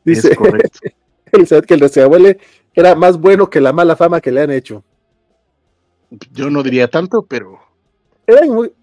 [0.03, 0.35] Dice.
[1.31, 2.39] Elizabeth que el Reseabuele
[2.73, 4.83] era más bueno que la mala fama que le han hecho.
[6.31, 7.59] Yo no diría tanto, pero
[8.27, 8.73] Era muy.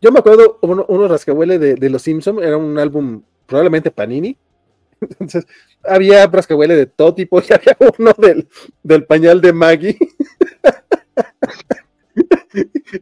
[0.00, 4.36] Yo me acuerdo uno, uno rascahuele de, de Los Simpson, era un álbum probablemente Panini.
[5.00, 5.46] Entonces,
[5.84, 8.48] había rascahuele de todo tipo y había uno del,
[8.82, 9.98] del pañal de Maggie.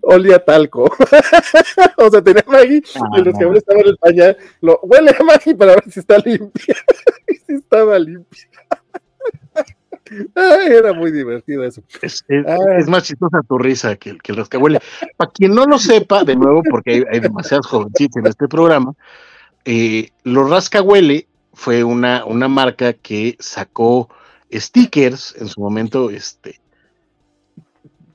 [0.03, 0.85] Olía talco.
[1.97, 2.83] o sea, tenía Maggie
[3.15, 4.37] y el rascahuele estaba en el pañal.
[4.61, 6.75] Lo, huele a Maggie para ver si está limpia.
[7.29, 8.49] y si estaba limpia.
[10.35, 11.83] Ay, era muy divertido eso.
[12.03, 12.57] es, es- Ah.
[12.79, 14.81] es más chistosa tu risa que, el- que el rascahuele.
[15.17, 18.93] Para quien no lo sepa, de nuevo, porque hay, hay demasiados jovencitos en este programa,
[19.65, 24.09] eh, los rascahuele fue una, una marca que sacó
[24.53, 26.59] stickers en su momento, este,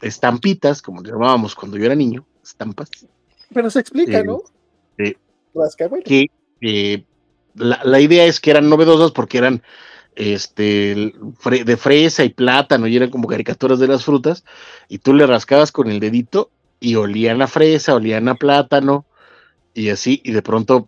[0.08, 2.90] estampitas, como le llamábamos cuando yo era niño, estampas,
[3.54, 4.42] Pero se explica, Sí, ¿no?
[4.98, 5.18] sí.
[5.54, 6.04] Rascahuele.
[6.04, 6.28] que
[6.62, 7.06] eh,
[7.56, 9.64] la, la idea es que eran novedosas porque eran
[10.16, 14.44] este fre- de fresa y plátano y eran como caricaturas de las frutas
[14.88, 19.06] y tú le rascabas con el dedito y olían a fresa, olían a plátano
[19.74, 20.88] y así y de pronto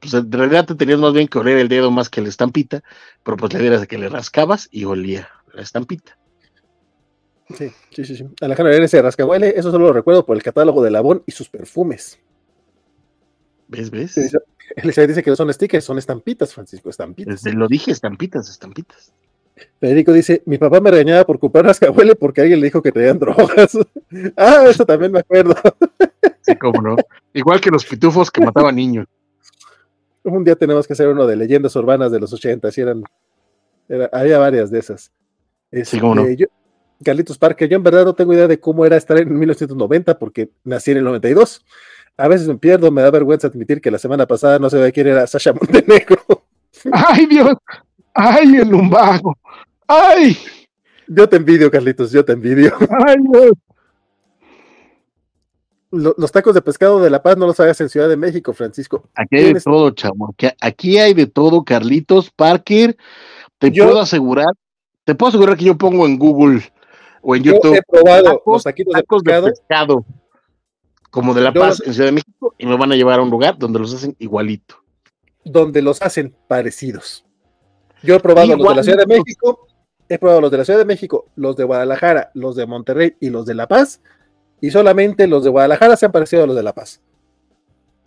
[0.00, 2.82] pues en realidad te tenías más bien que oler el dedo más que la estampita,
[3.24, 6.16] pero pues la idea era de que le rascabas y olía la estampita.
[7.56, 8.16] Sí, sí, sí.
[8.16, 8.26] sí.
[8.40, 12.18] Alejandro ese rascahuele, eso solo lo recuerdo por el catálogo de Labón y sus perfumes.
[13.68, 13.90] ¿Ves?
[13.90, 14.16] ¿Ves?
[14.76, 17.42] Elizabeth dice que no son stickers, son estampitas, Francisco, estampitas.
[17.42, 19.12] Desde lo dije, estampitas, estampitas.
[19.80, 23.18] Federico dice, mi papá me regañaba por comprar rascahuele porque alguien le dijo que traían
[23.18, 23.76] drogas.
[24.36, 25.54] ah, eso también me acuerdo.
[26.42, 26.96] Sí, cómo no.
[27.32, 29.06] Igual que los pitufos que mataban niños.
[30.22, 33.02] Un día tenemos que hacer uno de leyendas urbanas de los 80, y eran,
[33.88, 35.10] era- había varias de esas.
[35.84, 36.22] Sí, cómo no.
[36.22, 36.46] Este, yo-
[37.04, 40.50] Carlitos Parker, yo en verdad no tengo idea de cómo era estar en 1990 porque
[40.64, 41.64] nací en el 92.
[42.16, 45.06] A veces me pierdo, me da vergüenza admitir que la semana pasada no sabía quién
[45.06, 46.18] era Sasha Montenegro.
[46.92, 47.54] ¡Ay, Dios!
[48.14, 49.36] ¡Ay, el lumbago!
[49.86, 50.36] ¡Ay!
[51.06, 52.72] Yo te envidio, Carlitos, yo te envidio.
[53.06, 53.52] ¡Ay, Dios!
[55.90, 58.52] Lo- Los tacos de pescado de La Paz no los hagas en Ciudad de México,
[58.52, 59.08] Francisco.
[59.14, 60.30] Aquí hay de todo, chamo.
[60.34, 62.96] Aquí, aquí hay de todo, Carlitos Parker.
[63.58, 64.52] Te Yo- puedo asegurar,
[65.04, 66.62] te puedo asegurar que yo pongo en Google
[67.22, 69.46] o en Yo YouTube he probado tacos- los taquitos de tacos de pescado.
[69.48, 70.04] pescado.
[71.10, 73.30] como de La Paz en Ciudad de México y me van a llevar a un
[73.30, 74.76] lugar donde los hacen igualito.
[75.44, 77.24] donde los hacen parecidos.
[78.02, 79.06] Yo he probado los de la Ciudad de.
[79.06, 79.66] México,
[80.08, 83.30] he probado los de la Ciudad de México, los de Guadalajara, los de Monterrey y
[83.30, 84.00] los de La Paz,
[84.60, 87.00] y solamente los de Guadalajara se han parecido a los de La Paz.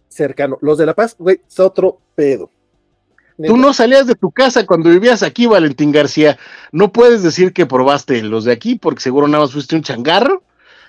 [0.08, 0.58] Cercano.
[0.62, 2.50] Los de La Paz, güey, es otro pedo.
[3.48, 6.38] Tú no salías de tu casa cuando vivías aquí, Valentín García.
[6.72, 10.44] No puedes decir que probaste los de aquí porque seguro nada más fuiste un changarro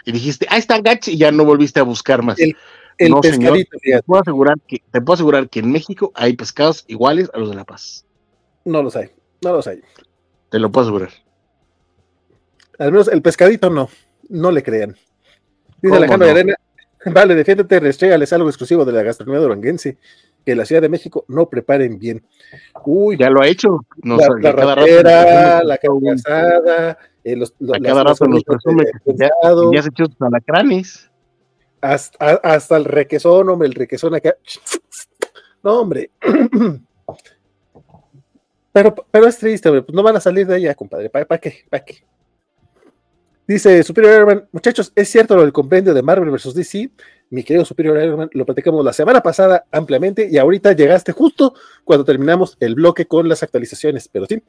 [0.05, 2.39] y dijiste, ah, están gach y ya no volviste a buscar más.
[2.39, 2.57] El-
[2.99, 3.39] El No, señor.
[3.55, 7.31] pescadito, Te fíjate, puedo asegurar que, te puedo asegurar que en México hay pescados iguales
[7.35, 8.05] a los de La Paz.
[8.65, 9.11] no los hay,
[9.43, 9.81] no los hay.
[10.51, 11.11] Te lo puedo asegurar.
[12.79, 13.89] Al menos el pescadito no,
[14.29, 14.91] no le crean.
[14.91, 16.33] Dice ¿Cómo Alejandro no?
[16.33, 16.55] Arena,
[17.13, 19.97] vale, defiéndete, restrégales algo exclusivo de la gastronomía duranguense,
[20.45, 22.23] que la Ciudad de México no preparen bien.
[22.85, 23.81] Uy, Ya lo ha hecho.
[24.03, 28.85] Nos- la, la nos la carne asada, eh, los, los- A cada rato nos presume
[29.05, 29.31] que ya-
[29.73, 31.11] ya se echó sus alacranes.
[31.81, 34.37] hasta, hasta el requesón, hombre, el requesón acá.
[35.63, 36.11] No, hombre.
[38.73, 41.11] Pero, pero es triste, hombre, pues no van a salir de allá, compadre.
[41.11, 41.65] ¿Para qué?
[41.69, 42.05] ¿Para qué?
[43.47, 46.55] Dice Superior Ironman, muchachos, es cierto lo del compendio de Marvel vs.
[46.55, 46.91] DC.
[47.31, 52.05] Mi querido Superior Ironman, lo platicamos la semana pasada ampliamente y ahorita llegaste justo cuando
[52.05, 54.09] terminamos el bloque con las actualizaciones.
[54.09, 54.43] Pero sí,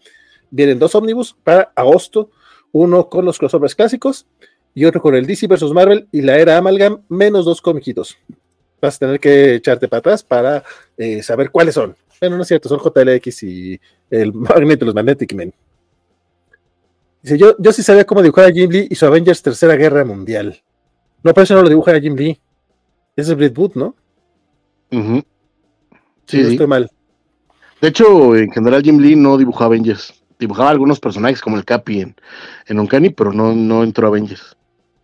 [0.51, 2.29] vienen dos ómnibus para agosto,
[2.71, 4.27] uno con los crossovers clásicos
[4.75, 5.71] y otro con el DC vs.
[5.71, 8.17] Marvel y la era Amalgam, menos dos comiquitos.
[8.79, 10.63] Vas a tener que echarte para atrás para
[10.97, 11.95] eh, saber cuáles son.
[12.21, 13.79] Bueno, no es cierto, son JLX y
[14.11, 15.51] el Magneto los Magnetic Men.
[17.23, 20.03] Dice, yo, yo sí sabía cómo dibujar a Jim Lee y su Avengers Tercera Guerra
[20.03, 20.61] Mundial.
[21.23, 22.39] No, pero eso no lo dibuja a Jim Lee.
[23.15, 23.95] Ese es Brett Booth, ¿no?
[24.91, 25.23] Sí,
[26.25, 26.91] Sí, no estoy mal.
[27.81, 30.13] De hecho, en general Jim Lee no dibujaba Avengers.
[30.37, 32.15] Dibujaba algunos personajes como el Capi en,
[32.67, 34.57] en Uncanny, pero no, no entró a Avengers.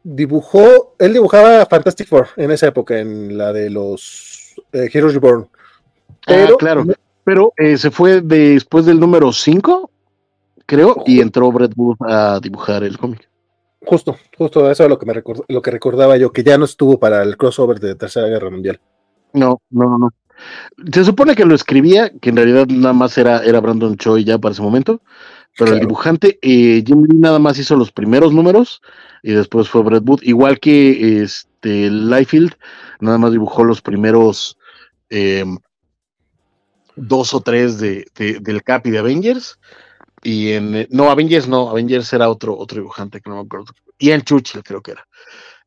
[0.03, 5.47] Dibujó, él dibujaba Fantastic Four en esa época, en la de los eh, Heroes Reborn.
[6.25, 6.85] Pero, ah, claro.
[7.23, 9.89] Pero eh, se fue después del número 5,
[10.69, 13.27] creo, y entró Brett Booth a dibujar el cómic.
[13.81, 16.65] Justo, justo eso es lo que me record- lo que recordaba yo, que ya no
[16.65, 18.79] estuvo para el crossover de Tercera Guerra Mundial.
[19.33, 20.09] No, no, no.
[20.93, 24.37] Se supone que lo escribía, que en realidad nada más era, era Brandon Choi ya
[24.37, 25.01] para ese momento,
[25.57, 28.81] pero el dibujante, eh, Jim Lee nada más hizo los primeros números
[29.23, 32.53] y después fue Brett Booth, igual que este Liefeld,
[33.01, 34.57] nada más dibujó los primeros
[35.09, 35.43] eh,
[36.95, 39.57] dos o tres de, de- del Capi de Avengers.
[40.23, 43.67] Y en no, Avengers no, Avengers era otro, otro dibujante que no me acuerdo.
[43.99, 45.07] Ian Churchill creo que era.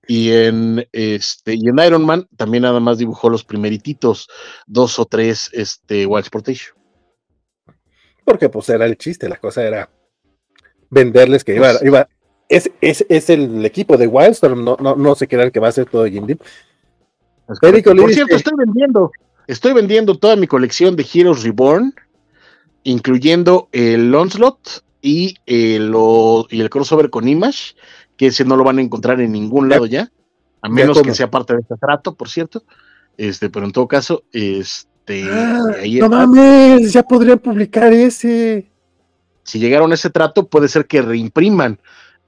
[0.07, 4.29] Y en este, y en Iron Man también nada más dibujó los primerititos,
[4.67, 6.77] dos o tres este Wild Sportation.
[8.25, 9.91] Porque pues era el chiste, la cosa era
[10.91, 12.09] venderles que iba, Pues- iba
[12.53, 15.73] es, es, es el equipo de Wildstorm, no, no, no se crean que va a
[15.73, 16.25] ser todo Jim.
[17.63, 19.11] Oli Por cierto, estoy vendiendo,
[19.47, 21.95] estoy vendiendo toda mi colección de Heroes Reborn,
[22.85, 24.69] incluyendo el Onslaught
[25.01, 27.75] y el, lo- y el crossover con Image,
[28.17, 30.11] que ese no lo van a encontrar en ningún lado ya,
[30.61, 32.63] a menos que sea parte de este trato, por cierto.
[33.17, 35.25] Este, pero en todo caso, este,
[35.81, 38.71] ahí Ah, no mames, ya podrían publicar ese.
[39.45, 41.79] si llegaron a ese trato, puede ser que reimpriman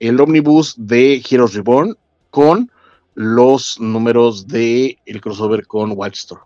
[0.00, 1.96] el omnibus de Heroes Reborn
[2.30, 2.70] con
[3.14, 6.42] los números de el crossover con Wildstorm.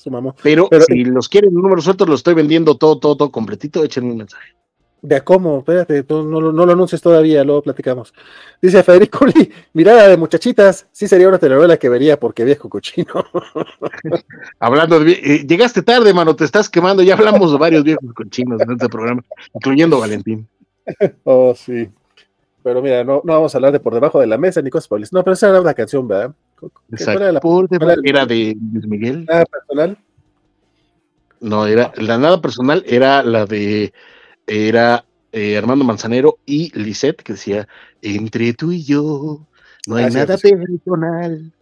[0.00, 0.34] Su mamá.
[0.42, 3.84] Pero, Pero- si los quieren en números sueltos, lo estoy vendiendo todo, todo, todo completito,
[3.84, 4.54] échenme un mensaje.
[5.02, 8.14] De a cómo, espérate, no, lo- no lo anuncies todavía, luego platicamos.
[8.62, 13.12] Dice Federico Lee, mirada de muchachitas, sí sería una telenovela que vería porque viejo cochino.
[14.58, 18.60] Hablando de eh, llegaste tarde, mano, te estás quemando, ya hablamos de varios viejos conchinos
[18.62, 19.22] en este programa,
[19.54, 20.48] incluyendo Valentín.
[21.24, 21.90] oh, sí.
[22.62, 24.88] Pero mira, no, no vamos a hablar de por debajo de la mesa ni cosas
[24.88, 25.00] por.
[25.12, 26.34] No, pero esa era una canción, ¿verdad?
[26.96, 29.24] ¿Qué- cuál era la Por debajo- cuál era- era de Luis Miguel.
[29.26, 29.98] nada personal?
[31.40, 33.92] No, era la nada personal, era la de
[34.46, 37.68] era eh, Armando Manzanero y Lisette, que decía,
[38.02, 39.46] entre tú y yo,
[39.86, 41.52] no hay nada personal.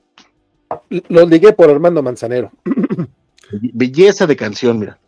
[1.09, 2.51] Lo ligué por Armando Manzanero.
[3.51, 4.99] Belleza de canción, mira.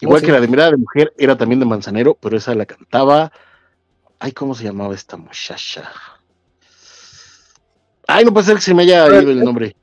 [0.00, 0.26] Igual Oh, sí.
[0.26, 3.30] que la de Mirada de Mujer era también de Manzanero, pero esa la cantaba.
[4.18, 5.90] Ay, ¿cómo se llamaba esta muchacha?
[8.06, 9.74] Ay, no puede ser que se me haya ido el nombre.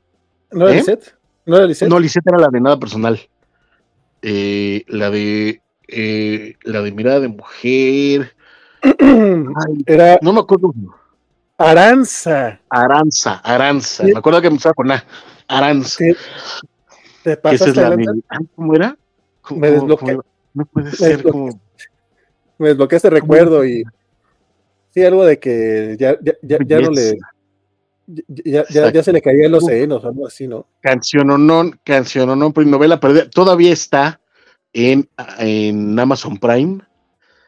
[0.52, 0.78] ¿No era ¿Eh?
[0.78, 1.14] Lisette?
[1.46, 1.88] ¿No era Lisette?
[1.88, 3.18] No, Lisette era la de nada personal.
[4.22, 8.34] Eh, la de eh, la de Mirada de Mujer.
[8.82, 8.94] Ay,
[9.86, 10.72] era no me acuerdo.
[11.56, 12.58] Aranza.
[12.68, 14.04] Aranza, Aranza.
[14.04, 14.12] Sí.
[14.12, 15.04] Me acuerdo que empezaba con A.
[15.48, 15.98] Aranza.
[17.22, 18.96] Te esa pasaste es la de- Ay, ¿Cómo era?
[19.42, 20.18] ¿Cómo- Me desbloqueé.
[20.54, 21.32] No puede ser desbloqueé.
[21.32, 21.60] como.
[22.58, 23.84] Me desbloqueaste recuerdo y
[24.90, 27.18] sí, algo de que ya, ya, ya, ya no le.
[28.28, 30.66] Ya, ya, ya se le caían los senos, algo así, ¿no?
[30.80, 33.28] Canción o no, canción o no, novela perdida.
[33.30, 34.20] Todavía está
[34.72, 35.08] en,
[35.38, 36.80] en Amazon Prime.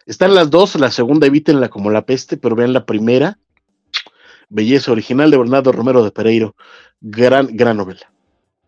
[0.07, 3.39] Están las dos, la segunda evítenla como la peste, pero vean la primera.
[4.49, 6.55] Belleza original de Bernardo Romero de Pereiro.
[7.01, 8.13] Gran, gran novela.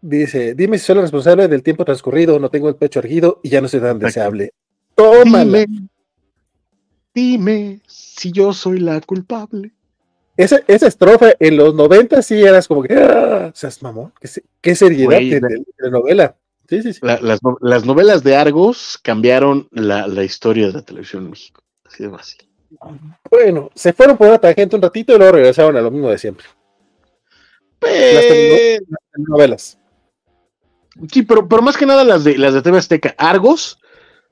[0.00, 3.48] Dice, dime si soy el responsable del tiempo transcurrido, no tengo el pecho erguido y
[3.48, 4.52] ya no soy tan deseable.
[4.94, 5.60] Tómala.
[5.60, 5.88] Dime,
[7.14, 9.72] dime si yo soy la culpable.
[10.36, 13.52] Esa, esa estrofa en los 90 sí eras como que, ¡ah!
[13.54, 14.28] seas mamón, qué,
[14.60, 16.36] qué seriedad Güey, de, la- de- de novela.
[16.68, 17.00] Sí, sí, sí.
[17.02, 21.62] La- las, las novelas de Argos cambiaron la, la historia de la televisión en México.
[21.84, 22.48] Así de fácil.
[23.30, 26.18] Bueno, se fueron por una tangente un ratito y luego regresaron a lo mismo de
[26.18, 26.46] siempre.
[27.80, 28.80] Las Pe-
[29.18, 29.78] novelas.
[31.12, 33.14] Sí, pero, pero más que nada las de las de TV Azteca.
[33.18, 33.78] Argos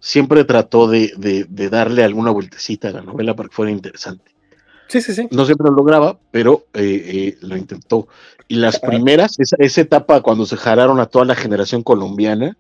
[0.01, 4.32] siempre trató de, de- de darle alguna vueltecita a la novela para que fuera interesante.
[4.93, 5.27] Sí, sí, sí.
[5.31, 8.09] No siempre lo lograba, pero eh, eh, lo intentó.
[8.47, 12.59] Y las primeras, esa, esa etapa cuando se jalaron a toda la generación colombiana,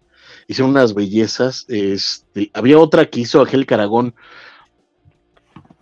[0.49, 1.67] hicieron unas bellezas.
[1.69, 4.15] Este, había otra que hizo Ángel Caragón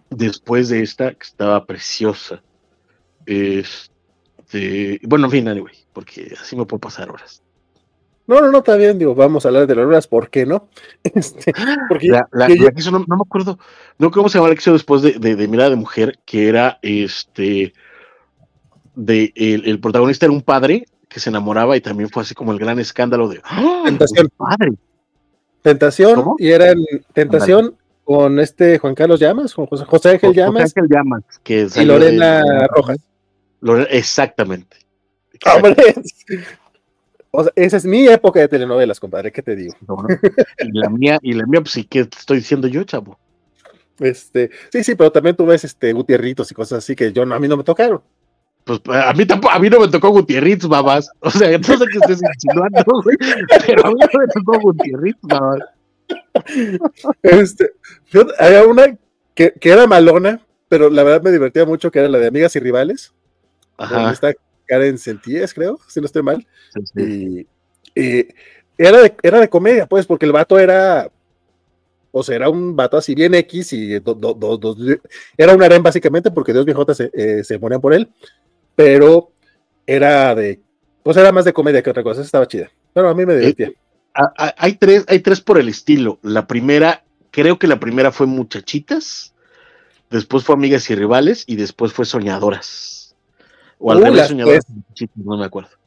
[0.08, 2.42] después de esta, que estaba preciosa.
[3.26, 7.44] Este, bueno, en fin, anyway, porque así me puedo pasar horas.
[8.30, 10.68] No, no, no, está bien, digo, vamos a hablar de las novelas, ¿por qué no?
[11.02, 11.52] Este,
[11.88, 13.58] porque La, la- que yo- la que hizo, no, no me acuerdo,
[13.98, 16.48] no cómo se llamaba la que hizo después de, de, de Mirada de Mujer, que
[16.48, 17.72] era este
[18.94, 22.52] de el, el protagonista era un padre que se enamoraba y también fue así como
[22.52, 23.82] el gran escándalo de ¡Ah!
[23.86, 24.28] Tentación.
[24.36, 24.72] padre.
[25.62, 26.36] Tentación, ¿Cómo?
[26.38, 26.78] y eran
[27.12, 31.60] Tentación con este Juan Carlos Llamas, con José, José Ángel José Llamas Ángel Llamas, que
[31.62, 32.98] y de- Lorena Rojas.
[33.90, 34.76] Exactamente.
[35.54, 35.74] ¡Hombre!
[37.32, 39.74] O sea, esa es mi época de telenovelas, compadre, ¿qué te digo?
[39.86, 40.08] No, no.
[40.58, 43.18] Y la mía, y la mía, pues sí, ¿qué te estoy diciendo yo, chavo?
[44.00, 47.34] Este, sí, sí, pero también tú ves este Gutierritos y cosas así que yo no,
[47.34, 48.02] a mí no me tocaron.
[48.64, 51.10] Pues a mí tampoco, a mí no me tocó Gutierriz, babas.
[51.20, 53.16] O sea, no sé qué estés insinuando, güey,
[53.66, 55.60] pero a mí no me tocó Gutierriz, babas.
[57.22, 57.72] Este,
[58.38, 58.96] había una
[59.34, 62.56] que, que era malona, pero la verdad me divertía mucho, que era la de Amigas
[62.56, 63.12] y Rivales.
[63.76, 64.10] Ajá.
[64.10, 64.34] está
[64.70, 66.46] Karen Sentíes, creo, si no estoy mal.
[66.72, 67.48] sí, sí.
[67.96, 68.28] Y, y
[68.78, 71.10] era, de, era de comedia, pues, porque el vato era,
[72.12, 74.76] o sea, era un vato así bien X y do- do- do- do-
[75.36, 78.08] era un harem básicamente porque dos viejotas se, eh, se morían por él,
[78.76, 79.32] pero
[79.86, 80.60] era de,
[81.02, 82.70] pues era más de comedia que otra cosa, estaba chida.
[82.94, 83.72] Pero a mí me divertía.
[84.14, 86.18] Ah, hay tres, hay tres por el estilo.
[86.22, 89.34] La primera, creo que la primera fue Muchachitas,
[90.10, 92.99] después fue Amigas y Rivales y después fue Soñadoras.
[93.80, 94.66] O al Uh, revés,
[95.16, 95.70] no me acuerdo.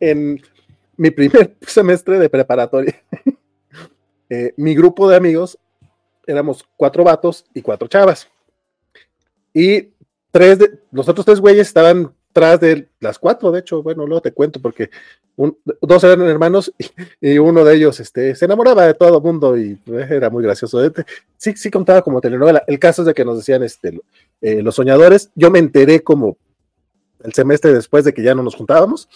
[0.00, 0.40] En
[0.96, 3.00] mi primer semestre de preparatoria,
[4.30, 5.58] eh, mi grupo de amigos
[6.26, 8.28] éramos cuatro vatos y cuatro chavas.
[9.54, 9.90] Y
[10.30, 14.22] tres de, los otros tres güeyes estaban tras de las cuatro, de hecho, bueno, luego
[14.22, 14.90] te cuento porque
[15.38, 16.86] un- dos eran hermanos y,
[17.34, 20.42] y uno de ellos este, se enamoraba de todo el mundo y eh, era muy
[20.44, 20.84] gracioso.
[20.84, 20.92] Eh,
[21.38, 22.64] Sí, sí contaba como telenovela.
[22.66, 24.00] El caso es de que nos decían este,
[24.42, 25.30] eh, los soñadores.
[25.36, 26.36] Yo me enteré como
[27.24, 29.08] el semestre después de que ya no nos juntábamos,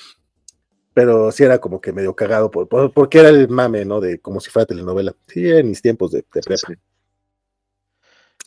[0.95, 4.01] pero sí era como que medio cagado por, por- porque era el mame, ¿no?
[4.01, 5.15] De como si fuera telenovela.
[5.29, 6.69] Sí, en mis tiempos de, de prepa.
[6.69, 6.75] Sí.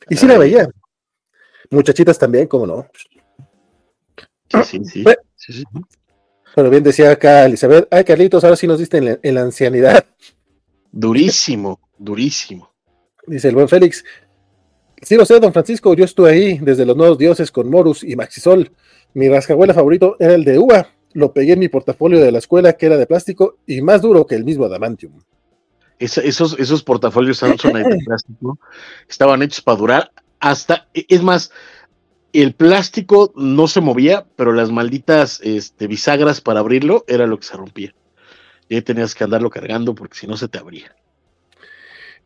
[0.09, 0.67] Y sí la veía.
[1.71, 2.87] Muchachitas también, ¿cómo no?
[4.49, 5.03] Sí, sí, sí.
[5.35, 5.63] Sí, sí.
[6.55, 9.41] Pero bien decía acá Elizabeth, ay Carlitos, ahora sí nos diste en la, en la
[9.41, 10.05] ancianidad,
[10.91, 12.71] Durísimo, durísimo.
[13.27, 14.03] dice el buen Félix.
[15.01, 18.15] Sí lo sé, don Francisco, yo estuve ahí desde los nuevos dioses con Morus y
[18.15, 18.71] Maxisol.
[19.13, 20.87] Mi rascahuela favorito era el de uva.
[21.13, 24.25] Lo pegué en mi portafolio de la escuela que era de plástico y más duro
[24.25, 25.19] que el mismo adamantium.
[25.99, 28.57] Esos, esos portafolios Samsonite de plástico
[29.07, 31.51] estaban hechos para durar hasta, e- es más,
[32.41, 37.45] el plástico no se movía, pero las malditas este, bisagras para abrirlo era lo que
[37.45, 37.93] se rompía.
[38.67, 40.95] Y ahí tenías que andarlo cargando porque si no se te abría.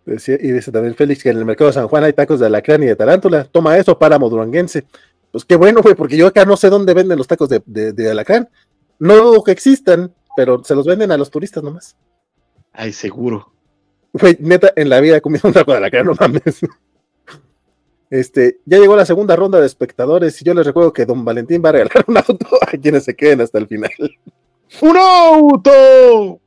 [0.05, 2.45] Decía- y dice también Félix que en el mercado de San Juan hay tacos de
[2.47, 3.43] alacrán y de tarántula.
[3.43, 4.85] Toma eso, páramo duranguense.
[5.31, 7.93] Pues qué bueno, güey, porque yo acá no sé dónde venden los tacos de, de,
[7.93, 8.49] de alacrán.
[8.97, 11.95] No dudo que existan, pero se los venden a los turistas nomás.
[12.71, 13.51] Ay, seguro.
[14.13, 16.61] Güey, neta, en la vida he comido un taco de alacrán, no mames.
[18.09, 21.61] Este, ya llegó la segunda ronda de espectadores y yo les recuerdo que don Valentín
[21.63, 23.91] va a regalar un auto a quienes se queden hasta el final.
[24.81, 26.41] ¡Un auto!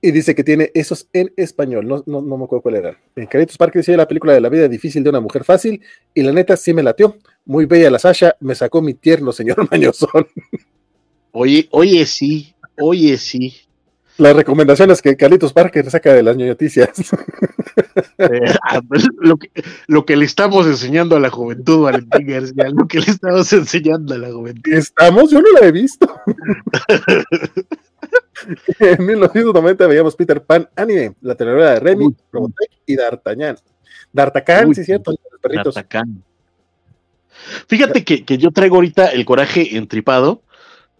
[0.00, 2.98] Y dice que tiene esos en español, no, no, no me acuerdo cuál era.
[3.16, 5.80] En Caritos Parque dice la película de la vida difícil de una mujer fácil,
[6.12, 7.16] y la neta sí me latió.
[7.46, 10.26] Muy bella la Sasha, me sacó mi tierno señor Mañozón.
[11.32, 13.54] Oye, oye, sí, oye, sí.
[14.16, 16.90] Las recomendaciones que Carlitos Parker saca de las noticias.
[18.18, 19.50] Eh, ah, pues, lo, que,
[19.88, 24.14] lo que le estamos enseñando a la juventud, Valentín García, lo que le estamos enseñando
[24.14, 24.72] a la juventud.
[24.72, 25.30] ¿Estamos?
[25.30, 26.06] Yo no la he visto.
[28.78, 32.16] en 1990 veíamos Peter Pan anime, la telenovela de Remy, Uy.
[32.32, 33.56] Robotech y D'Artagnan.
[34.12, 35.76] D'Artagnan, sí, cierto, los perritos.
[35.76, 36.22] Atacán.
[37.66, 40.42] Fíjate que, que yo traigo ahorita el coraje entripado,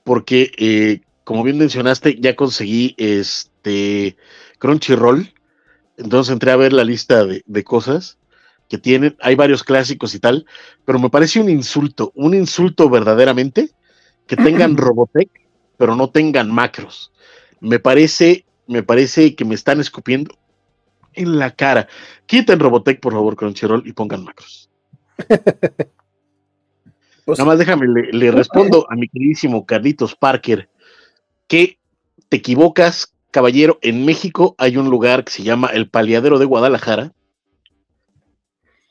[0.03, 4.17] porque eh, como bien mencionaste, ya conseguí este
[4.59, 5.33] Crunchyroll.
[5.97, 8.19] Entonces entré a ver la lista de, de cosas
[8.69, 9.17] que tienen.
[9.21, 10.47] Hay varios clásicos y tal,
[10.85, 13.71] pero me parece un insulto, un insulto verdaderamente
[14.27, 15.31] que tengan Robotech,
[15.77, 17.13] pero no tengan macros.
[17.61, 20.37] Me parece, me parece que me están escupiendo
[21.15, 21.89] en la cara.
[22.27, 24.71] Quiten Robotech, por favor, Crunchyroll, y pongan macros.
[27.25, 30.69] Pues, Nada más déjame, le, le respondo a mi queridísimo Carlitos Parker
[31.47, 31.79] que
[32.29, 33.79] te equivocas, caballero.
[33.83, 37.13] En México hay un lugar que se llama el Paliadero de Guadalajara,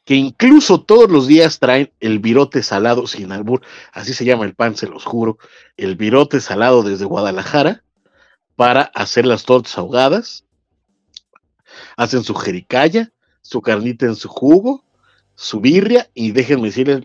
[0.05, 3.61] que incluso todos los días traen el virote salado sin albur,
[3.93, 5.37] así se llama el pan, se los juro,
[5.77, 7.83] el virote salado desde Guadalajara
[8.55, 10.45] para hacer las tortas ahogadas.
[11.95, 14.83] Hacen su jericaya, su carnita en su jugo,
[15.35, 17.03] su birria y déjenme decirles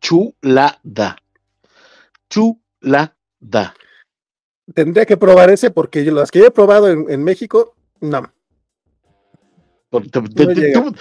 [0.00, 1.16] chulada.
[2.28, 3.74] Chulada.
[4.74, 8.22] Tendría que probar ese porque yo, las que yo he probado en, en México, no.
[9.90, 10.82] Por- te- te- No te- llega.
[10.82, 10.94] tú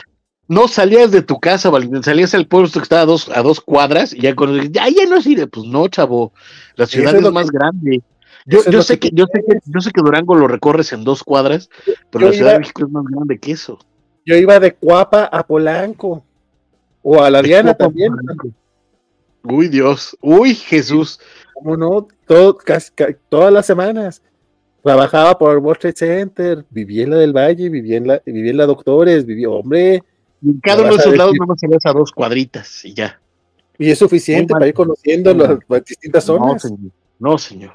[0.48, 3.62] no salías de tu casa, Valentín, salías al puesto que estaba a dos, a dos
[3.62, 5.48] cuadras y ya con ya, ya no sirve.
[5.48, 6.34] Pues no, chavo.
[6.76, 8.02] La ciudad es es, más que- grande.
[8.48, 11.04] Yo, es sé que que, yo sé que, yo sé que Durango lo recorres en
[11.04, 11.70] dos cuadras,
[12.10, 13.78] pero la Ciudad de México es más grande que eso.
[14.26, 16.24] Yo iba de Cuapa a Polanco.
[17.04, 18.14] O a la Diana Cuapa también.
[19.44, 20.18] Uy, Dios.
[20.22, 21.20] Uy, Jesús.
[21.54, 22.08] ¿Cómo no?
[22.32, 24.22] Todo, casi- ca- todas las semanas.
[24.84, 28.58] Trabajaba por World Trade Center, vivía en la del Valle, vivía en la, vivía en
[28.58, 30.02] la Doctores, vivía, hombre,
[30.42, 32.94] Y en cada uno de a esos lados no más salías a dos cuadritas y
[32.94, 33.20] ya.
[33.78, 36.62] y es suficiente para ir conociendo las, distintas No, zonas.
[36.62, 36.92] señor.
[37.20, 37.74] No, señor.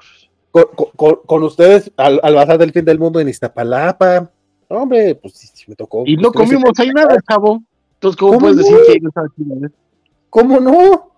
[0.50, 4.30] con, con- con- con ustedes al, al bazar del fin del mundo en Iztapalapa.
[4.68, 6.02] Hombre, pues sí, sí me tocó.
[6.06, 7.62] Y no comimos ahí nada, chavo.
[7.94, 8.78] Entonces, ¿cómo, ¿Cómo puedes no?
[8.78, 9.64] decir que aquí?
[9.66, 9.68] eh?
[10.30, 11.10] ¿Cómo no?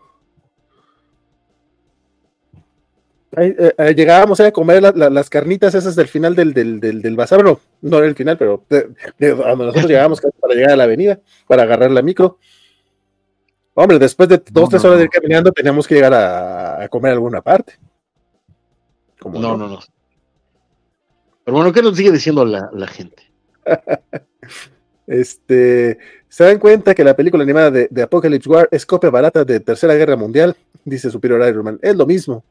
[3.39, 6.53] Ahí, eh, eh, llegábamos eh, a comer la- la- las carnitas esas del final del,
[6.53, 10.55] del, del, del bazar, no, no era el final, pero de, de nosotros llegábamos para
[10.55, 12.39] llegar a la avenida, para agarrar la micro.
[13.75, 16.89] Hombre, después de dos, No, tres horas de ir caminando, teníamos que llegar a, a
[16.89, 17.75] comer alguna parte.
[19.21, 19.79] ¿Cómo No, no, no.
[21.45, 23.23] Pero bueno, ¿qué nos sigue diciendo la, la gente?
[25.07, 25.97] Este,
[26.29, 29.59] ¿se dan cuenta que la película animada de, de Apocalypse War es copia barata de
[29.61, 30.55] Tercera Guerra Mundial?
[30.85, 31.79] Dice Superior Iron Man.
[31.81, 32.45] Es lo mismo.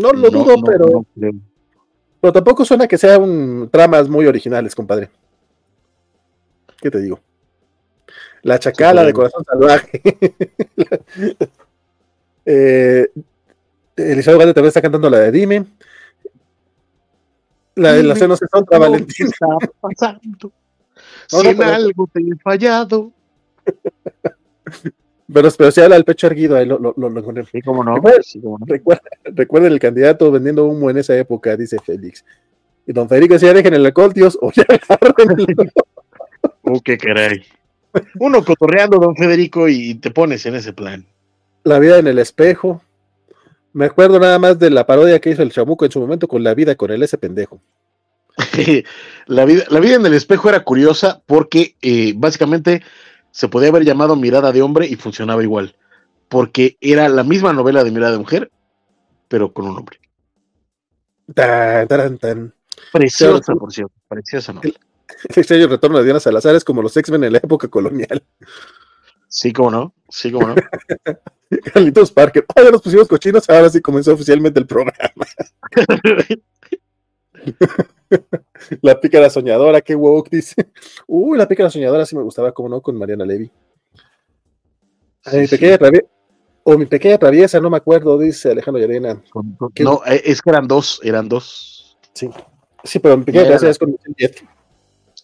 [0.00, 1.30] No lo No, dudo, no, pero, no
[2.20, 5.10] pero tampoco suena que sean tramas muy originales, compadre.
[6.80, 7.20] ¿Qué te digo?
[8.42, 10.02] La chacala Sí, de corazón salvaje.
[12.46, 13.08] eh,
[13.96, 15.66] Elizabeth Valdez también está cantando la de Dime.
[17.76, 19.26] La de las Dime, cenas contra ¿Qué Valentín.
[19.26, 19.46] está
[19.80, 20.52] pasando?
[21.32, 23.12] No, si no, en pero- algo te he fallado.
[25.32, 27.22] Pero, pero si habla del pecho erguido, ahí lo, lo, lo- lo.
[27.46, 27.94] Sí, cómo no.
[27.96, 28.66] Recuerda- Sí, cómo no.
[28.66, 32.24] Recuerda- Recuerden el candidato vendiendo humo en esa época, dice Félix.
[32.86, 35.70] Y don Federico decía, dejen el alcohol, tíos, o ya agárrenlo".
[36.62, 37.42] Uh, qué caray.
[38.18, 41.04] Uno cotorreando, don Federico, y te pones en ese plan.
[41.64, 42.82] La vida en el espejo.
[43.72, 46.42] Me acuerdo nada más de la parodia que hizo el chamuco en su momento con
[46.42, 47.60] la vida con el ese pendejo.
[49.26, 52.82] la, vida, la vida en el espejo era curiosa porque eh, básicamente
[53.30, 55.76] se podía haber llamado Mirada de Hombre y funcionaba igual.
[56.28, 58.50] Porque era la misma novela de Mirada de Mujer,
[59.28, 59.98] pero con un hombre.
[61.34, 62.54] Tan, taran, tan.
[62.92, 63.94] Preciosa, por cierto.
[64.08, 64.78] Preciosa novela.
[65.28, 68.22] El extraño retorno de Diana Salazar es como los X-Men en la época colonial.
[69.28, 69.94] Sí, cómo no.
[70.08, 70.54] Sí, cómo no.
[71.72, 72.44] Carlitos Parker.
[72.54, 74.92] Oh, ya nos pusimos cochinos, ahora sí comenzó oficialmente el programa.
[78.82, 80.54] La pícara soñadora, qué woke, dice.
[81.06, 83.50] Uy, la pícara soñadora sí me gustaba, como no, con Mariana Levy.
[85.32, 85.56] Mi sí.
[85.56, 86.06] pequeña traviesa,
[86.62, 89.22] o mi pequeña traviesa, no me acuerdo, dice Alejandro
[89.74, 89.84] ¿Qué?
[89.84, 91.98] no, eh, es que eran dos, eran dos.
[92.14, 92.28] Sí,
[92.84, 93.96] sí, pero mi pequeña traviesa la- es con.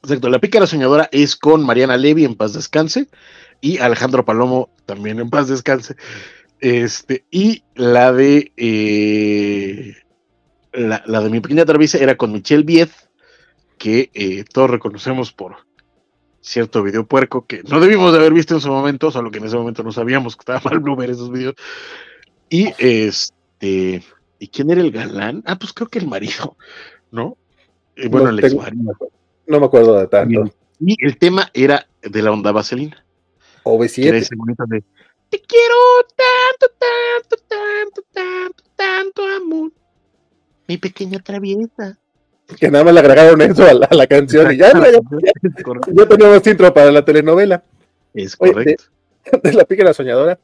[0.02, 3.08] Exacto, la pícara soñadora es con Mariana Levy en paz descanse
[3.60, 5.96] y Alejandro Palomo también en paz descanse.
[6.60, 9.94] Este, y la de eh,
[10.76, 12.90] la, la de mi pequeña traviesa era con Michelle Viet,
[13.78, 15.56] que eh, todos reconocemos por
[16.40, 19.46] cierto video puerco que no debimos de haber visto en su momento, solo que en
[19.46, 21.54] ese momento no sabíamos que estaba mal ver esos videos.
[22.48, 24.04] Y este
[24.38, 25.42] ¿Y quién era el galán?
[25.46, 26.56] Ah, pues creo que el marido,
[27.10, 27.36] ¿no?
[27.96, 28.92] Eh, bueno, No el tengo- marido.
[29.46, 30.52] No me acuerdo de tanto.
[30.78, 32.96] Y el tema era de la onda vaselina.
[33.64, 34.14] que era OV7.
[34.14, 34.84] ese bonito de
[35.30, 35.74] Te quiero
[36.14, 39.72] tanto, tanto, tanto, tanto, tanto amor.
[40.68, 41.98] Mi pequeña traviesa.
[42.58, 44.52] Que nada más le agregaron eso a la, a la canción.
[44.52, 45.90] Y ya, ya, ya, correcto.
[45.92, 47.64] ya teníamos intro para la telenovela.
[48.14, 48.84] Es Oye, correcto.
[49.42, 50.38] de la pícara soñadora.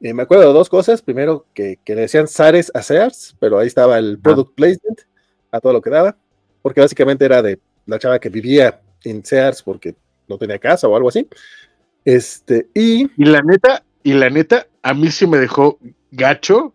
[0.00, 1.02] eh, me acuerdo de dos cosas.
[1.02, 5.00] Primero, que, que le decían Sares a Sears, pero ahí estaba el product placement
[5.50, 6.16] a todo lo que daba,
[6.62, 9.94] porque básicamente era de la chava que vivía en Sears porque
[10.28, 11.28] no tenía casa o algo así.
[12.04, 15.78] Este, y Y la neta, y la neta, a mí sí me dejó
[16.12, 16.72] gacho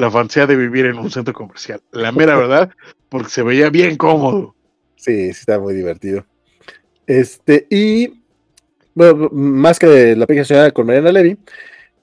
[0.00, 1.80] la fantasía de vivir en un centro comercial.
[1.92, 2.70] La mera verdad,
[3.08, 4.54] porque se veía bien cómodo.
[4.96, 6.24] sí, sí, estaba muy divertido.
[7.06, 8.22] Este, y
[8.94, 11.38] bueno, más que la pícara soñadora con Mariana Levy,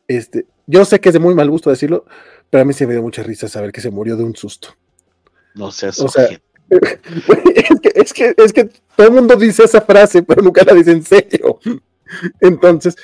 [0.08, 2.06] este, yo sé que es de muy mal gusto decirlo,
[2.50, 4.69] pero a mí se me dio mucha risa saber que se murió de un susto.
[5.56, 6.27] No seas O sea,
[6.69, 10.74] Es que, es, que, es que todo el mundo dice esa frase, pero nunca la
[10.74, 11.59] dice en serio.
[12.42, 12.95] Entonces,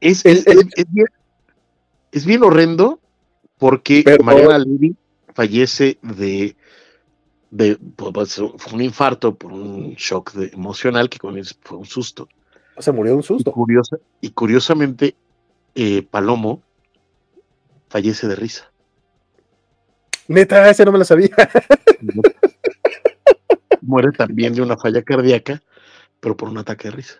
[0.00, 1.06] es, el- es- el- es- es bien,
[2.12, 3.00] es bien horrendo
[3.62, 4.96] porque Pero- Mariana Levy
[5.34, 6.56] fallece de,
[7.52, 11.78] de pues, pues, fue un infarto por un shock de- emocional que con él fue
[11.78, 12.28] un susto.
[12.78, 13.52] se murió de un Y, susto.
[13.52, 15.14] curiosa, y curiosamente,
[15.76, 16.60] eh, Palomo
[17.88, 18.68] fallece de risa.
[20.26, 21.30] Neta, ese no me lo sabía.
[23.80, 25.62] Muere también de una falla cardíaca,
[26.18, 27.14] pero por un ataque de risa.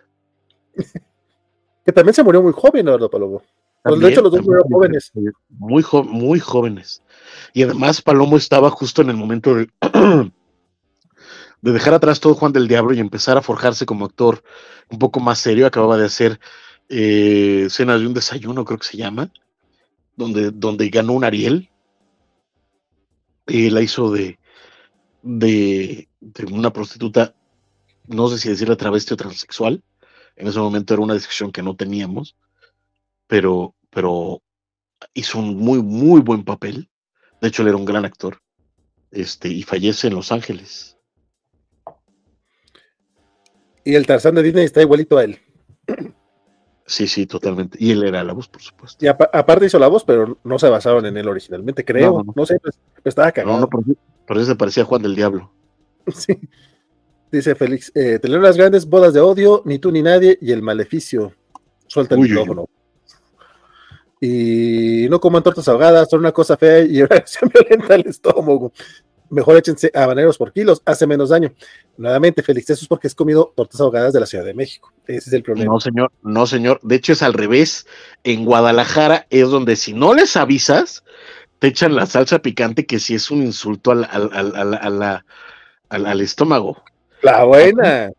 [1.85, 3.43] Que también se murió muy joven, ¿no, Palomo?
[3.83, 5.11] Pues, de hecho, los dos murieron jóvenes.
[5.49, 7.01] Muy, jo- muy jóvenes.
[7.53, 9.69] Y además Palomo estaba justo en el momento de,
[11.61, 14.43] de dejar atrás todo Juan del Diablo y empezar a forjarse como actor
[14.89, 15.65] un poco más serio.
[15.67, 16.39] Acababa de hacer
[16.89, 19.31] eh, Cena de un desayuno, creo que se llama,
[20.15, 21.69] donde, donde ganó un Ariel.
[23.47, 24.39] Eh, la hizo de,
[25.21, 27.35] de, de una prostituta,
[28.07, 29.83] no sé si decirle travesti o transexual.
[30.35, 32.35] En ese momento era una discusión que no teníamos,
[33.33, 34.43] pero, pero
[35.15, 36.87] hizo un muy, muy buen papel.
[37.41, 38.37] De hecho, él era un gran actor.
[39.09, 40.99] Este, y fallece en Los Ángeles.
[43.83, 45.39] Y el Tarzán de Disney está igualito a él.
[46.85, 47.75] Sí, sí, totalmente.
[47.81, 49.03] Y él era la voz, por supuesto.
[49.03, 52.11] Y apa- aparte hizo la voz, pero no se basaron en él originalmente, creo.
[52.11, 52.45] No, No, no, no.
[52.45, 53.59] sé, pues, estaba No, cagado.
[53.61, 53.97] no, por, eso-
[54.27, 55.51] por eso se parecía a Juan del Diablo.
[56.13, 56.37] Sí.
[57.31, 61.33] Dice Félix, eh, telenovelas grandes, bodas de odio, ni tú ni nadie, y el maleficio.
[61.87, 62.65] Suelta el Uy, uy.
[64.25, 66.95] Y no coman tortas ahogadas, son una cosa fea y
[67.25, 68.71] se violenta el estómago.
[69.29, 71.51] Mejor échense habaneros por kilos, hace menos daño.
[71.97, 74.93] Nuevamente, Félix, eso es porque has comido tortas ahogadas de la Ciudad de México.
[75.07, 75.73] Ese es el problema.
[75.73, 76.79] No, señor, no, señor.
[76.83, 77.85] De hecho, es al revés.
[78.23, 81.03] En Guadalajara es donde si no les avisas,
[81.59, 85.23] te echan la salsa picante, que sí es un insulto al, al- al- al-
[85.89, 86.81] al- al estómago.
[87.23, 88.09] La buena.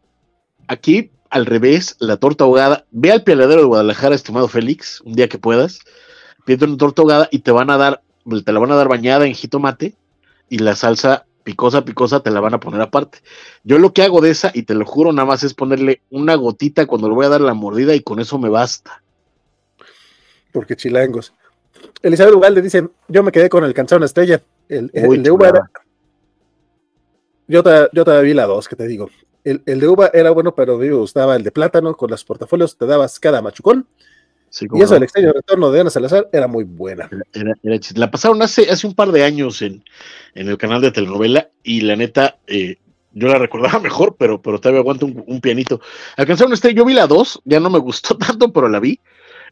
[0.68, 2.86] Aquí, al revés, la torta ahogada.
[2.92, 5.80] Ve al pialadero de Guadalajara, estimado Félix, un día que puedas.
[6.44, 8.02] Pide una torta ahogada y te van a dar,
[8.44, 9.94] te la van a dar bañada en jitomate
[10.48, 13.18] y la salsa picosa, picosa te la van a poner aparte.
[13.64, 16.36] Yo lo que hago de esa, y te lo juro, nada más es ponerle una
[16.36, 19.02] gotita cuando le voy a dar la mordida y con eso me basta.
[20.52, 21.34] Porque chilangos.
[22.00, 24.40] Elizabeth Ugalde dice: Yo me quedé con el canción estrella.
[24.68, 25.70] El, el Uy, de era-
[27.48, 29.10] Yo, yo todavía vi la dos, que te digo.
[29.44, 32.76] El, el de uva era bueno, pero me gustaba el de plátano, con los portafolios
[32.78, 33.86] te dabas cada machucón.
[34.48, 34.94] Sí, Y eso no.
[34.94, 37.10] del extraño retorno de Ana Salazar era muy buena.
[37.32, 39.82] Era- era- la pasaron hace, hace un par de años en,
[40.34, 42.76] en el canal de telenovela y la neta, eh,
[43.12, 45.81] yo la recordaba mejor, pero, pero todavía aguanto un, un pianito.
[46.16, 49.00] Alcanzaron este, yo vi la 2, ya no me gustó tanto, pero la vi.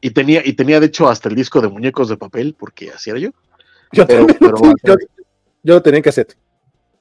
[0.00, 3.10] Y tenía, y tenía de hecho hasta el disco de muñecos de papel, porque así
[3.10, 3.30] era yo.
[3.92, 4.94] Yo, Pero- también lo pero- tenía- yo,
[5.64, 6.36] yo lo tenía en cassette.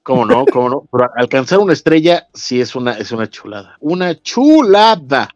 [0.04, 0.46] ¿Cómo no?
[0.46, 0.88] ¿Cómo no?
[0.92, 3.78] Pero alcanzar una estrella sí es una, es una chulada.
[3.80, 5.30] Una chulada.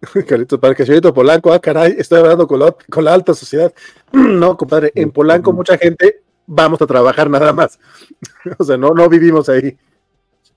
[0.26, 3.72] Carlitos Parque, señorito Polanco, ah, caray, estoy hablando con la, con la alta sociedad.
[4.12, 7.78] No, compadre, en Polanco mucha gente vamos a trabajar nada más.
[8.58, 9.76] O sea, no, no vivimos ahí.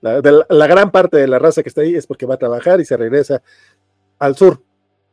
[0.00, 2.34] La, de la- la gran parte de la raza que está ahí es porque va
[2.34, 3.42] a trabajar y se regresa
[4.18, 4.62] al sur,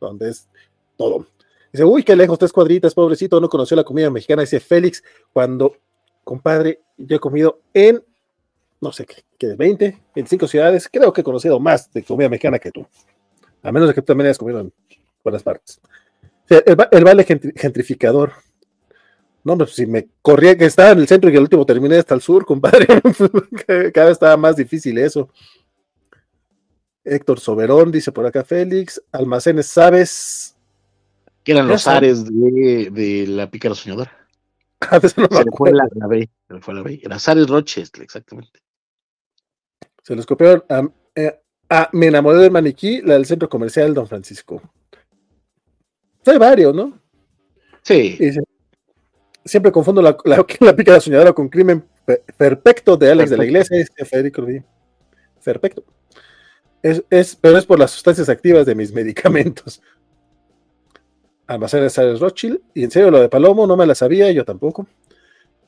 [0.00, 0.48] donde es
[0.96, 1.26] todo.
[1.72, 4.42] Dice, uy, qué lejos, tres cuadritas, pobrecito, no conoció la comida mexicana.
[4.42, 5.76] Dice Félix, cuando,
[6.28, 8.04] compadre, yo he comido en,
[8.82, 12.58] no sé, qué, qué, 20, 25 ciudades, creo que he conocido más de comida mexicana
[12.58, 12.86] que tú.
[13.62, 14.70] A menos de que tú también hayas comido en
[15.24, 15.80] buenas partes.
[16.44, 18.32] O sea, el, el baile gentri- gentrificador.
[19.42, 21.96] No, pues si me corría que estaba en el centro y que el último terminé
[21.96, 22.86] hasta el sur, compadre.
[23.94, 25.30] Cada vez estaba más difícil eso.
[27.04, 29.02] Héctor Soberón dice por acá Félix.
[29.12, 30.54] Almacenes, ¿sabes?
[31.42, 34.12] Que eran los ares de, de la pícara soñadora.
[34.92, 37.00] No Se le fue la, la B, se le fue la B.
[37.02, 38.60] Era Sares Rochester, exactamente.
[40.02, 44.06] Se los copiaron a, eh, a Me enamoré del maniquí, la del centro comercial Don
[44.06, 44.62] Francisco.
[46.26, 46.98] Hay varios, ¿no?
[47.82, 48.30] Sí, Y
[49.48, 53.30] siempre confundo la, la, la pica de la soñadora con crimen pe- perfecto de Alex
[53.30, 53.44] de la.
[53.44, 54.62] Iglesia, dice Federico Rubí.
[55.42, 55.84] Perfecto.
[56.82, 59.80] Es, es, pero es por las sustancias activas de mis medicamentos.
[61.48, 62.60] Almacenes Sales Rothschild.
[62.74, 64.86] Y en serio, lo de Palomo no me la sabía, yo tampoco.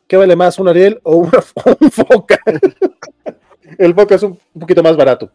[0.07, 1.42] ¿Qué vale más, un Ariel o, una,
[1.81, 2.39] un Foca?
[3.78, 5.31] el Foca es un, poquito más barato.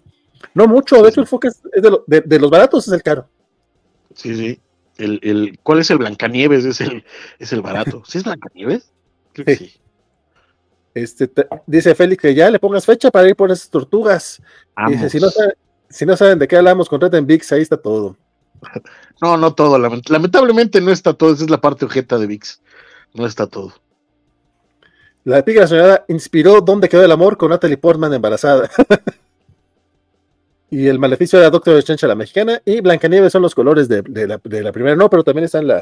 [0.54, 2.94] No mucho, de hecho, el Foca es, es de, lo- de- de los baratos, es
[2.94, 3.28] el caro.
[4.14, 4.60] sí, sí.
[4.98, 6.64] El, el, ¿Cuál es el Blancanieves?
[6.64, 7.04] Es el,
[7.38, 8.02] es el barato.
[8.06, 8.94] ¿Sí es Blancanieves?
[9.34, 9.66] Creo que Sí.
[9.66, 9.80] sí.
[10.94, 14.42] Este, te- dice Félix que ya le pongas fecha para ir por esas tortugas.
[14.88, 15.56] Dice, si no, sabe-
[15.90, 18.16] si no saben de qué hablamos, contraten VIX, ahí está todo.
[19.22, 19.78] No, no todo.
[19.78, 21.34] lament- lamentablemente no está todo.
[21.34, 22.62] Esa es la parte ojeta de VIX.
[23.14, 23.74] No está todo.
[25.24, 27.38] La pica soñada inspiró ¿Dónde quedó el amor?
[27.38, 28.70] con Natalie Portman embarazada.
[30.70, 32.62] y el maleficio era Doctor Strange a la mexicana.
[32.66, 35.68] Y Blancanieves son los colores de, de la, de la primera, no, pero también están
[35.68, 35.80] la,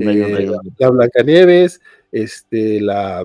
[0.00, 1.80] eh, la, la Blancanieves,
[2.12, 3.24] este, la.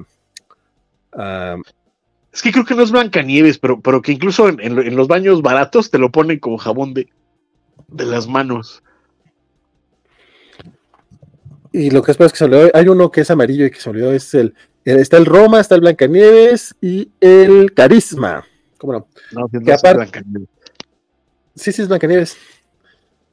[2.32, 4.96] Es que creo que no es Blancanieves, pero, pero que incluso en, en lo- en
[4.96, 7.08] los baños baratos te lo ponen como jabón de,
[7.88, 8.82] de las manos.
[11.72, 13.90] y lo que es que se olvidó, hay uno que es amarillo y que se
[13.90, 14.54] olvidó, es el.
[14.86, 18.44] el- Está el Roma, está el Blancanieves y el Carisma.
[18.78, 19.08] ¿Cómo no?
[19.32, 20.50] No, Que es Blancanieves.
[21.56, 22.38] Sí, sí, es Blancanieves.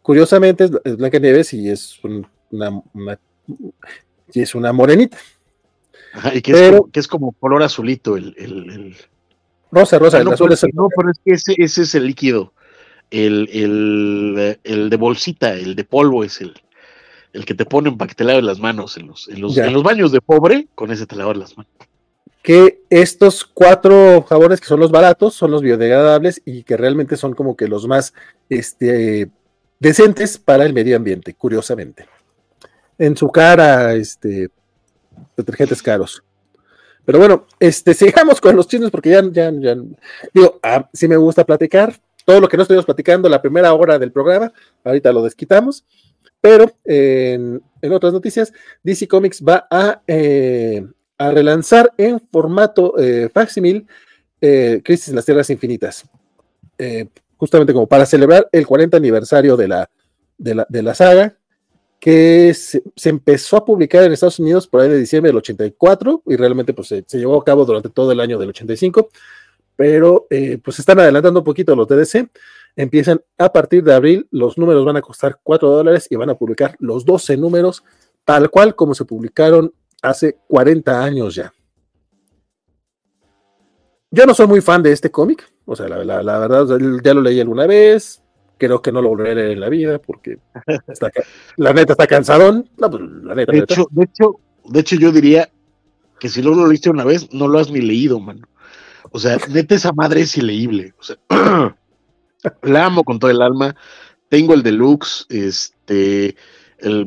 [0.02, 3.18] Curiosamente es, es Blancanieves y es un- una, una-
[4.32, 5.18] y es una morenita.
[6.14, 8.96] Ajá, y que, Pero- es como, que es como color azulito el, el, el-
[9.70, 11.94] Rosa, rosa, Ah, el no, azul es que- no, pero es que ese, ese es
[11.94, 12.52] el líquido.
[13.10, 16.54] El, el, el de bolsita, el de polvo es el,
[17.32, 19.72] el que te ponen para que te laves las manos en los, en los, en
[19.72, 21.72] los baños de pobre, con ese te lavas las manos.
[22.42, 27.34] que estos cuatro jabones que son los baratos son los biodegradables y que realmente son
[27.34, 28.14] como que los más
[28.48, 29.30] este,
[29.78, 32.06] decentes para el medio ambiente, curiosamente.
[32.98, 34.50] En su cara, este,
[35.36, 36.22] detergentes caros.
[37.04, 39.74] Pero bueno, este, sigamos con los chismes porque ya, ya, ya,
[40.32, 41.98] digo, ah, sí me gusta platicar.
[42.30, 44.52] Todo lo que no estuvimos platicando la primera hora del programa,
[44.84, 45.84] ahorita lo desquitamos.
[46.40, 47.60] Pero en,
[47.90, 48.52] otras noticias,
[48.84, 50.86] DC Comics va a, eh,
[51.18, 53.84] a relanzar en formato eh, facsimil
[54.40, 56.08] eh, Crisis en las Tierras Infinitas.
[56.78, 59.90] Eh, justamente como para celebrar el 40 aniversario de la,
[60.38, 61.36] de la, de la saga,
[61.98, 66.36] que se, empezó a publicar en Estados Unidos por ahí de diciembre del 84 y
[66.36, 69.10] realmente pues, se llevó a cabo durante todo el año del 85,
[69.80, 72.28] pero eh, pues están adelantando un poquito los DDC.
[72.76, 76.34] Empiezan a partir de abril, los números van a costar 4 dólares y van a
[76.34, 77.82] publicar los 12 números
[78.26, 81.50] tal cual como se publicaron hace 40 años ya.
[84.10, 86.66] Yo no soy muy fan de este cómic, o sea, la, la- la verdad,
[87.02, 88.20] ya lo leí alguna vez,
[88.58, 90.36] creo que no lo volveré a leer en la vida porque
[90.88, 91.10] está
[91.56, 92.68] la neta está cansadón.
[92.76, 93.74] No, pues, la neta, De la neta.
[93.74, 94.34] hecho, de hecho,
[94.68, 95.48] de hecho, yo diría
[96.18, 98.46] que si luego lo leíste una vez, no lo has ni leído, mano.
[99.10, 100.94] O sea, neta, esa madre es ileíble.
[100.98, 101.16] O sea,
[102.62, 103.76] la amo con todo el alma.
[104.28, 106.36] Tengo el deluxe, este,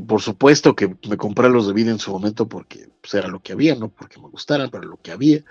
[0.05, 3.39] por supuesto que me compré los de vida en su momento porque pues, era lo
[3.39, 5.43] que había, no porque me gustaran, pero lo que había.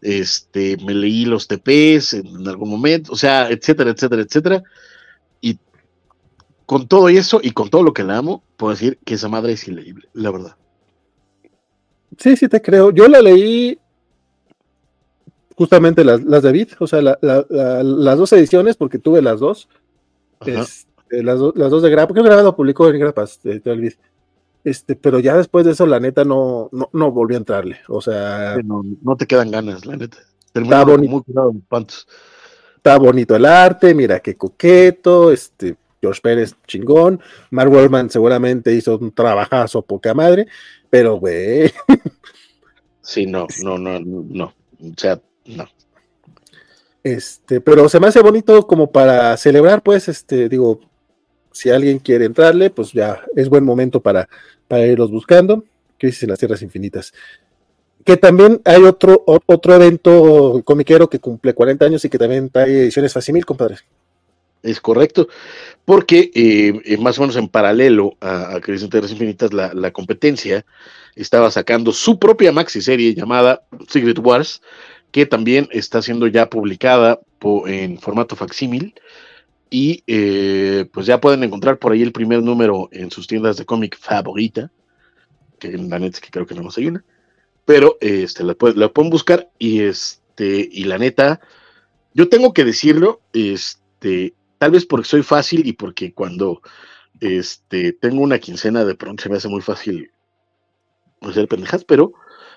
[0.00, 4.62] Este, me leí los TPs en, en algún momento, o sea, etcétera, etcétera, etcétera.
[5.40, 5.58] Y
[6.66, 9.52] con todo eso y con todo lo que la amo, puedo decir que esa madre
[9.52, 10.56] es ileíble, la verdad.
[12.18, 12.90] Sí, sí te creo.
[12.90, 13.78] Yo la leí
[15.56, 19.22] justamente las, las de Vid, o sea, la- la- la- las dos ediciones, porque tuve
[19.22, 19.68] las dos.
[20.44, 23.60] Este, las, do- las dos de Grapa, creo que Grapa lo publicó en Grapas, eh,
[23.60, 23.98] te olvides.
[24.64, 27.78] Este, pero ya después de eso, la neta, no, no, no volví a entrarle.
[27.88, 30.18] O sea, no, no te quedan ganas, la neta.
[30.52, 31.52] Terminaron bonito.
[32.76, 38.98] está bonito el arte, mira qué coqueto, este, George Pérez chingón, Mark Wellman seguramente hizo
[38.98, 40.46] un trabajazo poca madre,
[40.90, 41.72] pero güey,
[43.00, 44.44] Sí, no, no, no, no.
[44.80, 45.68] O sea, no.
[47.02, 50.80] este, pero se me hace bonito como para celebrar, pues, este, digo,
[51.52, 54.28] si alguien quiere entrarle, pues ya es buen momento para,
[54.68, 55.64] para irlos buscando.
[55.98, 57.12] Crisis en las Tierras Infinitas.
[58.04, 62.82] Que también hay otro, otro evento comiquero que cumple 40 años y que también trae
[62.82, 63.76] ediciones facsimil, compadre.
[64.62, 65.28] Es correcto,
[65.84, 69.72] porque eh, eh, más o menos en paralelo a, a Crisis en Tierras Infinitas, la,
[69.74, 70.64] la competencia
[71.16, 74.62] estaba sacando su propia maxi serie llamada Secret Wars,
[75.12, 77.20] que también está siendo ya publicada
[77.66, 78.94] en formato facsímil.
[79.70, 83.64] Y eh, pues ya pueden encontrar por ahí el primer número en sus tiendas de
[83.64, 84.70] cómic favorita,
[85.58, 87.04] que en la neta es que creo que no nos una.
[87.64, 91.40] pero este, la, la pueden buscar y este, y la neta,
[92.12, 96.60] yo tengo que decirlo, este, tal vez porque soy fácil y porque cuando
[97.20, 100.10] este, tengo una quincena de pronto se me hace muy fácil
[101.22, 102.12] hacer pendejas, pero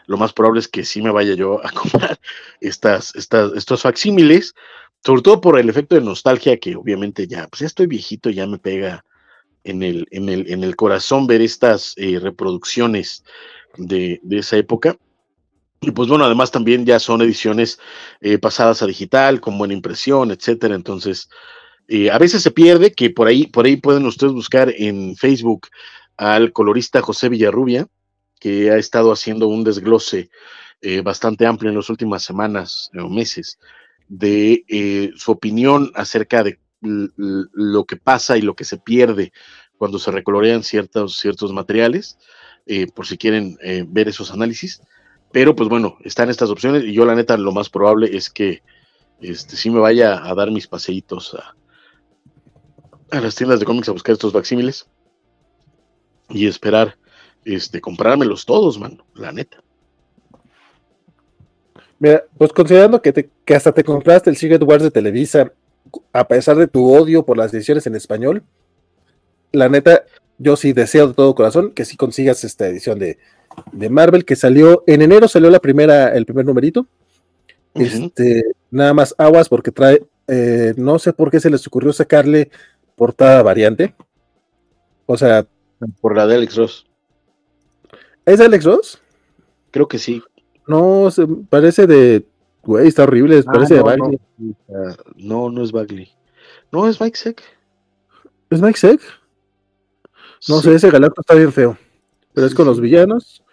[0.07, 2.19] lo más probable es que sí me vaya yo a comprar
[2.61, 4.53] estas, estas, estos facsímiles,
[5.03, 8.47] sobre todo por el efecto de nostalgia que obviamente ya, pues ya estoy viejito, ya
[8.47, 9.05] me pega
[9.63, 13.23] en el, en el, en el corazón ver estas eh, reproducciones
[13.77, 14.97] de, de, esa época.
[15.81, 17.79] Y pues bueno, además también ya son ediciones
[18.21, 20.75] eh, pasadas a digital, con buena impresión, etcétera.
[20.75, 21.29] Entonces,
[21.87, 25.67] eh, a veces se pierde, que por ahí, por ahí pueden ustedes buscar en Facebook
[26.17, 27.87] al colorista José Villarrubia,
[28.45, 30.29] que ha estado haciendo un desglose
[30.79, 33.57] eh, bastante amplio en las últimas semanas o meses
[34.07, 39.33] de eh, su opinión acerca de lo que pasa y lo que se pierde
[39.79, 42.19] cuando se recolorean ciertos, ciertos materiales,
[42.67, 43.57] eh, por si quieren
[43.87, 44.79] ver esos análisis.
[45.31, 48.61] Pero pues bueno, están estas opciones y yo la neta lo más probable es que
[49.21, 51.55] este, sí me vaya a dar mis paseitos a,
[53.09, 54.87] a las tiendas de cómics a buscar estos facsímiles
[56.29, 56.95] y esperar
[57.45, 59.63] este, comprármelos todos, mano, la neta.
[61.99, 65.53] Mira, pues considerando que, te, que hasta te compraste el Secret Wars de Televisa,
[66.11, 68.43] a pesar de tu odio por las ediciones en español,
[69.51, 70.03] la neta,
[70.37, 73.17] yo sí deseo de todo corazón que sí consigas esta edición de,
[73.71, 76.87] de Marvel que salió en enero, salió la primera, el primer numerito.
[77.73, 78.05] Uh -huh.
[78.05, 82.49] Este, nada más aguas porque trae, eh, no sé por qué se les ocurrió sacarle
[82.95, 83.95] portada variante.
[85.05, 85.45] O sea,
[86.01, 86.87] por la de Alex Ross.
[88.25, 89.01] ¿Es de Alex Ross?
[89.71, 90.21] Creo que sí.
[90.67, 92.25] No, se parece de.
[92.63, 94.19] Güey, está horrible, Ah, parece de no, Bagley.
[94.37, 96.09] no, no, no es Bagley.
[96.71, 97.43] No, es Mike Seck.
[98.49, 99.01] ¿Es Mike Seck?
[100.47, 100.63] No Sí.
[100.69, 101.77] sé, ese Galacto está bien feo.
[102.33, 102.69] Pero es con sí.
[102.69, 103.43] los villanos.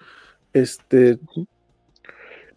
[0.52, 1.18] Este.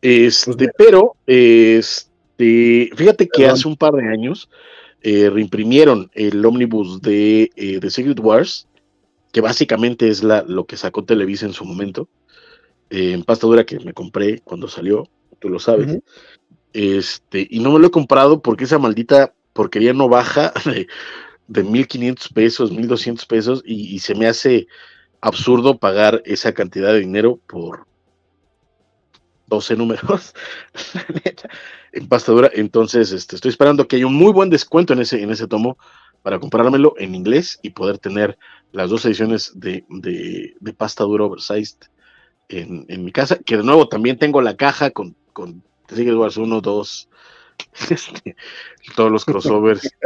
[0.02, 3.54] Este, Pues pero, este, fíjate que Perdón.
[3.54, 4.50] hace un par de años
[5.02, 8.68] eh, reimprimieron el ómnibus de, eh, de Secret Wars,
[9.36, 12.08] que básicamente es la, lo que sacó Televisa en su momento,
[12.90, 16.00] eh, en pasta dura que me compré cuando salió, tú lo sabes.
[16.72, 20.88] Este, y no me lo he comprado porque esa maldita porquería no baja de,
[21.50, 24.68] de 1500 pesos, 1200 pesos, y, y se me hace
[25.20, 27.86] absurdo pagar esa cantidad de dinero por
[29.48, 30.34] 12 números
[31.92, 32.50] en pasta dura.
[32.54, 35.78] Entonces, este, estoy esperando que haya un muy buen descuento en ese, en ese tomo
[36.26, 38.36] para comprármelo en inglés y poder tener
[38.72, 41.78] las dos ediciones de, de, de pasta dura oversized
[42.50, 43.38] en, en mi casa.
[43.38, 47.10] Que de nuevo también tengo la caja con, con Secret Wars 1, 2,
[47.92, 48.36] este,
[48.96, 49.88] todos los crossovers.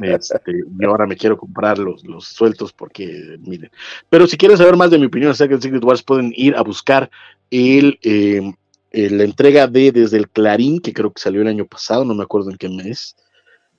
[0.00, 3.70] Este, y ahora me quiero comprar los, los sueltos porque, miren.
[4.10, 6.62] Pero si quieren saber más de mi opinión acerca de Secret Wars, pueden ir a
[6.62, 7.08] buscar
[7.50, 8.52] el, eh,
[8.90, 12.14] eh, la entrega de Desde el Clarín, que creo que salió el año pasado, no
[12.14, 13.14] me acuerdo en qué mes.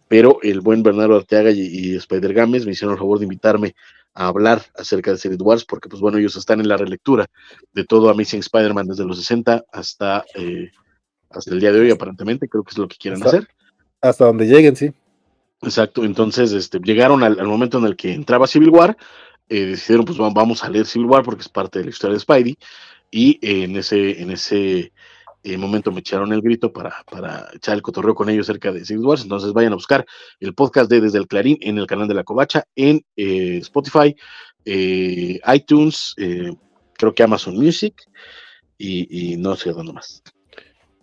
[0.08, 3.76] Pero el buen Bernardo Arteaga y, y Spider Games me hicieron el favor de invitarme
[4.14, 7.28] a hablar acerca de Secret Wars, porque, pues bueno, ellos están en la relectura
[7.74, 10.72] de todo Amazing Spider-Man desde los 60 hasta, eh,
[11.30, 12.48] hasta el día de hoy, aparentemente.
[12.48, 13.50] Creo que es lo que quieren Hasta- hacer.
[14.02, 14.92] Hasta donde lleguen, sí.
[15.62, 18.96] Exacto, entonces este, llegaron al, al momento en el que entraba Civil War,
[19.50, 22.14] eh, decidieron pues va- vamos a leer Civil War porque es parte de la historia
[22.14, 22.58] de Spidey,
[23.10, 24.92] y eh, en ese, en ese
[25.44, 28.86] eh, momento me echaron el grito para, para echar el cotorreo con ellos acerca de
[28.86, 30.06] Civil Wars, entonces vayan a buscar
[30.40, 34.16] el podcast de Desde el Clarín en el canal de la Covacha, en eh, Spotify,
[34.66, 36.54] eh, iTunes, eh,
[36.94, 37.96] creo que Amazon Music,
[38.78, 40.22] y, y no sé dónde más.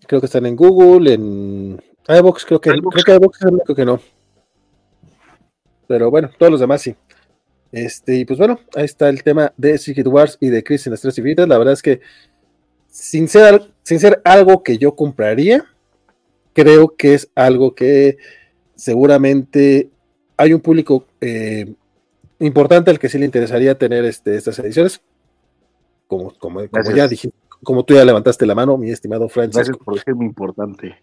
[0.06, 3.74] Creo que están en Google, en iVoox, creo que, creo que iVoox es el único
[3.74, 4.00] que no.
[5.86, 6.94] Pero bueno, todos los demás sí.
[7.72, 10.92] Este, y pues bueno, ahí está el tema de Secret Wars y de Crisis en
[10.92, 11.48] las Tres Infinitas.
[11.48, 12.00] La verdad es que,
[12.86, 15.64] sin ser, sin ser algo que yo compraría,
[16.52, 18.16] creo que es algo que
[18.74, 19.90] seguramente
[20.36, 21.72] hay un público eh,
[22.40, 25.00] importante al que sí le interesaría tener este, estas ediciones.
[26.08, 26.60] Como, como,
[26.94, 27.30] ya dije,
[27.62, 29.56] como tú ya levantaste la mano, mi estimado Francis.
[29.56, 30.96] Gracias por decirme importante.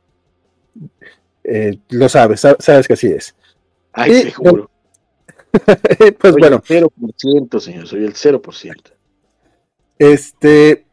[1.43, 3.35] Eh, lo sabes, sa- sabes que así es.
[3.93, 4.69] Ay, Y, seguro.
[5.51, 8.74] pues Soy bueno, el 0%, señor, soy el 0%.
[10.00, 10.85] este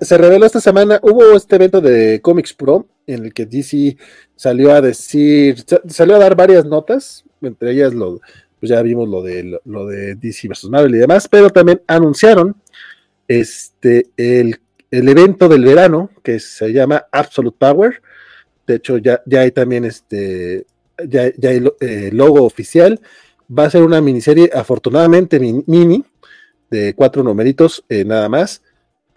[0.00, 3.96] se reveló esta semana, hubo este evento de Comics Pro en el que DC
[4.36, 8.20] salió a decir, sa- salió a dar varias notas, entre ellas lo,
[8.60, 12.56] pues ya vimos lo de lo, de DC versus Marvel y demás, pero también anunciaron
[13.26, 14.58] este el,
[14.90, 18.02] el evento del verano que se llama Absolute Power.
[18.66, 20.66] De hecho, ya, ya hay también este
[21.06, 23.00] ya, ya hay eh, logo oficial.
[23.56, 26.04] Va a ser una miniserie, afortunadamente min- mini,
[26.70, 28.62] de cuatro numeritos eh, nada más.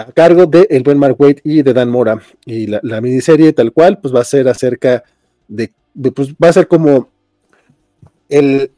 [0.02, 2.22] A cargo de el buen Mark Waid y de Dan Mora.
[2.46, 5.04] Y la, la miniserie tal cual, pues va a ser acerca
[5.48, 7.10] de, de, pues va a ser como
[8.30, 8.72] el,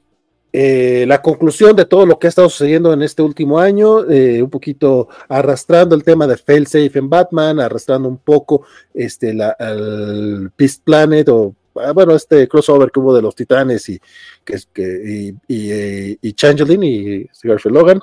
[0.55, 4.39] eh, la conclusión de todo lo que ha estado sucediendo en este último año, eh,
[4.41, 10.51] un poquito arrastrando el tema de Failsafe en Batman, arrastrando un poco este, la, el
[10.55, 13.99] Peace Planet o ah, bueno, este crossover que hubo de los Titanes y,
[14.45, 18.01] que, que, y, y, y Changeling y Garfield Logan.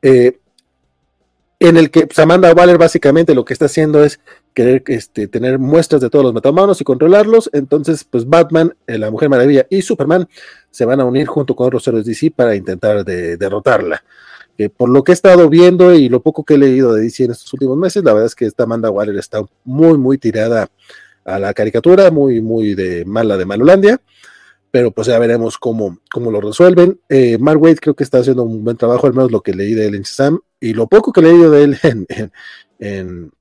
[0.00, 0.38] Eh,
[1.60, 4.20] en el que Samantha Waller básicamente lo que está haciendo es
[4.52, 7.50] querer este, tener muestras de todos los metahumanos y controlarlos.
[7.52, 10.28] Entonces, pues Batman, eh, la Mujer Maravilla y Superman
[10.70, 14.04] se van a unir junto con otros héroes DC para intentar de, derrotarla.
[14.56, 17.24] Eh, por lo que he estado viendo y lo poco que he leído de DC
[17.24, 20.68] en estos últimos meses, la verdad es que esta Amanda Waller está muy, muy tirada
[21.24, 24.00] a la caricatura, muy, muy de mala de Malolandia
[24.74, 27.00] pero pues ya veremos cómo, cómo lo resuelven.
[27.08, 29.72] Eh, Mark Wade creo que está haciendo un buen trabajo, al menos lo que leí
[29.72, 32.32] de él en Shazam, y lo poco que leído de él en, en,
[32.80, 33.32] en,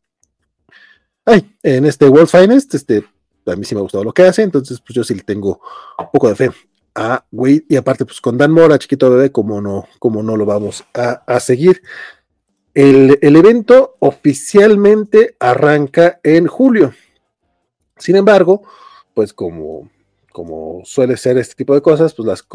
[1.26, 3.03] ay, en este World Finest, este,
[3.48, 5.60] a mí sí me ha gustado lo que hace, entonces pues yo sí le tengo
[5.98, 6.52] un poco de fe
[6.94, 10.45] a Wade, y aparte pues con Dan Mora, chiquito bebé, como no, como no lo
[10.45, 11.82] vamos a, a seguir.
[12.76, 16.94] El, el evento oficialmente arranca en julio.
[17.98, 18.62] Sin embargo,
[19.16, 19.90] pues como
[20.34, 22.45] como suele ser este tipo de cosas, pues las,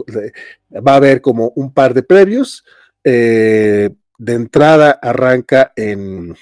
[0.87, 2.65] va a haber como un par de previos.
[3.03, 6.35] Eh, de entrada arranca en,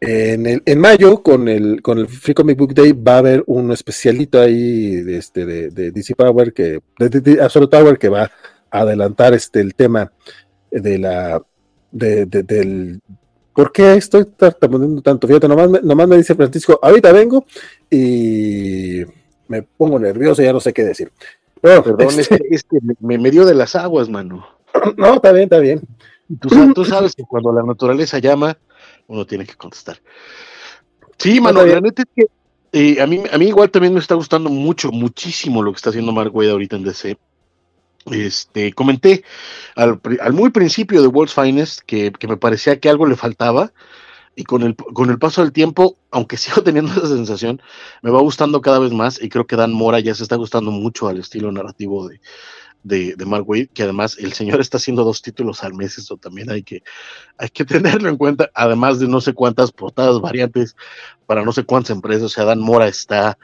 [0.00, 2.92] en, el, en, mayo con el, con el Free Comic Book Day.
[2.92, 7.42] Va a haber un especialito ahí de, este, de, de DC Power, que, de, de,
[7.42, 8.30] Absolute Power, que va
[8.70, 10.10] a adelantar este, el tema
[10.70, 11.42] de la,
[11.90, 13.00] de, del,
[13.58, 15.26] ¿Por qué estoy tartamudeando tanto?
[15.26, 17.44] Fíjate, nomás me, nomás me dice Francisco, ahorita vengo
[17.90, 19.02] y
[19.48, 21.10] me pongo nervioso, ya no sé qué decir.
[21.62, 22.38] Bueno, Perdón, este...
[22.50, 24.46] es que, me, me, dio de las aguas, mano.
[24.96, 25.80] No, está bien, está bien.
[26.40, 28.56] Tú, tú, sabes que cuando la naturaleza llama,
[29.06, 29.98] uno tiene que contestar.
[31.16, 32.26] Sí, mano, la neta es que
[32.72, 35.90] eh, a, mí, a mí igual también me está gustando mucho, muchísimo lo que está
[35.90, 37.18] haciendo Mark Wade ahorita en DC.
[38.10, 39.24] Este, comenté
[39.74, 43.72] al, al muy principio de World's Finest que, que, me parecía que algo le faltaba
[44.38, 47.60] y con el, con el paso del tiempo, aunque sigo teniendo esa sensación,
[48.02, 50.70] me va gustando cada vez más y creo que Dan Mora ya se está gustando
[50.70, 52.20] mucho al estilo narrativo de,
[52.84, 56.18] de, de Mark Wade, que además el señor está haciendo dos títulos al mes, eso
[56.18, 56.84] también hay que,
[57.36, 60.76] hay que tenerlo en cuenta, además de no sé cuántas portadas variantes
[61.26, 63.36] para no sé cuántas empresas, o sea, Dan Mora está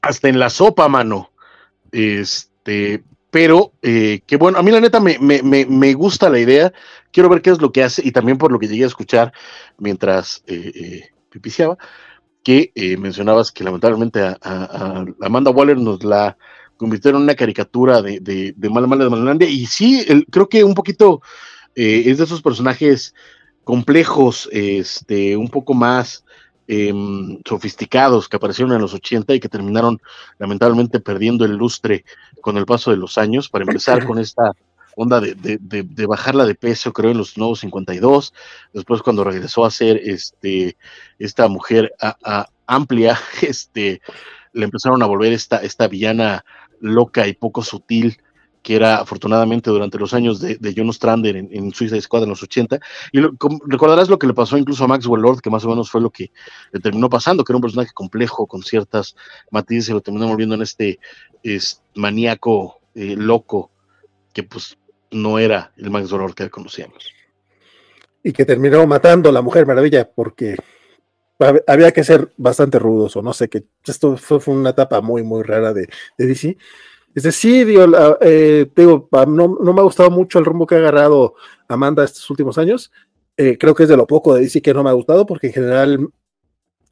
[0.00, 1.30] hasta en la sopa, mano.
[1.92, 6.38] Este, pero eh, que bueno, a mí la neta me, me, me, me, gusta la
[6.38, 6.72] idea,
[7.12, 9.32] quiero ver qué es lo que hace y también por lo que llegué a escuchar
[9.78, 11.76] mientras eh, eh, pipiciaba,
[12.42, 16.36] que eh, mencionabas que lamentablemente a, a, Amanda Waller nos la
[16.76, 20.64] convirtieron en una caricatura de, de, de Mala Mala de Malalandia y sí, creo que
[20.64, 21.20] un poquito
[21.74, 23.14] eh, es de esos personajes
[23.62, 26.24] complejos, este, un poco más
[26.68, 26.92] eh,
[27.46, 30.00] sofisticados que aparecieron en los 80 y que terminaron
[30.38, 32.04] lamentablemente perdiendo el lustre
[32.42, 34.52] con el paso de los años, para empezar con esta
[34.94, 38.34] onda de, de, de, de, bajarla de peso, creo, en los nuevos 52,
[38.74, 40.76] después cuando regresó a ser este,
[41.18, 44.02] esta mujer a, a, amplia, este,
[44.52, 46.44] le empezaron a volver esta, esta villana
[46.80, 48.18] loca y poco sutil,
[48.62, 50.90] que era afortunadamente durante los años de, de John
[51.24, 52.78] en, en Suicide Squad en los 80.
[53.12, 53.20] Y
[53.66, 56.10] recordarás lo que le pasó incluso a Maxwell Lord, que más o menos fue lo
[56.10, 56.30] que
[56.72, 59.16] le terminó pasando, que era un personaje complejo con ciertas
[59.50, 60.98] matices, lo terminó volviendo en este
[61.42, 63.70] es, maníaco eh, loco,
[64.32, 64.76] que pues
[65.10, 67.12] no era el Maxwell Lord que conocíamos.
[68.22, 70.56] Y que terminó matando a la Mujer Maravilla porque
[71.66, 75.22] había que ser bastante rudos o no sé, que esto fue, fue una etapa muy,
[75.22, 75.88] muy rara de,
[76.18, 76.56] de DC.
[77.18, 77.84] Es decir, digo,
[78.20, 81.34] eh, digo no, me ha gustado mucho el rumbo que ha agarrado
[81.66, 82.92] Amanda estos últimos años.
[83.36, 85.48] Eh, creo que es de lo poco de DC que no me ha gustado, porque
[85.48, 86.08] en general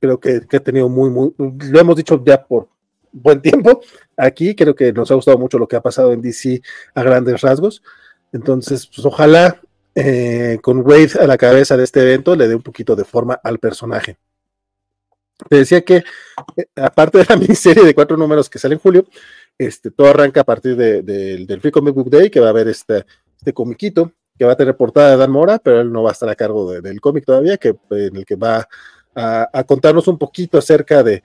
[0.00, 2.68] creo que, que, ha tenido muy, muy, lo hemos dicho ya por
[3.12, 3.80] buen tiempo.
[4.16, 6.60] Aquí creo que nos ha gustado mucho lo que ha pasado en DC
[6.92, 7.84] a grandes rasgos.
[8.32, 9.60] Entonces, pues ojalá
[9.94, 13.38] eh, con Wade a la cabeza de este evento le dé un poquito de forma
[13.44, 14.18] al personaje.
[15.48, 16.02] Te decía que,
[16.56, 19.06] eh, aparte de la miniserie de cuatro números que sale en julio,
[19.58, 22.50] este, todo arranca a partir de, de, del Free Comic Book Day, que va a
[22.50, 23.04] haber este,
[23.36, 26.12] este comiquito, que va a tener portada de Dan Mora, pero él no va a
[26.12, 28.68] estar a cargo de, del cómic todavía, que, en el que va
[29.14, 31.22] a, a contarnos un poquito acerca de,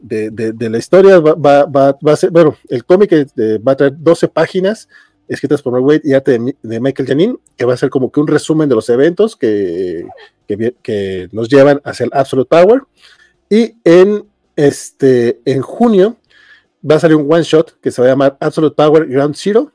[0.00, 1.18] la historia.
[1.18, 3.12] Va, va, va, va, a ser, bueno, el cómic
[3.66, 4.88] va a traer 12 páginas
[5.28, 8.20] escritas por Mark Wade y arte de, Michael Janin, que va a ser como que
[8.20, 10.06] un resumen de los eventos que,
[10.46, 12.82] que, que nos llevan hacia el Absolute Power.
[13.48, 14.24] Y en,
[14.56, 16.16] este, en junio
[16.88, 19.72] va a salir un one shot que se va a llamar Absolute Power Ground Zero,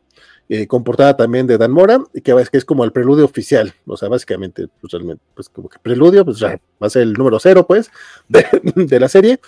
[0.48, 3.74] eh, con portada también de Dan Mora, y que, que es como el preludio oficial,
[3.86, 4.94] o sea, básicamente, pues,
[5.36, 7.92] pues como que preludio, pues va a ser el número cero, pues,
[8.28, 9.40] de, de la serie.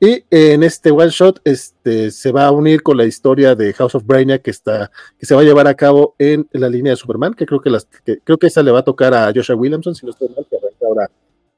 [0.00, 3.94] Y en este one shot este, se va a unir con la historia de House
[3.94, 6.96] of Brainiac que está, que se va a llevar a cabo en la línea de
[6.96, 9.56] Superman, que creo que las, que, creo que esa le va a tocar a Joshua
[9.56, 11.10] Williamson, si no estoy mal, que arranca ahora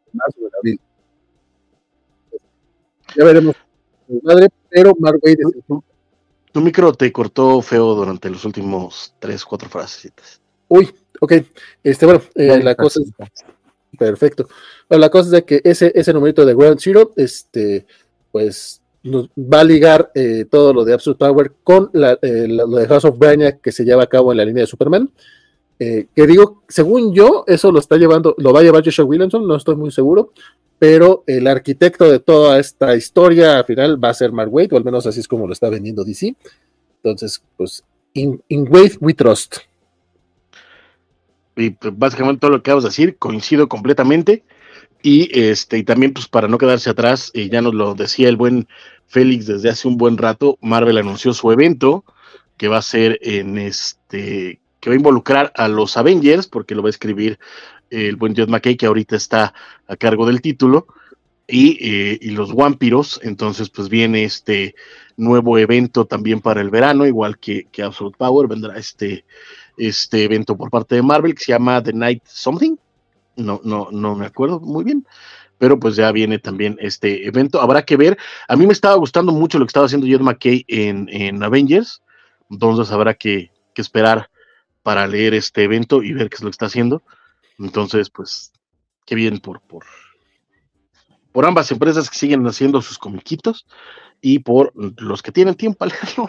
[0.06, 0.80] en marzo de abril.
[3.14, 3.54] Ya veremos
[4.22, 5.78] madre, pero Mark Waid es el-
[6.52, 10.12] Tu micro te cortó feo durante los últimos tres, cuatro frases.
[10.68, 11.32] Uy, ok.
[11.82, 13.12] Este, bueno, eh, la cosa es
[13.98, 14.48] Perfecto.
[14.88, 17.86] Bueno, la cosa es de que ese, ese numerito de Ground Zero, este,
[18.32, 22.66] pues nos va a ligar eh, todo lo de Absolute Power con la, eh, lo
[22.66, 25.10] de House of Brainiac que se lleva a cabo en la línea de Superman.
[25.78, 29.46] Eh, que digo, según yo, eso lo está llevando, lo va a llevar Joshua Williamson,
[29.46, 30.32] no estoy muy seguro,
[30.78, 34.76] pero el arquitecto de toda esta historia al final va a ser Mark Waid, o
[34.76, 36.34] al menos así es como lo está vendiendo DC.
[37.02, 39.58] Entonces, pues, in, in we trust.
[41.56, 44.44] Y pues, básicamente todo lo que acabas de decir, coincido completamente.
[45.02, 48.36] Y este, y también, pues, para no quedarse atrás, eh, ya nos lo decía el
[48.36, 48.66] buen
[49.06, 52.04] Félix desde hace un buen rato, Marvel anunció su evento,
[52.56, 56.80] que va a ser en este, que va a involucrar a los Avengers, porque lo
[56.80, 57.40] va a escribir
[57.90, 59.52] el buen Todd McKay, que ahorita está
[59.88, 60.86] a cargo del título,
[61.48, 63.18] y, eh, y los vampiros.
[63.24, 64.76] Entonces, pues viene este
[65.16, 69.24] nuevo evento también para el verano, igual que, que Absolute Power, vendrá este,
[69.76, 72.76] este evento por parte de Marvel que se llama The Night Something.
[73.34, 75.04] No, no, no me acuerdo muy bien,
[75.58, 77.60] pero pues ya viene también este evento.
[77.60, 78.16] Habrá que ver.
[78.46, 82.02] A mí me estaba gustando mucho lo que estaba haciendo Jed McKay en, en Avengers,
[82.48, 84.30] entonces habrá que, que esperar
[84.86, 87.02] para leer este evento y ver qué es lo que está haciendo.
[87.58, 88.52] Entonces, pues,
[89.04, 89.84] qué bien por, por,
[91.32, 93.66] por ambas empresas que siguen haciendo sus comiquitos
[94.20, 96.28] y por los que tienen tiempo a leerlo.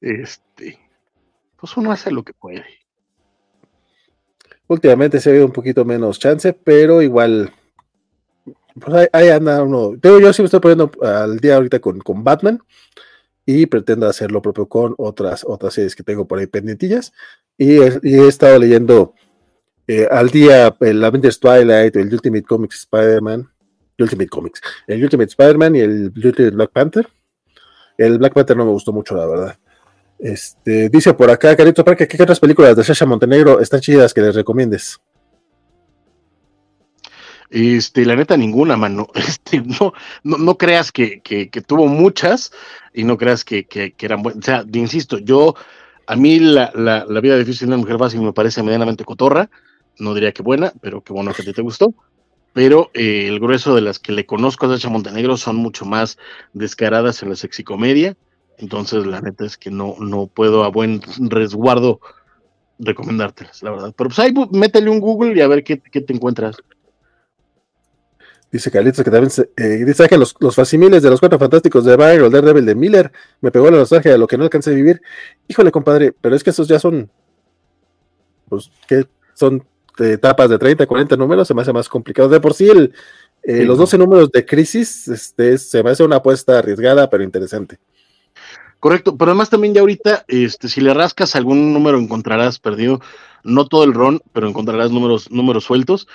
[0.00, 0.78] este,
[1.56, 2.64] pues uno hace lo que puede.
[4.66, 7.52] Últimamente se ve un poquito menos chance, pero igual,
[8.80, 9.92] pues ahí, ahí anda uno.
[10.00, 12.62] Pero yo sí me estoy poniendo al día ahorita con, con Batman
[13.46, 17.12] y pretendo hacer lo propio con otras, otras series que tengo por ahí pendientillas.
[17.58, 19.14] Y, he- estado leyendo
[19.86, 23.48] eh, al día el Avengers Twilight, el Ultimate Comics Spider-Man,
[23.98, 27.06] Ultimate Comics, el Ultimate Spider-Man y el Ultimate Black Panther.
[27.96, 29.58] El Black Panther no me gustó mucho, la verdad.
[30.18, 34.20] Este, dice por acá, Carito Parque, ¿qué otras películas de Sasha Montenegro están chidas que
[34.22, 34.98] les recomiendes?
[37.54, 39.06] Este, la neta, ninguna, mano.
[39.14, 39.92] Este, no,
[40.24, 42.50] no, no creas que, que, tuvo muchas
[42.92, 44.42] y no creas que, que, eran buenas.
[44.42, 45.54] O sea, insisto, yo,
[46.08, 49.50] a mí la, la, la vida difícil de una mujer fácil me parece medianamente cotorra.
[50.00, 51.94] No diría que buena, pero qué bueno que a ti te gustó.
[52.54, 56.18] Pero eh, el grueso de las que le conozco a Sacha Montenegro son mucho más
[56.54, 58.16] descaradas en la sexicomedia.
[58.58, 62.00] Entonces, la neta es que no, no puedo a buen resguardo
[62.80, 63.94] recomendártelas, la verdad.
[63.96, 66.56] Pero pues ahí métele un Google y a ver qué, qué te encuentras.
[68.54, 71.84] Dice Carlitos que también se- eh, dice que los, los facimiles de los cuatro fantásticos
[71.84, 73.10] de Byron, el Daredevil de Miller,
[73.40, 75.02] me pegó la nostalgia de lo que no alcancé a vivir.
[75.48, 77.10] Híjole, compadre, pero es que esos ya son,
[78.48, 79.66] pues, que son
[79.98, 82.28] etapas de 30, 40 números, se me hace más complicado.
[82.28, 82.94] De por sí, el,
[83.42, 83.82] eh, Sí, los no.
[83.82, 87.78] 12 números de Crisis, este, se me hace una apuesta arriesgada, pero interesante.
[88.78, 93.00] Correcto, pero además también ya ahorita, este, si le rascas algún número encontrarás perdido,
[93.42, 96.06] no todo el ron, pero encontrarás números, números sueltos.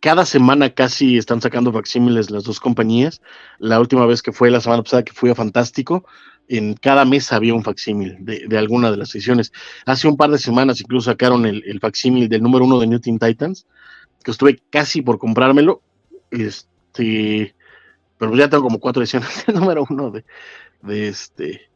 [0.00, 3.22] Cada semana casi están sacando facsímiles las dos compañías.
[3.58, 6.04] La última vez que fue la semana pasada que fui a Fantástico,
[6.48, 9.52] en cada mes había un facsímil de, de alguna de las ediciones.
[9.84, 13.00] Hace un par de semanas incluso sacaron el, el facsímil del número uno de New
[13.00, 13.66] Teen Titans,
[14.22, 15.82] que estuve casi por comprármelo.
[16.30, 17.54] Este,
[18.18, 20.24] pero ya tengo como cuatro ediciones del número uno de,
[20.82, 21.68] de este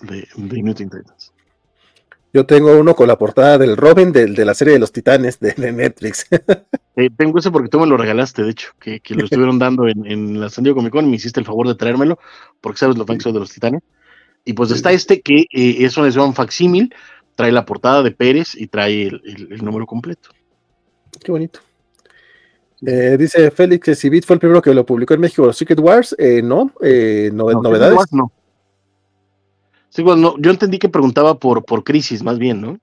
[0.00, 1.31] de, de New Teen Titans.
[2.32, 5.38] Yo tengo uno con la portada del Robin del- de, la serie de los Titanes
[5.40, 6.26] de, de Netflix.
[6.94, 9.88] Eh, tengo ese porque tú me lo regalaste, de hecho, que, que lo estuvieron dando
[9.88, 12.18] en, en la San Diego Comic Con me hiciste el favor de traérmelo,
[12.60, 13.80] porque sabes lo fan que soy de los Titanes.
[14.44, 16.94] Y pues está este que eh, es una edición facsímil,
[17.34, 20.28] trae la portada de Pérez y trae el, el- el número completo.
[21.24, 21.60] Qué bonito.
[22.84, 25.78] Eh, dice Félix que si Beat fue el primero que lo publicó en México, Secret
[25.80, 27.96] Wars, eh, no, eh, no- No, novedades.
[27.96, 28.30] Wars no.
[29.94, 32.78] Sí, bueno, no, yo entendí que preguntaba por, por Crisis, más bien, ¿no?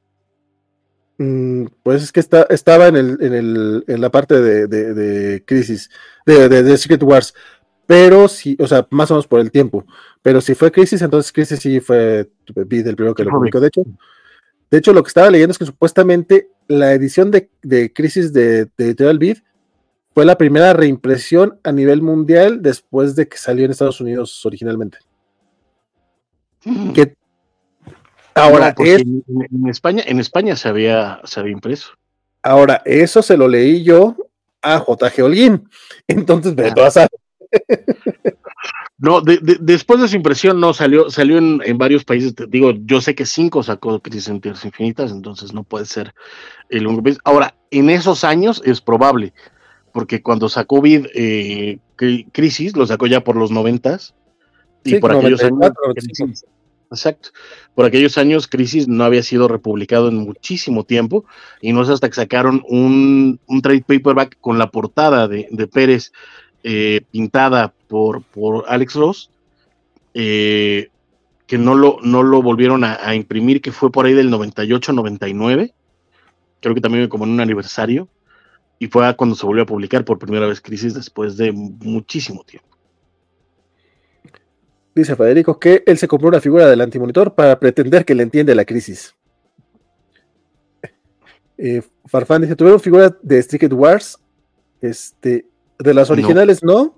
[1.17, 4.93] Mm, pues es que está, estaba en, el, en, el, en la parte de, de-
[4.93, 5.89] de Crisis,
[6.27, 7.33] de, de- de Secret Wars,
[7.87, 9.85] pero sí, o sea, más o menos por el tiempo.
[10.21, 13.59] Pero si fue Crisis, entonces Crisis sí fue Beat el primero que lo publicó.
[13.59, 13.81] De hecho,
[14.69, 18.65] de hecho, lo que estaba leyendo es que supuestamente la edición de, de Crisis de,
[18.65, 19.37] de Editorial Beat
[20.13, 24.99] fue la primera reimpresión a nivel mundial después de que salió en Estados Unidos originalmente.
[26.93, 27.13] Que
[28.35, 31.89] Ahora, es, en, en España, en España se había, se había impreso.
[32.41, 34.15] ahora, eso se lo leí yo
[34.61, 35.67] a JG Holguín.
[36.07, 36.73] Entonces, ve Ah.
[36.73, 37.07] tú a.
[38.97, 42.33] No, de- de- después de su impresión, no, salió, salió en, en varios países.
[42.49, 46.13] Digo, yo sé que cinco sacó Crisis en Tierras Infinitas, entonces no puede ser
[46.69, 47.17] el único país.
[47.23, 49.33] Ahora, en esos años es probable,
[49.93, 54.13] porque cuando sacó Vid eh, Cri- Crisis, lo sacó ya por los noventas,
[54.83, 55.59] y Sí, por aquellos años.
[55.59, 56.25] 94, 95.
[56.27, 56.45] Crisis-
[56.91, 57.29] Exacto.
[57.75, 61.23] Por aquellos años, Crisis no había sido republicado en muchísimo tiempo,
[61.61, 65.67] y no es hasta que sacaron un, un trade paperback con la portada de, de
[65.67, 66.11] Pérez
[66.63, 69.29] eh, pintada por, por Alex Ross,
[70.15, 70.89] eh,
[71.45, 75.73] que no lo, no lo volvieron a, a imprimir, que fue por ahí del 98-99,
[76.61, 78.07] creo que también como en un aniversario,
[78.79, 82.67] y fue cuando se volvió a publicar por primera vez Crisis después de muchísimo tiempo.
[84.99, 88.53] Dice Federico que él se compró una figura del antimonitor para pretender que le entiende
[88.55, 89.15] la crisis.
[91.61, 94.17] Eh, Farfán dice: ¿Tuvieron figuras de Street Wars?
[94.79, 95.45] Este,
[95.77, 96.97] de las originales, no.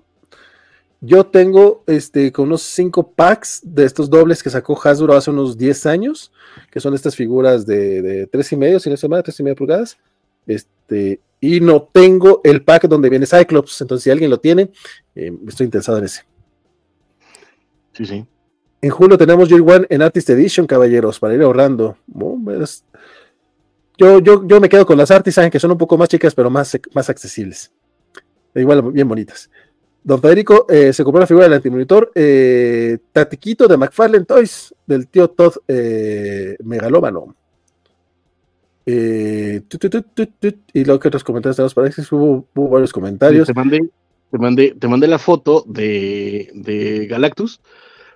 [1.00, 5.58] Yo tengo este, con unos 5 packs de estos dobles que sacó Hasbro hace unos
[5.58, 6.30] 10 años,
[6.70, 9.56] que son estas figuras de, 3 y medio, si no se llama, 3 y medio
[9.56, 9.98] pulgadas.
[10.46, 13.80] Este, y no tengo el pack donde viene Cyclops.
[13.80, 14.70] Entonces, si alguien lo tiene,
[15.16, 16.22] eh, estoy interesado en ese.
[17.92, 18.24] Sí, sí.
[18.80, 21.96] En julio tenemos Year One en Artist Edition, caballeros, para ir ahorrando.
[22.60, 22.84] Es-
[23.98, 26.50] Yo, yo, yo me quedo con las Artisan, que son un poco más chicas, pero
[26.50, 27.70] más, más accesibles.
[28.54, 29.50] E Igual, bien bonitas.
[30.02, 35.06] Don Federico eh, se compró la figura del antimonitor eh, Tatiquito de McFarlane Toys, del
[35.06, 37.36] tío Todd eh, Megalómano.
[38.84, 39.62] Eh,
[40.72, 43.46] y lo que otros comentarios tenemos para eso, hubo, hubo varios comentarios.
[43.46, 43.78] Te mandé,
[44.32, 47.62] te mandé, te mandé la foto de, de Galactus,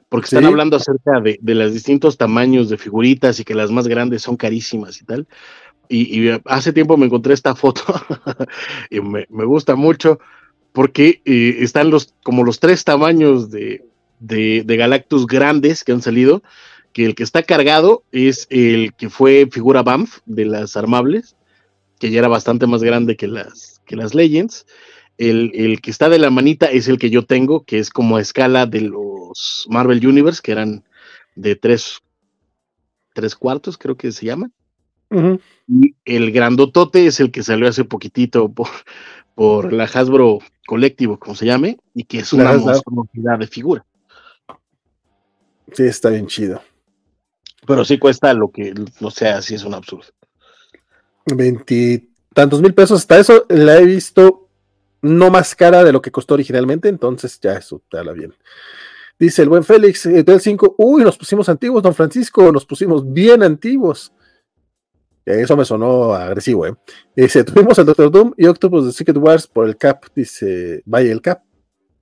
[0.08, 0.46] porque están Sí.
[0.46, 4.36] hablando acerca de, de los distintos tamaños de figuritas y que las más grandes son
[4.36, 5.28] carísimas y tal.
[5.88, 7.82] Y, y hace tiempo me encontré esta foto
[8.90, 10.18] y me, me gusta mucho
[10.72, 13.84] porque eh, están los como los tres tamaños de,
[14.20, 16.42] de, de Galactus grandes que han salido,
[16.92, 21.36] que el que está cargado es el que fue figura Banff de las armables,
[21.98, 24.66] que ya era bastante más grande que las, que las Legends.
[25.18, 28.16] El, el que está de la manita es el que yo tengo, que es como
[28.16, 30.84] a escala de los Marvel Universe, que eran
[31.34, 32.00] de tres,
[33.14, 34.50] tres cuartos, creo que se llama.
[35.68, 38.68] Y el grandotote es el que salió hace poquitito por,
[39.34, 43.86] por la Hasbro Colectivo, como se llame, y que es una monstruosidad de figura.
[45.72, 46.60] Sí, está bien chido.
[47.66, 50.06] Pero sí cuesta lo que, o sea, sí es un absurdo.
[51.24, 53.00] veintitantos mil pesos.
[53.00, 54.45] Hasta eso la he visto
[55.06, 58.34] no más cara de lo que costó originalmente, entonces ya eso te habla bien.
[59.18, 63.10] Dice el buen Félix, eh, del 5, uy, nos pusimos antiguos, don Francisco, nos pusimos
[63.10, 64.12] bien antiguos.
[65.24, 66.74] Eso me sonó agresivo, ¿eh?
[67.16, 71.10] Dice, tuvimos el Doctor Doom y Octopus de Secret Wars por el Cap, dice, vaya
[71.10, 71.42] el Cap,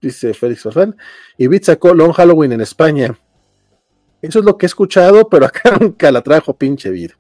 [0.00, 0.96] dice Félix Farfán,
[1.38, 3.16] y Beat sacó Long Halloween en España.
[4.20, 7.14] Eso es lo que he escuchado, pero acá nunca la trajo pinche vida.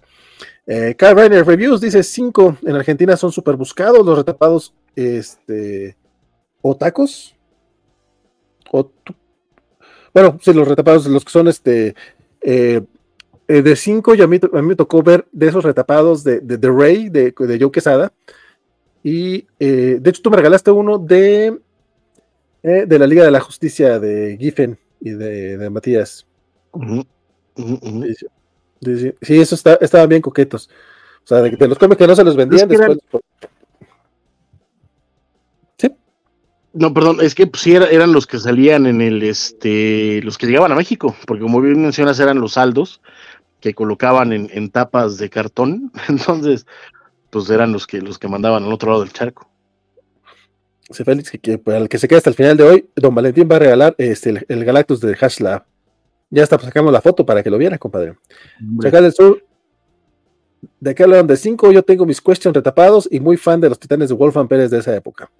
[0.66, 5.96] Eh, Carl Reiner Reviews dice 5 en Argentina son súper buscados los retapados este
[6.62, 7.34] o tacos
[8.72, 8.90] o
[10.12, 11.94] bueno, sí, los retapados, los que son este
[12.40, 12.80] eh,
[13.48, 16.56] eh, de 5 a mí, a mí me tocó ver de esos retapados de, de,
[16.56, 18.12] de Rey, de, de Joe Quesada
[19.02, 21.58] y eh, de hecho tú me regalaste uno de
[22.62, 26.26] eh, de la Liga de la Justicia de Giffen y de, de Matías
[26.72, 27.04] ujú,
[27.56, 28.04] ujú.
[28.04, 28.14] Sí,
[28.82, 30.68] sí, sí, sí, eso está, estaban bien coquetos.
[31.24, 33.22] O sea, de, de los cómics que no se los vendían que eran- después.
[33.40, 33.48] Sí,
[36.74, 40.36] No, perdón, es que pues, sí era- eran los que salían en el, este, los
[40.38, 43.00] que llegaban a México, porque como bien mencionas, eran los saldos
[43.60, 46.66] que colocaban en, en tapas de cartón, entonces,
[47.30, 49.48] pues eran los que, los que mandaban al otro lado del charco.
[50.88, 53.14] dice Félix que, que para el que se quede hasta el final de hoy, Don
[53.14, 55.64] Valentín va a regalar este, el, el Galactus de Hashlab.
[56.30, 58.14] Ya está, pues sacamos la foto para que lo vieran, compadre.
[58.80, 59.44] Chacal del Sur.
[60.80, 64.08] De acá de 5, yo tengo mis questions retapados y muy fan de los titanes
[64.08, 65.30] de Wolfgang Pérez de esa época.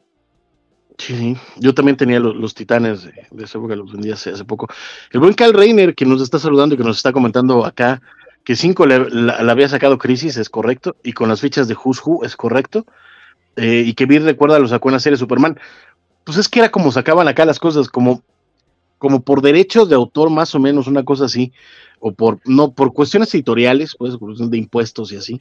[0.98, 4.68] Sí, yo también tenía los, titanes de, de esa época, los vendí hace, poco.
[5.10, 8.00] El buen Cal Reiner, que nos está saludando y que nos está comentando acá,
[8.44, 12.00] que 5 le, la, había sacado Crisis, es correcto, y con las fichas de Who's
[12.04, 12.86] Who, es correcto,
[13.56, 15.58] eh, y que Vir recuerda lo sacó en la serie Superman.
[16.22, 18.22] Pues es que era como sacaban acá las cosas, como,
[18.98, 21.52] como por derechos de autor, más o menos, una cosa así,
[21.98, 25.40] o por, no, por cuestiones editoriales, pues, de impuestos y así.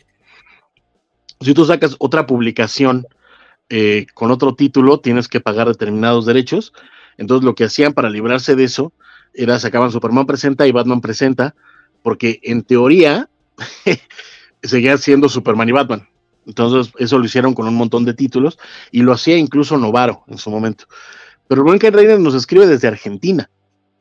[1.41, 3.05] Si tú sacas otra publicación,
[3.69, 6.73] eh, con otro título tienes que pagar determinados derechos.
[7.17, 8.93] Entonces lo que hacían para librarse de eso
[9.33, 11.55] era sacaban Superman presenta y Batman presenta
[12.01, 13.29] porque en teoría
[14.63, 16.07] seguía siendo Superman y Batman.
[16.45, 18.59] Entonces, eso lo hicieron con un montón de títulos
[18.91, 20.85] y lo hacía incluso Novaro en su momento.
[21.47, 23.49] Pero Blanca Reiner nos escribe desde Argentina.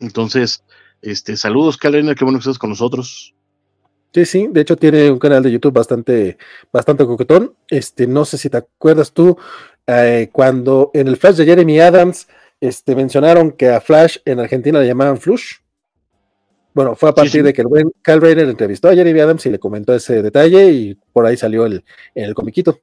[0.00, 0.64] Entonces,
[1.02, 3.34] este, saludos, Cal Reiner, qué bueno que estés con nosotros.
[4.14, 6.36] Sí, sí, de hecho tiene un canal de YouTube bastante,
[6.70, 7.54] bastante coquetón.
[7.68, 9.38] Este, no sé si te acuerdas tú,
[9.86, 12.28] eh, cuando en el Flash de Jeremy Adams,
[12.60, 15.54] este, mencionaron que a Flash en Argentina le llamaban Flush.
[16.74, 19.50] Bueno, fue a partir de que el buen Cal Reiner entrevistó a Jeremy Adams y
[19.50, 21.84] le comentó ese detalle y por ahí salió el,
[22.14, 22.80] el comiquito.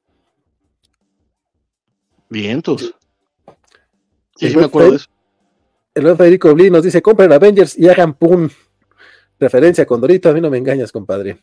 [2.28, 2.92] Bien, entonces.
[4.36, 5.06] Sí, sí me acuerdo de eso.
[5.94, 8.48] El buen Federico Bli nos dice, compren Avengers y hagan pum.
[9.40, 11.42] Referencia con Dorito, a mí no me engañas, compadre.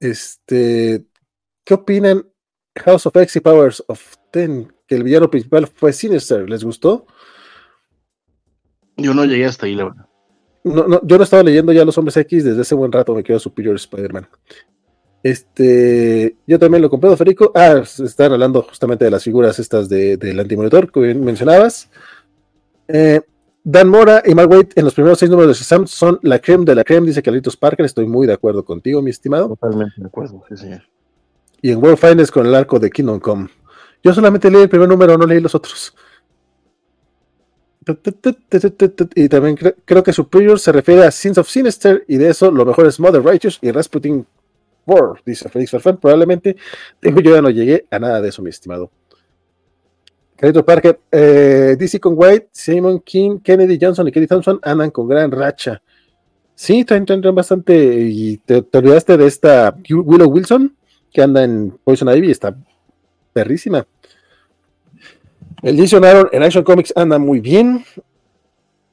[0.00, 1.04] Este,
[1.62, 2.26] ¿qué opinan
[2.74, 4.72] House of X y Powers of Ten?
[4.86, 7.06] Que el villano principal fue Sinister, ¿les gustó?
[8.96, 10.06] Yo no llegué hasta ahí, la verdad.
[10.64, 13.22] No, no, yo no estaba leyendo ya Los Hombres X desde ese buen rato, me
[13.22, 14.26] quedo Superior Spider-Man.
[15.22, 17.52] Este, yo también lo compré, Federico.
[17.54, 21.90] Ah, están hablando justamente de las figuras estas de, del antimonitor que mencionabas.
[22.86, 23.20] Eh,
[23.70, 26.64] Dan Mora y Mark Waite en los primeros seis números de Shazam son la creme
[26.64, 27.84] de la creme, dice Carlitos Parker.
[27.84, 29.48] Estoy muy de acuerdo contigo, mi estimado.
[29.48, 30.84] Totalmente de acuerdo, sí, señor.
[31.60, 33.50] Y en World Finest con el arco de Kingdom Come.
[34.02, 35.94] Yo solamente leí el primer número, no leí los otros.
[39.14, 42.64] Y también creo que Superior se refiere a Sins of Sinister y de eso lo
[42.64, 44.26] mejor es Mother Righteous y Rasputin
[44.86, 45.98] War, dice Felix Farfán.
[45.98, 46.56] Probablemente
[47.02, 48.90] yo ya no llegué a nada de eso, mi estimado.
[50.38, 55.08] Carito Parker, eh, DC con White, Simon King, Kennedy Johnson y Kelly Thompson andan con
[55.08, 55.82] gran racha.
[56.54, 57.74] Sí, traen, bastante.
[58.08, 60.76] Y te, olvidaste de esta Willow Wilson,
[61.12, 62.56] que anda en Poison Ivy, está
[63.32, 63.84] perrísima.
[65.60, 67.84] El Jason Aaron en Action Comics anda muy bien.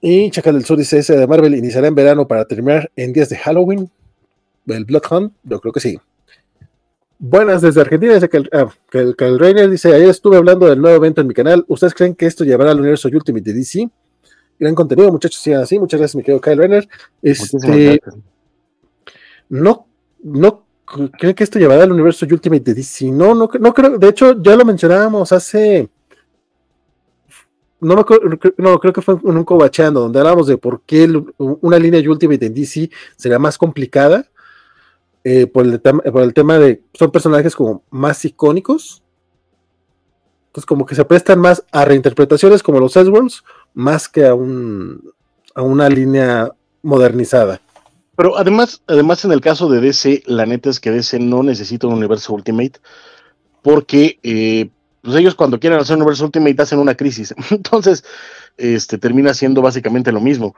[0.01, 3.29] Y Chacal del Sur dice: ese de Marvel iniciará en verano para terminar en días
[3.29, 3.91] de Halloween.
[4.65, 5.99] El Blood Hunt, yo creo que sí.
[7.17, 8.67] Buenas desde Argentina, dice que el, ah,
[9.37, 12.43] Reiner dice, ayer estuve hablando del nuevo evento en mi canal, ¿ustedes creen que esto
[12.43, 13.89] llevará al universo Ultimate de DC?
[14.59, 16.87] Gran contenido, muchachos, sigan así, muchas gracias, mi querido Kyle Reiner.
[17.21, 18.01] Este,
[19.47, 19.87] no,
[20.23, 20.65] no
[21.17, 24.41] creo que esto llevará al universo Ultimate de DC, no, no, no creo, de hecho
[24.41, 25.89] ya lo mencionábamos hace,
[27.79, 28.03] no, me,
[28.57, 32.45] no creo que fue en un cobacheando, donde hablábamos de por qué una línea Ultimate
[32.45, 34.29] en DC sería más complicada
[35.27, 39.01] eh, por, el por, el tema de, son personajes como más icónicos,
[40.49, 45.11] entonces como que se prestan más a reinterpretaciones como los Elseworlds, más que a, un,
[45.55, 46.51] a una línea
[46.83, 47.59] modernizada.
[48.15, 51.87] Pero además, además en el caso de DC, la neta es que DC no necesita
[51.87, 52.79] un universo Ultimate,
[53.63, 54.69] porque eh,
[55.01, 57.33] pues ellos cuando quieren hacer un universo Ultimate hacen una crisis.
[57.49, 58.03] Entonces,
[58.57, 60.55] este termina siendo básicamente lo mismo.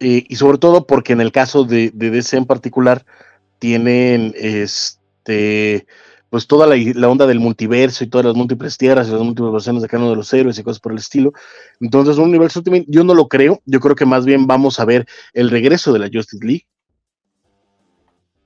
[0.00, 3.06] Eh, y sobre todo porque en el caso de DC en particular,
[3.58, 5.86] tienen este
[6.30, 9.82] pues toda la, onda del multiverso y todas las múltiples tierras y las múltiples versiones
[9.82, 11.32] de cada uno de los héroes y cosas por el estilo.
[11.80, 14.84] Entonces, un universo Ultimate, yo no lo creo, yo creo que más bien vamos a
[14.84, 16.66] ver el regreso de la Justice League.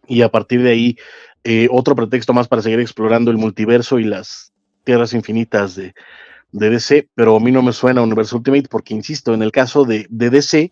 [0.06, 0.96] Y a partir de ahí,
[1.42, 4.52] eh, otro pretexto más para seguir explorando el multiverso y las
[4.84, 5.94] tierras infinitas de,
[6.52, 9.84] de DC, pero a mí no me suena Universo Ultimate porque, insisto, en el caso
[9.84, 10.70] de, de DC,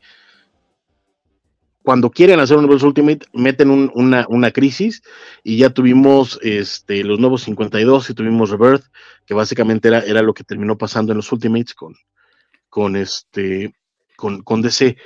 [1.88, 5.02] cuando quieren hacer un Universo Ultimate, meten una, crisis
[5.42, 8.84] y ya tuvimos este, los nuevos 52 y tuvimos Rebirth,
[9.24, 11.94] que básicamente era, era lo que terminó pasando en los Ultimates con,
[12.68, 13.72] con, este,
[14.16, 14.98] con, con DC.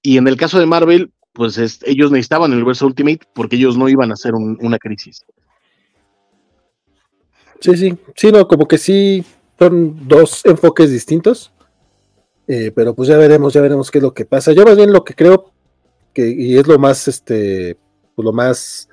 [0.00, 3.90] Y en el caso de Marvel, pues ellos necesitaban el universo Ultimate porque ellos no
[3.90, 5.26] iban a hacer una crisis.
[7.60, 9.22] Sí, sí, sí, no, como que sí
[9.58, 11.52] son dos enfoques distintos,
[12.48, 14.52] eh, pero pues ya veremos, ya veremos qué es lo que pasa.
[14.52, 15.51] Yo más bien lo que creo
[16.12, 17.76] que, y es lo más, este,
[18.14, 18.88] pues lo más,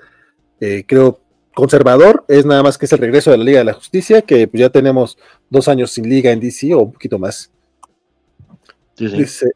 [0.59, 1.19] eh, creo,
[1.53, 4.47] conservador, es nada más que es el regreso de la Liga de la Justicia, que
[4.47, 5.17] pues, ya tenemos
[5.49, 7.51] dos años sin liga en DC o un poquito más.
[8.97, 9.51] Dice,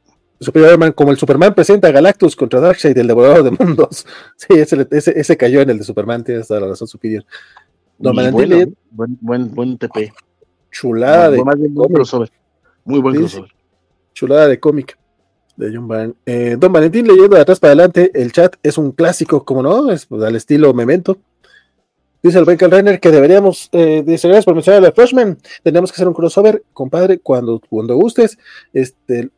[0.96, 4.06] como el Superman presenta a Galactus contra Darkseid, el devorador de mundos.
[4.36, 7.26] Sí, ese, ese, cayó en el de Superman, tienes toda la razón, Superior.
[7.98, 10.14] buen, buen, buen, TP.
[10.72, 11.38] Chulada de
[12.86, 13.50] Muy buen crossover.
[14.14, 14.98] Chulada de cómic
[15.56, 19.46] de John eh, Don Valentín leyendo de atrás para adelante, el chat es un clásico,
[19.46, 21.18] como no, es al estilo Memento.
[22.22, 25.92] Dice el Michael Renner que deberíamos, eh, dice gracias por mencionar a la Freshman, tenemos
[25.92, 28.38] que hacer un crossover, compadre, cuando, cuando gustes.
[28.72, 29.30] Este,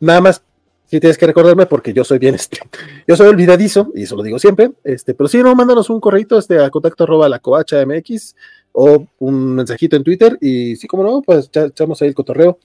[0.00, 0.42] nada más,
[0.86, 2.58] si tienes que recordarme, porque yo soy bien, este,
[3.06, 6.38] yo soy olvidadizo, y eso lo digo siempre, este, pero si no, mándanos un correo
[6.38, 8.34] este, a contacto arroba la coacha MX
[8.72, 12.58] o un mensajito en Twitter, y sí, como no, pues echamos ahí el cotorreo,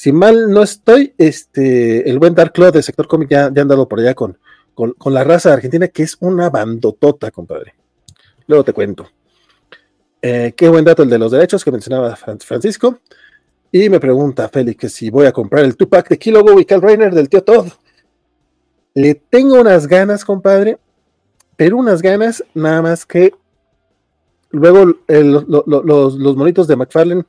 [0.00, 3.86] si mal no estoy, este, el buen Dark Claw de Sector Comic ya, han dado
[3.86, 4.38] por allá con,
[4.72, 7.74] con, con la raza argentina, que es una bandotota, compadre.
[8.46, 9.06] Luego te cuento.
[10.22, 13.00] Eh, qué buen dato el de los derechos que mencionaba Fran- Francisco.
[13.70, 16.80] Y me pregunta Félix que si voy a comprar el Tupac de Kilogo y Cal
[16.80, 17.68] Rainer del tío Todd.
[18.94, 20.78] Le tengo unas ganas, compadre,
[21.56, 23.34] pero unas ganas nada más que
[24.50, 27.24] luego lo- los, los monitos de McFarlane,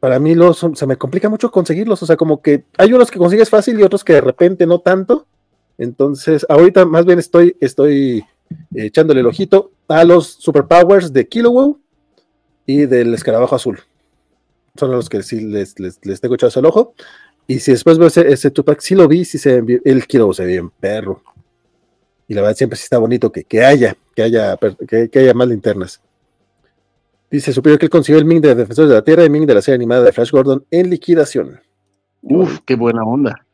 [0.00, 2.02] para mí los, se me complica mucho conseguirlos.
[2.02, 4.80] O sea, como que hay unos que consigues fácil y otros que de repente no
[4.80, 5.26] tanto.
[5.78, 11.78] Entonces, ahorita más bien estoy, estoy eh, echándole el ojito a los superpowers de Kilowog
[12.66, 13.80] y del escarabajo azul.
[14.78, 16.94] Son los que sí les, les, les tengo echado el ojo.
[17.46, 20.44] Y si después veo ese, ese Tupac, sí lo vi, sí se el Kilowog se
[20.44, 21.22] ve bien perro.
[22.28, 24.58] Y la verdad siempre sí está bonito que, que haya, que haya,
[24.88, 26.00] que haya más linternas.
[27.30, 29.54] Dice Superior que él consiguió el Ming de Defensores de la Tierra y Ming de
[29.54, 31.60] la serie animada de Flash Gordon en liquidación.
[32.22, 33.46] Uf, qué buena onda.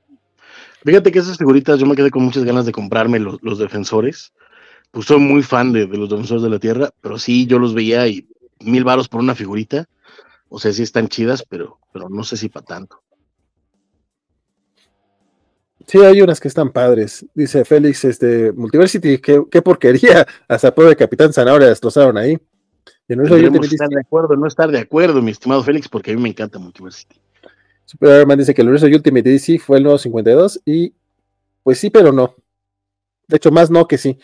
[0.85, 4.33] Fíjate que esas figuritas yo me quedé con muchas ganas de comprarme los, los defensores.
[4.91, 7.73] Pues soy muy fan de, de los defensores de la tierra, pero sí, yo los
[7.75, 8.27] veía y
[8.61, 9.89] mil varos por una figurita.
[10.49, 13.03] O sea, sí están chidas, pero, pero no sé si para tanto.
[15.87, 17.25] Sí, hay unas que están padres.
[17.35, 20.27] Dice Félix, este, Multiversity, qué, qué porquería.
[20.49, 22.39] Hasta pobre Capitán Zanahoria destrozaron ahí.
[23.07, 26.23] Tendremos que estar de acuerdo, no estar de acuerdo, mi estimado Félix, porque a mí
[26.23, 27.17] me encanta Multiversity.
[27.85, 30.95] Superman dice que el universo Ultimate DC fue el nuevo 52 y
[31.63, 32.35] pues sí, pero no.
[33.29, 34.19] De hecho, más no que sí.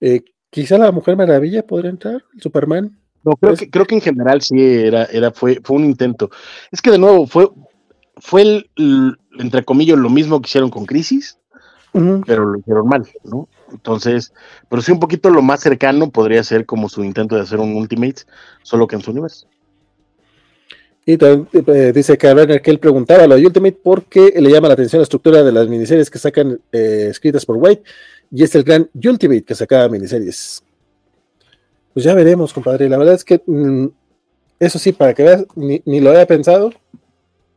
[0.00, 2.98] Eh, quizá la Mujer Maravilla podría entrar, el Superman.
[3.24, 6.30] No, creo Pues- que, creo que en general sí era, era, fue, fue un intento.
[6.70, 7.48] Es que de nuevo, fue,
[8.16, 11.38] fue el, el, entre comillas, lo mismo que hicieron con Crisis,
[12.26, 13.48] pero lo hicieron mal, ¿no?
[13.72, 14.32] Entonces,
[14.68, 17.74] pero sí un poquito lo más cercano podría ser como su intento de hacer un
[17.74, 18.26] Ultimates,
[18.62, 19.46] solo que en su universo.
[21.06, 24.68] Y también eh, dice que Renner que él preguntaba lo de Ultimate porque le llama
[24.68, 27.82] la atención la estructura de las miniseries que sacan eh, escritas por White
[28.30, 30.62] y es el gran Ultimate que sacaba miniseries.
[31.92, 32.88] Pues ya veremos, compadre.
[32.88, 33.86] La verdad es que mm,
[34.58, 36.72] eso sí, para que veas, ni, ni lo había pensado,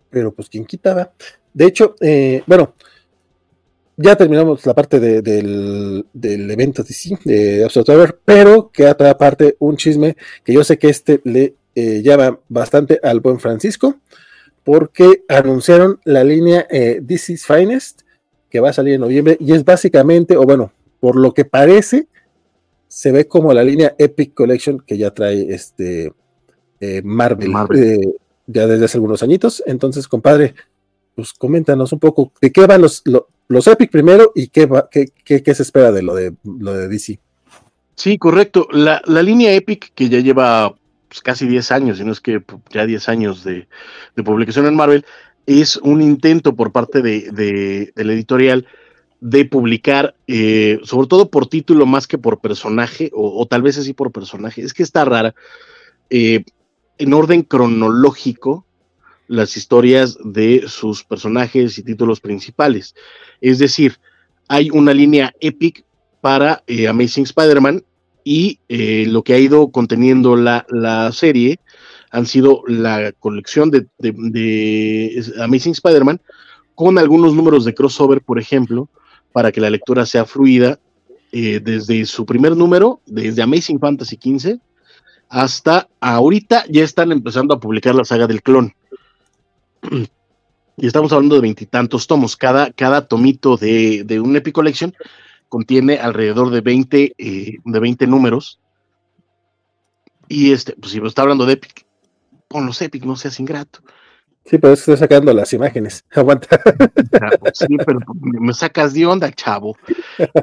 [0.09, 1.11] pero pues quien quitaba.
[1.53, 2.75] De hecho, eh, bueno,
[3.97, 9.17] ya terminamos la parte de- del, del evento de sí, de Observer, pero queda toda
[9.17, 13.95] parte un chisme que yo sé que este le eh, llama bastante al buen Francisco,
[14.63, 18.01] porque anunciaron la línea eh, This is Finest,
[18.49, 22.07] que va a salir en noviembre, y es básicamente, o bueno, por lo que parece,
[22.87, 26.13] se ve como la línea Epic Collection que ya trae este
[26.79, 27.83] eh, Marvel, Marvel.
[27.83, 28.13] eh,
[28.47, 29.61] ya desde hace algunos añitos.
[29.65, 30.55] Entonces, compadre,
[31.15, 34.89] pues coméntanos un poco de qué van los, lo- los Epic primero y qué, va-
[34.91, 37.19] qué, qué- qué se espera de lo de, lo de DC.
[37.95, 38.67] Sí, correcto.
[38.71, 40.75] La, la línea Epic, que ya lleva
[41.07, 43.67] pues, casi 10 años, si no es que ya 10 años de,
[44.15, 45.05] de publicación en Marvel,
[45.45, 48.67] es un intento por parte de, de, la editorial
[49.19, 53.77] de publicar, eh, sobre todo por título más que por personaje, o, o tal vez
[53.79, 54.61] así por personaje.
[54.61, 55.33] Es que está rara.
[56.09, 56.43] eh,
[56.99, 58.65] en orden cronológico,
[59.27, 62.95] las historias de sus personajes y títulos principales.
[63.41, 63.97] Es decir,
[64.47, 65.83] hay una línea Epic
[66.21, 67.83] para eh, Amazing Spider-Man
[68.23, 71.59] y eh, lo que ha ido conteniendo la, la serie
[72.11, 76.21] han sido la colección de, de- Amazing Spider-Man
[76.75, 78.89] con algunos números de crossover, por ejemplo,
[79.33, 80.79] para que la lectura sea fluida
[81.31, 84.59] eh, desde su primer número, desde Amazing Fantasy 15,
[85.29, 88.73] hasta ahorita ya están empezando a publicar la saga del clon.
[90.77, 92.37] Y estamos hablando de veintitantos tomos.
[92.37, 94.93] Cada, cada tomito de, de un Epic Collection
[95.49, 98.59] contiene alrededor de 20, eh, de 20 números.
[100.27, 101.85] Y este, pues si está hablando de Epic,
[102.47, 103.79] pon los Epic, no seas ingrato.
[104.45, 106.05] Sí, pero es que estoy sacando las imágenes.
[106.11, 106.61] Aguanta.
[107.53, 109.75] Sí, pero me sacas de onda, chavo.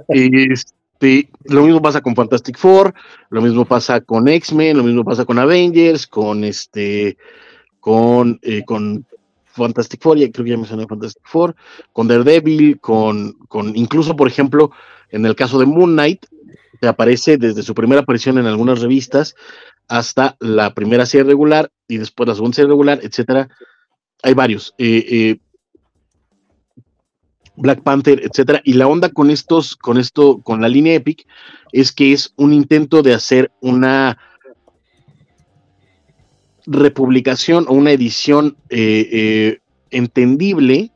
[0.09, 2.95] Este, lo mismo pasa con Fantastic Four,
[3.31, 7.17] lo mismo pasa con X-Men, lo mismo pasa con Avengers, con este,
[7.81, 9.07] con, eh, con
[9.55, 11.55] Fantastic Four, ya creo que ya mencioné Fantastic Four,
[11.93, 14.71] con Daredevil, con, con incluso, por ejemplo,
[15.11, 16.27] en el caso de Moon Knight,
[16.81, 19.35] te aparece desde su primera aparición en algunas revistas
[19.89, 23.49] hasta la primera serie regular y después la segunda serie regular, etcétera.
[24.23, 24.75] Hay varios.
[24.79, 25.39] Eh, eh,
[27.57, 28.61] Black Panther, etcétera.
[28.65, 31.27] Y la onda con estos, con esto, con la línea Epic,
[31.73, 34.19] es que es un intento de hacer una
[36.67, 39.59] republicación o una edición eh, eh,
[39.91, 40.91] entendible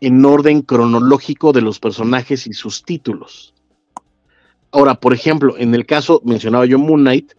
[0.00, 3.54] en orden cronológico de los personajes y sus títulos.
[4.70, 7.32] Ahora, por ejemplo, en el caso, mencionaba yo Moon Knight,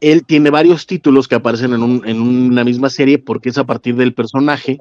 [0.00, 3.64] él tiene varios títulos que aparecen en, un- en una misma serie porque es a
[3.64, 4.80] partir del personaje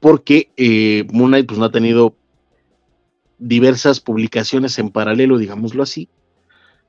[0.00, 2.14] porque eh, Moon Knight pues, no ha tenido
[3.38, 6.08] diversas publicaciones en paralelo, digámoslo así.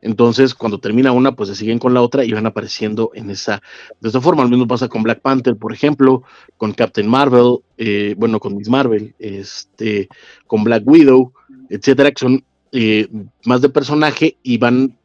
[0.03, 3.61] Entonces, cuando termina una, pues se siguen con la otra y van apareciendo en esa,
[4.01, 4.43] de esta forma.
[4.43, 6.23] Lo mismo pasa con Black Panther, por ejemplo,
[6.57, 10.09] con Captain Marvel, eh, bueno, con Miss Marvel, este,
[10.45, 11.31] con Black Widow,
[11.69, 13.07] etcétera, que son eh,
[13.45, 14.97] más de personaje y van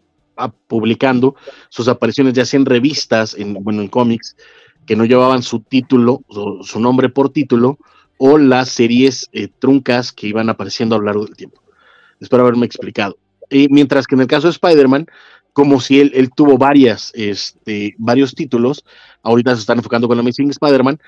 [0.67, 1.37] publicando
[1.69, 4.37] sus apariciones ya sea en revistas, en, bueno, en cómics,
[4.85, 7.79] que no llevaban su título, su, su nombre por título,
[8.19, 11.63] o las series eh, truncas que iban apareciendo a lo largo del tiempo.
[12.19, 13.17] Espero haberme explicado.
[13.51, 15.07] Y mientras que en el caso de Spider-Man,
[15.53, 18.85] como si él, él, tuvo varias, este, varios títulos,
[19.23, 21.01] ahorita se están enfocando con Amazing Spider-Man,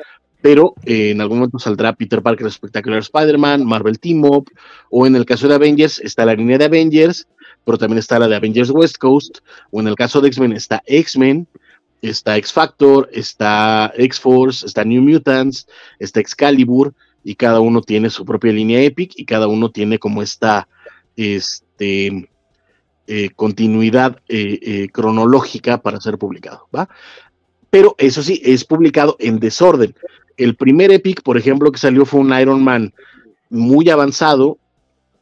[0.43, 4.51] pero eh, en algún momento saldrá Peter Parker Spectacular Spider-Man, Marvel Team Up,
[4.91, 7.29] o en el caso de Avengers está la línea de Avengers,
[7.65, 9.39] pero también está la de Avengers West Coast,
[9.71, 11.47] o en el caso de X-Men está X-Men,
[12.03, 15.67] está X-Factor, está X-Force, está New Mutants,
[15.99, 20.23] está Excalibur, y cada uno tiene su propia línea Epic, y cada uno tiene como
[20.23, 20.69] esta
[21.21, 22.31] este,
[23.07, 26.89] eh, continuidad eh, eh, cronológica para ser publicado, ¿va?
[27.69, 29.95] Pero eso sí, es publicado en desorden.
[30.37, 32.95] El primer Epic, por ejemplo, que salió fue un Iron Man
[33.51, 34.59] muy avanzado,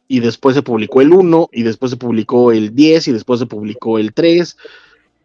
[0.06, 3.46] y después se publicó el 1, y después se publicó el 10, y después se
[3.46, 4.56] publicó el 3,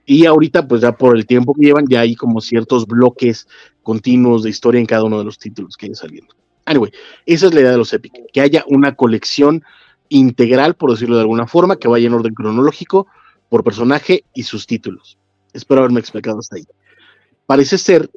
[0.06, 3.48] y ahorita, pues ya por el tiempo que llevan, ya hay como ciertos bloques
[3.84, 6.36] continuos de historia en cada uno de los títulos que hay saliendo.
[6.66, 6.92] Anyway,
[7.26, 9.64] esa es la idea de los Epic, que haya una colección
[10.14, 13.08] integral, por decirlo de alguna forma, que vaya en orden cronológico
[13.50, 15.18] por personaje y sus títulos.
[15.54, 16.66] Espero haberme explicado hasta ahí.
[17.46, 18.10] Parece ser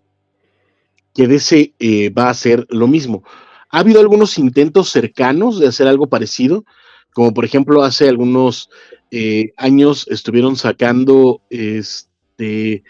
[1.14, 3.24] que DC eh, va a hacer lo mismo.
[3.70, 6.64] Ha habido algunos intentos cercanos de hacer algo parecido,
[7.12, 8.68] como por ejemplo hace algunos
[9.10, 12.84] eh, años estuvieron sacando este,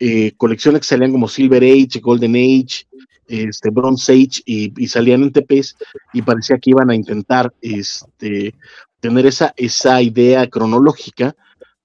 [0.00, 2.86] eh, colecciones que salían como Silver Age, Golden Age,
[3.28, 5.76] este, Bronze Age y, salían en TPs
[6.12, 8.54] y parecía que iban a intentar este,
[9.00, 11.36] tener esa, esa idea cronológica,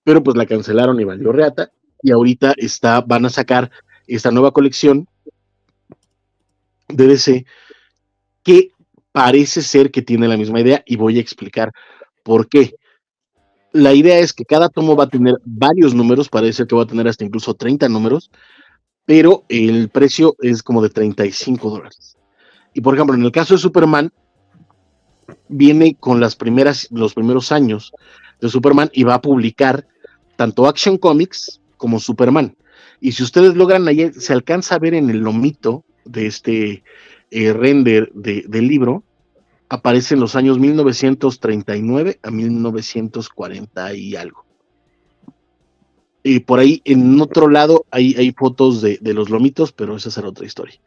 [0.04, 3.72] pero pues la cancelaron y valió reata y ahorita está, van a sacar
[4.08, 5.08] esta nueva colección
[6.90, 7.46] de DC
[8.44, 8.72] que
[9.12, 11.72] parece ser que tiene la misma idea y voy a explicar
[12.24, 12.76] por qué.
[13.72, 16.88] La idea es que cada tomo va a tener varios números, parece que va a
[16.88, 18.30] tener hasta incluso 30 números,
[19.06, 22.18] pero el precio es como de 35 dólares.
[22.74, 24.12] Y por ejemplo, en el caso de Superman,
[25.48, 27.94] viene con las primeras, los primeros años
[28.42, 29.88] de Superman y va a publicar
[30.36, 32.56] tanto Action Comics como Superman.
[33.00, 36.84] Y si ustedes logran ayer, se alcanza a ver en el lomito de este
[37.32, 39.04] eh, render del libro,
[39.70, 44.43] aparece en los años 1939 a 1940 y algo.
[46.24, 50.30] Y por ahí, en otro lado, hay, hay fotos de, los lomitos, pero esa será
[50.30, 50.80] otra historia.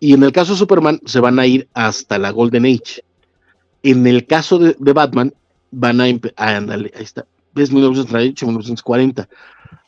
[0.00, 3.02] Y en el caso de Superman, se van a ir hasta la Golden Age.
[3.82, 5.32] En el caso de, Batman,
[5.70, 6.04] van a,
[6.36, 7.26] andale, ahí está,
[7.56, 9.28] es 1938, 1940.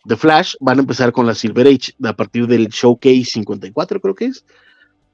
[0.07, 4.15] The Flash van a empezar con la Silver Age, a partir del Showcase 54, creo
[4.15, 4.45] que es,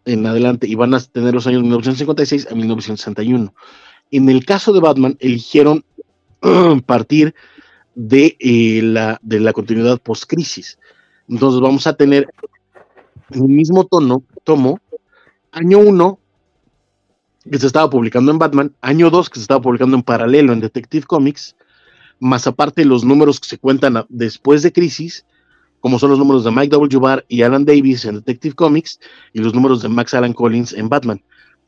[0.04, 3.52] en adelante y van a tener los años 1956 a 1961.
[4.12, 5.84] En el caso de Batman, eligieron
[6.86, 7.34] partir
[7.96, 10.78] de, eh, la, de la continuidad post-crisis.
[11.28, 12.28] Entonces vamos a tener
[13.30, 14.78] el mismo tono, tomo,
[15.50, 16.18] año 1,
[17.50, 20.60] que se estaba publicando en Batman, año 2, que se estaba publicando en paralelo en
[20.60, 21.56] Detective Comics,
[22.20, 25.24] más aparte los números que se cuentan después de Crisis,
[25.80, 26.98] como son los números de Mike W.
[26.98, 29.00] Barr y Alan Davis en Detective Comics
[29.32, 31.22] y los números de Max Alan Collins en Batman.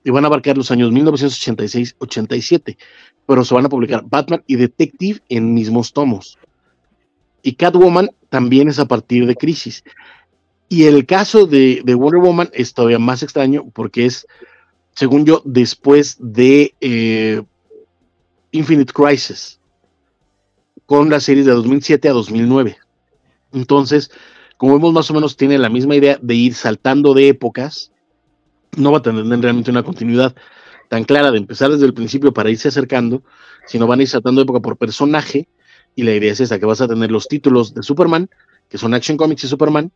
[0.09, 2.79] Y van a abarcar los años 1986-87,
[3.27, 6.39] pero se van a publicar Batman y Detective en mismos tomos.
[7.43, 9.85] Y Catwoman también es a partir de Crisis.
[10.71, 14.27] Y el caso de, Wonder Woman es todavía más extraño porque es,
[14.95, 17.43] según yo, después de eh,
[18.53, 19.61] Infinite Crisis,
[20.87, 22.79] con la serie de 2007 a 2009.
[23.53, 24.11] Entonces,
[24.57, 27.93] como vemos más o menos tiene la misma idea de ir saltando de épocas,
[28.79, 30.35] no va a tener realmente una continuidad
[30.89, 33.23] tan clara de empezar desde el principio para irse acercando,
[33.67, 35.49] sino van a ir saltando época por personaje,
[35.95, 38.31] y la idea es esa, que vas a tener los títulos de Superman,
[38.69, 39.93] que son Action Comics y Superman,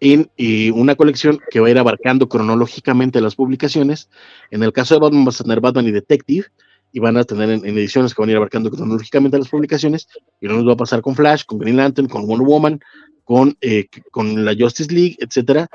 [0.00, 4.10] en eh, una colección que va a ir abarcando cronológicamente las publicaciones.
[4.50, 6.46] En el caso de Batman vas a tener Batman y Detective,
[6.92, 10.08] y van a tener en, ediciones que van a ir abarcando cronológicamente las publicaciones,
[10.40, 12.80] y no nos va a pasar con Flash, con Green Lantern, con Wonder Woman,
[13.24, 15.68] con, eh, con la Justice League, etcétera,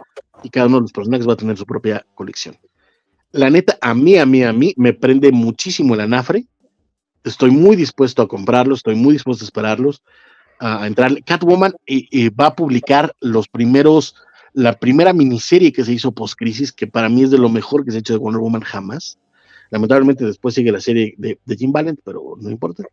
[0.44, 2.58] y cada uno de los personajes va a tener su propia colección.
[3.32, 6.45] La neta, a mí, a mí, a mí, me prende muchísimo el anafre.
[7.24, 10.03] Estoy muy dispuesto a comprarlos, estoy muy dispuesto a esperarlos,
[10.60, 11.24] a entrar.
[11.24, 11.74] Catwoman
[12.40, 14.16] va a publicar los primeros
[14.53, 17.92] la primera miniserie que se hizo post-crisis, que para mí es de lo mejor que
[17.92, 19.18] se ha hecho de Wonder Woman jamás.
[19.70, 22.84] Lamentablemente después sigue la serie de, Jim Valent, pero no importa.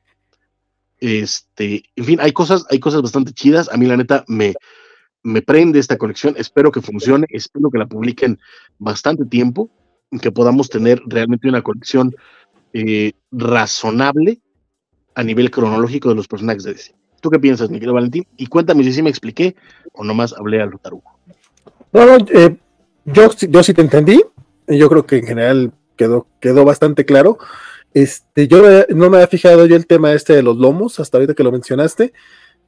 [1.00, 3.68] Este, en fin, hay cosas, hay cosas bastante chidas.
[3.72, 4.54] A mí, la neta, me,
[5.22, 6.34] me prende esta colección.
[6.36, 8.38] Espero que funcione, espero que la publiquen
[8.78, 9.70] bastante tiempo,
[10.20, 12.14] que podamos tener realmente una colección
[12.72, 14.40] eh, razonable
[15.14, 16.94] a nivel cronológico de los personajes de DC.
[17.20, 18.26] ¿Tú qué piensas, Miguel Valentín?
[18.36, 19.56] Y cuéntame si sí me expliqué
[19.92, 21.18] o nomás hablé a lo tarugo.
[21.92, 22.56] No, no, eh,
[23.04, 24.22] yo, yo sí te entendí.
[24.68, 27.38] Yo creo que en general quedó, quedó bastante claro.
[27.94, 31.34] Este, yo no me había fijado yo el tema este de los lomos, hasta ahorita
[31.34, 32.12] que lo mencionaste.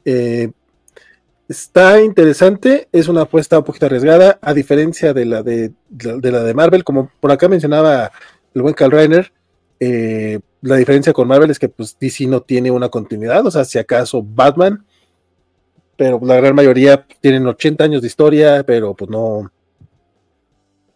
[0.04, 0.50] Eh,
[1.50, 6.44] está interesante, es una apuesta un poquito arriesgada, a diferencia de la de, de, la
[6.44, 8.12] de Marvel, como por acá mencionaba
[8.54, 9.32] el buen Carl Reiner,
[9.80, 13.64] eh, la diferencia con Marvel es que pues, DC no tiene una continuidad, o sea,
[13.64, 14.86] si acaso Batman,
[15.96, 19.50] pero la gran mayoría tienen 80 años de historia, pero pues no,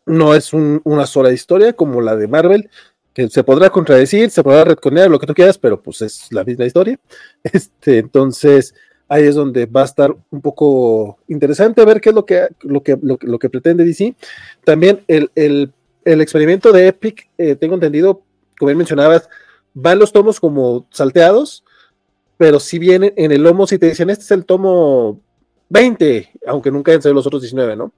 [0.07, 2.71] no es una sola historia como la de Marvel,
[3.13, 6.45] que se podrá contradecir, se podrá retconear, lo que tú quieras, pero pues es la
[6.45, 6.97] misma historia.
[7.43, 8.73] Este, entonces,
[9.09, 12.83] ahí es donde va a estar un poco interesante ver qué es lo que, lo
[12.83, 14.15] que, lo, que pretende DC.
[14.65, 15.73] También el,
[16.05, 18.23] experimento de Epic, eh, tengo entendido,
[18.59, 19.29] como bien mencionabas,
[19.75, 21.65] van los tomos como salteados,
[22.37, 25.21] pero si vienen en el lomo, si te dicen, este es el tomo
[25.69, 27.93] 20, aunque nunca hayan sido los otros 19, ¿no?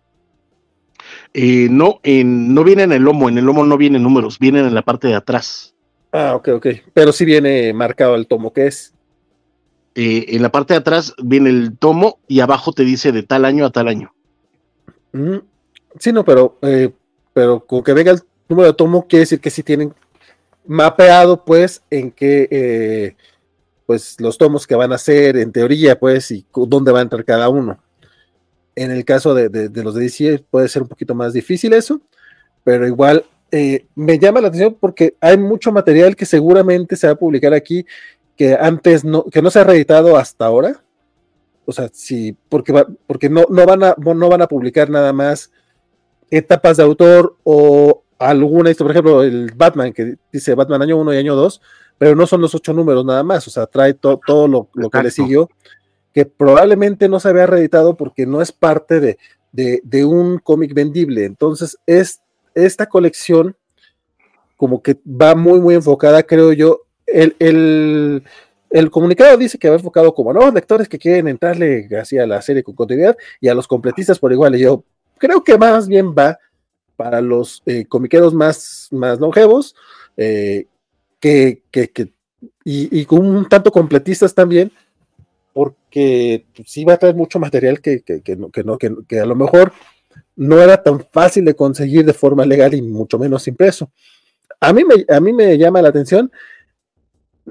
[1.35, 4.67] Eh, no, en, no viene en el lomo, en el lomo no vienen números, vienen
[4.67, 5.75] en la parte de atrás.
[6.13, 6.67] Ah, ok, ok.
[6.95, 8.95] Pero sí viene marcado el tomo, ¿qué es?
[9.99, 13.45] Eh, en la parte de atrás viene el tomo y abajo te dice de tal
[13.45, 14.13] año a tal año.
[15.13, 15.39] Mm,
[15.99, 16.93] sí, no, pero, eh,
[17.33, 19.95] pero con que venga el número de tomo, quiere decir que sí tienen
[20.67, 23.17] mapeado, pues, en qué,
[23.87, 27.25] pues, los tomos que van a ser, en teoría, pues, y dónde va a entrar
[27.25, 27.79] cada uno.
[28.77, 32.03] En el caso de, los de DC puede ser un poquito más difícil eso,
[32.63, 37.15] pero igual eh, me llama la atención porque hay mucho material que seguramente se va
[37.15, 37.87] a publicar aquí
[38.37, 40.83] que antes no, que no se ha reeditado hasta ahora.
[41.65, 45.13] O sea, sí, porque, va, porque no, no, van a, no van a publicar nada
[45.13, 45.51] más
[46.31, 51.17] etapas de autor o alguna, por ejemplo, el Batman, que dice Batman año 1 y
[51.19, 51.61] año 2,
[51.99, 55.03] pero no son los ocho números nada más, o sea, trae todo lo, lo que
[55.03, 55.49] le siguió
[56.17, 59.19] que probablemente no se había reeditado porque no es parte
[59.53, 61.27] de, un cómic vendible.
[61.27, 62.23] Entonces, es
[62.55, 63.55] esta colección
[64.57, 66.86] como que va muy, muy enfocada, creo yo.
[67.07, 68.23] El,
[68.71, 72.43] el, comunicado dice que va enfocado como a nuevos lectores que quieren entrarle hacia la
[72.43, 74.57] serie con continuidad y a los completistas por igual.
[74.57, 74.85] Y yo
[75.19, 76.39] creo que más bien va
[76.97, 79.77] para los eh, comiqueros más, más longevos
[80.17, 80.67] eh,
[81.21, 81.63] que,
[82.65, 84.73] y, y, con un tanto completistas también
[85.57, 88.03] porque sí va a traer mucho material que,
[88.37, 89.73] no, que, a lo mejor
[90.37, 93.91] no era tan fácil de conseguir de forma legal y mucho menos impreso.
[94.61, 96.31] A mí me, a mí me llama la atención,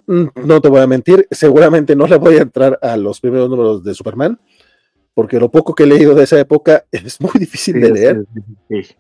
[0.06, 3.84] no te voy a mentir, seguramente no le voy a entrar a los primeros números
[3.84, 4.40] de Superman,
[5.14, 8.26] porque lo poco que he leído de esa época es muy difícil de leer.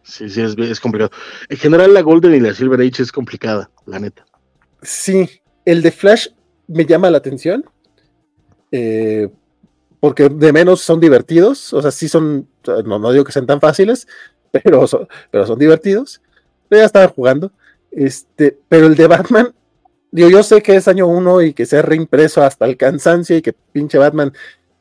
[0.04, 1.12] Sí, sí, es, es, complicado.
[1.50, 4.26] En general la Golden y la Silver Age es complicada, la neta.
[4.82, 5.30] Sí,
[5.66, 6.30] el de Flash
[6.68, 7.66] me llama la atención,
[8.72, 9.30] eh,
[10.00, 12.48] porque de menos son divertidos, o sea, sí son,
[12.86, 14.08] no, no digo que sean tan fáciles,
[14.52, 16.22] pero son, pero son divertidos.
[16.70, 17.52] ya estaba jugando.
[17.92, 19.54] Este, pero el de Batman,
[20.16, 23.36] digo, yo sé que es año uno y que se ha reimpreso hasta el cansancio
[23.36, 24.32] y que pinche Batman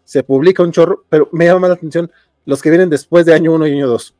[0.04, 2.10] se publica un chorro, pero me llama la atención
[2.46, 4.14] los que vienen después de año uno y año dos.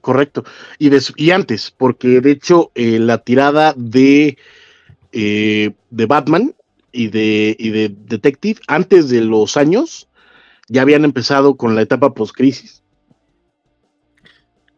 [0.00, 0.44] correcto.
[0.78, 4.38] Y, y, antes, porque de hecho eh, la tirada de,
[5.12, 6.54] eh, de Batman
[6.90, 10.08] y de, y de Detective, antes de los años,
[10.68, 12.82] ya habían empezado con la etapa post-crisis.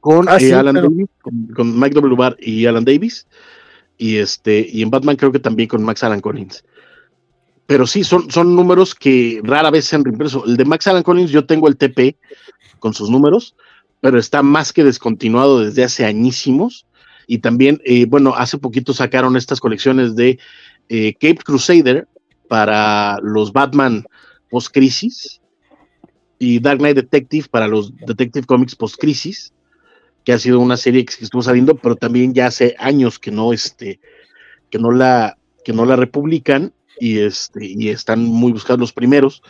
[0.01, 1.09] Con, ah, eh, Alan Davis,
[1.55, 2.17] con, Mike W.
[2.17, 3.27] Barr y Alan Davis.
[3.99, 6.65] Y, este, y en Batman creo que también con Max Alan Collins.
[7.67, 10.45] Pero sí, son, son números que rara vez se han reimpreso.
[10.47, 12.17] El de Max Alan Collins, yo tengo el TP
[12.79, 13.57] con sus números,
[14.01, 16.87] pero está más que descontinuado desde hace añísimos.
[17.27, 20.39] Y también, eh, bueno, hace poquito sacaron estas colecciones de
[20.89, 22.07] eh, Cape Crusader
[22.49, 24.05] para los Batman
[24.49, 25.41] post-crisis
[26.39, 29.53] y Dark Knight Detective para los Detective Comics post-crisis,
[30.27, 33.53] que ha sido una serie que estuvo saliendo, pero también ya hace años que no,
[33.53, 34.01] este,
[34.71, 39.41] que no la, que no la republican y, este, y están muy buscados los primeros.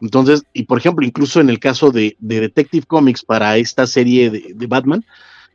[0.00, 4.66] Entonces, y por ejemplo, incluso en el caso de, Detective Comics para esta serie de,
[4.66, 5.04] Batman,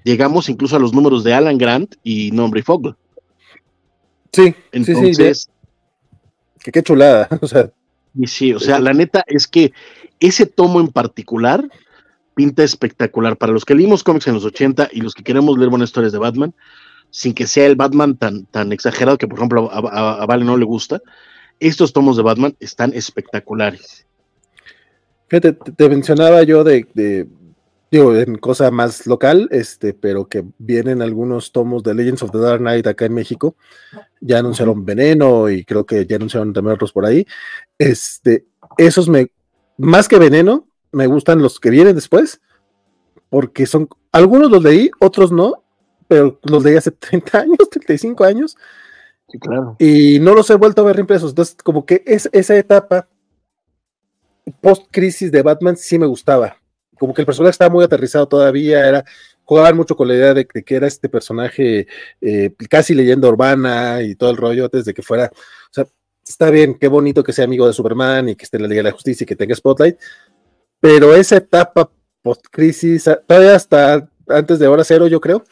[0.04, 2.94] llegamos incluso a los números de Alan Grant y Nombre Fogel.
[4.32, 5.50] Sí, entonces.
[6.60, 7.28] que qué chulada.
[7.42, 7.72] O sea.
[8.14, 9.74] Y sí, o sea, la neta es que
[10.20, 11.68] ese tomo en particular
[12.40, 13.36] pinta espectacular.
[13.36, 16.14] Para los que leímos cómics en los 80 y los que queremos leer buenas historias
[16.14, 16.56] de Batman,
[17.10, 20.64] sin que sea el Batman tan, tan exagerado que, por ejemplo, a, Vale no le
[20.64, 21.02] gusta,
[21.60, 24.06] estos tomos de Batman están espectaculares.
[25.28, 27.28] Fíjate, te, mencionaba yo de, de,
[27.92, 32.38] digo, en cosa más local, este, pero que vienen algunos tomos de Legends of the
[32.38, 33.58] Dark Knight acá en México.
[34.22, 37.28] Ya anunciaron Veneno y creo que ya anunciaron también otros por ahí.
[37.78, 38.46] Este,
[38.78, 39.30] esos me,
[39.76, 42.42] más que Veneno, me gustan los que vienen después,
[43.30, 45.64] porque son, algunos los leí, otros no,
[46.08, 48.58] pero los leí hace 30 años, 35 años.
[49.30, 49.76] Sí, claro.
[49.80, 51.32] Y no los he vuelto a ver impresos.
[51.32, 53.08] Entonces, como que es, esa etapa
[54.62, 56.58] post-crisis de Batman sí me gustaba.
[56.98, 59.06] Como que el personaje estaba muy aterrizado todavía, era,
[59.44, 61.88] jugaban mucho con la idea de, que era este personaje
[62.22, 65.88] eh, casi leyenda urbana y todo el rollo antes de que fuera, o sea,
[66.24, 68.80] está bien, qué bonito que sea amigo de Superman y que esté en la Liga
[68.80, 69.98] de la Justicia y que tenga Spotlight,
[70.80, 71.90] pero esa etapa
[72.22, 75.44] post-crisis, todavía hasta antes de hora cero, yo creo,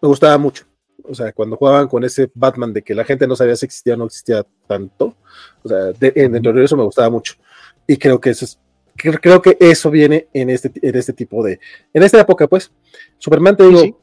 [0.00, 0.64] me gustaba mucho.
[1.02, 3.94] O sea, cuando jugaban con ese Batman de que la gente no sabía si existía
[3.94, 5.14] o no existía tanto,
[5.62, 7.34] o sea, en el eso me gustaba mucho.
[7.86, 8.58] Y creo que eso es,
[8.96, 11.60] creo que eso viene en este, en este tipo de,
[11.92, 12.72] en esta época, pues.
[13.18, 14.00] Superman, te digo,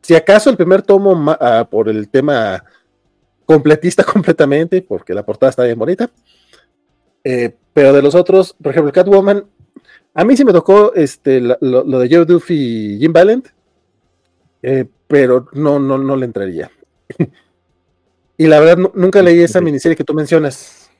[0.00, 2.62] si acaso el primer tomo ah, por el tema
[3.44, 6.08] completista completamente, porque la portada está bien bonita,
[7.24, 9.44] eh, pero de los otros, por ejemplo, Catwoman,
[10.18, 13.48] a mí sí me tocó este, lo, de Joe Duffy y Jim Valent,
[14.62, 16.70] eh, pero no, no, no le entraría.
[18.38, 20.90] y la verdad, nunca leí esa miniserie que tú mencionas.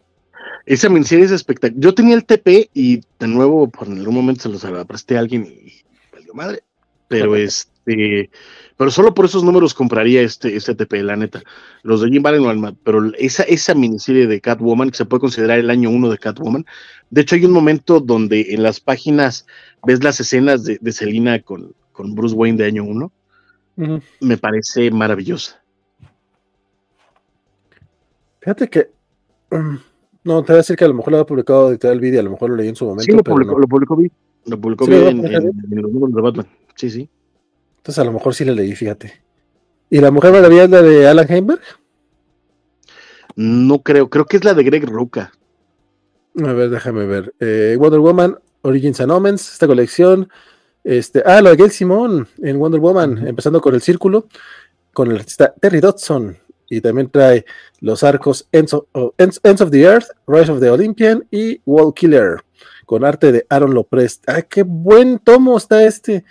[0.66, 1.80] Esa miniserie es espectacular.
[1.80, 5.46] Yo tenía el TP y de nuevo, por algún momento se los presté a alguien
[5.46, 5.72] y
[6.12, 6.62] valió madre.
[7.08, 8.28] Pero este,
[8.76, 11.42] pero solo por esos números compraría este, este TP, la neta.
[11.82, 15.70] Los de Jim Valent, pero esa, esa miniserie de Catwoman, que se puede considerar el
[15.70, 16.66] año uno de Catwoman,
[17.10, 19.46] de hecho, hay un momento donde en las páginas
[19.84, 23.12] ves las escenas de, de Selina con, con, Bruce Wayne de año 1.
[24.20, 25.62] Me parece maravillosa.
[28.40, 28.90] Fíjate que.
[30.26, 32.24] No, te voy a decir que a lo mejor lo ha publicado el vídeo, a
[32.24, 33.04] lo mejor lo leí en su momento.
[33.04, 33.96] Sí, lo publicó, lo publicó,
[34.44, 36.46] lo publicó en, los números de Batman.
[36.74, 37.08] Sí, sí.
[37.86, 39.22] Entonces a lo mejor sí le leí, fíjate.
[39.90, 41.60] ¿Y la mujer maravilla es la de Alan Heimberg?
[43.36, 45.30] No creo, creo que es la de Greg Ruca.
[46.44, 47.32] A ver, déjame ver.
[47.38, 50.28] Eh, Wonder Woman, Origins and Omens, esta colección.
[50.82, 54.26] Este, ah, lo de Gail Simón en Wonder Woman, empezando con el círculo,
[54.92, 56.36] con el artista Terry Dodson.
[56.68, 57.44] Y también trae
[57.78, 62.38] los arcos Ends of, the Earth, Rise of the Olympian y Wall Killer,
[62.84, 64.28] con arte de Aaron Loprest.
[64.28, 66.24] Ah, qué buen tomo está este.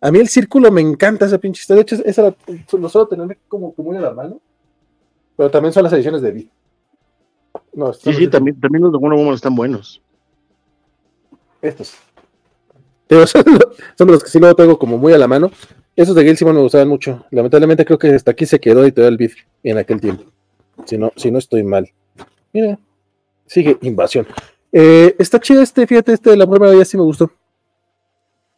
[0.00, 1.82] A mí el círculo me encanta esa pinche historia.
[1.84, 2.36] De hecho, esa la,
[2.78, 4.40] lo suelo tener como muy a la mano.
[5.36, 6.50] Pero también son las ediciones de vida
[7.92, 10.02] sí, sí, también, también los de Wonder Woman están buenos.
[11.62, 11.94] Estos.
[13.96, 15.50] son, los que sí luego tengo como muy a la mano.
[15.96, 17.24] Esos de Gail Simon me gustaban mucho.
[17.30, 20.24] Lamentablemente creo que hasta aquí se quedó y todo el beef en aquel tiempo.
[20.84, 21.90] Si no, si no estoy mal.
[22.52, 22.78] Mira,
[23.46, 24.26] sigue invasión.
[24.70, 27.30] Eh, está chido este, fíjate, este de la prueba ya sí me gustó.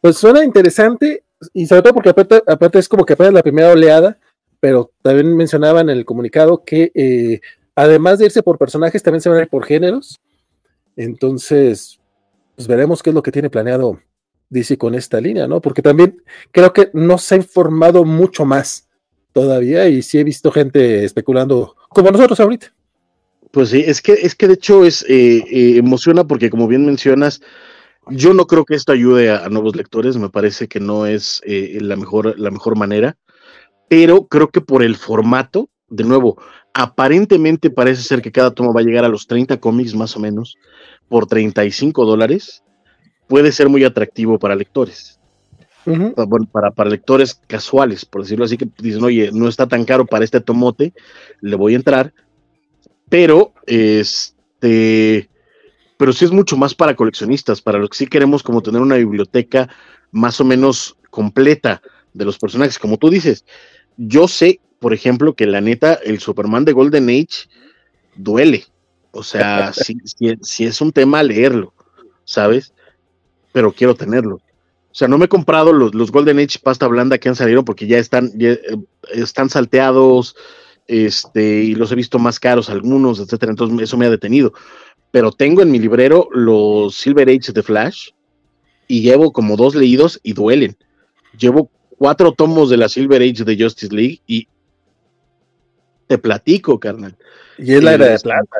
[0.01, 3.71] Pues suena interesante y sobre todo porque aparte, aparte es como que apenas la primera
[3.71, 4.17] oleada,
[4.59, 7.41] pero también mencionaba en el comunicado que eh,
[7.75, 10.21] además de irse por personajes, también se van a ir por géneros.
[10.95, 11.99] Entonces,
[12.55, 13.99] pues veremos qué es lo que tiene planeado
[14.49, 15.61] DC con esta línea, ¿no?
[15.61, 16.21] Porque también
[16.51, 18.87] creo que no se ha informado mucho más
[19.33, 22.73] todavía y sí he visto gente especulando como nosotros ahorita.
[23.51, 26.85] Pues sí, es que, es que de hecho es eh, eh, emociona porque como bien
[26.85, 27.41] mencionas,
[28.09, 31.77] yo no creo que esto ayude a, nuevos lectores, me parece que no es eh,
[31.81, 33.17] la, mejor, la mejor manera,
[33.87, 36.37] pero creo que por el formato, de nuevo,
[36.73, 40.19] Aparentemente parece ser que cada tomo va a llegar a los 30 cómics más o
[40.19, 40.55] menos
[41.09, 42.63] por 35 dólares.
[43.27, 45.19] Puede ser muy atractivo para lectores.
[45.85, 50.05] bueno, para, para lectores casuales, por decirlo así, que dicen, oye, no está tan caro
[50.05, 50.93] para este tomote,
[51.41, 52.13] le voy a entrar.
[53.09, 55.29] Pero, este,
[56.01, 58.95] pero sí es mucho más para coleccionistas, para los que sí queremos como tener una
[58.95, 59.69] biblioteca
[60.09, 61.79] más o menos completa
[62.11, 62.79] de los personajes.
[62.79, 63.45] Como tú dices,
[63.97, 67.47] yo sé por ejemplo, que la neta, el Superman de Golden Age
[68.15, 68.65] duele.
[69.11, 69.71] O sea,
[70.41, 71.71] si, es un tema leerlo,
[72.23, 72.73] ¿sabes?
[73.51, 74.37] Pero quiero tenerlo.
[74.37, 77.85] O sea, no me he comprado los, Golden Age pasta blanda que han salido porque
[77.85, 78.59] ya están, eh,
[79.13, 80.35] están salteados,
[80.87, 83.51] este, y los he visto más caros algunos, etcétera.
[83.51, 84.53] Entonces eso me ha detenido.
[85.11, 88.09] Pero tengo en mi librero los Silver Age de Flash
[88.87, 90.75] y llevo como dos leídos y duelen.
[91.37, 94.47] Llevo cuatro tomos de la Silver Age de Justice League y
[96.07, 97.15] te platico, carnal.
[97.57, 98.57] Y es la era de plata.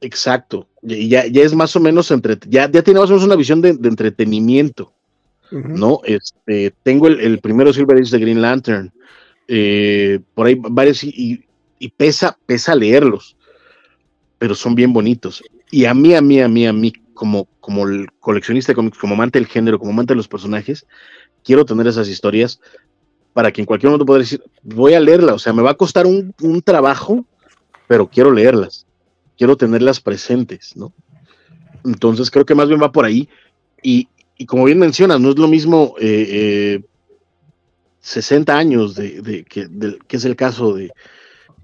[0.00, 0.66] Exacto.
[0.82, 3.36] Y ya, ya es más o menos entre, ya, ya tiene más o menos una
[3.36, 4.92] visión de, entretenimiento.
[5.50, 6.00] ¿no?
[6.04, 8.92] Este, tengo el, el primero Silver Age de Green Lantern,
[9.52, 11.44] eh, por ahí varios, y,
[11.96, 13.36] pesa, pesa leerlos,
[14.38, 15.42] pero son bien bonitos.
[15.72, 18.98] Y a mí, a mí, a mí, a mí, como, como el coleccionista de cómics,
[18.98, 20.86] como amante del género, como amante de los personajes,
[21.42, 22.60] quiero tener esas historias
[23.32, 25.76] para que en cualquier momento pueda decir, voy a leerla, o sea, me va a
[25.76, 27.26] costar un, un trabajo,
[27.88, 28.86] pero quiero leerlas,
[29.36, 30.92] quiero tenerlas presentes, ¿no?
[31.84, 33.28] Entonces creo que más bien va por ahí.
[33.82, 36.84] Y, y como bien mencionas, no es lo mismo eh, eh,
[38.00, 39.68] 60 años de, que,
[40.08, 40.90] es el caso de,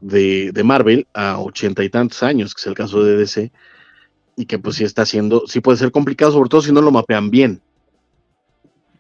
[0.00, 3.52] de, de Marvel a ochenta y tantos años, que es el caso de DC,
[4.36, 6.90] y que pues sí está haciendo, sí puede ser complicado, sobre todo si no lo
[6.90, 7.62] mapean bien.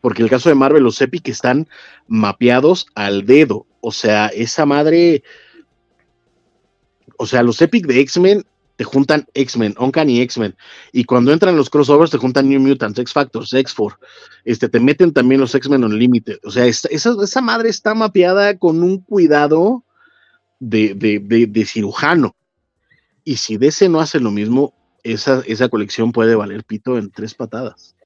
[0.00, 1.68] Porque el caso de Marvel, los Epic están
[2.06, 3.66] mapeados al dedo.
[3.80, 5.22] O sea, esa madre.
[7.18, 8.44] O sea, los Epic de X-Men
[8.76, 10.54] te juntan X-Men, Uncanny X-Men.
[10.92, 13.98] Y cuando entran los crossovers, te juntan New Mutants, X-Factors, X-4.
[14.44, 16.38] Este, te meten también los X-Men Unlimited.
[16.44, 19.82] O sea, esa, esa madre está mapeada con un cuidado
[20.60, 22.36] de, de, de- cirujano.
[23.24, 27.34] Y si DC no hace lo mismo, esa, esa colección puede valer pito en tres
[27.34, 27.96] patadas.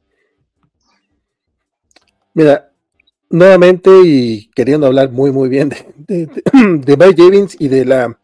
[2.32, 2.70] Mira,
[3.28, 6.26] nuevamente y queriendo hablar muy, muy bien de, de,
[6.78, 8.19] de, Mike Javins y de la.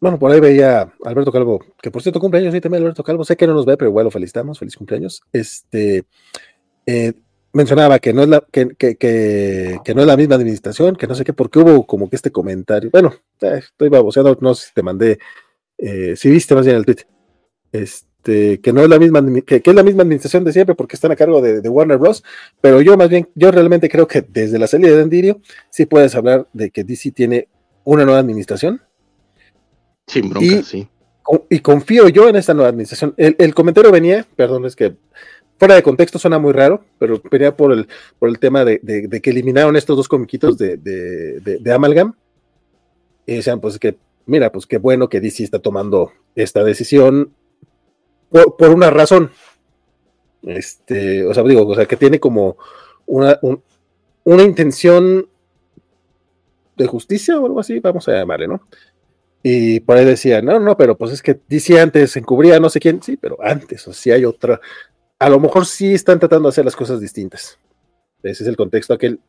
[0.00, 3.36] Bueno, por ahí veía Alberto Calvo, que por cierto cumpleaños, sí, también Alberto Calvo, sé
[3.36, 5.22] que no nos ve, pero igual lo felicitamos, feliz cumpleaños.
[5.32, 6.04] Este
[6.86, 7.14] eh,
[7.54, 11.06] mencionaba que no es la, que, que, que, que no es la misma administración, que
[11.06, 12.90] no sé qué, porque hubo como que este comentario.
[12.92, 15.18] Bueno, eh, estoy baboseando, no sé si te mandé,
[15.78, 17.06] eh, si viste más bien el tweet.
[17.72, 21.12] Este, que no es la misma, que, es la misma administración de siempre porque están
[21.12, 22.24] a cargo de, de Warner Bros.
[22.60, 25.40] Pero yo más bien, yo realmente creo que desde la salida de Endirio,
[25.70, 27.48] sí puedes hablar de que DC tiene
[27.84, 28.82] una nueva administración
[30.06, 30.88] Sin bronca, Y- sí.
[31.50, 33.14] y confío yo en esta nueva administración.
[33.16, 34.94] El, el comentario venía, perdón, es que
[35.58, 39.08] fuera de contexto suena muy raro, pero venía por el, por el tema de, de-
[39.08, 42.14] de que eliminaron estos dos comiquitos de, de, de- de Amalgam.
[43.26, 47.32] Y decían, pues que, mira, pues qué bueno que DC está tomando esta decisión
[48.28, 49.30] por, por una razón.
[50.42, 52.58] Este, o sea, digo, o sea, que tiene como
[53.06, 53.62] una, un-
[54.24, 55.26] una intención
[56.76, 58.60] de justicia o algo así, vamos a llamarle, ¿no?
[59.46, 62.80] Y por ahí decía, no, no, pero pues es que DC antes encubría no sé
[62.80, 64.58] quién, sí, pero antes, o si hay otra,
[65.18, 67.58] a lo mejor sí están tratando de hacer las cosas distintas.
[68.22, 69.20] Ese es el contexto aquel,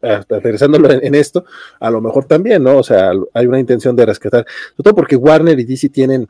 [0.00, 1.44] hasta aterrizándolo en, esto,
[1.78, 2.78] a lo mejor también, ¿no?
[2.78, 6.26] O sea, hay una intención de rescatar, sobre todo porque Warner y DC tienen,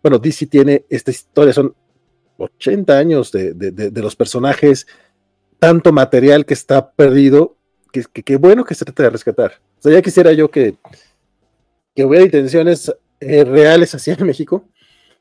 [0.00, 1.74] bueno, DC tiene esta historia, son
[2.36, 4.86] 80 años de, de- de- de los personajes,
[5.58, 7.56] tanto material que está perdido,
[7.92, 9.54] que, que, que bueno que se trata de rescatar.
[9.80, 10.76] O sea, ya quisiera yo que,
[12.00, 14.64] que hubiera intenciones eh, reales en México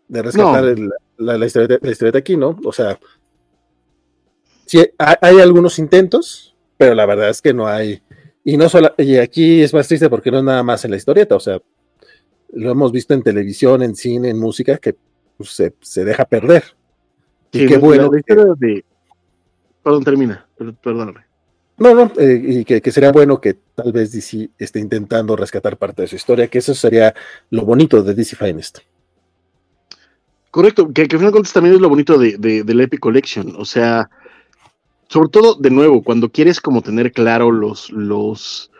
[0.07, 0.69] de rescatar No.
[0.69, 2.57] el- la, la historieta, la historieta aquí, ¿no?
[2.63, 2.97] O sea,
[4.65, 8.01] sí, hay, hay algunos intentos, pero la verdad es que no hay.
[8.45, 10.97] Y no solo, y aquí es más triste porque no es nada más en la
[10.97, 11.59] historieta, o sea,
[12.53, 14.95] lo hemos visto en televisión, en cine, en música, que
[15.37, 16.63] pues, se, se deja perder.
[17.51, 18.09] Y qué bueno.
[18.11, 18.35] la que-
[18.65, 18.85] de-
[19.83, 20.47] Perdón, termina.
[20.57, 21.25] per- Perdóname.
[21.79, 25.77] No, no, eh, y que, que sería bueno que tal vez DC esté intentando rescatar
[25.77, 27.13] parte de su historia, que eso sería
[27.49, 28.79] lo bonito de DC Finest.
[30.51, 33.53] Correcto, que, que al final de cuentas también es lo bonito de, de, Epic Collection.
[33.57, 34.09] O sea,
[35.07, 38.71] sobre todo, de nuevo, cuando quieres como tener claro los, los,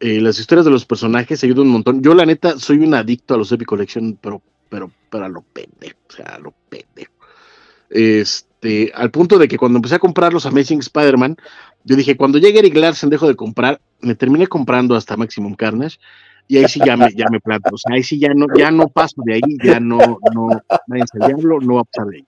[0.00, 2.02] eh, las historias de los personajes, ayuda un montón.
[2.02, 5.42] Yo, la neta, soy un adicto a los Epic Collection, pero, pero, pero a lo
[5.42, 7.12] pendejo, o sea, a lo pendejo.
[7.88, 8.53] Este,
[8.94, 11.36] al punto de que cuando empecé a comprar los Amazing Spider-Man,
[11.84, 15.98] yo dije, cuando llegue Eric Larsen dejo de comprar, me terminé comprando hasta Maximum Carnage,
[16.46, 18.70] y ahí sí ya me, ya me planto, o sea, ahí sí ya no, ya
[18.70, 19.98] no paso de ahí, ya no,
[20.34, 20.48] no,
[20.86, 22.26] nadie diablo, no va a pasar de ahí.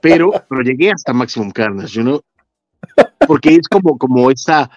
[0.00, 2.22] Pero, pero llegué hasta Maximum Carnage, you know?
[3.26, 4.70] porque es como, como esa,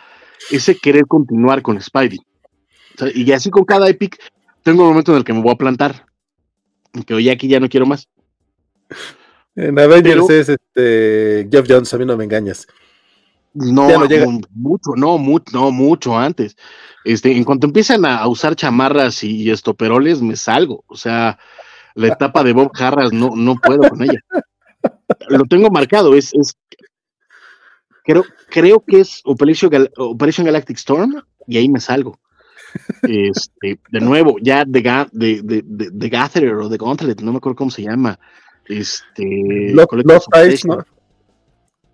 [0.51, 2.19] ese querer continuar con Spidey.
[2.95, 4.17] O sea, y así con cada Epic,
[4.63, 6.05] tengo un momento en el que me voy a plantar,
[7.05, 8.07] que oye, aquí ya no quiero más.
[9.55, 12.67] En Avengers Pero- es este Jeff Jones, a mí no me engañas.
[13.53, 14.25] No, Ya no llega.
[14.53, 16.55] mucho, no, mu- no, mucho antes.
[17.03, 20.83] Este, en cuanto empiezan a, usar chamarras y, y estoperoles, me salgo.
[20.87, 21.39] O sea,
[21.95, 24.19] la etapa de Bob Harras no, no puedo con ella.
[25.29, 26.53] Lo tengo marcado, es, es
[28.05, 32.19] creo, creo que es Operation, Gal- Operation Galactic Storm, y ahí me salgo.
[33.01, 37.37] Este, de nuevo, ya de, Ga- de, de, de, Gatherer o de Gauntlet, no me
[37.39, 38.19] acuerdo cómo se llama.
[38.69, 40.77] Este, Love, Obsession.
[40.77, 40.85] ¿no?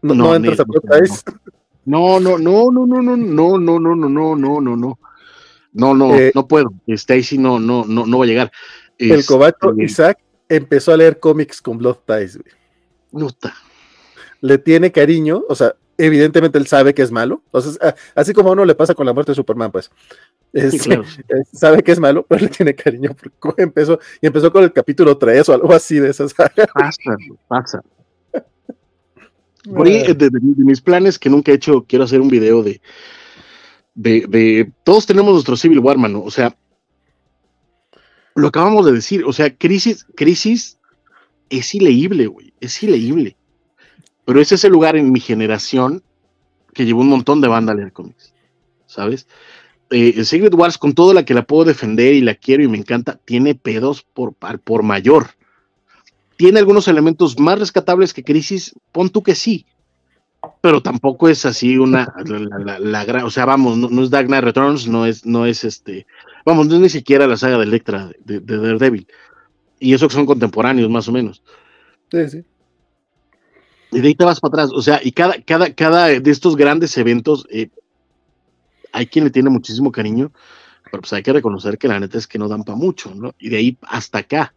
[0.02, 1.24] No, No, no entras a Love no, Ties.
[1.86, 5.00] No, no, no, no, no, no, no, no, no, no, no, no, no, no.
[5.74, 6.74] No, no, Eh, no puedo.
[6.88, 8.52] Este no, no, no, no va a llegar.
[8.98, 12.38] El Este, cobacho Isaac empezó a leer cómics con Blood Ties.
[12.38, 12.54] güey.
[13.12, 13.54] puta.
[14.42, 17.42] le tiene cariño, o sea, evidentemente él sabe que es malo.
[17.46, 17.80] Entonces,
[18.16, 19.92] así como a uno le pasa con la muerte de Superman, pues.
[21.54, 25.18] Sabe que es malo, pero le tiene cariño porque empezó, y empezó con el capítulo
[25.18, 26.34] 3 o algo así de esas.
[26.34, 27.18] Pasa,
[27.48, 27.82] pasa.
[29.74, 32.82] Por ahí, de, mis planes que nunca he hecho, quiero hacer un video de,
[33.96, 36.24] de, de, todos tenemos nuestro Civil War, mano.
[36.24, 36.56] O sea,
[38.36, 40.78] lo acabamos de decir, o sea, crisis, crisis
[41.50, 43.36] es ileíble, güey, es ileíble.
[44.26, 46.04] Pero es ese lugar en mi generación
[46.74, 48.34] que llevó un montón de banda a leer cómics,
[48.86, 49.28] ¿sabes?
[49.92, 52.78] Eh, Secret Wars, con todo la que la puedo defender y la quiero y me
[52.78, 55.30] encanta, tiene pedos por, por mayor.
[56.38, 59.66] Tiene algunos elementos más rescatables que Crisis, pon tú que sí,
[60.62, 62.14] pero tampoco es así una,
[62.80, 66.06] la, o sea, vamos, no, es Dark Knight Returns, no es, no es este,
[66.46, 69.08] vamos, no es ni siquiera la saga de Electra de, de Daredevil.
[69.80, 71.44] Y eso que son contemporáneos, más o menos.
[72.12, 72.44] Sí, sí.
[73.92, 74.72] Y de ahí te vas para atrás.
[74.74, 77.70] O sea, y cada, cada, cada de estos grandes eventos, eh,
[78.96, 80.32] hay quien le tiene muchísimo cariño,
[80.86, 83.36] pero pues hay que reconocer que la neta es que no dan para mucho, ¿no?
[83.38, 84.54] Y de ahí hasta acá.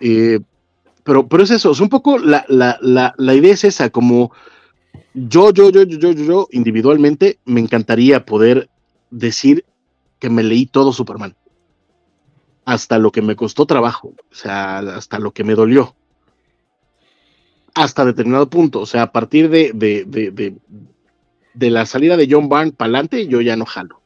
[0.00, 0.38] Eh,
[1.02, 2.78] pero, pero es eso, es un poco la, la,
[3.16, 4.32] la, idea es esa, como
[5.14, 8.68] yo, yo, yo, yo, yo, yo, individualmente me encantaría poder
[9.10, 9.64] decir
[10.18, 11.34] que me leí todo Superman.
[12.64, 15.96] Hasta lo que me costó trabajo, o sea, hasta lo que me dolió.
[17.74, 20.54] Hasta determinado punto, o sea, a partir de, de,
[21.54, 24.00] la salida de John Byrne para adelante, yo ya no jalo.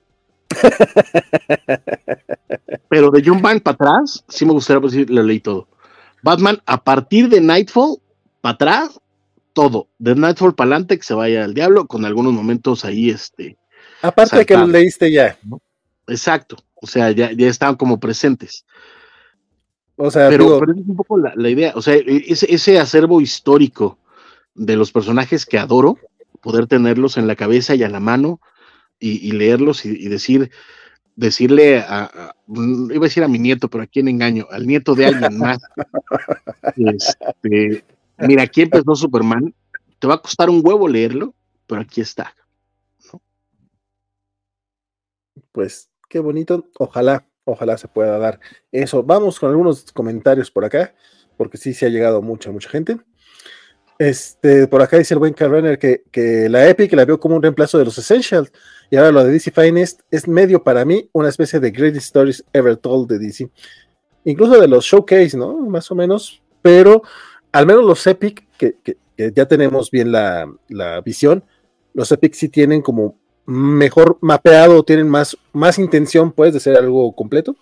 [2.88, 5.68] Pero de John Byrne para atrás, sí me gustaría decir, lo leí todo.
[6.22, 7.98] Batman, a partir de Nightfall,
[8.40, 9.00] para atrás,
[9.52, 9.88] todo.
[9.98, 13.56] De Nightfall para adelante, que se vaya al diablo, con algunos momentos ahí, este.
[14.02, 15.38] Aparte de que lo leíste ya.
[16.06, 16.56] Exacto.
[16.74, 18.64] O sea, ya, ya estaban como presentes.
[19.96, 21.72] O sea, pero, pero es un poco la, idea.
[21.74, 23.98] O sea, e, ese, ese, acervo histórico
[24.54, 25.98] de los personajes que adoro,
[26.46, 28.40] poder tenerlos en la cabeza y a la mano
[29.00, 30.52] y, leerlos y, decir,
[31.16, 35.06] decirle a, iba a decir a mi nieto, pero a quién engaño, al nieto de
[35.06, 35.58] alguien más.
[36.76, 37.84] este,
[38.18, 39.52] Mira, aquí empezó Superman.
[39.98, 41.34] Te va a costar un huevo leerlo,
[41.66, 42.32] pero aquí está.
[45.50, 46.68] Pues qué bonito.
[46.78, 48.38] Ojalá, ojalá se pueda dar
[48.70, 49.02] eso.
[49.02, 50.94] Vamos con algunos comentarios por acá,
[51.36, 52.98] porque sí se ha llegado mucha, mucha gente.
[53.98, 57.42] Este, por acá dice el buen Carrener que, que la Epic la vio como un
[57.42, 58.52] reemplazo de los Essentials.
[58.90, 62.44] Y ahora lo de DC Finest es medio para mí una especie de Greatest Stories
[62.52, 63.50] Ever Told de DC.
[64.24, 65.56] Incluso de los Showcase, ¿no?
[65.66, 66.42] Más o menos.
[66.62, 67.02] Pero
[67.52, 68.76] al menos los Epic, que,
[69.16, 70.46] ya tenemos bien la,
[71.04, 71.44] visión,
[71.94, 73.16] los Epic sí tienen como
[73.46, 77.56] mejor mapeado, tienen más, más intención, pues, de ser algo completo.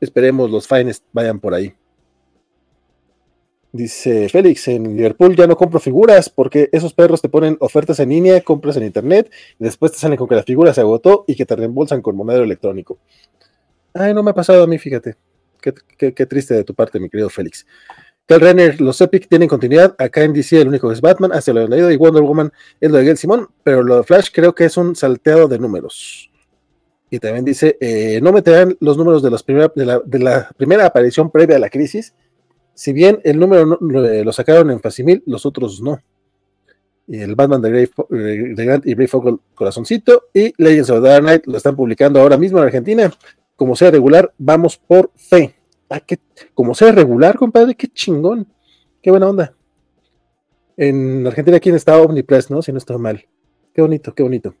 [0.00, 1.74] Esperemos los Finest vayan por ahí.
[3.78, 8.08] Dice Félix, en Liverpool ya no compro figuras porque esos perros te ponen ofertas en
[8.08, 11.36] línea, compras en internet y después te salen con que la figura se agotó y
[11.36, 12.98] que te reembolsan con monedero electrónico.
[13.94, 15.14] Ay, no me ha pasado a mí, fíjate.
[15.60, 17.66] Qué, qué triste de tu parte, mi querido Félix.
[18.26, 19.94] Cal Renner, los Epic tienen continuidad.
[19.96, 22.98] Acá en DC el único es Batman, hacia lo leído y Wonder Woman es lo
[22.98, 26.32] de Gail Simón, pero lo de Flash creo que es un salteado de números.
[27.10, 31.60] Y también dice, eh, no meterán los números de, de, la, primera aparición previa a
[31.60, 32.12] la crisis.
[32.78, 36.00] Si bien el número lo, sacaron en Facimil, los otros no.
[37.08, 37.90] El Batman de, Grey,
[38.54, 42.36] de Grant y Grey Fogel Corazoncito y Legends of Dark Knight lo están publicando ahora
[42.36, 43.12] mismo en Argentina.
[43.56, 45.56] Como sea regular, vamos por fe.
[45.90, 46.00] Ah,
[46.54, 48.46] como sea regular, compadre, qué chingón.
[49.02, 49.54] Qué buena onda.
[50.76, 52.62] En Argentina, ¿quién estaba Omnipress, no?
[52.62, 53.26] Si no estaba mal.
[53.74, 54.54] Qué bonito, qué bonito.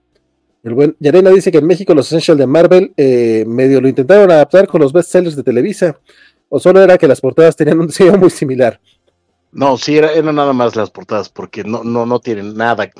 [0.64, 4.28] El buen Yarena dice que en México los Essentials de Marvel eh, medio lo intentaron
[4.32, 6.00] adaptar con los bestsellers de Televisa.
[6.48, 8.80] O solo era que las portadas tenían un diseño muy similar.
[9.52, 12.90] No, sí, era, eran nada más las portadas, porque no, no, no tienen nada,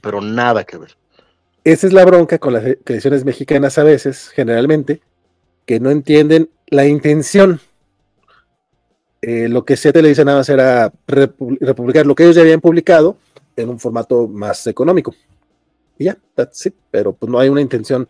[0.00, 0.96] pero nada que ver.
[1.64, 5.00] Esa es la bronca con las ediciones mexicanas a veces, generalmente,
[5.66, 7.60] que no entienden la intención.
[9.20, 13.16] Eh, lo que se Televisa nada más era republicar lo que ellos ya habían publicado
[13.54, 15.14] en un formato más económico.
[15.98, 16.18] Y ya,
[16.50, 18.08] sí, pero pues no hay una intención,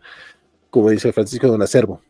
[0.69, 2.01] como dice Francisco, de un acervo.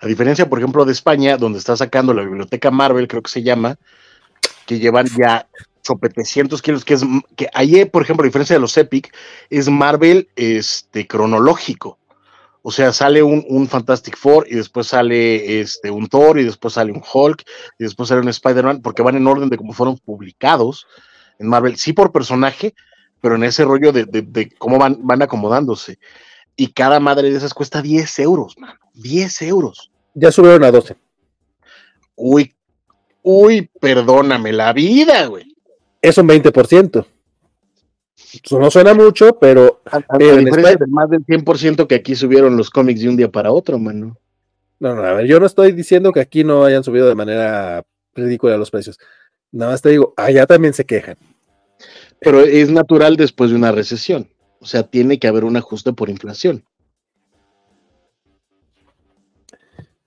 [0.00, 3.42] A diferencia, por ejemplo, de España, donde está sacando la biblioteca Marvel, creo que se
[3.42, 3.76] llama,
[4.66, 5.46] que llevan ya
[5.82, 7.02] 700 kilos, que es
[7.36, 9.14] que ahí, por ejemplo, a diferencia de los Epic,
[9.50, 11.98] es Marvel este, cronológico.
[12.62, 16.92] O sea, sale un, Fantastic Four y después sale este, un Thor y después sale
[16.92, 17.42] un Hulk
[17.78, 20.86] y después sale un Spider-Man, porque van en orden de cómo fueron publicados
[21.40, 21.76] en Marvel.
[21.76, 22.74] Sí por personaje,
[23.20, 25.98] pero en ese rollo de, cómo van, van acomodándose.
[26.54, 28.78] Y cada madre de esas cuesta 10 euros, mano.
[28.94, 29.90] 10 euros.
[30.14, 30.96] Ya subieron a 12.
[32.16, 32.54] Uy,
[33.22, 35.54] uy, perdóname la vida, güey.
[36.00, 37.06] Es un 20%.
[38.58, 42.56] no suena mucho, pero, A, a- en España- del más del 100% que aquí subieron
[42.56, 44.16] los cómics de un día para otro, mano.
[44.80, 47.84] No, no, a ver, yo no estoy diciendo que aquí no hayan subido de manera
[48.14, 48.98] ridícula los precios.
[49.52, 51.16] Nada más te digo, allá también se quejan.
[52.20, 54.28] Pero es natural después de una recesión.
[54.60, 56.64] O sea, tiene que haber un ajuste por inflación.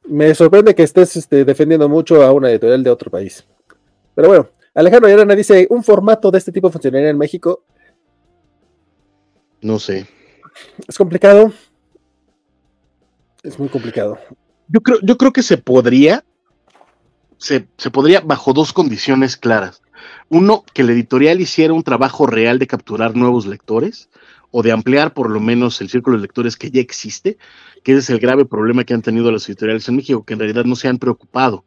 [0.08, 3.46] Me sorprende que estés este, defendiendo mucho a una editorial de otro país.
[4.14, 7.64] Pero bueno, Alejandro Ayarana dice, ¿un formato de este tipo funcionaría en México?
[9.62, 10.08] No sé.
[10.88, 11.52] Es complicado.
[13.44, 14.18] Es muy complicado.
[14.68, 16.24] Yo creo, yo creo que se podría,
[17.38, 19.82] se, se podría bajo dos condiciones claras.
[20.30, 24.10] Uno, que la editorial hiciera un trabajo real de capturar nuevos lectores
[24.58, 27.38] o de ampliar por lo menos el círculo de lectores que ya existe,
[27.84, 30.40] que ese es el grave problema que han tenido las editoriales en México, que en
[30.40, 31.66] realidad no se han preocupado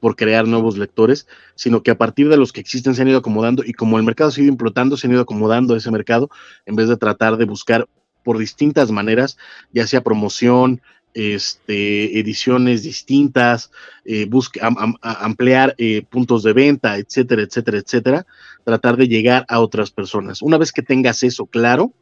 [0.00, 3.18] por crear nuevos lectores, sino que a partir de los que existen se han ido
[3.18, 6.30] acomodando y como el mercado ha ido implotando, se han ido acomodando ese mercado
[6.64, 7.86] en vez de tratar de buscar
[8.24, 9.36] por distintas maneras,
[9.70, 10.80] ya sea promoción,
[11.12, 13.70] este, ediciones distintas,
[14.06, 14.30] eh,
[15.02, 18.26] ampliar eh, puntos de venta, etcétera, etcétera, etcétera,
[18.64, 20.40] tratar de llegar a otras personas.
[20.40, 21.92] Una vez que tengas eso claro,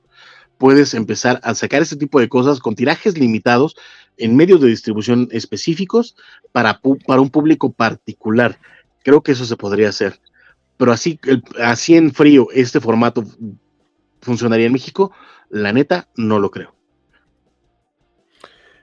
[0.58, 3.76] puedes empezar a sacar este tipo de cosas con tirajes limitados
[4.16, 6.16] en medios de distribución específicos
[6.52, 8.58] para, para un público particular.
[9.04, 10.20] Creo que eso se podría hacer.
[10.76, 11.18] Pero así,
[11.62, 13.24] así en frío, este formato
[14.20, 15.12] funcionaría en México,
[15.48, 16.74] la neta, no lo creo.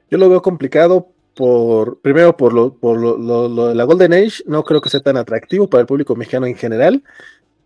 [0.10, 4.82] Yo lo veo complicado por, primero por lo, por lo, la Golden Age, no creo
[4.82, 7.04] que sea tan atractivo para el público mexicano en general.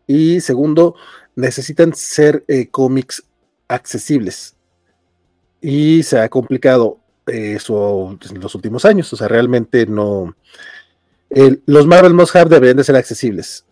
[0.08, 0.96] Y segundo,
[1.36, 3.24] necesitan ser eh, cómics
[3.70, 4.56] accesibles.
[5.62, 9.12] Y se ha complicado eso en los últimos años.
[9.14, 10.36] O sea, realmente no.
[11.30, 13.66] el- los Marvel Must Have deberían de ser accesibles.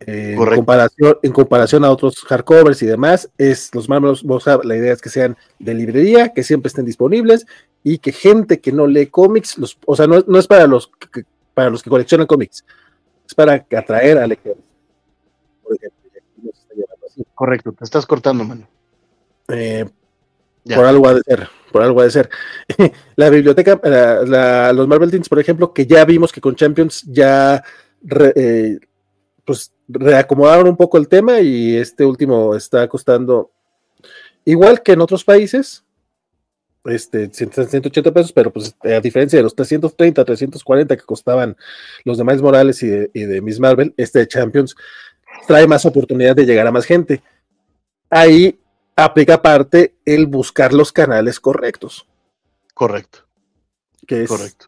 [0.00, 0.56] Eh, en, Correcto.
[0.56, 4.92] comparación, en comparación a otros hardcovers y demás, es los Marvel Must Have, la idea
[4.92, 7.46] es que sean de librería, que siempre estén disponibles
[7.82, 10.88] y que gente que no lee cómics, los, o sea, no, no es para los
[11.10, 12.62] que, para los que coleccionan cómics,
[13.26, 14.58] es para atraer a lectores.
[17.34, 18.68] Correcto, te estás cortando, mano.
[19.48, 19.84] Eh,
[20.74, 22.28] por algo ha de ser, por algo ha de ser.
[23.16, 27.02] la biblioteca, la- la- los Marvel Teens, por ejemplo, que ya vimos que con Champions
[27.06, 27.62] ya
[28.02, 28.78] re- eh,
[29.44, 33.52] pues reacomodaron un poco el tema y este último está costando
[34.44, 35.84] igual que en otros países,
[36.84, 41.56] este 100, 180 pesos, pero pues a diferencia de los 330, 340 que costaban
[42.04, 44.74] los de Miles Morales y de, y de Miss Marvel, este de Champions
[45.46, 47.22] trae más oportunidad de llegar a más gente.
[48.10, 48.58] Ahí
[48.96, 52.06] aplica aparte el buscar los canales correctos,
[52.74, 53.20] Correcto,
[54.06, 54.66] que es correcto.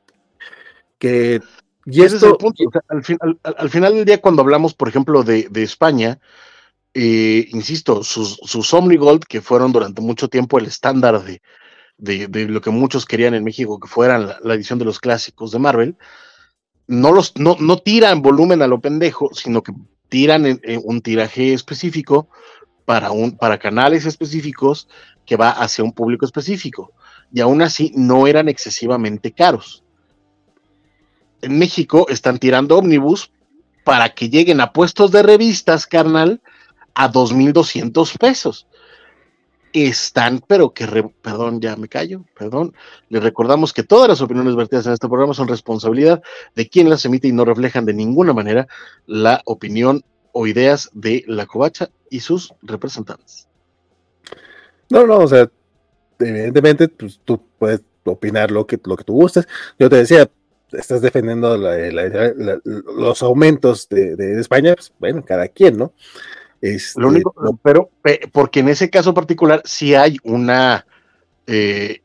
[0.99, 1.41] que
[1.87, 2.65] y Ese es el esto punto.
[2.69, 5.49] o sea, al, fin- al- al- al final del día, cuando hablamos, por ejemplo, de,
[5.51, 6.21] de España,
[6.95, 11.41] eh, insisto, sus, sus Omnigold, que fueron durante mucho tiempo el estándar de,
[11.97, 15.01] de, de lo que muchos querían en México, que fueran la, la edición de los
[15.01, 15.97] clásicos de Marvel,
[16.87, 19.73] no, los, no, no tiran volumen a lo pendejo, sino que
[20.09, 22.29] tiran en- en un tiraje específico
[22.89, 24.89] para, un, para canales específicos
[25.27, 26.93] que va hacia un público específico.
[27.31, 29.85] Y aún así no eran excesivamente caros
[31.43, 33.31] en México están tirando ómnibus
[33.85, 36.43] para que lleguen a puestos de revistas, carnal,
[36.95, 38.67] a 2.200 pesos.
[39.73, 40.87] Están, pero que,
[41.23, 42.75] perdón, ya me callo, perdón.
[43.09, 46.23] Les recordamos que todas las opiniones vertidas en este programa son responsabilidad
[46.55, 48.67] de quien las emite y no reflejan de ninguna manera
[49.07, 53.49] la opinión o ideas de la covacha y sus representantes.
[54.91, 55.51] No, no, o sea,
[56.19, 59.47] evidentemente, pues tú puedes opinar lo que, lo que tú gustes.
[59.79, 60.31] Yo te decía,
[60.73, 65.93] estás defendiendo la- la- la- los aumentos de, de España, pues bueno, cada quien, ¿no?
[66.61, 67.33] Este, Lo único,
[67.63, 70.87] pero pe- porque en ese caso particular sí hay una
[71.47, 72.03] eh,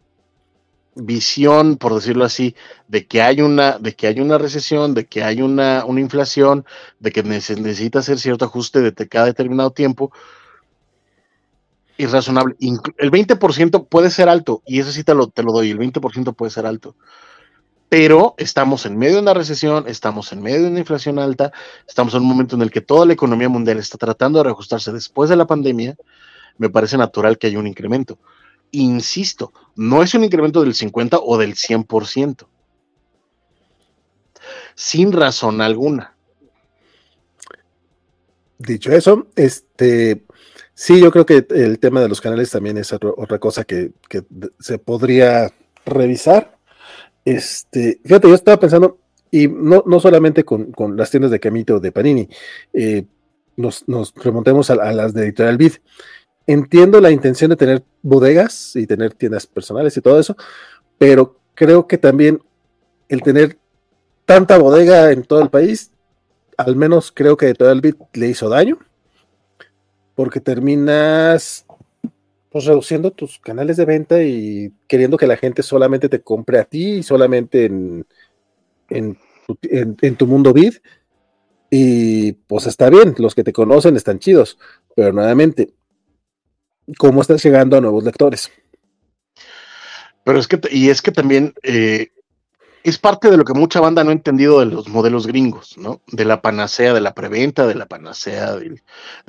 [0.96, 2.56] visión, por decirlo así,
[2.88, 6.66] de que hay una, de que hay una recesión, de que hay una, una inflación,
[7.00, 10.12] de que nece- necesita hacer cierto ajuste de cada determinado tiempo.
[11.98, 12.56] Es razonable.
[12.98, 16.34] El 20% puede ser alto, y eso sí te lo, te lo doy, el 20%
[16.34, 16.96] puede ser alto.
[17.90, 21.52] Pero estamos en medio de una recesión, estamos en medio de una inflación alta,
[21.88, 24.92] estamos en un momento en el que toda la economía mundial está tratando de reajustarse
[24.92, 25.96] después de la pandemia,
[26.58, 28.18] me parece natural que haya un incremento.
[28.76, 32.48] Insisto, no es un incremento del 50 o del 100%,
[34.74, 36.16] sin razón alguna.
[38.58, 40.24] Dicho eso, este,
[40.74, 43.92] sí, yo creo que el tema de los canales también es otra cosa que,
[44.60, 45.54] se podría
[45.86, 46.58] revisar.
[47.24, 48.98] Este, fíjate, yo estaba pensando,
[49.30, 52.28] y no, no solamente con, con las tiendas de Camito de Panini,
[52.74, 53.06] eh,
[53.56, 55.74] nos, nos remontemos a, a las de Editorial Vid.
[56.48, 60.36] Entiendo la intención de tener bodegas y tener tiendas personales y todo eso,
[60.98, 62.42] pero creo que también
[63.10, 63.58] el tener
[64.26, 65.92] tanta bodega en todo el país,
[66.58, 68.80] al menos creo que todo el bit le hizo daño,
[70.16, 71.66] porque terminas
[72.52, 76.66] pues reduciendo tus canales de venta y queriendo que la gente solamente te compre a
[76.66, 78.06] ti y solamente en,
[78.90, 79.18] en,
[79.72, 80.76] en tu mundo bid.
[81.72, 84.60] Y pues está bien, los que te conocen están chidos,
[84.96, 85.74] pero nuevamente,
[86.98, 88.52] ¿cómo estás llegando a nuevos lectores?
[90.24, 92.10] Pero es que, y es que también eh,
[92.84, 96.02] es parte de lo que mucha banda no ha entendido de los modelos gringos, ¿no?
[96.08, 98.82] De la panacea de la preventa, de la panacea de,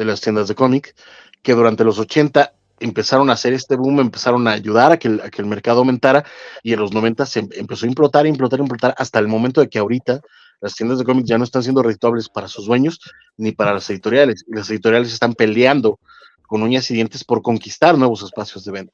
[0.05, 0.95] las tiendas de cómic,
[1.43, 5.47] que durante los 80 empezaron a hacer este boom, empezaron a ayudar a que el,
[5.47, 6.25] mercado aumentara
[6.63, 9.69] y en los 90 se em, empezó a implotar, implotar, implotar hasta el momento de
[9.69, 10.21] que ahorita
[10.61, 12.99] las tiendas de cómics ya no están siendo rentables para sus dueños
[13.37, 14.45] ni para las editoriales.
[14.49, 16.01] Las editoriales están peleando
[16.47, 18.93] con uñas y dientes por conquistar nuevos espacios de venta.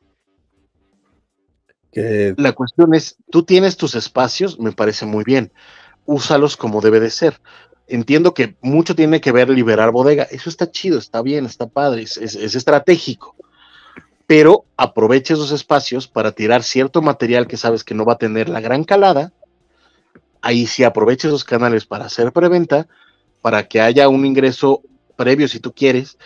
[1.93, 5.53] La cuestión es, tú tienes tus espacios, me parece muy bien,
[6.07, 7.41] úsalos como debe de ser.
[7.89, 12.03] Entiendo que mucho tiene que ver liberar bodega, eso está chido, está bien, está padre,
[12.03, 13.35] es, estratégico,
[14.27, 18.49] pero aproveche esos espacios para tirar cierto material que sabes que no va a tener
[18.49, 19.33] la gran calada,
[20.41, 22.87] ahí sí aproveche esos canales para hacer preventa,
[23.43, 24.83] para que haya un ingreso
[25.17, 26.17] previo si tú quieres,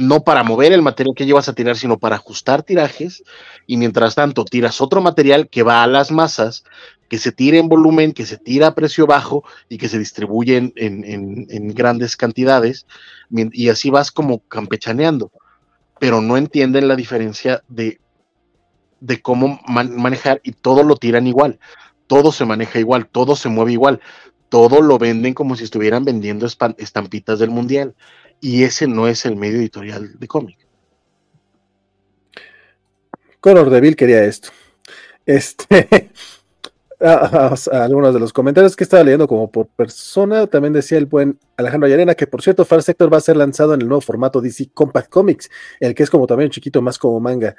[0.00, 3.22] no para mover el material que llevas a tirar, sino para ajustar tirajes,
[3.66, 6.64] y mientras tanto tiras otro material que va a las masas,
[7.10, 10.72] que se tire en volumen, que se tira a precio bajo y que se distribuye
[10.74, 12.86] en, grandes cantidades,
[13.30, 15.32] y así vas como campechaneando,
[15.98, 18.00] pero no entienden la diferencia de,
[19.00, 21.58] de cómo manejar y todo lo tiran igual,
[22.06, 24.00] todo se maneja igual, todo se mueve igual,
[24.48, 26.46] todo lo venden como si estuvieran vendiendo
[26.78, 27.94] estampitas del mundial
[28.40, 30.58] y ese no es el medio editorial de cómic.
[33.40, 34.50] Color Devil quería esto.
[35.24, 36.10] Este,
[37.00, 41.86] algunos de los comentarios que estaba leyendo como por persona, también decía el buen Alejandro
[41.86, 44.70] Ayarena que por cierto Far Sector va a ser lanzado en el nuevo formato DC
[44.74, 47.56] Compact Comics, el que es como también chiquito más como manga.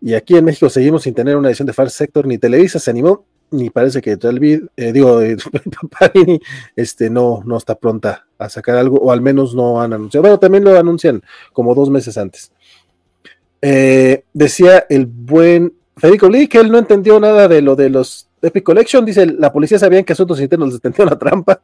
[0.00, 2.90] Y aquí en México seguimos sin tener una edición de Far Sector, ni Televisa se
[2.90, 5.36] animó, ni parece que Telvid, eh, digo, eh,
[6.76, 10.22] este, no, no está pronta a sacar algo, o al menos no han anunciado.
[10.22, 12.52] Bueno, también lo anuncian como dos meses antes.
[13.62, 18.28] Eh, decía el buen Federico Lee que él no entendió nada de lo de los
[18.42, 19.04] Epic Collection.
[19.04, 21.60] Dice, la policía sabía que Asuntos Internos les tendió una trampa.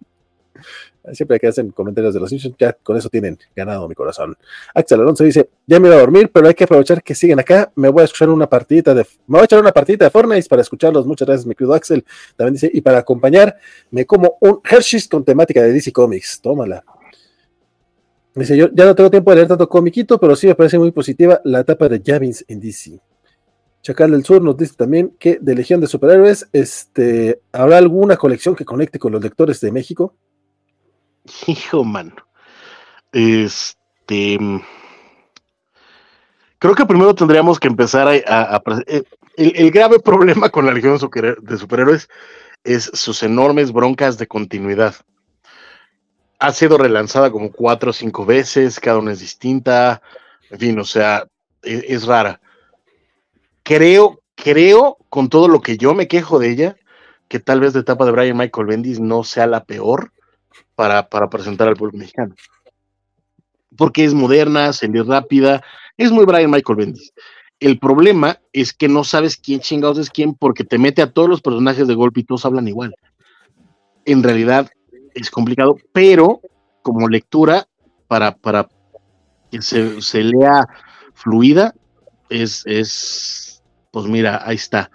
[1.13, 4.37] Siempre que hacen comentarios de los Simpsons, ya con eso tienen ganado mi corazón.
[4.75, 7.73] Axel Alonso dice: Ya me voy a dormir, pero hay que aprovechar que siguen acá.
[7.75, 9.03] Me voy a escuchar una partidita de.
[9.27, 11.07] Me voy a echar una partidita de Fortnite para escucharlos.
[11.07, 12.05] Muchas gracias, mi querido Axel.
[12.37, 13.57] También dice: Y para acompañar,
[13.91, 16.41] me como un Hershey's con temática de DC Comics.
[16.43, 16.85] Tómala.
[18.35, 20.91] Dice: Yo ya no tengo tiempo de leer tanto comiquito, pero sí me parece muy
[20.93, 23.01] positiva la etapa de Javins en DC.
[23.83, 28.55] Chacal del Sur nos dice también que de Legión de Superhéroes, este, ¿habrá alguna colección
[28.55, 30.15] que conecte con los lectores de México?
[31.47, 32.15] Hijo, mano.
[33.13, 34.39] Este.
[36.59, 38.63] Creo que primero tendríamos que empezar a.
[38.87, 39.03] Eh,
[39.37, 40.99] el, grave problema con la Legión
[41.43, 42.09] de Superhéroes
[42.65, 44.95] es sus enormes broncas de continuidad.
[46.39, 50.03] Ha sido relanzada como cuatro o cinco veces, cada una es distinta.
[50.51, 51.27] En fin, o sea,
[51.63, 52.41] es, es rara.
[53.63, 56.77] Creo, creo, con todo lo que yo me quejo de ella,
[57.29, 60.13] que tal vez la etapa de Brian Michael Bendis no sea la peor
[60.81, 62.35] para, presentar al pueblo mexicano.
[63.77, 65.63] Porque es moderna, se rápida,
[65.99, 67.13] es muy Brian Michael Bendis.
[67.59, 71.29] El problema es que no sabes quién chingados es quién porque te mete a todos
[71.29, 72.95] los personajes de golpe y todos hablan igual.
[74.07, 74.71] En realidad
[75.13, 76.41] es complicado, pero
[76.81, 77.69] como lectura,
[78.09, 78.67] para, para
[79.51, 80.67] que se, se lea
[81.13, 81.75] fluida,
[82.31, 84.91] es, es, pues mira, ahí está.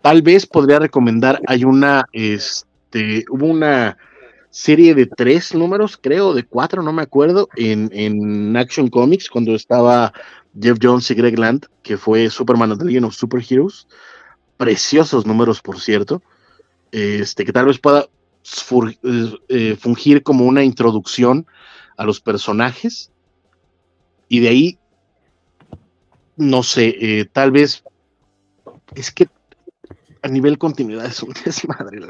[0.00, 3.98] Tal vez podría recomendar, hay una, este, hubo una
[4.50, 9.54] serie de tres números, creo, de cuatro, no me acuerdo, en, en Action Comics, cuando
[9.54, 10.12] estaba
[10.60, 13.86] Jeff Jones y Greg Land, que fue Superman of the Legion of Superheroes.
[14.56, 16.22] Preciosos números, por cierto.
[16.92, 18.08] Este, que tal vez pueda
[19.48, 21.46] eh, fungir como una introducción
[21.96, 23.12] a los personajes.
[24.28, 24.78] Y de ahí,
[26.36, 27.84] no sé, eh, tal vez
[28.94, 29.28] es que
[30.22, 32.00] a nivel continuidad es un desmadre.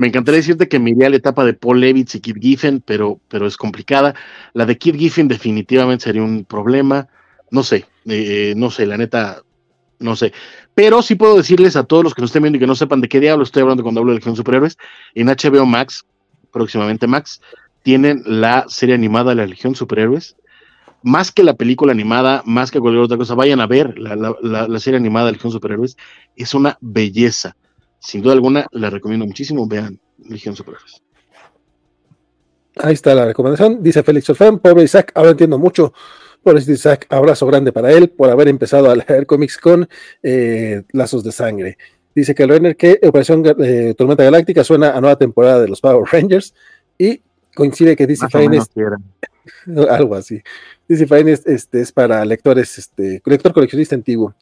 [0.00, 2.80] Me encantaría decirte que me iría a la etapa de Paul Levitz y Kid Giffen,
[2.80, 4.14] pero, pero es complicada.
[4.54, 7.06] La de Kid Giffen definitivamente sería un problema.
[7.50, 9.42] No sé, eh, no sé, la neta,
[9.98, 10.32] no sé.
[10.74, 13.02] Pero sí puedo decirles a todos los que nos estén viendo y que no sepan
[13.02, 14.78] de qué diablo estoy hablando cuando hablo de Legión Superhéroes,
[15.14, 16.06] en HBO Max,
[16.50, 17.42] próximamente Max,
[17.82, 20.34] tienen la serie animada de la Legión Superhéroes.
[21.02, 24.96] más que la película animada, más que cualquier otra cosa, vayan a ver la, serie
[24.96, 25.98] animada de Legión Superhéroes.
[26.36, 27.54] Es una belleza.
[28.00, 29.68] Sin duda alguna, la recomiendo muchísimo.
[29.68, 31.02] Vean Legión Superhéroes.
[32.76, 33.82] Ahí está la recomendación.
[33.82, 35.92] Dice Félix Orfán, pobre Isaac, ahora entiendo mucho.
[36.42, 39.86] Por este Isaac, abrazo grande para él por haber empezado a leer cómics con
[40.22, 41.76] eh, lazos de sangre.
[42.14, 46.08] Dice que Renner que Operación eh, Tormenta Galáctica suena a nueva temporada de los Power
[46.10, 46.54] Rangers
[46.96, 47.20] y
[47.54, 48.72] coincide que DC Finest
[49.90, 50.40] algo así.
[50.88, 54.34] DC Finest este, es para lectores, este, lector coleccionista antiguo.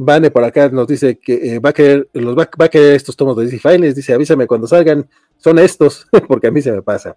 [0.00, 3.16] Vane por acá nos dice que eh, va a querer, los va, a querer estos
[3.16, 6.82] tomos de DC Finest, dice avísame cuando salgan, son estos, porque a mí se me
[6.82, 7.16] pasa.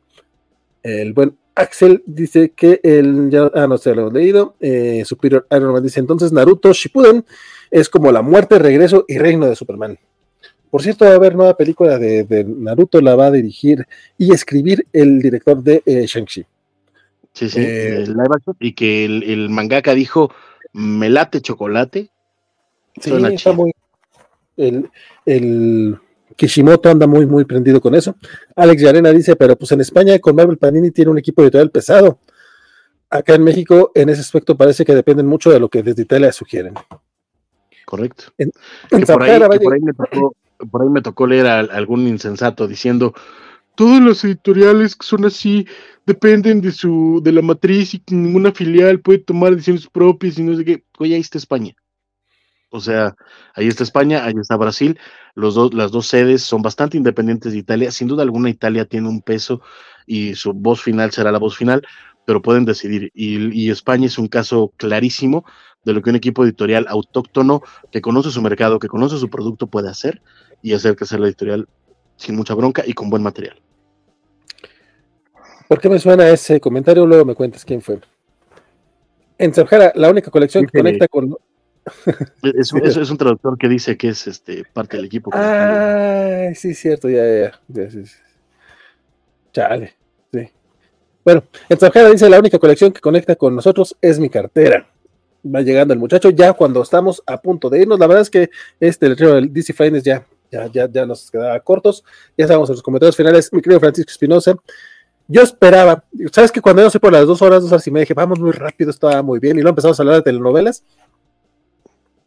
[0.82, 5.46] El buen Axel dice que el, ya, ah, no sé, lo he leído, eh, Superior
[5.52, 7.24] Iron Man dice entonces Naruto Shippuden
[7.70, 10.00] es como la muerte, regreso y reino de Superman.
[10.72, 13.86] Por cierto, va a haber nueva película de, Naruto, la va a dirigir
[14.18, 16.46] y escribir el director de eh, Shang-Chi.
[17.34, 18.06] Sí, sí, eh,
[18.60, 20.34] y que el, mangaka dijo,
[20.74, 22.10] me late chocolate.
[23.00, 23.72] Sí, está muy...
[24.58, 24.90] El,
[25.26, 25.98] el,
[26.36, 28.16] Kishimoto anda muy, muy prendido con eso.
[28.56, 32.20] Alex Yarena dice, pero pues en España con Marvel Panini tiene un equipo editorial pesado.
[33.10, 36.32] Acá en México, en ese aspecto, parece que dependen mucho de lo que desde Italia
[36.32, 36.74] sugieren.
[37.86, 38.26] Correcto.
[39.08, 43.14] por, ahí, me tocó, leer a, algún insensato diciendo,
[43.76, 45.68] todos los editoriales que son así
[46.06, 50.44] dependen de su de la matriz y que ninguna filial puede tomar decisiones propias y
[50.44, 50.84] no sé qué.
[51.00, 51.76] Oye, ahí está España.
[52.72, 53.16] O sea,
[53.54, 54.98] ahí está España, ahí está Brasil.
[55.36, 57.92] Los dos, las dos sedes son bastante independientes de Italia.
[57.92, 59.62] Sin duda alguna, Italia tiene un peso
[60.08, 61.84] y su voz final será la voz final,
[62.26, 63.12] pero pueden decidir.
[63.14, 65.46] y España es un caso clarísimo
[65.84, 69.68] de lo que un equipo editorial autóctono que conoce su mercado, que conoce su producto
[69.68, 70.22] puede hacer
[70.62, 71.68] y hacer que sea la editorial
[72.16, 73.60] sin mucha bronca y con buen material.
[75.68, 77.06] ¿Por qué me suena ese comentario?
[77.06, 78.00] Luego me cuentas quién fue.
[79.38, 81.36] En Sahara, la única colección que conecta con.
[82.44, 82.72] Es,
[83.12, 85.32] un, traductor que dice que es este parte del equipo.
[85.34, 87.60] Ah, sí, cierto, ya, ya.
[87.68, 87.90] ya
[89.54, 89.96] Chale,
[90.32, 90.50] sí.
[91.26, 94.88] Bueno, en Sahara dice: la única colección que conecta con nosotros es mi cartera
[95.44, 98.50] va llegando el muchacho, ya cuando estamos a punto de irnos, la verdad es que
[98.80, 102.04] este el del DC Finance ya, ya, ya, ya nos quedaba cortos,
[102.38, 104.56] ya estamos en los comentarios finales, mi querido Francisco Espinosa,
[105.28, 108.02] yo esperaba, sabes que cuando yo sé por las dos horas, dos horas y me
[108.02, 110.84] dije, vamos muy rápido, estaba muy bien, y luego empezamos a hablar de telenovelas,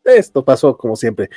[0.05, 1.31] esto pasó como siempre,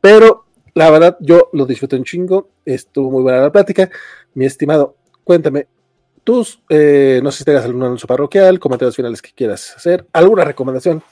[0.00, 0.44] pero
[0.74, 3.90] la verdad yo lo disfruté un chingo, estuvo muy buena la plática,
[4.34, 5.68] mi estimado, cuéntame,
[6.24, 10.44] tus, eh, no sé si tengas algún anuncio parroquial, comentarios finales que quieras hacer, alguna
[10.44, 11.02] recomendación.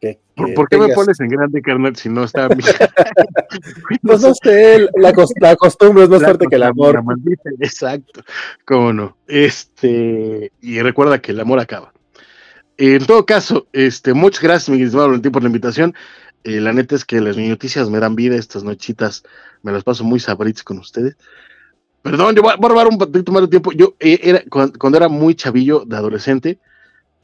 [0.00, 0.18] Que,
[0.54, 2.48] ¿Por qué me pones en grande, carnal, si no está
[4.02, 7.02] pues no sé, la, la, costumbre es más fuerte que el amor.
[7.58, 8.22] Exacto,
[8.64, 9.18] cómo no.
[9.26, 11.92] Este, y recuerda que el amor acaba.
[12.78, 15.94] En todo caso, este, muchas gracias, mi estimado Valentín, por la invitación.
[16.44, 19.22] Eh, la neta es que las noticias me dan vida, estas nochitas
[19.62, 21.16] me las paso muy sabritas con ustedes.
[22.02, 23.72] Perdón, yo voy a, robar un poquito más de tiempo.
[23.72, 26.58] Yo eh, era, cuando, era muy chavillo de adolescente,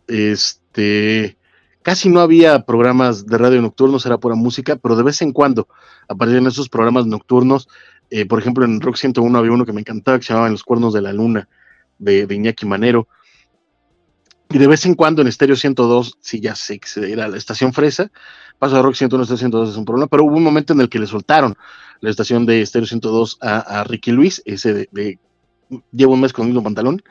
[0.07, 1.39] este,
[1.83, 5.67] casi no había programas de radio nocturnos, era pura música, pero de vez en cuando
[6.09, 7.69] aparecían esos programas nocturnos.
[8.11, 10.63] Eh, por ejemplo, en Rock 101 había uno que me encantaba, que se llamaba Los
[10.63, 11.49] Cuernos de la Luna,
[11.99, 13.09] de, de Iñaki Manero.
[14.51, 17.73] Y de vez en cuando en Estéreo 102, sí, ya sé que era la estación
[17.73, 18.13] fresa,
[18.59, 20.89] paso de Rock 101 a 102 es un problema, pero hubo un momento en el
[20.89, 21.57] que le soltaron
[22.01, 25.19] la estación de Stereo 102 a, Ricky Luis, ese de,
[25.93, 27.03] llevo un mes con el mismo pantalón,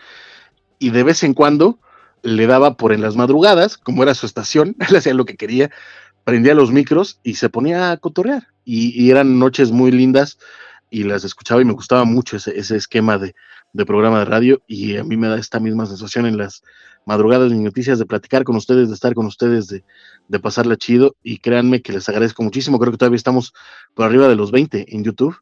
[0.79, 1.79] y de vez en cuando
[2.21, 5.71] le daba por en las madrugadas, como era su estación, él hacía lo que quería,
[6.23, 8.47] prendía los micros y se ponía a cotorrear.
[8.67, 10.39] Y, eran noches muy lindas
[10.89, 13.35] y las escuchaba y me gustaba mucho ese, esquema de,
[13.85, 16.63] programa de radio y a mí me da esta misma sensación en las
[17.05, 19.83] madrugadas de noticias, de platicar con ustedes, de estar con ustedes, de,
[20.27, 21.15] de pasarla chido.
[21.21, 22.79] Y créanme que les agradezco muchísimo.
[22.79, 23.53] Creo que todavía estamos
[23.93, 25.37] por arriba de los 20 en YouTube.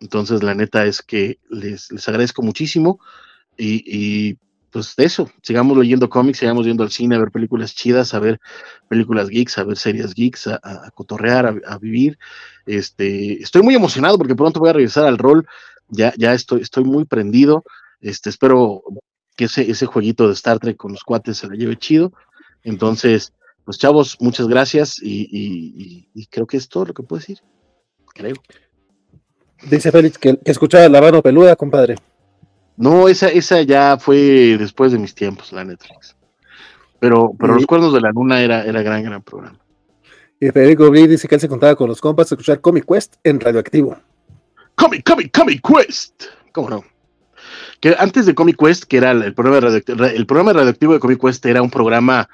[0.00, 3.00] Entonces, la neta es que les, les agradezco muchísimo.
[3.56, 4.38] Y,
[4.70, 8.20] pues de eso, sigamos leyendo cómics, sigamos yendo al cine a ver películas chidas, a
[8.20, 8.40] ver
[8.88, 12.18] películas geeks, a ver series geeks, a, cotorrear, a, vivir.
[12.66, 15.46] Este, estoy muy emocionado porque pronto voy a regresar al rol.
[15.88, 17.64] Ya, ya estoy, estoy muy prendido.
[18.00, 18.82] Este, espero
[19.36, 22.12] que ese, ese jueguito de Star Trek con los cuates se la lleve chido.
[22.62, 23.32] Entonces,
[23.64, 27.38] pues chavos, muchas gracias y, creo que es todo lo que puedo decir.
[28.14, 28.36] Creo.
[29.68, 31.96] Dice Félix que escuchaba la mano peluda, compadre.
[32.80, 36.16] No, esa, esa ya fue después de mis tiempos, la Netflix.
[36.98, 39.58] Pero, pero Los Cuernos de la Luna era, era gran, gran programa.
[40.40, 43.16] Y Federico Bri dice que él se contaba con los compas a escuchar Comic Quest
[43.22, 43.96] en Radioactivo.
[44.74, 46.24] Comic, Comic, Comic Quest.
[46.52, 46.84] ¿Cómo no?
[47.80, 51.20] que antes de Comic Quest, que era el programa, radioactivo, el programa radioactivo de Comic
[51.20, 52.28] Quest, era un programa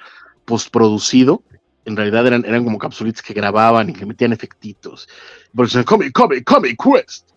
[0.45, 1.43] postproducido.
[1.85, 5.09] En realidad eran, eran como capsulitas que grababan y que metían efectitos.
[5.55, 7.31] Por eso, come, come, come, quest.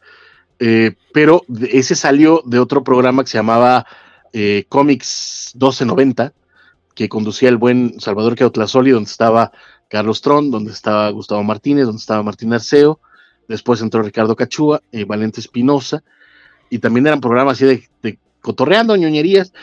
[0.60, 3.86] Eh, pero ese salió de otro programa que se llamaba
[4.34, 6.34] eh, Comics 1290,
[6.94, 9.52] que conducía el buen Salvador Queotlazoli, donde estaba
[9.88, 13.00] Carlos Tron, donde estaba Gustavo Martínez, donde estaba Martín Arceo,
[13.48, 16.04] después entró Ricardo Cachúa, eh, Valente Espinosa,
[16.70, 19.54] y también eran programas así de, de cotorreando ñoñerías,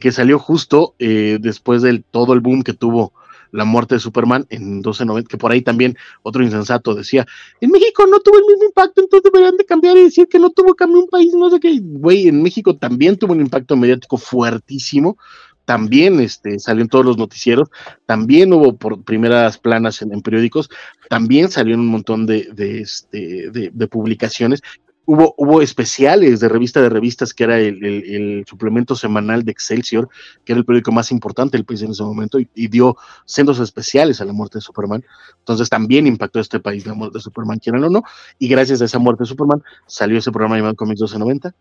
[0.00, 3.12] que salió justo después de todo el boom que tuvo
[3.54, 7.24] la muerte de Superman en 1290, que por ahí también otro insensato decía,
[7.60, 10.50] en México no tuvo el mismo impacto, entonces deberían de cambiar y decir que no
[10.50, 14.16] tuvo cambio un país, no sé qué, güey, en México también tuvo un impacto mediático
[14.16, 15.16] fuertísimo,
[15.64, 17.68] también este, salió en todos los noticieros,
[18.06, 20.68] también hubo por primeras planas en, periódicos,
[21.08, 24.62] también salió en un montón de, este, de publicaciones
[25.06, 30.08] hubo, hubo especiales de revista de revistas, que era el, suplemento semanal de Excelsior,
[30.44, 34.20] que era el periódico más importante del país en ese momento, y, dio sendos especiales
[34.20, 35.04] a la muerte de Superman.
[35.38, 38.02] Entonces también impactó a este país la muerte de Superman, quieran o no,
[38.38, 41.54] y gracias a esa muerte de Superman salió ese programa llamado Comics 1290,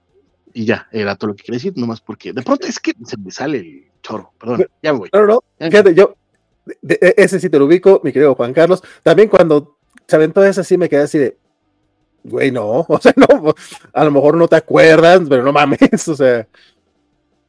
[0.53, 3.17] y ya, era todo lo que quería decir, nomás porque de pronto es que se
[3.17, 5.09] me sale el chorro, perdón, ya me voy.
[5.11, 6.15] No, no, no, fíjate, yo,
[6.81, 10.77] ese sí te lo ubico, mi querido Juan Carlos, también cuando se aventó esa sí
[10.77, 11.37] me quedé así de,
[12.23, 13.53] güey, no, o sea, no,
[13.93, 16.47] a lo mejor no te acuerdas, pero no mames, o sea.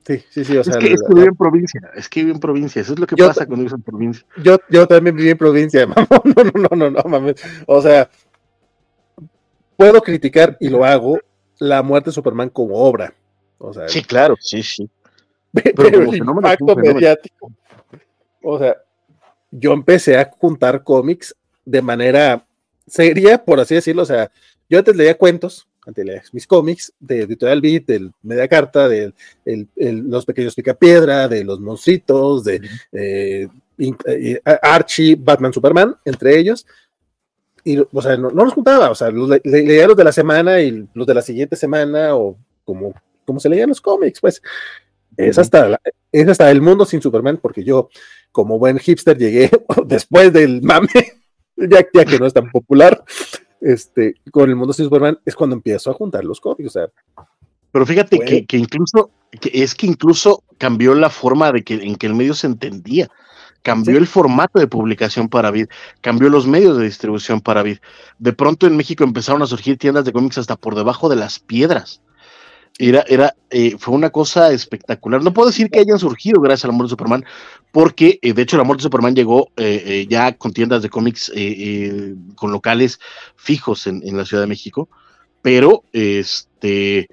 [0.07, 0.75] Sí, sí, sí, o sea.
[0.75, 3.07] Es que, es que vive en provincia, es que vive en provincia, eso es lo
[3.07, 4.27] que pasa cuando vives en provincia.
[4.43, 7.37] Yo, yo también viví en provincia, mamón, no, no, no, no, no, mames.
[7.67, 8.11] O sea,
[9.77, 11.19] puedo criticar y lo hago
[11.59, 13.15] la muerte de Superman como obra.
[13.59, 14.91] O sea, sí, claro, sí, sí.
[15.53, 17.51] Pero, pero el impacto mediático.
[18.43, 18.77] O sea,
[19.51, 22.45] yo empecé a juntar cómics de manera
[22.87, 24.31] seria, por así decirlo, o sea,
[24.75, 29.13] yo antes leía cuentos, antes leía mis cómics de Editorial Beat, del Media Carta, de
[29.77, 36.67] Los Pequeños Picapiedra, de Los Monstruitos, de eh, eh, Archie, Batman, Superman, entre ellos.
[37.63, 39.11] Y, o sea, no, los juntaba, o sea,
[39.45, 42.93] leía los de la semana y los de la siguiente semana, o como,
[43.25, 44.43] como se leían los cómics, pues.
[45.17, 45.81] Es hasta,
[46.11, 47.89] es hasta el mundo sin Superman, porque yo,
[48.33, 49.49] como buen hipster, llegué
[49.87, 50.89] después del mame,
[51.57, 53.05] ya, ya que no es tan popular,
[53.61, 56.69] este, con el mundo sin Superman es cuando empiezo a juntar los cómics.
[56.69, 56.89] O sea,
[57.73, 59.11] pero fíjate que, que, incluso,
[59.41, 63.09] que es que incluso cambió la forma de que, en que el medio se entendía.
[63.63, 65.69] Cambió el formato de publicación para Vid,
[66.03, 67.79] cambió los medios de distribución para Vid.
[68.19, 71.39] De pronto en México empezaron a surgir tiendas de cómics hasta por debajo de las
[71.39, 72.03] piedras.
[72.77, 75.23] Era, era, eh, fue una cosa espectacular.
[75.23, 77.25] No puedo decir que hayan surgido gracias al amor de Superman,
[77.71, 81.33] porque eh, de hecho el amor de Superman llegó eh, ya con tiendas de cómics
[82.35, 82.99] con locales
[83.37, 84.89] fijos en, la Ciudad de México,
[85.41, 87.07] pero este,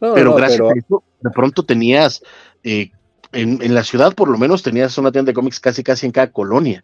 [0.00, 2.22] pero gracias a eso, de pronto tenías
[2.62, 2.92] en,
[3.32, 6.32] en, la ciudad por lo menos tenías una tienda de cómics casi casi en cada
[6.32, 6.82] colonia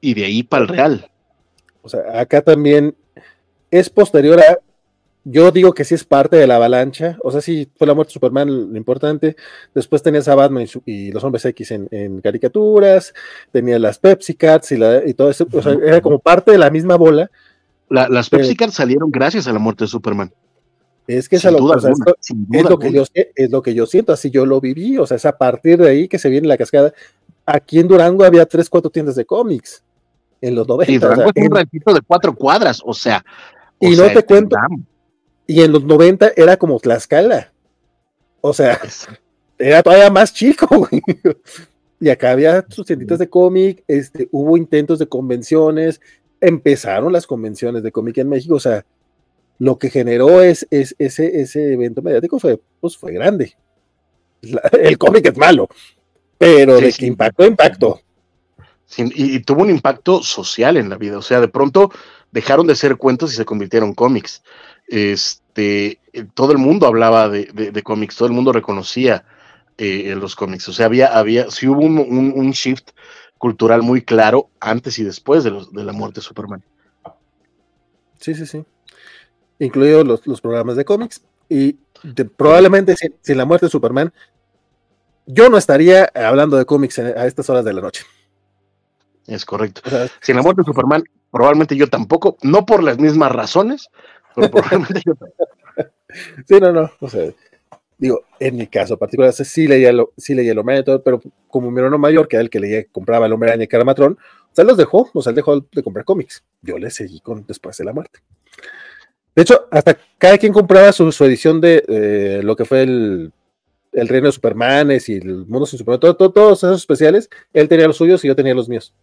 [0.00, 1.10] y de ahí para el Real.
[1.82, 2.94] O sea, acá también
[3.70, 4.58] es posterior a
[5.24, 7.16] yo digo que sí es parte de la avalancha.
[7.22, 9.36] O sea, sí fue la muerte de Superman lo importante.
[9.74, 13.14] Después tenías a Batman y, los hombres X en, caricaturas.
[13.50, 15.46] Tenía las Pepsi Cats y, todo eso.
[15.50, 17.30] O sea, era como parte de la misma bola.
[17.88, 20.30] las Pepsi Cats salieron gracias a la muerte de Superman.
[21.06, 24.46] Es que es, lo, es, lo que yo, es lo que yo siento, así yo
[24.46, 24.96] lo viví.
[24.98, 26.92] O sea, es a partir de ahí que se viene la cascada.
[27.46, 29.82] Aquí en Durango había tres, cuatro tiendas de cómics
[30.40, 30.92] en los 90.
[30.92, 33.24] Y Durango es un ratito de cuatro cuadras, o sea.
[33.80, 34.56] y no te cuento.
[35.46, 37.52] Y en los 90 era como Tlaxcala.
[38.40, 38.80] O sea,
[39.58, 41.02] era todavía más chico, güey.
[42.00, 46.00] Y acá había sus tienditas de cómic, este, hubo intentos de convenciones,
[46.40, 48.84] empezaron las convenciones de cómic en México, o sea,
[49.58, 53.56] lo que generó es, es ese, ese evento mediático fue, pues, fue grande.
[54.72, 55.68] el cómic es malo,
[56.36, 58.00] pero de que impactó, impactó.
[58.98, 61.90] y, tuvo un impacto social en la vida, o sea, de pronto
[62.32, 64.42] dejaron de ser cuentos y se convirtieron en cómics
[64.86, 69.24] este, eh, todo el mundo hablaba de, cómics, todo el mundo reconocía
[69.78, 70.68] eh, los cómics.
[70.68, 72.90] O sea, había, había, sí hubo un, shift
[73.38, 76.62] cultural muy claro antes y después de, los, de la muerte de Superman.
[78.20, 78.64] Sí, sí, sí.
[79.58, 81.22] Incluidos los, programas de cómics.
[81.48, 81.78] Y
[82.36, 84.12] probablemente sin, la muerte de Superman,
[85.26, 88.04] yo no estaría hablando de cómics a estas horas de la noche.
[89.26, 89.82] Es correcto.
[90.20, 93.90] sin la muerte de Superman, probablemente yo tampoco, no por las mismas razones,
[96.46, 96.90] sí, no, no.
[97.00, 97.30] O sea,
[97.98, 101.70] digo, en mi caso particular, sí leía, lo, sí leía el hombre todo, pero como
[101.70, 104.54] mi hermano mayor, que era el que leía, compraba el hombre araña y Caramatrón, o
[104.54, 106.44] sea, los dejó, o sea, él dejó de comprar cómics.
[106.62, 108.20] Yo le seguí con después de la muerte.
[109.34, 113.32] De hecho, hasta cada quien compraba su, edición de lo que fue el,
[113.92, 117.68] el reino de Supermanes y el mundo sin Superman, todo- todo- todos esos especiales, él
[117.68, 118.94] tenía los suyos y yo tenía los míos.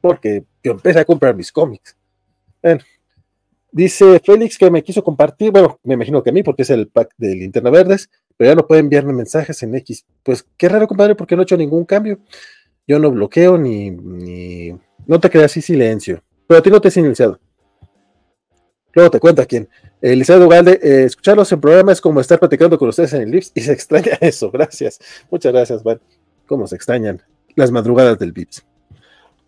[0.00, 1.96] Porque yo empecé a comprar mis cómics.
[2.62, 2.80] Bueno,
[3.72, 6.88] dice Félix que me quiso compartir, bueno, me imagino que a mí, porque es el
[6.88, 10.04] pack de Linterna Verdes, pero ya no puede enviarme mensajes en X.
[10.22, 12.18] Pues qué raro, compadre, porque no he hecho ningún cambio.
[12.86, 14.78] Yo no bloqueo ni, ni...
[15.06, 16.22] no te quedas así silencio.
[16.46, 17.40] Pero a ti no te he silenciado.
[18.94, 19.68] Luego te cuento a quién.
[20.02, 23.72] Eh, escucharlos en programa es como estar platicando con ustedes en el Vips y se
[23.72, 24.50] extraña eso.
[24.50, 24.98] Gracias.
[25.30, 26.00] Muchas gracias, Van.
[26.46, 27.22] ¿Cómo se extrañan
[27.54, 28.64] las madrugadas del Vips?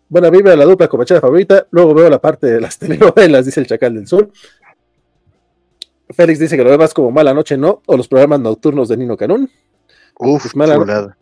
[0.07, 1.65] Buena vibra, la dupla comachera favorita.
[1.71, 4.31] Luego veo la parte de las telenovelas, dice el Chacal del Sur.
[6.09, 7.81] Félix dice que lo ve más como Mala Noche, ¿no?
[7.87, 9.49] O los programas nocturnos de Nino Canún.
[10.19, 11.15] Uf, Pues mala-.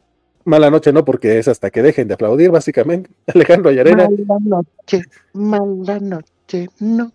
[0.46, 3.10] Mala Noche no, porque es hasta que dejen de aplaudir, básicamente.
[3.34, 7.14] Alejandro Ayarena Mala noche, mala noche, no.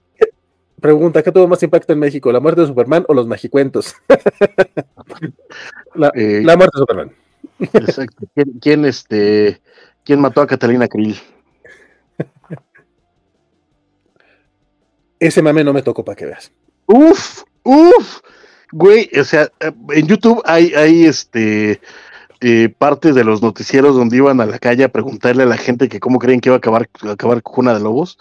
[0.80, 3.94] pregunta: ¿qué tuvo más impacto en México, la muerte de Superman o los magicuentos?
[5.94, 7.12] la, Eh, la muerte de Superman.
[7.60, 8.26] Exacto.
[8.34, 9.60] ¿Quién, quién, este,
[10.04, 11.16] quién mató a Catalina Krill?
[15.20, 16.52] Ese mame no me tocó para que veas.
[16.86, 18.20] Uf, uf,
[18.72, 21.80] güey, o sea, en YouTube hay, hay este
[22.40, 25.88] eh, partes de los noticieros donde iban a la calle a preguntarle a la gente
[25.88, 28.18] que cómo creen que iba a acabar, acabar Cuna de Lobos.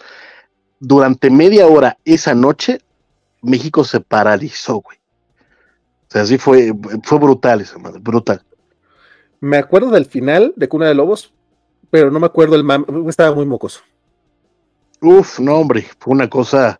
[0.80, 2.80] Durante media hora esa noche,
[3.42, 4.98] México se paralizó, güey.
[6.08, 6.72] O sea, sí fue,
[7.04, 8.42] fue brutal esa madre, brutal.
[9.40, 11.32] Me acuerdo del final de Cuna de Lobos,
[11.90, 12.86] pero no me acuerdo el mame.
[13.08, 13.82] Estaba muy mocoso.
[15.00, 16.78] Uf, no, hombre, fue una cosa,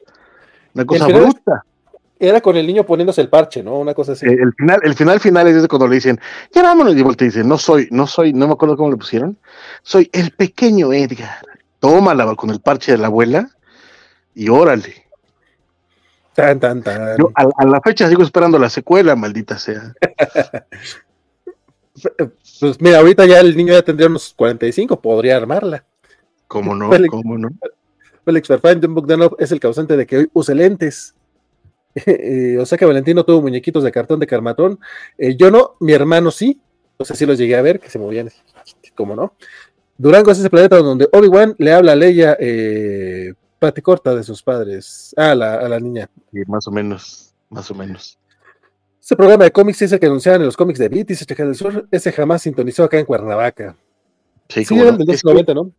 [0.75, 1.65] una cosa bruta.
[2.21, 3.79] Era con el niño poniéndose el parche, ¿no?
[3.79, 4.27] Una cosa así.
[4.27, 6.21] El final, el final final es cuando le dicen,
[6.53, 8.97] ya vámonos, y voltea y dice, no soy, no soy, no me acuerdo cómo le
[8.97, 9.39] pusieron,
[9.83, 11.47] soy el pequeño Edgar.
[11.79, 13.49] Tómala con el parche de la abuela
[14.35, 15.07] y órale.
[16.35, 17.19] Tan, tan, tan.
[17.19, 19.95] Yo a, a la fecha sigo esperando la secuela, maldita sea.
[22.61, 25.85] Pues mira, ahorita ya el niño ya tendría unos 45, podría armarla.
[26.47, 26.91] ¿Cómo no?
[27.09, 27.51] ¿Cómo no?
[28.29, 31.15] Félix Farfán, John Bogdanov es el causante de que hoy use lentes.
[32.07, 34.79] Eh, o sea que Valentino tuvo muñequitos de cartón de Carmatón.
[35.17, 36.61] Eh, yo no, mi hermano sí.
[36.99, 38.31] No sé si los llegué a ver, que se movían.
[38.95, 39.33] ¿Cómo no?
[39.97, 44.43] Durango es ese planeta donde Obi-Wan le habla a Leia eh, pate corta de sus
[44.45, 45.13] padres.
[45.17, 46.09] Ah, a la, a la niña.
[46.31, 48.17] Sí, más o menos, más o menos.
[49.03, 51.47] Ese programa de cómics es el que anunciaban en los cómics de Beat, dice Chacal
[51.47, 51.89] del Sur.
[51.91, 53.75] Ese jamás sintonizó acá en Cuernavaca.
[54.51, 54.91] Sí, Sí, era no.
[54.91, 55.73] el del Es que- 290, ¿no?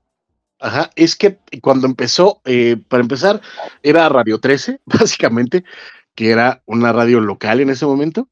[0.60, 3.42] Ajá, es que cuando empezó, eh, para empezar,
[3.82, 5.64] era Radio 13, básicamente,
[6.16, 8.28] que era una radio local en ese momento.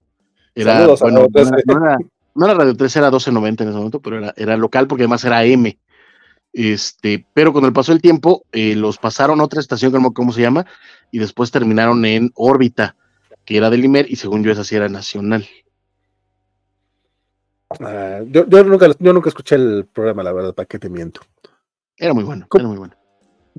[0.55, 1.53] Era, Saludos a bueno, Radio no 13.
[1.53, 1.97] era, no era-
[2.35, 5.23] no era Radio 13, era 1290 en ese momento, pero era, era local porque además
[5.25, 5.77] era M.
[6.53, 10.31] Este, pero con el paso del tiempo, eh, los pasaron a otra estación, como cómo
[10.31, 10.65] se llama,
[11.11, 12.95] y después terminaron en órbita,
[13.45, 15.47] que era del Imer, y según yo esa sí era nacional.
[17.79, 21.21] Ah, yo, yo nunca, yo nunca escuché el programa, la verdad, ¿para qué te miento?
[21.97, 22.95] Era muy bueno, era muy bueno.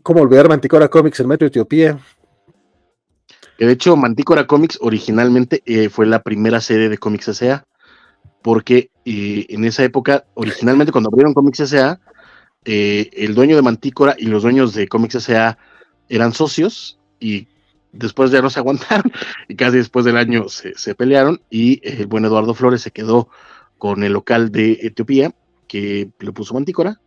[0.03, 1.99] ¿Cómo olvidar Manticora Comics, el Metro Etiopía?
[3.59, 7.67] Que de hecho, Mantícora Comics originalmente eh, fue la primera serie de Comics S.A.
[8.41, 12.01] Porque eh, en esa época, originalmente cuando abrieron Comics S.A.,
[12.65, 15.59] eh, el dueño de Mantícora y los dueños de Comics S.A.
[16.09, 17.49] eran socios y
[17.91, 19.11] después ya no se aguantaron
[19.49, 23.29] y casi después del año se, se pelearon y el buen Eduardo Flores se quedó
[23.79, 25.35] con el local de Etiopía
[25.67, 27.01] que le puso Mantícora,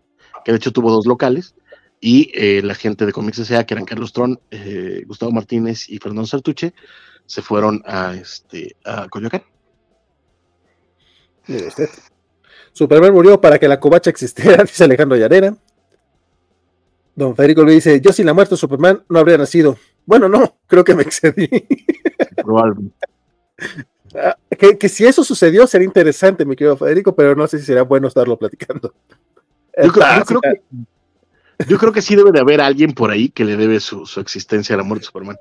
[0.44, 1.56] que de hecho tuvo dos locales
[2.00, 6.00] y eh, la gente de Comics S.A., que eran Carlos Tron, eh, Gustavo Martínez y
[6.00, 6.74] Fernando Sartuche,
[7.28, 9.44] se fueron a, este, a Coyoacán.
[11.48, 11.90] Mire usted.
[12.74, 15.56] Superman murió para que la covacha existiera, dice Alejandro Llarena.
[17.16, 19.78] Don Federico le dice, yo sin la muerte de Superman no habría nacido.
[20.06, 21.48] Bueno, no, creo que me excedí.
[22.36, 22.96] Probablemente.
[24.16, 27.66] Ah, que, que si eso sucedió sería interesante, mi querido Federico, pero no sé si
[27.66, 28.94] será bueno estarlo platicando.
[29.86, 30.62] Yo creo, yo creo que,
[31.68, 34.20] yo creo que sí debe de haber alguien por ahí que le debe su, su
[34.20, 35.38] existencia a la muerte de Superman.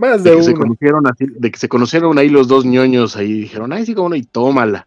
[0.00, 3.16] Más De de que, se conocieron así, de que se conocieron ahí los dos ñoños
[3.16, 4.86] ahí y dijeron, ay, sí, cómo no, y tómala,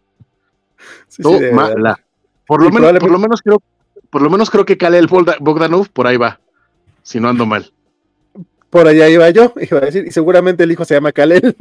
[1.08, 1.98] Sí, sí, tómala.
[2.46, 3.62] Por lo, menos, por lo menos creo,
[4.10, 6.40] por lo menos creo que Kalel Bogda- Bogdanov por ahí va,
[7.02, 7.72] si no ando mal.
[8.70, 11.54] Por allá iba yo, iba a decir, y seguramente el hijo se llama Kalel.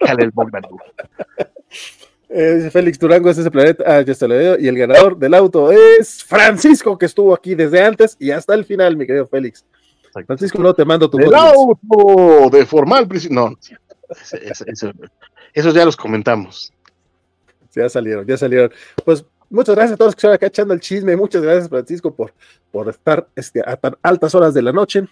[0.00, 0.80] Kalel Bogdanov.
[2.32, 3.82] Eh, Félix Durango es ese planeta.
[3.86, 4.56] Ah, ya se lo veo.
[4.58, 8.64] Y el ganador del auto es Francisco, que estuvo aquí desde antes y hasta el
[8.64, 9.64] final, mi querido Félix.
[10.26, 13.08] Francisco, no te mando tu El auto de formal.
[13.30, 13.96] No, no es cierto.
[14.10, 14.92] Ese- ese- ese-
[15.54, 16.72] esos ya los comentamos.
[17.74, 18.72] Ya salieron, ya salieron.
[19.04, 21.16] Pues muchas gracias a todos los que están acá echando el chisme.
[21.16, 22.32] Muchas gracias, Francisco, por,
[22.72, 25.04] por estar este, a tan altas horas de la noche.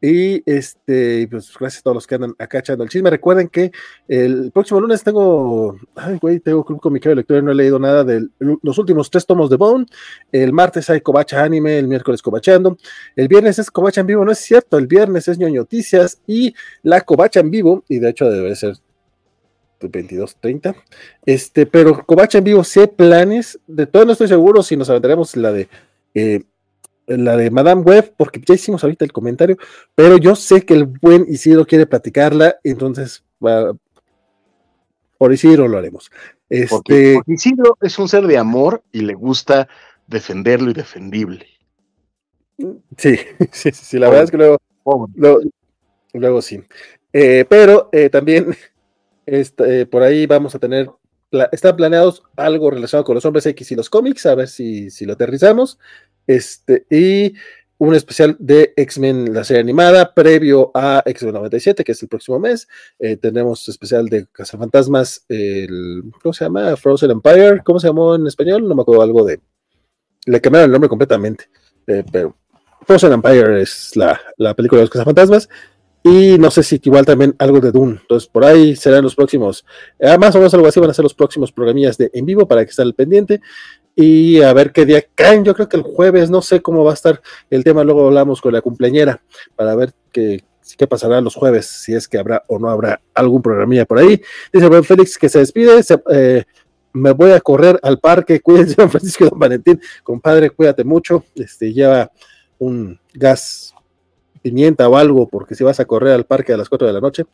[0.00, 3.10] Y este, pues gracias a todos los que andan acá echando el chisme.
[3.10, 3.72] Recuerden que
[4.06, 8.04] el próximo lunes tengo, ay, güey, tengo club con mi lector, no he leído nada
[8.04, 9.86] de los últimos tres tomos de Bone.
[10.30, 12.76] El martes hay Covacha Anime, el miércoles Covachando.
[13.14, 16.54] El viernes es Covacha en vivo, no es cierto, el viernes es ñoño noticias y
[16.82, 18.76] la Covacha en vivo, y de hecho debe ser
[19.80, 20.74] 22, 30.
[21.24, 24.90] Este, pero Covacha en vivo, si hay planes, de todo no estoy seguro si nos
[24.90, 25.68] aventaremos la de
[26.14, 26.42] eh,
[27.06, 29.56] la de Madame Web, porque ya hicimos ahorita el comentario,
[29.94, 33.24] pero yo sé que el buen Isidro quiere platicarla, entonces
[35.18, 36.10] por Isidro lo haremos.
[36.48, 37.20] Este...
[37.26, 39.68] Isidro es un ser de amor y le gusta
[40.06, 41.46] defenderlo y defendible.
[42.96, 43.18] Sí,
[43.52, 44.58] sí, sí, la verdad es que luego,
[46.12, 46.62] luego, sí.
[47.12, 48.54] Eh, pero eh, también
[49.26, 50.90] este, por ahí vamos a tener,
[51.52, 55.04] están planeados algo relacionado con los hombres X y los cómics, a ver si, si
[55.04, 55.78] lo aterrizamos.
[56.26, 57.34] Este, y
[57.78, 62.38] un especial de X-Men, la serie animada, previo a X-Men 97, que es el próximo
[62.38, 62.68] mes.
[62.98, 66.76] Eh, tenemos especial de Cazafantasmas, el, ¿cómo se llama?
[66.76, 68.66] Frozen Empire, ¿cómo se llamó en español?
[68.66, 69.40] No me acuerdo algo de.
[70.24, 71.48] Le cambiaron el nombre completamente,
[71.86, 72.36] eh, pero
[72.86, 75.48] Frozen Empire es la, la película de los Cazafantasmas.
[76.08, 77.98] Y no sé si igual también algo de Dune.
[78.00, 79.66] Entonces, por ahí serán los próximos.
[79.98, 82.46] Eh, más o menos algo así van a ser los próximos programillas de en vivo
[82.46, 83.40] para que esté al pendiente
[83.96, 85.44] y a ver qué día caen.
[85.44, 87.82] Yo creo que el jueves, no sé cómo va a estar el tema.
[87.82, 89.20] Luego hablamos con la cumpleañera
[89.56, 90.44] para ver qué,
[90.78, 94.22] qué pasará los jueves, si es que habrá o no habrá algún programilla por ahí.
[94.52, 95.80] Dice buen Félix que se despide.
[96.12, 96.44] Eh,
[96.92, 98.40] me voy a correr al parque.
[98.44, 99.80] Cuídense, Francisco Don Valentín.
[100.04, 101.24] Compadre, cuídate mucho.
[101.34, 102.12] Este, lleva
[102.60, 103.74] un gas
[104.46, 107.00] pimienta o algo, porque si vas a correr al parque a las 4 de la
[107.00, 107.24] noche,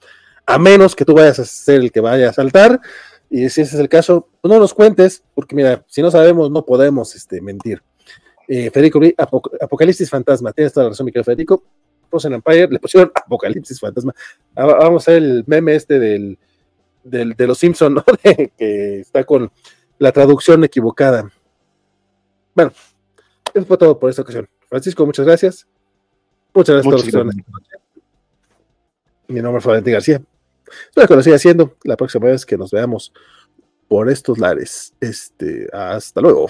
[0.47, 2.81] a menos que tú vayas a ser el que vaya a saltar,
[3.29, 6.51] y si ese es el caso, pues no nos cuentes, porque mira, si no sabemos,
[6.51, 7.83] no podemos este, mentir.
[8.49, 8.99] Eh, Federico,
[9.61, 11.63] Apocalipsis Fantasma, tienes toda la razón, mi querido Federico.
[12.09, 14.15] Frozen Empire, le pusieron Apocalipsis Fantasma.
[14.57, 16.39] Ah, vamos a ver el meme este del,
[17.05, 18.05] de los Simpsons, ¿no?
[18.57, 19.53] que está con
[19.99, 21.31] la traducción equivocada.
[22.55, 22.73] Bueno,
[23.53, 24.49] eso fue todo por esta ocasión.
[24.67, 25.67] Francisco, muchas gracias.
[26.55, 27.35] Muchas gracias a todos.
[29.29, 30.23] Mi nombre es Valentín García.
[30.89, 33.13] Espero que lo siga haciendo la próxima vez que nos veamos
[33.89, 34.93] por estos lares.
[35.01, 36.49] Este, hasta luego.